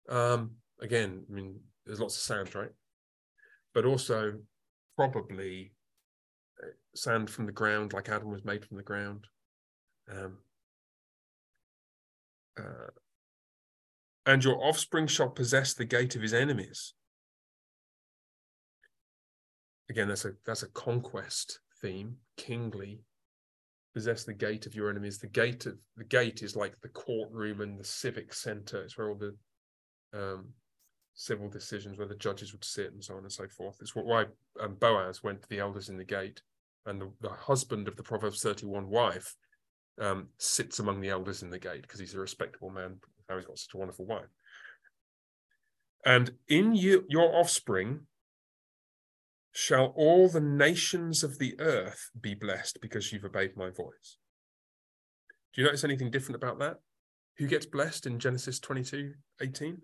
Um, 0.09 0.55
again, 0.81 1.23
I 1.29 1.33
mean, 1.33 1.59
there's 1.85 1.99
lots 1.99 2.15
of 2.15 2.23
sand, 2.23 2.55
right? 2.55 2.71
But 3.75 3.85
also 3.85 4.39
probably 4.95 5.73
sand 6.95 7.29
from 7.29 7.45
the 7.45 7.51
ground, 7.51 7.93
like 7.93 8.09
Adam 8.09 8.29
was 8.29 8.45
made 8.45 8.65
from 8.65 8.77
the 8.77 8.83
ground. 8.83 9.27
Um, 10.11 10.37
uh, 12.57 12.91
and 14.25 14.43
your 14.43 14.63
offspring 14.63 15.07
shall 15.07 15.29
possess 15.29 15.73
the 15.73 15.85
gate 15.85 16.15
of 16.15 16.21
his 16.21 16.33
enemies. 16.33 16.93
Again, 19.89 20.07
that's 20.07 20.25
a 20.25 20.33
that's 20.45 20.63
a 20.63 20.69
conquest 20.69 21.59
theme, 21.81 22.17
kingly. 22.37 23.01
Possess 23.93 24.23
the 24.23 24.33
gate 24.33 24.65
of 24.65 24.73
your 24.73 24.89
enemies. 24.89 25.19
The 25.19 25.27
gate 25.27 25.65
of 25.65 25.77
the 25.97 26.05
gate 26.05 26.41
is 26.41 26.55
like 26.55 26.79
the 26.81 26.89
courtroom 26.89 27.61
and 27.61 27.79
the 27.79 27.83
civic 27.83 28.33
center. 28.33 28.81
It's 28.81 28.97
where 28.97 29.09
all 29.09 29.15
the 29.15 29.35
um, 30.13 30.45
civil 31.15 31.49
decisions, 31.49 31.97
where 31.97 32.07
the 32.07 32.15
judges 32.15 32.53
would 32.53 32.63
sit, 32.63 32.91
and 32.93 33.03
so 33.03 33.15
on 33.15 33.23
and 33.23 33.31
so 33.31 33.47
forth. 33.47 33.77
It's 33.81 33.93
why 33.95 34.25
um, 34.59 34.75
Boaz 34.79 35.21
went 35.21 35.41
to 35.41 35.49
the 35.49 35.59
elders 35.59 35.89
in 35.89 35.97
the 35.97 36.05
gate 36.05 36.41
and 36.85 37.01
the, 37.01 37.11
the 37.21 37.29
husband 37.29 37.87
of 37.87 37.95
the 37.95 38.03
Proverbs 38.03 38.41
31 38.41 38.89
wife 38.89 39.35
um, 39.99 40.27
sits 40.37 40.79
among 40.79 41.01
the 41.01 41.09
elders 41.09 41.43
in 41.43 41.49
the 41.49 41.59
gate 41.59 41.81
because 41.83 41.99
he's 41.99 42.15
a 42.15 42.19
respectable 42.19 42.69
man. 42.69 42.97
Now 43.29 43.37
he's 43.37 43.45
got 43.45 43.57
such 43.57 43.73
a 43.73 43.77
wonderful 43.77 44.05
wife. 44.05 44.29
And 46.05 46.31
in 46.47 46.75
you, 46.75 47.05
your 47.07 47.35
offspring 47.35 48.01
shall 49.53 49.93
all 49.95 50.27
the 50.27 50.41
nations 50.41 51.23
of 51.23 51.37
the 51.37 51.55
earth 51.59 52.09
be 52.19 52.33
blessed 52.33 52.79
because 52.81 53.11
you've 53.11 53.23
obeyed 53.23 53.55
my 53.55 53.69
voice. 53.69 54.17
Do 55.53 55.61
you 55.61 55.65
notice 55.65 55.83
anything 55.83 56.11
different 56.11 56.35
about 56.35 56.59
that? 56.59 56.77
Who 57.37 57.47
gets 57.47 57.65
blessed 57.65 58.07
in 58.07 58.19
Genesis 58.19 58.59
22 58.59 59.13
18? 59.41 59.77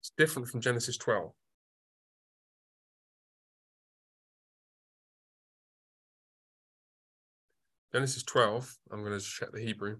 It's 0.00 0.12
different 0.16 0.48
from 0.48 0.60
Genesis 0.60 0.96
12. 0.98 1.32
Genesis 7.92 8.22
12, 8.22 8.76
I'm 8.92 9.02
going 9.02 9.18
to 9.18 9.24
check 9.24 9.50
the 9.52 9.60
Hebrew. 9.60 9.96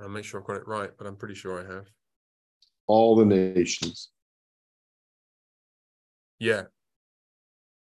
I'll 0.00 0.08
make 0.08 0.24
sure 0.24 0.40
I've 0.40 0.46
got 0.46 0.56
it 0.56 0.68
right, 0.68 0.90
but 0.96 1.06
I'm 1.06 1.16
pretty 1.16 1.34
sure 1.34 1.60
I 1.60 1.72
have. 1.72 1.86
All 2.86 3.16
the 3.16 3.24
nations. 3.24 4.10
Yeah. 6.38 6.64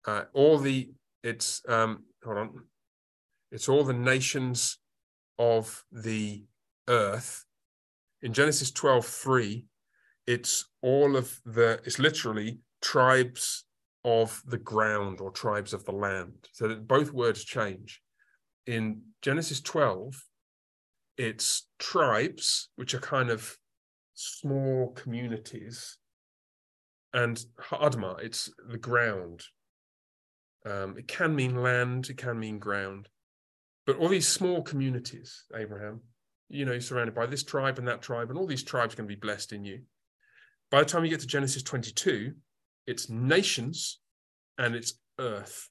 Uh, 0.06 0.24
all 0.34 0.58
the, 0.58 0.92
it's, 1.24 1.62
um, 1.68 2.04
hold 2.24 2.38
on. 2.38 2.50
It's 3.52 3.70
all 3.70 3.84
the 3.84 3.94
nations 3.94 4.78
of 5.40 5.84
the 5.92 6.44
earth. 6.90 7.46
In 8.22 8.34
Genesis 8.34 8.72
12, 8.72 9.06
3, 9.06 9.66
it's 10.28 10.66
all 10.82 11.16
of 11.16 11.40
the, 11.46 11.80
it's 11.86 12.00
literally 12.00 12.60
tribes 12.82 13.66
of 14.06 14.42
the 14.46 14.58
ground 14.58 15.22
or 15.22 15.32
tribes 15.32 15.74
of 15.74 15.86
the 15.86 15.92
land. 15.92 16.50
So 16.52 16.68
that 16.68 16.88
both 16.88 17.14
words 17.14 17.44
change. 17.44 18.02
In 18.66 19.02
Genesis 19.22 19.62
12, 19.62 20.24
it's 21.18 21.68
tribes, 21.80 22.70
which 22.76 22.94
are 22.94 23.00
kind 23.00 23.30
of 23.30 23.58
small 24.14 24.92
communities. 24.92 25.98
And 27.14 27.44
Adamah, 27.72 28.24
it's 28.24 28.52
the 28.70 28.78
ground. 28.78 29.44
Um, 30.66 30.96
it 30.98 31.08
can 31.08 31.36
mean 31.36 31.62
land, 31.62 32.10
it 32.10 32.18
can 32.18 32.40
mean 32.40 32.58
ground. 32.60 33.10
But 33.86 33.98
all 33.98 34.08
these 34.08 34.28
small 34.28 34.62
communities, 34.62 35.44
Abraham, 35.56 36.02
you 36.50 36.66
know, 36.66 36.72
you're 36.72 36.82
surrounded 36.82 37.16
by 37.16 37.26
this 37.26 37.44
tribe 37.44 37.80
and 37.80 37.88
that 37.88 38.02
tribe, 38.02 38.30
and 38.30 38.40
all 38.40 38.48
these 38.48 38.64
tribes 38.64 38.96
to 38.96 39.04
be 39.04 39.16
blessed 39.16 39.54
in 39.54 39.66
you. 39.66 39.82
By 40.72 40.80
the 40.80 40.86
time 40.86 41.04
you 41.04 41.10
get 41.10 41.20
to 41.20 41.28
Genesis 41.28 41.64
22, 41.64 42.34
it's 42.88 43.10
nations 43.10 44.00
and 44.58 44.76
it's 44.76 44.94
earth. 45.20 45.70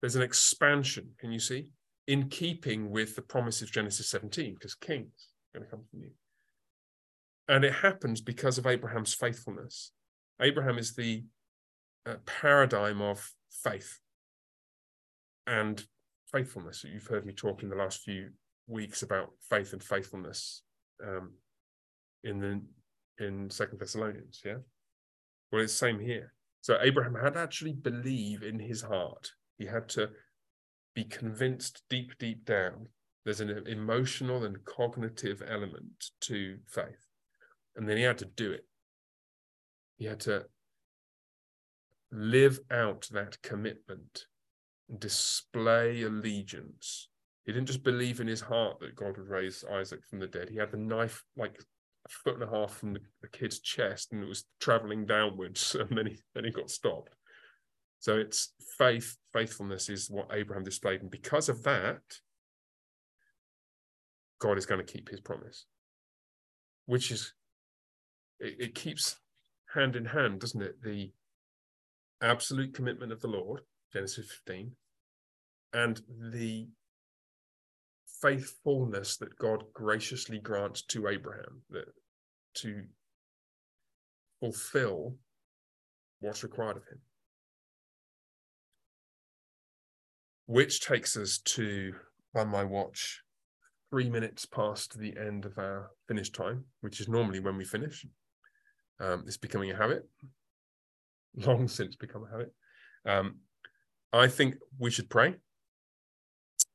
There's 0.00 0.16
an 0.16 0.22
expansion, 0.22 1.10
can 1.18 1.32
you 1.32 1.40
see? 1.40 1.68
In 2.06 2.28
keeping 2.28 2.90
with 2.90 3.16
the 3.16 3.22
promise 3.22 3.62
of 3.62 3.72
Genesis 3.72 4.10
17, 4.10 4.54
because 4.54 4.74
kings 4.74 5.28
are 5.54 5.58
going 5.58 5.66
to 5.66 5.70
come 5.70 5.84
from 5.90 6.00
you. 6.00 6.10
And 7.48 7.64
it 7.64 7.72
happens 7.72 8.20
because 8.20 8.58
of 8.58 8.66
Abraham's 8.66 9.14
faithfulness. 9.14 9.92
Abraham 10.40 10.78
is 10.78 10.94
the 10.94 11.24
uh, 12.06 12.16
paradigm 12.26 13.00
of 13.00 13.30
faith 13.50 13.98
and 15.46 15.84
faithfulness. 16.32 16.84
You've 16.84 17.06
heard 17.06 17.26
me 17.26 17.32
talk 17.32 17.62
in 17.62 17.68
the 17.68 17.76
last 17.76 18.00
few 18.00 18.30
weeks 18.66 19.02
about 19.02 19.30
faith 19.48 19.72
and 19.72 19.82
faithfulness 19.82 20.62
um, 21.06 21.32
in 22.24 22.40
the 22.40 23.24
in 23.24 23.48
Second 23.50 23.78
Thessalonians. 23.78 24.40
Yeah, 24.44 24.56
well, 25.54 25.62
it's 25.62 25.72
same 25.72 26.00
here. 26.00 26.32
So 26.62 26.78
Abraham 26.82 27.14
had 27.14 27.34
to 27.34 27.38
actually 27.38 27.74
believe 27.74 28.42
in 28.42 28.58
his 28.58 28.82
heart. 28.82 29.30
He 29.56 29.66
had 29.66 29.88
to 29.90 30.10
be 30.96 31.04
convinced 31.04 31.82
deep, 31.88 32.18
deep 32.18 32.44
down. 32.44 32.88
There's 33.24 33.40
an 33.40 33.64
emotional 33.68 34.42
and 34.42 34.64
cognitive 34.64 35.44
element 35.46 36.10
to 36.22 36.58
faith, 36.66 37.06
and 37.76 37.88
then 37.88 37.96
he 37.96 38.02
had 38.02 38.18
to 38.18 38.24
do 38.24 38.50
it. 38.50 38.66
He 39.96 40.06
had 40.06 40.18
to 40.20 40.46
live 42.10 42.58
out 42.72 43.08
that 43.12 43.40
commitment 43.42 44.24
and 44.88 44.98
display 44.98 46.02
allegiance. 46.02 47.10
He 47.44 47.52
didn't 47.52 47.68
just 47.68 47.84
believe 47.84 48.18
in 48.18 48.26
his 48.26 48.40
heart 48.40 48.80
that 48.80 48.96
God 48.96 49.18
would 49.18 49.28
raise 49.28 49.64
Isaac 49.72 50.00
from 50.10 50.18
the 50.18 50.26
dead. 50.26 50.48
He 50.48 50.56
had 50.56 50.72
the 50.72 50.78
knife 50.78 51.22
like 51.36 51.60
a 52.06 52.08
foot 52.08 52.34
and 52.34 52.42
a 52.42 52.50
half 52.50 52.72
from 52.72 52.94
the, 52.94 53.00
the 53.22 53.28
kid's 53.28 53.60
chest 53.60 54.12
and 54.12 54.22
it 54.22 54.28
was 54.28 54.44
traveling 54.60 55.06
downwards 55.06 55.74
and 55.80 55.96
then 55.96 56.06
he 56.06 56.18
then 56.34 56.44
he 56.44 56.50
got 56.50 56.70
stopped. 56.70 57.14
So 58.00 58.18
it's 58.18 58.52
faith, 58.76 59.16
faithfulness 59.32 59.88
is 59.88 60.10
what 60.10 60.28
Abraham 60.32 60.62
displayed. 60.62 61.00
And 61.00 61.10
because 61.10 61.48
of 61.48 61.62
that, 61.62 62.02
God 64.40 64.58
is 64.58 64.66
going 64.66 64.84
to 64.84 64.92
keep 64.92 65.08
his 65.08 65.20
promise. 65.20 65.64
Which 66.84 67.10
is 67.10 67.32
it, 68.40 68.56
it 68.58 68.74
keeps 68.74 69.16
hand 69.72 69.96
in 69.96 70.04
hand, 70.04 70.40
doesn't 70.40 70.60
it? 70.60 70.82
The 70.82 71.12
absolute 72.20 72.74
commitment 72.74 73.10
of 73.10 73.20
the 73.20 73.28
Lord 73.28 73.62
Genesis 73.94 74.30
15, 74.30 74.72
and 75.72 76.02
the 76.32 76.68
faithfulness 78.24 79.18
that 79.18 79.38
God 79.38 79.64
graciously 79.74 80.38
grants 80.38 80.80
to 80.86 81.08
Abraham 81.08 81.60
that 81.68 81.92
to 82.54 82.84
fulfill 84.40 85.16
what's 86.20 86.42
required 86.42 86.78
of 86.78 86.84
him. 86.84 87.00
Which 90.46 90.80
takes 90.80 91.16
us 91.18 91.38
to, 91.38 91.92
on 92.34 92.48
my 92.48 92.64
watch, 92.64 93.20
three 93.90 94.08
minutes 94.08 94.46
past 94.46 94.98
the 94.98 95.14
end 95.18 95.44
of 95.44 95.58
our 95.58 95.90
finish 96.08 96.30
time, 96.30 96.64
which 96.80 97.00
is 97.00 97.08
normally 97.08 97.40
when 97.40 97.58
we 97.58 97.64
finish. 97.64 98.06
Um, 99.00 99.24
it's 99.26 99.36
becoming 99.36 99.70
a 99.70 99.76
habit, 99.76 100.08
long 101.36 101.68
since 101.68 101.94
become 101.94 102.24
a 102.24 102.30
habit. 102.30 102.54
Um, 103.06 103.36
I 104.14 104.28
think 104.28 104.56
we 104.78 104.90
should 104.90 105.10
pray. 105.10 105.34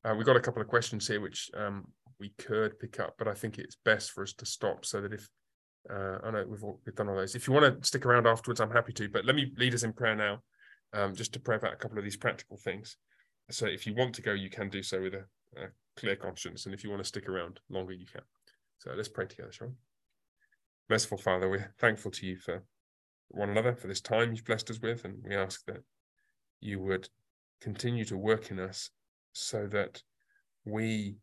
Uh, 0.04 0.14
we've 0.14 0.26
got 0.26 0.36
a 0.36 0.40
couple 0.40 0.62
of 0.62 0.68
questions 0.68 1.06
here 1.06 1.20
which 1.20 1.50
um, 1.54 1.84
we 2.18 2.30
could 2.38 2.78
pick 2.78 3.00
up, 3.00 3.14
but 3.18 3.28
I 3.28 3.34
think 3.34 3.58
it's 3.58 3.76
best 3.84 4.12
for 4.12 4.22
us 4.22 4.32
to 4.34 4.46
stop 4.46 4.84
so 4.84 5.00
that 5.00 5.12
if 5.12 5.28
uh, 5.88 6.18
I 6.22 6.30
know 6.30 6.44
we've, 6.48 6.62
all, 6.62 6.80
we've 6.84 6.94
done 6.94 7.08
all 7.08 7.16
those. 7.16 7.34
If 7.34 7.46
you 7.46 7.54
want 7.54 7.80
to 7.80 7.86
stick 7.86 8.04
around 8.04 8.26
afterwards, 8.26 8.60
I'm 8.60 8.70
happy 8.70 8.92
to. 8.94 9.08
But 9.08 9.24
let 9.24 9.34
me 9.34 9.52
lead 9.56 9.74
us 9.74 9.82
in 9.82 9.92
prayer 9.92 10.14
now, 10.14 10.40
um, 10.92 11.14
just 11.14 11.32
to 11.32 11.40
pray 11.40 11.56
about 11.56 11.72
a 11.72 11.76
couple 11.76 11.98
of 11.98 12.04
these 12.04 12.16
practical 12.16 12.58
things. 12.58 12.96
So 13.50 13.66
if 13.66 13.86
you 13.86 13.94
want 13.94 14.14
to 14.14 14.22
go, 14.22 14.32
you 14.32 14.50
can 14.50 14.68
do 14.68 14.82
so 14.82 15.00
with 15.00 15.14
a, 15.14 15.24
a 15.56 15.68
clear 15.96 16.16
conscience, 16.16 16.66
and 16.66 16.74
if 16.74 16.84
you 16.84 16.90
want 16.90 17.02
to 17.02 17.08
stick 17.08 17.28
around 17.28 17.60
longer, 17.68 17.92
you 17.92 18.06
can. 18.06 18.22
So 18.78 18.92
let's 18.94 19.08
pray 19.08 19.26
together, 19.26 19.52
shall 19.52 19.68
we? 19.68 19.74
Merciful 20.88 21.18
Father, 21.18 21.48
we're 21.48 21.72
thankful 21.78 22.10
to 22.12 22.26
you 22.26 22.36
for 22.36 22.62
one 23.28 23.50
another, 23.50 23.74
for 23.74 23.86
this 23.86 24.00
time 24.00 24.32
you've 24.32 24.44
blessed 24.44 24.70
us 24.70 24.80
with, 24.80 25.04
and 25.04 25.16
we 25.26 25.34
ask 25.34 25.64
that 25.66 25.82
you 26.60 26.78
would 26.80 27.08
continue 27.60 28.04
to 28.04 28.16
work 28.16 28.50
in 28.50 28.58
us 28.58 28.90
so 29.32 29.66
that 29.68 30.02
we 30.64 31.16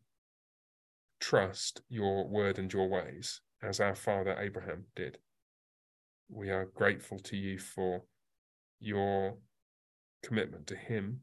trust 1.20 1.82
your 1.88 2.26
word 2.28 2.58
and 2.58 2.72
your 2.72 2.88
ways 2.88 3.40
as 3.62 3.80
our 3.80 3.94
father 3.94 4.36
Abraham 4.38 4.84
did. 4.94 5.18
We 6.28 6.50
are 6.50 6.66
grateful 6.66 7.18
to 7.20 7.36
you 7.36 7.58
for 7.58 8.02
your 8.80 9.38
commitment 10.22 10.66
to 10.68 10.76
him, 10.76 11.20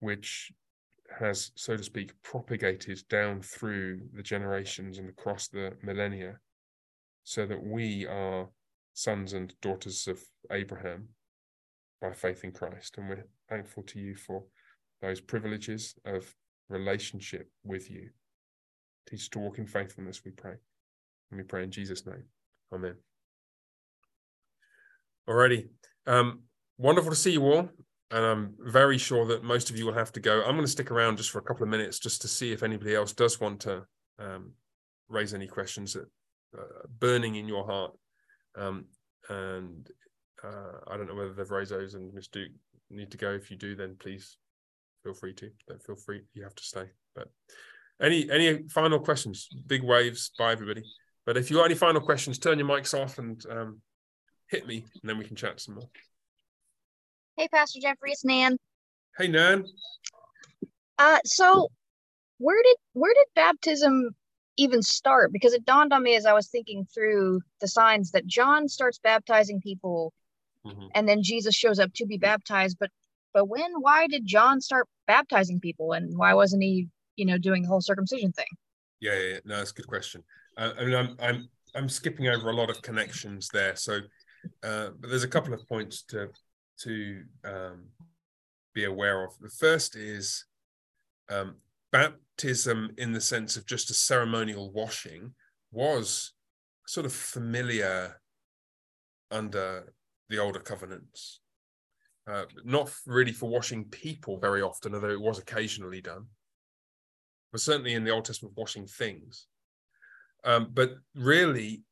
which 0.00 0.52
has, 1.18 1.52
so 1.54 1.76
to 1.76 1.82
speak, 1.82 2.12
propagated 2.22 3.00
down 3.08 3.40
through 3.40 4.00
the 4.12 4.22
generations 4.22 4.98
and 4.98 5.08
across 5.08 5.48
the 5.48 5.72
millennia, 5.82 6.38
so 7.22 7.46
that 7.46 7.62
we 7.62 8.06
are 8.06 8.48
sons 8.92 9.32
and 9.32 9.54
daughters 9.60 10.06
of 10.06 10.20
Abraham 10.50 11.08
by 12.00 12.12
faith 12.12 12.44
in 12.44 12.52
Christ. 12.52 12.96
And 12.98 13.08
we're 13.08 13.26
thankful 13.48 13.82
to 13.84 13.98
you 13.98 14.14
for 14.14 14.44
those 15.00 15.20
privileges 15.20 15.94
of 16.04 16.34
relationship 16.68 17.50
with 17.64 17.90
you. 17.90 18.10
Teach 19.08 19.20
us 19.20 19.28
to 19.28 19.38
walk 19.38 19.58
in 19.58 19.66
faithfulness, 19.66 20.22
we 20.24 20.30
pray. 20.30 20.54
And 21.30 21.38
we 21.38 21.44
pray 21.44 21.62
in 21.62 21.70
Jesus' 21.70 22.06
name. 22.06 22.24
Amen. 22.72 22.96
Alrighty. 25.28 25.68
Um, 26.06 26.42
wonderful 26.78 27.10
to 27.10 27.16
see 27.16 27.32
you 27.32 27.44
all. 27.44 27.68
And 28.10 28.24
I'm 28.24 28.54
very 28.60 28.98
sure 28.98 29.26
that 29.26 29.42
most 29.42 29.70
of 29.70 29.76
you 29.76 29.86
will 29.86 29.94
have 29.94 30.12
to 30.12 30.20
go. 30.20 30.40
I'm 30.40 30.54
going 30.54 30.62
to 30.62 30.68
stick 30.68 30.90
around 30.90 31.16
just 31.16 31.30
for 31.30 31.38
a 31.38 31.42
couple 31.42 31.64
of 31.64 31.68
minutes 31.68 31.98
just 31.98 32.22
to 32.22 32.28
see 32.28 32.52
if 32.52 32.62
anybody 32.62 32.94
else 32.94 33.12
does 33.12 33.40
want 33.40 33.60
to 33.60 33.84
um, 34.18 34.52
raise 35.08 35.34
any 35.34 35.46
questions 35.46 35.94
that 35.94 36.06
uh, 36.56 36.86
burning 37.00 37.34
in 37.34 37.48
your 37.48 37.66
heart. 37.66 37.92
Um, 38.56 38.86
and 39.28 39.88
uh, 40.44 40.78
I 40.86 40.96
don't 40.96 41.08
know 41.08 41.14
whether 41.14 41.32
they've 41.32 41.94
and 41.94 42.14
Miss 42.14 42.28
Duke 42.28 42.52
need 42.90 43.10
to 43.10 43.16
go. 43.16 43.32
If 43.32 43.50
you 43.50 43.56
do, 43.56 43.74
then 43.74 43.96
please 43.98 44.36
feel 45.04 45.14
free 45.14 45.34
to. 45.34 45.50
Don't 45.68 45.82
feel 45.82 45.94
free. 45.94 46.22
You 46.32 46.42
have 46.42 46.54
to 46.54 46.64
stay. 46.64 46.86
But 47.14 47.28
any 48.02 48.28
any 48.30 48.66
final 48.68 48.98
questions? 48.98 49.48
Big 49.66 49.84
waves. 49.84 50.32
Bye 50.36 50.52
everybody. 50.52 50.82
But 51.26 51.36
if 51.36 51.50
you 51.50 51.58
got 51.58 51.66
any 51.66 51.74
final 51.74 52.00
questions, 52.00 52.38
turn 52.38 52.58
your 52.58 52.68
mics 52.68 52.98
off 52.98 53.18
and 53.18 53.44
um, 53.50 53.80
hit 54.48 54.66
me, 54.66 54.84
and 55.00 55.08
then 55.08 55.18
we 55.18 55.24
can 55.24 55.36
chat 55.36 55.60
some 55.60 55.76
more. 55.76 55.88
Hey, 57.36 57.48
Pastor 57.48 57.80
Jeffrey, 57.80 58.12
it's 58.12 58.24
Nan. 58.24 58.58
Hey, 59.16 59.28
Nan. 59.28 59.64
Uh, 60.98 61.18
so 61.24 61.68
where 62.38 62.62
did 62.62 62.76
where 62.94 63.14
did 63.14 63.26
baptism 63.34 64.10
even 64.56 64.82
start? 64.82 65.32
Because 65.32 65.52
it 65.52 65.64
dawned 65.64 65.92
on 65.92 66.02
me 66.02 66.16
as 66.16 66.26
I 66.26 66.32
was 66.32 66.48
thinking 66.48 66.86
through 66.92 67.40
the 67.60 67.68
signs 67.68 68.10
that 68.12 68.26
John 68.26 68.68
starts 68.68 68.98
baptizing 68.98 69.60
people 69.60 70.12
mm-hmm. 70.64 70.86
and 70.94 71.08
then 71.08 71.22
Jesus 71.22 71.54
shows 71.54 71.78
up 71.78 71.92
to 71.94 72.06
be 72.06 72.18
baptized. 72.18 72.76
But 72.78 72.90
but 73.34 73.48
when, 73.48 73.72
why 73.80 74.06
did 74.06 74.24
John 74.24 74.60
start 74.60 74.88
baptizing 75.06 75.60
people, 75.60 75.92
and 75.92 76.16
why 76.16 76.32
wasn't 76.32 76.62
he, 76.62 76.88
you 77.16 77.26
know, 77.26 77.36
doing 77.36 77.62
the 77.62 77.68
whole 77.68 77.80
circumcision 77.80 78.32
thing? 78.32 78.46
Yeah, 79.00 79.14
yeah, 79.14 79.28
yeah. 79.28 79.38
no, 79.44 79.56
that's 79.56 79.72
a 79.72 79.74
good 79.74 79.88
question. 79.88 80.22
Uh, 80.56 80.70
I 80.78 80.84
mean, 80.84 80.94
I'm 80.94 81.16
I'm 81.20 81.48
I'm 81.74 81.88
skipping 81.88 82.28
over 82.28 82.48
a 82.48 82.54
lot 82.54 82.70
of 82.70 82.80
connections 82.80 83.48
there. 83.52 83.74
So, 83.74 83.98
uh, 84.62 84.90
but 84.98 85.10
there's 85.10 85.24
a 85.24 85.28
couple 85.28 85.52
of 85.52 85.68
points 85.68 86.02
to 86.04 86.28
to 86.82 87.22
um, 87.44 87.86
be 88.72 88.84
aware 88.84 89.24
of. 89.24 89.32
The 89.40 89.50
first 89.50 89.96
is 89.96 90.44
um, 91.28 91.56
baptism, 91.90 92.92
in 92.98 93.12
the 93.12 93.20
sense 93.20 93.56
of 93.56 93.66
just 93.66 93.90
a 93.90 93.94
ceremonial 93.94 94.72
washing, 94.72 95.34
was 95.72 96.32
sort 96.86 97.06
of 97.06 97.12
familiar 97.12 98.20
under 99.30 99.92
the 100.28 100.38
older 100.38 100.60
covenants. 100.60 101.40
Uh, 102.26 102.44
not 102.64 102.90
really 103.06 103.32
for 103.32 103.50
washing 103.50 103.84
people 103.84 104.38
very 104.38 104.62
often, 104.62 104.94
although 104.94 105.10
it 105.10 105.20
was 105.20 105.38
occasionally 105.38 106.00
done, 106.00 106.24
but 107.52 107.60
certainly 107.60 107.92
in 107.92 108.02
the 108.02 108.10
Old 108.10 108.24
Testament, 108.24 108.56
washing 108.56 108.86
things. 108.86 109.46
Um, 110.42 110.70
but 110.72 110.94
really, 111.14 111.82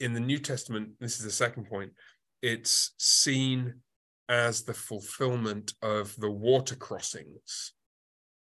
in 0.00 0.12
the 0.12 0.20
New 0.20 0.38
Testament, 0.38 0.90
this 1.00 1.18
is 1.18 1.24
the 1.24 1.30
second 1.30 1.68
point, 1.68 1.92
it's 2.42 2.94
seen 2.98 3.74
as 4.28 4.62
the 4.62 4.74
fulfillment 4.74 5.74
of 5.82 6.14
the 6.16 6.30
water 6.30 6.74
crossings. 6.74 7.72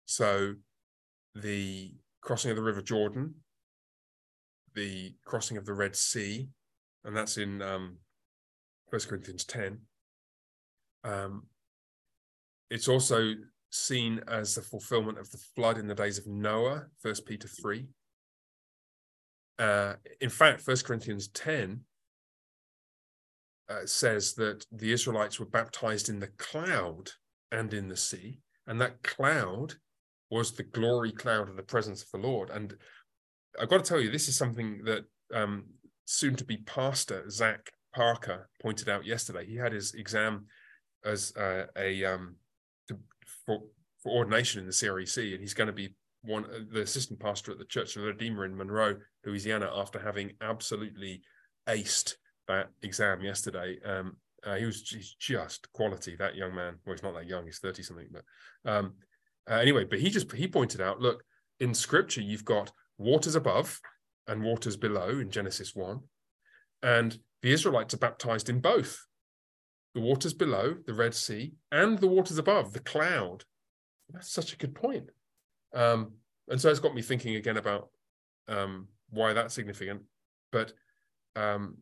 So 0.06 0.56
the 1.36 1.94
crossing 2.22 2.52
of 2.52 2.57
the 2.57 2.64
River 2.64 2.82
Jordan, 2.82 3.36
the 4.76 5.16
crossing 5.26 5.57
of 5.57 5.66
the 5.66 5.74
Red 5.74 5.95
Sea, 5.95 6.49
and 7.03 7.16
that's 7.16 7.38
in 7.38 7.61
um, 7.61 7.98
First 8.91 9.07
Corinthians 9.07 9.45
10. 9.45 9.80
Um, 11.04 11.44
it's 12.70 12.88
also 12.88 13.34
seen 13.72 14.22
as 14.28 14.56
the 14.56 14.62
fulfillment 14.62 15.18
of 15.18 15.30
the 15.32 15.38
flood 15.56 15.78
in 15.78 15.88
the 15.88 15.96
days 15.96 16.18
of 16.18 16.28
Noah, 16.28 16.86
First 17.02 17.26
Peter 17.26 17.48
3. 17.48 17.88
Uh, 19.58 19.94
in 20.22 20.30
fact, 20.30 20.62
First 20.62 20.86
Corinthians 20.86 21.28
10 21.30 21.82
uh, 23.70 23.86
says 23.86 24.34
that 24.36 24.66
the 24.72 24.92
Israelites 24.92 25.40
were 25.40 25.46
baptized 25.46 26.10
in 26.10 26.20
the 26.20 26.30
cloud 26.38 27.12
and 27.52 27.74
in 27.74 27.88
the 27.88 27.98
sea, 27.98 28.40
and 28.68 28.80
that 28.80 29.04
cloud 29.04 29.76
was 30.32 30.52
the 30.52 30.64
glory 30.64 31.12
cloud 31.12 31.50
of 31.50 31.56
the 31.56 31.64
presence 31.64 32.04
of 32.04 32.10
the 32.12 32.28
Lord. 32.28 32.50
And 32.50 32.76
I've 33.60 33.70
got 33.70 33.84
to 33.84 33.90
tell 33.90 34.00
you, 34.00 34.12
this 34.12 34.28
is 34.28 34.36
something 34.36 34.84
that 34.86 35.06
um, 35.34 35.66
soon 36.06 36.36
to 36.36 36.46
be 36.46 36.58
pastor 36.58 37.30
Zach 37.30 37.72
Parker 37.94 38.50
pointed 38.62 38.90
out 38.90 39.06
yesterday. 39.06 39.46
He 39.46 39.56
had 39.56 39.74
his 39.74 39.94
exam 39.94 40.46
as 41.06 41.34
uh, 41.38 41.66
a 41.78 42.04
um, 42.06 42.36
to, 42.88 42.98
for, 43.46 43.60
for 44.02 44.12
ordination 44.12 44.60
in 44.60 44.66
the 44.66 44.72
CREC, 44.72 45.34
and 45.34 45.42
he's 45.42 45.54
going 45.54 45.68
to 45.68 45.74
be 45.74 45.96
one 46.24 46.46
uh, 46.46 46.60
the 46.72 46.82
assistant 46.82 47.20
pastor 47.20 47.52
at 47.52 47.58
the 47.58 47.66
Church 47.66 47.96
of 47.96 48.02
the 48.02 48.08
Redeemer 48.08 48.46
in 48.46 48.56
Monroe, 48.56 48.98
Louisiana, 49.26 49.70
after 49.74 50.00
having 50.00 50.34
absolutely 50.42 51.22
aced 51.68 52.16
that 52.48 52.70
exam 52.82 53.22
yesterday. 53.22 53.78
Um, 53.86 54.18
uh, 54.46 54.56
he 54.56 54.66
was 54.66 54.88
he's 54.90 55.16
just 55.20 55.72
quality. 55.74 56.16
That 56.16 56.36
young 56.36 56.56
man. 56.56 56.76
Well, 56.86 56.96
he's 56.96 57.04
not 57.04 57.14
that 57.16 57.28
young. 57.28 57.46
He's 57.46 57.60
thirty 57.60 57.84
something. 57.84 58.08
But 58.12 58.24
um, 58.70 58.94
uh, 59.50 59.56
anyway, 59.56 59.86
but 59.86 60.00
he 60.00 60.10
just 60.10 60.32
he 60.32 60.48
pointed 60.48 60.82
out, 60.82 61.02
look, 61.02 61.24
in 61.60 61.74
Scripture 61.74 62.22
you've 62.22 62.46
got 62.46 62.72
waters 62.98 63.36
above 63.36 63.80
and 64.28 64.44
waters 64.44 64.78
below 64.78 65.10
in 65.10 65.32
Genesis 65.32 65.76
one, 65.76 66.02
and 66.84 67.18
the 67.42 67.52
Israelites 67.52 67.94
are 67.94 67.98
baptized 67.98 68.50
in 68.50 68.60
both 68.60 69.06
the 70.00 70.06
waters 70.06 70.34
below, 70.34 70.78
the 70.86 70.94
Red 70.94 71.14
Sea, 71.14 71.52
and 71.74 72.00
the 72.00 72.08
waters 72.08 72.38
above, 72.38 72.72
the 72.72 72.80
cloud. 72.80 73.44
That's 74.10 74.32
such 74.32 74.54
a 74.54 74.58
good 74.58 74.74
point. 74.74 75.10
Um, 75.74 76.14
and 76.48 76.60
so 76.60 76.70
it's 76.70 76.80
got 76.80 76.96
me 76.96 77.02
thinking 77.02 77.36
again 77.36 77.58
about 77.58 77.90
um, 78.48 78.88
why 79.10 79.34
that's 79.34 79.54
significant. 79.54 80.04
But 80.54 80.72
um, 81.36 81.80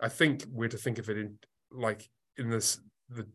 I 0.00 0.08
think 0.08 0.44
we're 0.50 0.68
to 0.68 0.76
think 0.76 0.98
of 0.98 1.08
it 1.08 1.16
in 1.16 1.38
like 1.70 2.08
in 2.36 2.50
this 2.50 2.80
the 3.08 3.26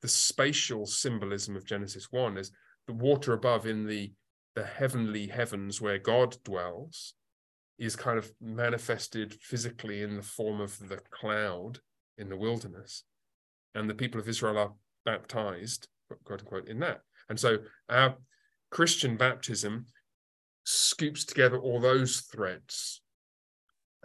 the 0.00 0.08
spatial 0.08 0.86
symbolism 0.86 1.56
of 1.56 1.66
Genesis 1.66 2.06
one 2.10 2.38
is 2.38 2.52
the 2.86 2.94
water 2.94 3.32
above 3.32 3.66
in 3.66 3.84
the 3.84 4.12
the 4.54 4.64
heavenly 4.64 5.26
heavens 5.26 5.80
where 5.80 5.98
God 5.98 6.36
dwells 6.44 7.14
is 7.78 7.96
kind 7.96 8.18
of 8.18 8.30
manifested 8.40 9.34
physically 9.40 10.02
in 10.02 10.16
the 10.16 10.22
form 10.22 10.60
of 10.60 10.78
the 10.88 10.98
cloud 11.10 11.80
in 12.16 12.28
the 12.28 12.36
wilderness, 12.36 13.04
and 13.74 13.88
the 13.88 13.94
people 13.94 14.20
of 14.20 14.28
Israel 14.28 14.58
are 14.58 14.72
baptized, 15.04 15.88
quote 16.24 16.40
unquote, 16.40 16.68
in 16.68 16.80
that. 16.80 17.00
And 17.28 17.38
so 17.38 17.58
our 17.88 18.16
Christian 18.70 19.16
baptism 19.16 19.86
scoops 20.64 21.24
together 21.24 21.58
all 21.58 21.80
those 21.80 22.20
threads. 22.20 23.02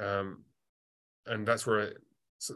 Um, 0.01 0.43
and 1.25 1.47
that's 1.47 1.65
where 1.65 1.93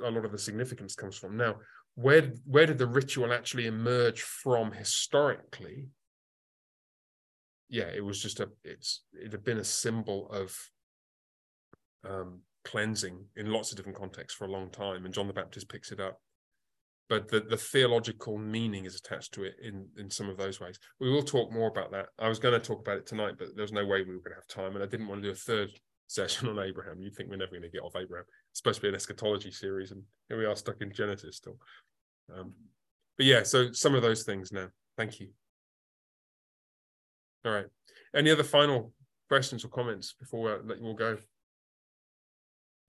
a 0.04 0.12
lot 0.12 0.26
of 0.26 0.32
the 0.32 0.38
significance 0.38 0.96
comes 0.96 1.18
from. 1.18 1.38
Now, 1.38 1.56
where 1.96 2.32
where 2.46 2.66
did 2.66 2.78
the 2.78 2.88
ritual 2.88 3.34
actually 3.34 3.66
emerge 3.66 4.22
from 4.22 4.72
historically? 4.72 5.88
Yeah, 7.68 7.90
it 7.94 8.04
was 8.04 8.22
just 8.22 8.40
a 8.40 8.50
it's 8.64 9.04
it 9.14 9.32
had 9.32 9.44
been 9.44 9.58
a 9.58 9.64
symbol 9.64 10.30
of 10.32 10.56
um, 12.08 12.42
cleansing 12.64 13.26
in 13.36 13.52
lots 13.52 13.72
of 13.72 13.78
different 13.78 13.98
contexts 13.98 14.38
for 14.38 14.46
a 14.46 14.52
long 14.52 14.70
time, 14.70 15.06
and 15.06 15.14
John 15.14 15.28
the 15.28 15.34
Baptist 15.34 15.70
picks 15.70 15.92
it 15.92 16.00
up. 16.00 16.22
But 17.10 17.28
the, 17.28 17.40
the 17.40 17.58
theological 17.58 18.38
meaning 18.38 18.86
is 18.86 18.96
attached 18.96 19.34
to 19.34 19.44
it 19.44 19.56
in, 19.64 19.88
in 19.98 20.12
some 20.12 20.30
of 20.30 20.38
those 20.38 20.60
ways. 20.60 20.80
We 21.00 21.10
will 21.10 21.24
talk 21.24 21.52
more 21.52 21.68
about 21.68 21.92
that. 21.92 22.10
I 22.20 22.30
was 22.30 22.38
going 22.38 22.54
to 22.54 22.66
talk 22.66 22.80
about 22.80 22.98
it 22.98 23.08
tonight, 23.08 23.34
but 23.40 23.56
there 23.56 23.64
was 23.64 23.72
no 23.72 23.86
way 23.86 24.04
we 24.04 24.14
were 24.14 24.22
going 24.22 24.36
to 24.36 24.36
have 24.36 24.48
time, 24.48 24.76
and 24.76 24.84
I 24.84 24.88
didn't 24.88 25.08
want 25.08 25.24
to 25.24 25.28
do 25.28 25.32
a 25.32 25.36
third 25.36 25.72
session 26.08 26.48
on 26.48 26.60
Abraham. 26.60 27.02
You'd 27.02 27.16
think 27.16 27.30
we're 27.30 27.38
never 27.38 27.52
going 27.52 27.64
to 27.64 27.70
get 27.70 27.82
off 27.82 27.96
Abraham. 27.96 28.26
It's 28.52 28.60
supposed 28.60 28.78
to 28.78 28.82
be 28.84 28.90
an 28.90 28.96
eschatology 28.96 29.52
series, 29.52 29.92
and 29.92 30.04
here 30.28 30.38
we 30.38 30.46
are 30.46 30.56
stuck 30.56 30.82
in 30.82 30.94
Genesis 30.94 31.38
still. 31.38 31.58
Um, 32.34 32.54
but 33.18 33.26
yeah, 33.26 33.42
so 33.44 33.72
some 33.72 33.96
of 33.96 34.04
those 34.04 34.24
things 34.24 34.52
now. 34.52 34.68
Thank 34.96 35.20
you. 35.20 35.30
All 37.44 37.52
right. 37.52 37.66
Any 38.16 38.30
other 38.30 38.44
final 38.44 38.94
questions 39.30 39.66
or 39.66 39.70
comments 39.70 40.14
before 40.14 40.44
we 40.44 40.68
let 40.68 40.80
you 40.80 40.86
all 40.86 40.94
go? 40.94 41.18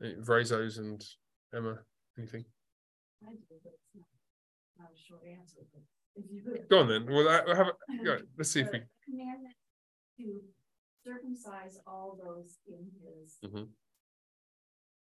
Vrazos 0.02 0.78
and 0.78 1.02
Emma, 1.54 1.78
anything? 2.18 2.44
I 3.26 3.32
do, 3.32 3.56
but 3.62 3.72
it's 3.74 3.92
not, 3.94 4.08
not 4.78 4.90
a 4.92 4.98
short 4.98 5.22
answer. 5.26 5.66
But 5.72 5.82
if 6.16 6.24
you 6.30 6.42
could, 6.42 6.68
go 6.68 6.80
on 6.80 6.88
then. 6.88 7.06
Well, 7.06 7.28
I, 7.28 7.56
have 7.56 7.68
a, 7.68 8.04
go, 8.04 8.18
let's 8.38 8.50
see 8.50 8.60
if 8.60 8.72
we 8.72 8.80
commandment 9.04 9.54
to 10.18 10.40
circumcise 11.04 11.78
all 11.86 12.18
those 12.18 12.58
in 12.66 12.90
his. 13.00 13.38
Mm-hmm. 13.44 13.68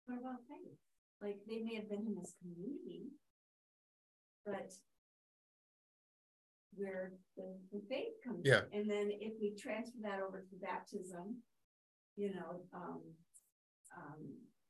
What 0.07 0.19
about 0.21 0.41
faith? 0.49 0.79
Like 1.23 1.39
they 1.47 1.61
may 1.63 1.75
have 1.77 1.89
been 1.89 2.07
in 2.07 2.17
this 2.19 2.35
community, 2.41 3.13
but 4.45 4.73
where 6.75 7.13
the, 7.37 7.57
the 7.73 7.83
faith 7.89 8.15
comes 8.25 8.43
yeah. 8.45 8.63
In. 8.73 8.81
And 8.81 8.91
then 8.91 9.11
if 9.21 9.35
we 9.41 9.55
transfer 9.55 9.99
that 10.03 10.21
over 10.21 10.41
to 10.41 10.57
baptism, 10.63 11.43
you 12.17 12.35
know, 12.35 12.63
um, 12.75 13.01
um, 13.97 14.23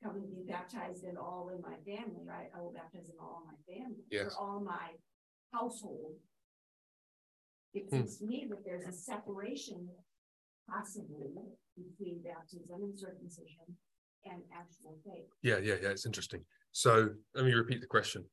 come 0.03 0.15
and 0.15 0.29
be 0.29 0.51
baptized 0.51 1.03
in 1.03 1.17
all 1.17 1.51
in 1.53 1.61
my 1.61 1.77
family, 1.85 2.23
right? 2.25 2.49
I 2.55 2.61
will 2.61 2.73
baptize 2.73 3.09
in 3.09 3.15
all 3.19 3.43
my 3.45 3.57
family, 3.71 4.03
yes. 4.09 4.35
or 4.35 4.43
all 4.43 4.59
my 4.59 4.97
household. 5.53 6.13
It 7.73 7.85
hmm. 7.89 7.97
seems 7.97 8.17
to 8.17 8.25
me 8.25 8.47
that 8.49 8.65
there's 8.65 8.85
a 8.85 8.91
separation 8.91 9.87
possibly 10.69 11.31
between 11.75 12.21
baptism 12.23 12.81
and 12.81 12.97
circumcision 12.97 13.77
and 14.25 14.41
actual 14.53 14.97
faith. 15.05 15.29
Yeah, 15.41 15.57
yeah, 15.57 15.75
yeah. 15.81 15.89
It's 15.89 16.05
interesting. 16.05 16.43
So 16.71 17.09
let 17.35 17.45
me 17.45 17.53
repeat 17.53 17.81
the 17.81 17.87
question 17.87 18.23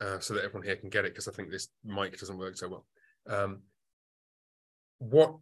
uh, 0.00 0.18
so 0.18 0.34
that 0.34 0.44
everyone 0.44 0.66
here 0.66 0.76
can 0.76 0.90
get 0.90 1.04
it 1.04 1.12
because 1.12 1.28
I 1.28 1.32
think 1.32 1.50
this 1.50 1.68
mic 1.84 2.18
doesn't 2.18 2.38
work 2.38 2.56
so 2.56 2.68
well. 2.68 2.86
Um, 3.28 3.62
what 4.98 5.36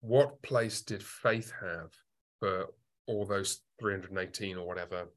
what 0.00 0.40
place 0.42 0.82
did 0.82 1.02
faith 1.02 1.52
have 1.60 1.90
for 2.38 2.66
all 3.08 3.26
those 3.26 3.60
318 3.80 4.56
or 4.56 4.66
whatever, 4.66 5.08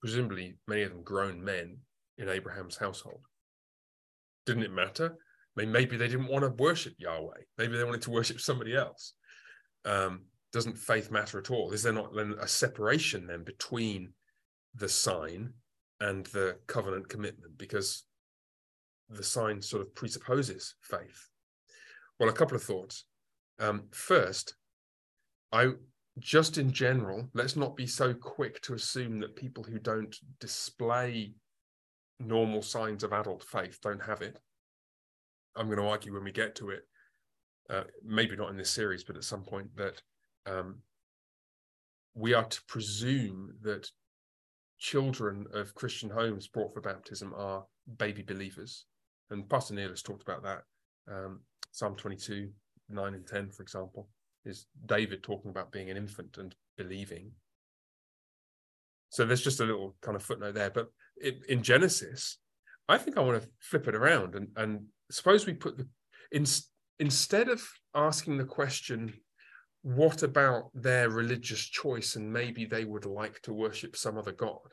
presumably 0.00 0.54
many 0.66 0.82
of 0.82 0.90
them 0.90 1.02
grown 1.02 1.42
men 1.44 1.76
in 2.18 2.28
Abraham's 2.28 2.76
household. 2.76 3.20
Didn't 4.46 4.64
it 4.64 4.72
matter? 4.72 5.14
I 5.56 5.60
mean, 5.60 5.70
maybe 5.70 5.96
they 5.96 6.08
didn't 6.08 6.28
want 6.28 6.44
to 6.44 6.62
worship 6.62 6.94
Yahweh. 6.98 7.42
Maybe 7.58 7.76
they 7.76 7.84
wanted 7.84 8.02
to 8.02 8.10
worship 8.10 8.40
somebody 8.40 8.74
else. 8.74 9.12
Um, 9.84 10.22
doesn't 10.52 10.78
faith 10.78 11.10
matter 11.10 11.38
at 11.38 11.50
all? 11.50 11.72
Is 11.72 11.82
there 11.82 11.92
not 11.92 12.14
then 12.14 12.34
a 12.40 12.48
separation 12.48 13.26
then 13.26 13.44
between 13.44 14.12
the 14.74 14.88
sign 14.88 15.52
and 16.00 16.26
the 16.26 16.56
covenant 16.66 17.08
commitment? 17.08 17.58
Because 17.58 18.04
the 19.08 19.22
sign 19.22 19.60
sort 19.60 19.82
of 19.82 19.94
presupposes 19.94 20.74
faith. 20.80 21.28
Well, 22.18 22.30
a 22.30 22.34
couple 22.34 22.56
of 22.56 22.62
thoughts. 22.62 23.04
Um, 23.58 23.84
first, 23.90 24.54
I 25.52 25.72
just 26.18 26.58
in 26.58 26.72
general, 26.72 27.28
let's 27.34 27.56
not 27.56 27.76
be 27.76 27.86
so 27.86 28.12
quick 28.12 28.60
to 28.62 28.74
assume 28.74 29.18
that 29.20 29.36
people 29.36 29.64
who 29.64 29.78
don't 29.78 30.14
display 30.40 31.34
normal 32.20 32.62
signs 32.62 33.02
of 33.02 33.12
adult 33.12 33.42
faith 33.42 33.78
don't 33.82 34.02
have 34.02 34.20
it. 34.20 34.38
I'm 35.56 35.66
going 35.66 35.78
to 35.78 35.86
argue 35.86 36.12
when 36.12 36.24
we 36.24 36.32
get 36.32 36.54
to 36.56 36.70
it, 36.70 36.82
uh, 37.70 37.84
maybe 38.04 38.36
not 38.36 38.50
in 38.50 38.56
this 38.56 38.70
series, 38.70 39.04
but 39.04 39.16
at 39.16 39.24
some 39.24 39.42
point, 39.42 39.74
that 39.76 40.02
um, 40.46 40.80
we 42.14 42.34
are 42.34 42.44
to 42.44 42.60
presume 42.68 43.54
that 43.62 43.90
children 44.78 45.46
of 45.54 45.74
Christian 45.74 46.10
homes 46.10 46.48
brought 46.48 46.74
for 46.74 46.80
baptism 46.80 47.32
are 47.36 47.64
baby 47.98 48.22
believers. 48.22 48.86
And 49.30 49.48
Pastor 49.48 49.74
Neil 49.74 49.90
has 49.90 50.02
talked 50.02 50.22
about 50.22 50.42
that. 50.42 50.62
Um, 51.10 51.40
Psalm 51.70 51.96
22, 51.96 52.50
9 52.90 53.14
and 53.14 53.26
10, 53.26 53.50
for 53.50 53.62
example 53.62 54.08
is 54.44 54.66
David 54.86 55.22
talking 55.22 55.50
about 55.50 55.72
being 55.72 55.90
an 55.90 55.96
infant 55.96 56.38
and 56.38 56.54
believing. 56.76 57.32
So 59.10 59.24
there's 59.24 59.42
just 59.42 59.60
a 59.60 59.64
little 59.64 59.94
kind 60.00 60.16
of 60.16 60.22
footnote 60.22 60.54
there. 60.54 60.70
But 60.70 60.88
it, 61.16 61.40
in 61.48 61.62
Genesis, 61.62 62.38
I 62.88 62.98
think 62.98 63.16
I 63.16 63.20
want 63.20 63.42
to 63.42 63.48
flip 63.60 63.86
it 63.88 63.94
around 63.94 64.34
and, 64.34 64.48
and 64.56 64.86
suppose 65.10 65.46
we 65.46 65.52
put 65.54 65.78
the 65.78 65.86
in, 66.32 66.46
instead 66.98 67.48
of 67.48 67.62
asking 67.94 68.38
the 68.38 68.44
question, 68.44 69.12
what 69.82 70.22
about 70.22 70.70
their 70.74 71.10
religious 71.10 71.60
choice 71.60 72.16
and 72.16 72.32
maybe 72.32 72.64
they 72.64 72.84
would 72.84 73.04
like 73.04 73.40
to 73.42 73.52
worship 73.52 73.96
some 73.96 74.16
other 74.16 74.32
god? 74.32 74.72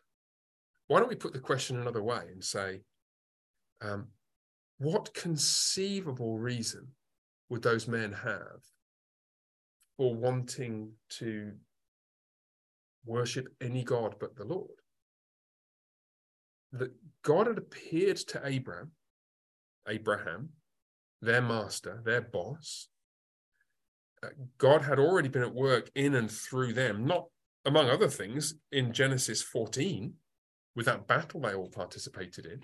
Why 0.88 1.00
don't 1.00 1.10
we 1.10 1.16
put 1.16 1.34
the 1.34 1.40
question 1.40 1.80
another 1.80 2.02
way 2.02 2.22
and 2.32 2.44
say, 2.44 2.82
um, 3.82 4.08
what 4.78 5.14
conceivable 5.14 6.40
reason 6.40 6.88
would 7.50 7.62
those 7.62 7.88
men 7.88 8.12
have 8.12 8.62
for 10.00 10.16
wanting 10.16 10.94
to 11.10 11.52
worship 13.06 13.50
any 13.60 13.84
God 13.84 14.16
but 14.18 14.34
the 14.38 14.46
Lord. 14.46 14.80
That 16.72 16.94
God 17.22 17.48
had 17.48 17.58
appeared 17.58 18.16
to 18.16 18.42
Abraham, 18.46 18.92
Abraham, 19.90 20.52
their 21.22 21.42
master, 21.42 22.02
their 22.06 22.22
boss. 22.22 22.88
Uh, 24.24 24.30
God 24.58 24.84
had 24.84 25.00
already 25.00 25.28
been 25.28 25.42
at 25.44 25.54
work 25.54 25.92
in 25.96 26.16
and 26.16 26.32
through 26.32 26.72
them, 26.72 27.06
not 27.06 27.26
among 27.66 27.90
other 27.90 28.08
things, 28.08 28.54
in 28.72 28.94
Genesis 28.94 29.42
14, 29.42 30.14
with 30.78 30.86
that 30.86 31.08
battle 31.08 31.42
they 31.42 31.54
all 31.54 31.68
participated 31.68 32.46
in. 32.46 32.62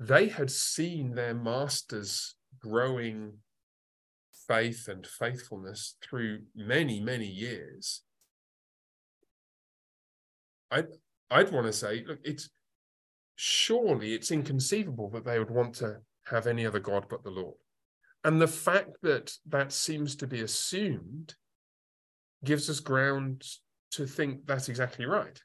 They 0.00 0.26
had 0.26 0.50
seen 0.50 1.14
their 1.14 1.34
master's 1.34 2.34
growing 2.58 3.34
faith 4.46 4.88
and 4.88 5.06
faithfulness 5.06 5.96
through 6.02 6.40
many, 6.54 7.00
many 7.00 7.26
years. 7.26 8.02
I'd, 10.70 10.86
I'd 11.30 11.52
want 11.52 11.66
to 11.66 11.72
say, 11.72 12.04
look, 12.06 12.18
it's 12.24 12.48
surely 13.36 14.14
it's 14.14 14.30
inconceivable 14.30 15.10
that 15.10 15.24
they 15.24 15.38
would 15.38 15.50
want 15.50 15.74
to 15.76 15.98
have 16.26 16.46
any 16.46 16.66
other 16.66 16.80
God 16.80 17.06
but 17.08 17.22
the 17.22 17.30
Lord. 17.30 17.56
And 18.24 18.40
the 18.40 18.48
fact 18.48 18.90
that 19.02 19.32
that 19.46 19.72
seems 19.72 20.16
to 20.16 20.26
be 20.26 20.40
assumed 20.40 21.34
gives 22.42 22.70
us 22.70 22.80
ground 22.80 23.44
to 23.92 24.06
think 24.06 24.46
that's 24.46 24.68
exactly 24.68 25.06
right. 25.06 25.38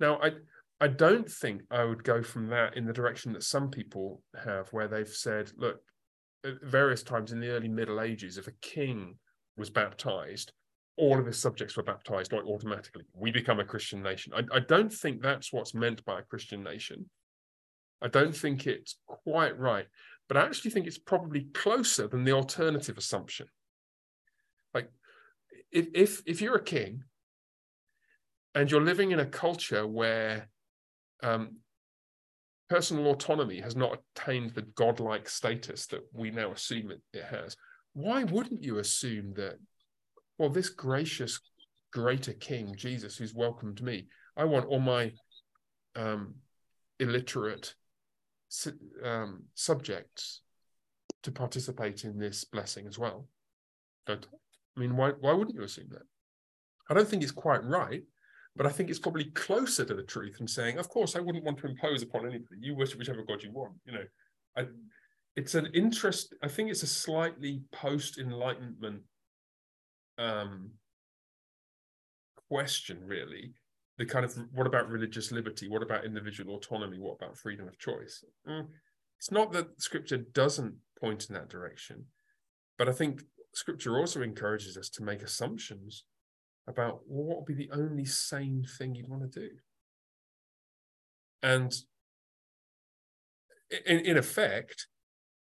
Now, 0.00 0.18
I 0.22 0.32
I 0.80 0.88
don't 0.88 1.30
think 1.30 1.62
I 1.70 1.84
would 1.84 2.02
go 2.02 2.22
from 2.24 2.48
that 2.48 2.76
in 2.76 2.86
the 2.86 2.92
direction 2.92 3.32
that 3.34 3.44
some 3.44 3.70
people 3.70 4.20
have, 4.44 4.68
where 4.72 4.88
they've 4.88 5.06
said, 5.06 5.52
look, 5.56 5.80
various 6.62 7.02
times 7.02 7.32
in 7.32 7.40
the 7.40 7.48
early 7.48 7.68
Middle 7.68 8.00
Ages, 8.00 8.38
if 8.38 8.48
a 8.48 8.52
king 8.60 9.16
was 9.56 9.70
baptized, 9.70 10.52
all 10.96 11.18
of 11.18 11.26
his 11.26 11.38
subjects 11.38 11.76
were 11.76 11.82
baptized 11.82 12.32
like 12.32 12.44
automatically. 12.44 13.04
We 13.14 13.30
become 13.30 13.60
a 13.60 13.64
Christian 13.64 14.02
nation. 14.02 14.32
I, 14.34 14.42
I 14.56 14.60
don't 14.60 14.92
think 14.92 15.22
that's 15.22 15.52
what's 15.52 15.74
meant 15.74 16.04
by 16.04 16.20
a 16.20 16.24
Christian 16.24 16.62
nation. 16.62 17.08
I 18.02 18.08
don't 18.08 18.36
think 18.36 18.66
it's 18.66 18.96
quite 19.06 19.58
right, 19.58 19.86
but 20.28 20.36
I 20.36 20.42
actually 20.42 20.72
think 20.72 20.86
it's 20.86 20.98
probably 20.98 21.46
closer 21.54 22.08
than 22.08 22.24
the 22.24 22.32
alternative 22.32 22.98
assumption. 22.98 23.46
Like, 24.74 24.90
if 25.70 25.88
if 25.94 26.22
if 26.26 26.42
you're 26.42 26.56
a 26.56 26.62
king 26.62 27.04
and 28.54 28.70
you're 28.70 28.82
living 28.82 29.12
in 29.12 29.20
a 29.20 29.26
culture 29.26 29.86
where 29.86 30.48
um, 31.22 31.58
personal 32.72 33.10
autonomy 33.10 33.60
has 33.60 33.76
not 33.76 33.98
attained 34.16 34.54
the 34.54 34.62
godlike 34.62 35.28
status 35.28 35.86
that 35.88 36.00
we 36.14 36.30
now 36.30 36.52
assume 36.52 36.90
it, 36.90 37.02
it 37.12 37.22
has, 37.24 37.54
why 37.92 38.24
wouldn't 38.24 38.62
you 38.62 38.78
assume 38.78 39.34
that, 39.34 39.58
well, 40.38 40.48
this 40.48 40.70
gracious, 40.70 41.38
greater 41.92 42.32
king, 42.32 42.74
Jesus, 42.74 43.18
who's 43.18 43.34
welcomed 43.34 43.82
me, 43.82 44.06
I 44.38 44.44
want 44.46 44.64
all 44.64 44.80
my 44.80 45.12
um, 45.96 46.36
illiterate 46.98 47.74
um, 49.04 49.42
subjects 49.54 50.40
to 51.24 51.30
participate 51.30 52.04
in 52.04 52.18
this 52.18 52.42
blessing 52.44 52.86
as 52.86 52.98
well. 52.98 53.28
Don't 54.06 54.26
I 54.74 54.80
mean, 54.80 54.96
why, 54.96 55.10
why 55.20 55.34
wouldn't 55.34 55.54
you 55.54 55.62
assume 55.62 55.88
that? 55.90 56.06
I 56.88 56.94
don't 56.94 57.06
think 57.06 57.22
it's 57.22 57.32
quite 57.32 57.62
right, 57.64 58.02
but 58.54 58.66
I 58.66 58.70
think 58.70 58.90
it's 58.90 58.98
probably 58.98 59.24
closer 59.26 59.84
to 59.84 59.94
the 59.94 60.02
truth 60.02 60.38
than 60.38 60.48
saying, 60.48 60.78
of 60.78 60.88
course, 60.88 61.16
I 61.16 61.20
wouldn't 61.20 61.44
want 61.44 61.58
to 61.58 61.68
impose 61.68 62.02
upon 62.02 62.26
anybody. 62.26 62.56
You 62.60 62.74
worship 62.74 62.98
whichever 62.98 63.22
God 63.22 63.42
you 63.42 63.50
want. 63.52 63.72
You 63.86 63.92
know, 63.92 64.04
I, 64.56 64.66
it's 65.36 65.54
an 65.54 65.68
interest. 65.74 66.34
I 66.42 66.48
think 66.48 66.70
it's 66.70 66.82
a 66.82 66.86
slightly 66.86 67.62
post-enlightenment 67.72 69.00
um, 70.18 70.70
question, 72.50 73.00
really. 73.06 73.54
The 73.98 74.06
kind 74.06 74.24
of 74.24 74.36
what 74.52 74.66
about 74.66 74.88
religious 74.90 75.32
liberty? 75.32 75.68
What 75.68 75.82
about 75.82 76.04
individual 76.04 76.56
autonomy? 76.56 76.98
What 76.98 77.16
about 77.16 77.38
freedom 77.38 77.68
of 77.68 77.78
choice? 77.78 78.24
Mm, 78.48 78.66
it's 79.18 79.30
not 79.30 79.52
that 79.52 79.80
Scripture 79.80 80.18
doesn't 80.18 80.74
point 81.00 81.28
in 81.28 81.34
that 81.34 81.48
direction, 81.48 82.04
but 82.78 82.88
I 82.88 82.92
think 82.92 83.22
Scripture 83.54 83.98
also 83.98 84.22
encourages 84.22 84.76
us 84.76 84.88
to 84.90 85.02
make 85.02 85.22
assumptions 85.22 86.04
about 86.66 87.00
what 87.06 87.38
would 87.38 87.46
be 87.46 87.54
the 87.54 87.70
only 87.72 88.04
sane 88.04 88.64
thing 88.78 88.94
you'd 88.94 89.08
want 89.08 89.30
to 89.30 89.40
do. 89.40 89.50
And 91.42 91.74
in, 93.86 94.00
in 94.00 94.16
effect, 94.16 94.86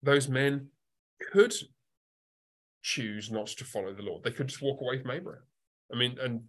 those 0.02 0.28
men 0.28 0.68
could 1.32 1.54
choose 2.82 3.30
not 3.30 3.46
to 3.46 3.64
follow 3.64 3.92
the 3.92 4.02
Lord. 4.02 4.22
They 4.22 4.30
could 4.30 4.48
just 4.48 4.62
walk 4.62 4.80
away 4.80 4.98
from 4.98 5.10
Abraham. 5.10 5.42
I 5.92 5.96
mean, 5.96 6.18
and 6.20 6.42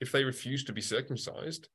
if 0.00 0.12
they 0.12 0.24
refuse 0.24 0.64
to 0.64 0.72
be 0.72 0.80
circumcised, 0.80 1.68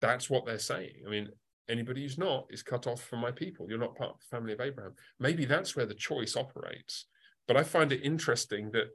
that's 0.00 0.30
what 0.30 0.46
they're 0.46 0.58
saying. 0.58 1.02
I 1.06 1.10
mean, 1.10 1.28
anybody 1.68 2.02
who's 2.02 2.18
not 2.18 2.46
is 2.50 2.62
cut 2.62 2.86
off 2.86 3.02
from 3.02 3.20
my 3.20 3.30
people. 3.30 3.66
You're 3.68 3.78
not 3.78 3.96
part 3.96 4.10
of 4.10 4.20
the 4.20 4.36
family 4.36 4.52
of 4.52 4.60
Abraham. 4.60 4.94
Maybe 5.20 5.44
that's 5.44 5.76
where 5.76 5.86
the 5.86 5.94
choice 5.94 6.36
operates. 6.36 7.06
But 7.46 7.56
I 7.56 7.62
find 7.62 7.92
it 7.92 8.04
interesting 8.04 8.70
that 8.72 8.90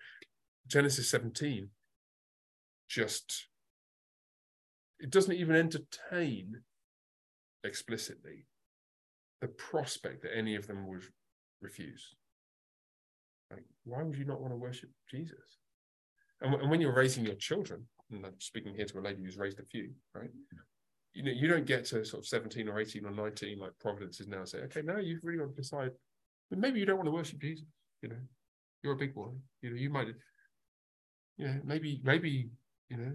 Genesis 0.68 1.10
17 1.10 1.70
just 2.88 3.48
it 5.00 5.12
doesn't 5.12 5.36
even 5.36 5.56
entertain 5.56 6.62
explicitly 7.64 8.46
the 9.42 9.48
prospect 9.48 10.24
that 10.24 10.36
any 10.36 10.56
of 10.56 10.68
them 10.68 10.88
would 10.88 11.04
refuse. 11.62 12.16
Like, 13.52 13.64
why 13.84 14.04
would 14.04 14.18
you 14.18 14.26
not 14.26 14.42
want 14.42 14.54
to 14.54 14.58
worship 14.58 14.90
Jesus? 15.10 15.60
And, 16.42 16.54
and 16.56 16.70
when 16.70 16.82
you're 16.82 16.96
raising 16.96 17.26
your 17.26 17.36
children, 17.36 17.86
and 18.12 18.26
I'm 18.26 18.40
speaking 18.40 18.74
here 18.76 18.86
to 18.86 19.00
a 19.00 19.02
lady 19.02 19.24
who's 19.24 19.38
raised 19.38 19.60
a 19.60 19.66
few, 19.66 19.92
right? 20.14 20.30
You 21.14 21.24
know, 21.24 21.32
you 21.32 21.48
don't 21.48 21.66
get 21.66 21.86
to 21.86 22.06
sort 22.06 22.22
of 22.22 22.28
17 22.28 22.68
or 22.68 22.80
18 22.80 23.06
or 23.06 23.12
19 23.12 23.60
like 23.60 23.72
Providence 23.80 24.20
is 24.20 24.28
now 24.28 24.46
say, 24.46 24.60
okay, 24.60 24.82
now 24.84 24.98
you've 24.98 25.24
really 25.24 25.40
got 25.40 25.56
to 25.56 25.62
decide, 25.62 25.92
but 26.50 26.60
maybe 26.60 26.80
you 26.80 26.86
don't 26.86 26.98
want 26.98 27.08
to 27.08 27.12
worship 27.12 27.40
Jesus. 27.40 27.66
You 28.02 28.10
know, 28.10 28.20
you're 28.84 28.94
a 28.94 28.98
big 28.98 29.16
boy. 29.16 29.30
You 29.62 29.72
know, 29.72 29.76
you 29.76 29.90
might, 29.90 30.08
you 31.38 31.48
know, 31.48 31.60
maybe, 31.64 32.02
maybe 32.04 32.50
you 32.90 32.98
know, 32.98 33.12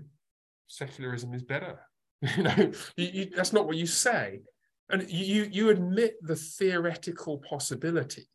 secularism 0.67 1.35
is 1.35 1.43
better. 1.43 1.79
you 2.37 2.43
know, 2.43 2.73
you, 2.97 3.09
you, 3.13 3.31
that's 3.35 3.53
not 3.53 3.67
what 3.67 3.77
you 3.77 3.87
say. 3.87 4.41
And 4.91 5.09
you, 5.11 5.49
you 5.51 5.71
admit 5.71 6.15
the 6.23 6.37
theoretical 6.37 7.39
possibility 7.39 8.29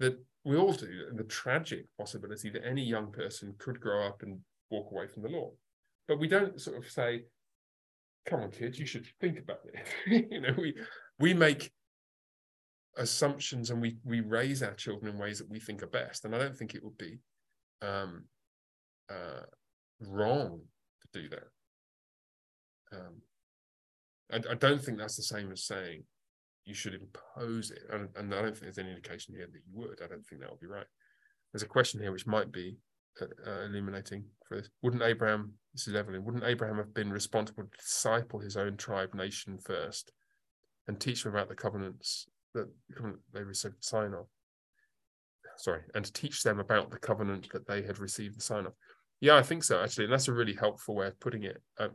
that 0.00 0.18
we 0.44 0.56
all 0.56 0.72
do, 0.72 0.88
and 1.08 1.16
the 1.16 1.24
tragic 1.24 1.86
possibility 1.96 2.50
that 2.50 2.66
any 2.66 2.82
young 2.82 3.12
person 3.12 3.54
could 3.58 3.80
grow 3.80 4.06
up 4.06 4.22
and 4.22 4.40
walk 4.70 4.90
away 4.90 5.06
from 5.06 5.22
the 5.22 5.28
law. 5.28 5.52
But 6.08 6.18
we 6.18 6.26
don't 6.26 6.60
sort 6.60 6.78
of 6.78 6.90
say, 6.90 7.22
come 8.26 8.40
on, 8.40 8.50
kids, 8.50 8.78
you 8.78 8.86
should 8.86 9.06
think 9.20 9.38
about 9.38 9.60
it. 9.72 10.28
you 10.32 10.40
know, 10.40 10.54
we 10.58 10.74
we 11.20 11.32
make 11.32 11.70
assumptions 12.96 13.70
and 13.70 13.80
we 13.80 13.98
we 14.04 14.20
raise 14.20 14.62
our 14.62 14.74
children 14.74 15.14
in 15.14 15.20
ways 15.20 15.38
that 15.38 15.48
we 15.48 15.60
think 15.60 15.82
are 15.82 15.88
best. 15.88 16.24
And 16.24 16.34
I 16.34 16.38
don't 16.38 16.56
think 16.56 16.74
it 16.74 16.82
would 16.82 16.98
be 16.98 17.18
um, 17.80 18.24
uh, 19.08 19.42
wrong 20.08 20.60
to 21.02 21.20
do 21.20 21.28
that. 21.28 21.44
Um, 22.92 23.22
I, 24.32 24.52
I, 24.52 24.54
don't 24.54 24.82
think 24.82 24.98
that's 24.98 25.16
the 25.16 25.22
same 25.22 25.50
as 25.50 25.64
saying 25.64 26.04
you 26.64 26.74
should 26.74 26.94
impose 26.94 27.70
it, 27.70 27.82
and, 27.90 28.08
and, 28.16 28.34
I 28.34 28.42
don't 28.42 28.52
think 28.52 28.62
there's 28.62 28.78
any 28.78 28.90
indication 28.90 29.34
here 29.34 29.46
that 29.46 29.60
you 29.66 29.72
would. 29.72 30.00
I 30.02 30.08
don't 30.08 30.24
think 30.24 30.40
that 30.40 30.50
would 30.50 30.60
be 30.60 30.66
right. 30.66 30.86
There's 31.52 31.62
a 31.62 31.66
question 31.66 32.00
here 32.00 32.12
which 32.12 32.26
might 32.26 32.52
be 32.52 32.76
uh, 33.20 33.26
uh, 33.46 33.64
illuminating 33.64 34.24
for 34.46 34.58
this. 34.58 34.68
Wouldn't 34.82 35.02
Abraham? 35.02 35.54
This 35.74 35.88
is 35.88 35.94
Evelyn. 35.94 36.24
Wouldn't 36.24 36.44
Abraham 36.44 36.76
have 36.76 36.94
been 36.94 37.10
responsible 37.10 37.64
to 37.64 37.78
disciple 37.78 38.40
his 38.40 38.56
own 38.56 38.76
tribe 38.76 39.14
nation 39.14 39.58
first, 39.58 40.12
and 40.86 41.00
teach 41.00 41.22
them 41.22 41.34
about 41.34 41.48
the 41.48 41.54
covenants 41.54 42.26
that 42.54 42.68
they 43.32 43.42
received 43.42 43.78
the 43.78 43.86
sign 43.86 44.12
of? 44.12 44.26
Sorry, 45.56 45.82
and 45.94 46.04
to 46.04 46.12
teach 46.12 46.42
them 46.42 46.58
about 46.58 46.90
the 46.90 46.98
covenant 46.98 47.50
that 47.52 47.66
they 47.66 47.82
had 47.82 47.98
received 47.98 48.38
the 48.38 48.42
sign 48.42 48.66
of. 48.66 48.72
Yeah, 49.22 49.36
I 49.36 49.42
think 49.44 49.62
so 49.62 49.80
actually, 49.80 50.04
and 50.04 50.12
that's 50.12 50.26
a 50.26 50.32
really 50.32 50.52
helpful 50.52 50.96
way 50.96 51.06
of 51.06 51.20
putting 51.20 51.44
it. 51.44 51.62
Um, 51.78 51.92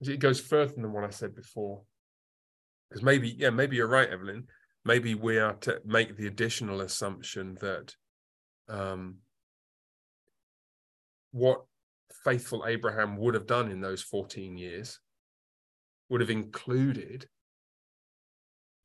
it 0.00 0.20
goes 0.20 0.40
further 0.40 0.72
than 0.72 0.92
what 0.92 1.02
I 1.02 1.10
said 1.10 1.34
before, 1.34 1.82
because 2.88 3.02
maybe 3.02 3.34
yeah, 3.36 3.50
maybe 3.50 3.74
you're 3.74 3.88
right, 3.88 4.08
Evelyn. 4.08 4.44
Maybe 4.84 5.16
we 5.16 5.38
are 5.38 5.54
to 5.62 5.80
make 5.84 6.16
the 6.16 6.28
additional 6.28 6.80
assumption 6.82 7.58
that 7.60 7.96
um, 8.68 9.16
what 11.32 11.64
faithful 12.22 12.64
Abraham 12.68 13.16
would 13.16 13.34
have 13.34 13.48
done 13.48 13.72
in 13.72 13.80
those 13.80 14.02
14 14.02 14.56
years 14.56 15.00
would 16.08 16.20
have 16.20 16.30
included 16.30 17.26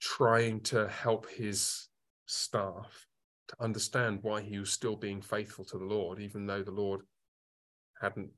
trying 0.01 0.61
to 0.61 0.87
help 0.87 1.29
his 1.29 1.87
staff 2.25 3.05
to 3.49 3.55
understand 3.59 4.19
why 4.23 4.41
he 4.41 4.57
was 4.57 4.71
still 4.71 4.95
being 4.95 5.21
faithful 5.21 5.65
to 5.65 5.77
the 5.77 5.85
Lord, 5.85 6.19
even 6.19 6.47
though 6.47 6.63
the 6.63 6.71
Lord 6.71 7.01
hadn't 8.01 8.31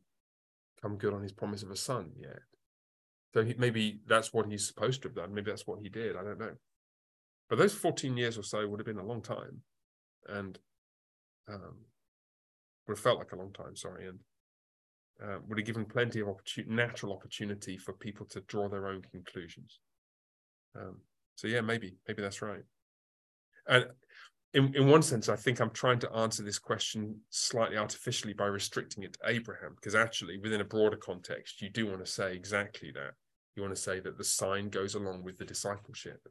come 0.81 0.97
good 0.97 1.13
on 1.13 1.23
his 1.23 1.31
promise 1.31 1.63
of 1.63 1.71
a 1.71 1.75
son 1.75 2.11
yet. 2.17 2.39
So 3.33 3.43
he, 3.43 3.55
maybe 3.57 4.01
that's 4.07 4.33
what 4.33 4.47
he's 4.47 4.67
supposed 4.67 5.01
to 5.01 5.07
have 5.07 5.15
done. 5.15 5.33
Maybe 5.33 5.51
that's 5.51 5.67
what 5.67 5.79
he 5.81 5.89
did. 5.89 6.15
I 6.15 6.23
don't 6.23 6.39
know. 6.39 6.55
But 7.49 7.57
those 7.57 7.73
14 7.73 8.17
years 8.17 8.38
or 8.38 8.43
so 8.43 8.67
would 8.67 8.79
have 8.79 8.88
been 8.88 8.97
a 8.97 9.05
long 9.05 9.21
time. 9.21 9.61
And 10.27 10.57
um, 11.47 11.85
would 12.88 12.97
have 12.97 13.03
felt 13.03 13.19
like 13.19 13.31
a 13.31 13.38
long 13.38 13.53
time, 13.53 13.75
sorry. 13.75 14.07
And 14.07 14.19
uh, 15.23 15.38
would 15.47 15.59
have 15.59 15.65
given 15.65 15.85
plenty 15.85 16.19
of 16.19 16.27
opportunity, 16.27 16.73
natural 16.73 17.13
opportunity 17.13 17.77
for 17.77 17.93
people 17.93 18.25
to 18.27 18.41
draw 18.41 18.67
their 18.67 18.88
own 18.88 19.03
conclusions. 19.11 19.79
Um, 20.75 20.97
so 21.35 21.47
yeah, 21.47 21.61
maybe 21.61 21.95
maybe 22.07 22.21
that's 22.21 22.41
right. 22.41 22.63
And 23.67 23.85
in, 24.53 24.76
in 24.76 24.88
one 24.88 25.02
sense, 25.02 25.30
I 25.30 25.36
think 25.36 25.60
I'm 25.60 25.69
trying 25.69 25.99
to 25.99 26.11
answer 26.14 26.44
this 26.44 26.60
question 26.60 27.18
slightly 27.30 27.78
artificially 27.78 28.34
by 28.34 28.48
restricting 28.48 29.03
it 29.03 29.14
to 29.14 29.19
Abraham, 29.26 29.76
because 29.76 29.95
actually, 29.95 30.38
within 30.38 30.61
a 30.61 30.65
broader 30.65 30.98
context, 30.98 31.61
you 31.61 31.69
do 31.69 31.88
want 31.88 32.03
to 32.03 32.11
say 32.11 32.34
exactly 32.34 32.91
that. 32.91 33.11
You 33.56 33.64
want 33.64 33.76
to 33.76 33.82
say 33.82 33.99
that 34.02 34.18
the 34.18 34.23
sign 34.23 34.69
goes 34.69 34.95
along 34.95 35.23
with 35.23 35.38
the 35.38 35.45
discipleship. 35.45 36.22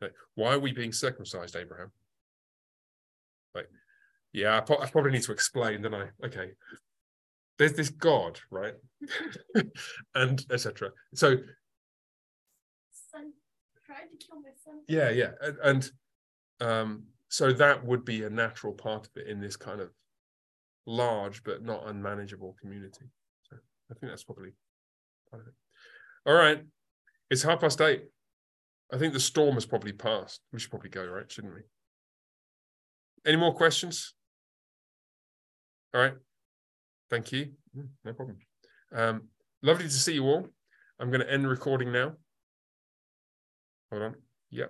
Like, 0.00 0.12
why 0.34 0.54
are 0.54 0.58
we 0.58 0.72
being 0.72 0.92
circumcised, 0.92 1.56
Abraham? 1.56 1.92
Like, 3.54 3.68
yeah, 4.32 4.60
I, 4.60 4.74
I 4.82 4.86
probably 4.86 5.12
need 5.12 5.22
to 5.22 5.32
explain, 5.32 5.82
don't 5.82 5.94
I? 5.94 6.08
Okay, 6.24 6.50
there's 7.58 7.72
this 7.72 7.88
God, 7.88 8.38
right? 8.50 8.74
and 10.14 10.44
etc. 10.52 10.90
So, 11.14 11.36
son 13.10 13.32
tried 13.86 14.08
to 14.10 14.26
kill 14.26 14.40
my 14.42 14.50
son. 14.62 14.82
Yeah, 14.88 15.10
yeah, 15.10 15.30
and, 15.40 15.56
and 15.64 15.90
um, 16.60 17.04
so 17.28 17.52
that 17.52 17.84
would 17.84 18.04
be 18.04 18.24
a 18.24 18.30
natural 18.30 18.72
part 18.72 19.06
of 19.06 19.12
it 19.16 19.26
in 19.26 19.40
this 19.40 19.56
kind 19.56 19.80
of 19.80 19.90
large 20.86 21.44
but 21.44 21.62
not 21.62 21.86
unmanageable 21.86 22.56
community. 22.60 23.06
So 23.48 23.56
I 23.90 23.94
think 23.94 24.10
that's 24.10 24.24
probably 24.24 24.50
part 25.30 25.42
of 25.42 25.48
it. 25.48 25.54
All 26.26 26.34
right, 26.34 26.62
it's 27.30 27.42
half 27.42 27.60
past 27.60 27.80
eight. 27.80 28.04
I 28.92 28.96
think 28.96 29.12
the 29.12 29.20
storm 29.20 29.54
has 29.54 29.66
probably 29.66 29.92
passed. 29.92 30.40
We 30.52 30.58
should 30.58 30.70
probably 30.70 30.90
go, 30.90 31.04
right? 31.04 31.30
Shouldn't 31.30 31.54
we? 31.54 31.60
Any 33.26 33.36
more 33.36 33.54
questions? 33.54 34.14
All 35.94 36.00
right. 36.00 36.14
Thank 37.10 37.32
you. 37.32 37.52
Mm, 37.76 37.88
no 38.04 38.12
problem. 38.12 38.38
Um, 38.94 39.22
lovely 39.62 39.84
to 39.84 39.90
see 39.90 40.14
you 40.14 40.24
all. 40.24 40.48
I'm 40.98 41.10
going 41.10 41.20
to 41.20 41.30
end 41.30 41.48
recording 41.48 41.92
now. 41.92 42.12
Hold 43.90 44.02
on. 44.02 44.14
Yep. 44.50 44.66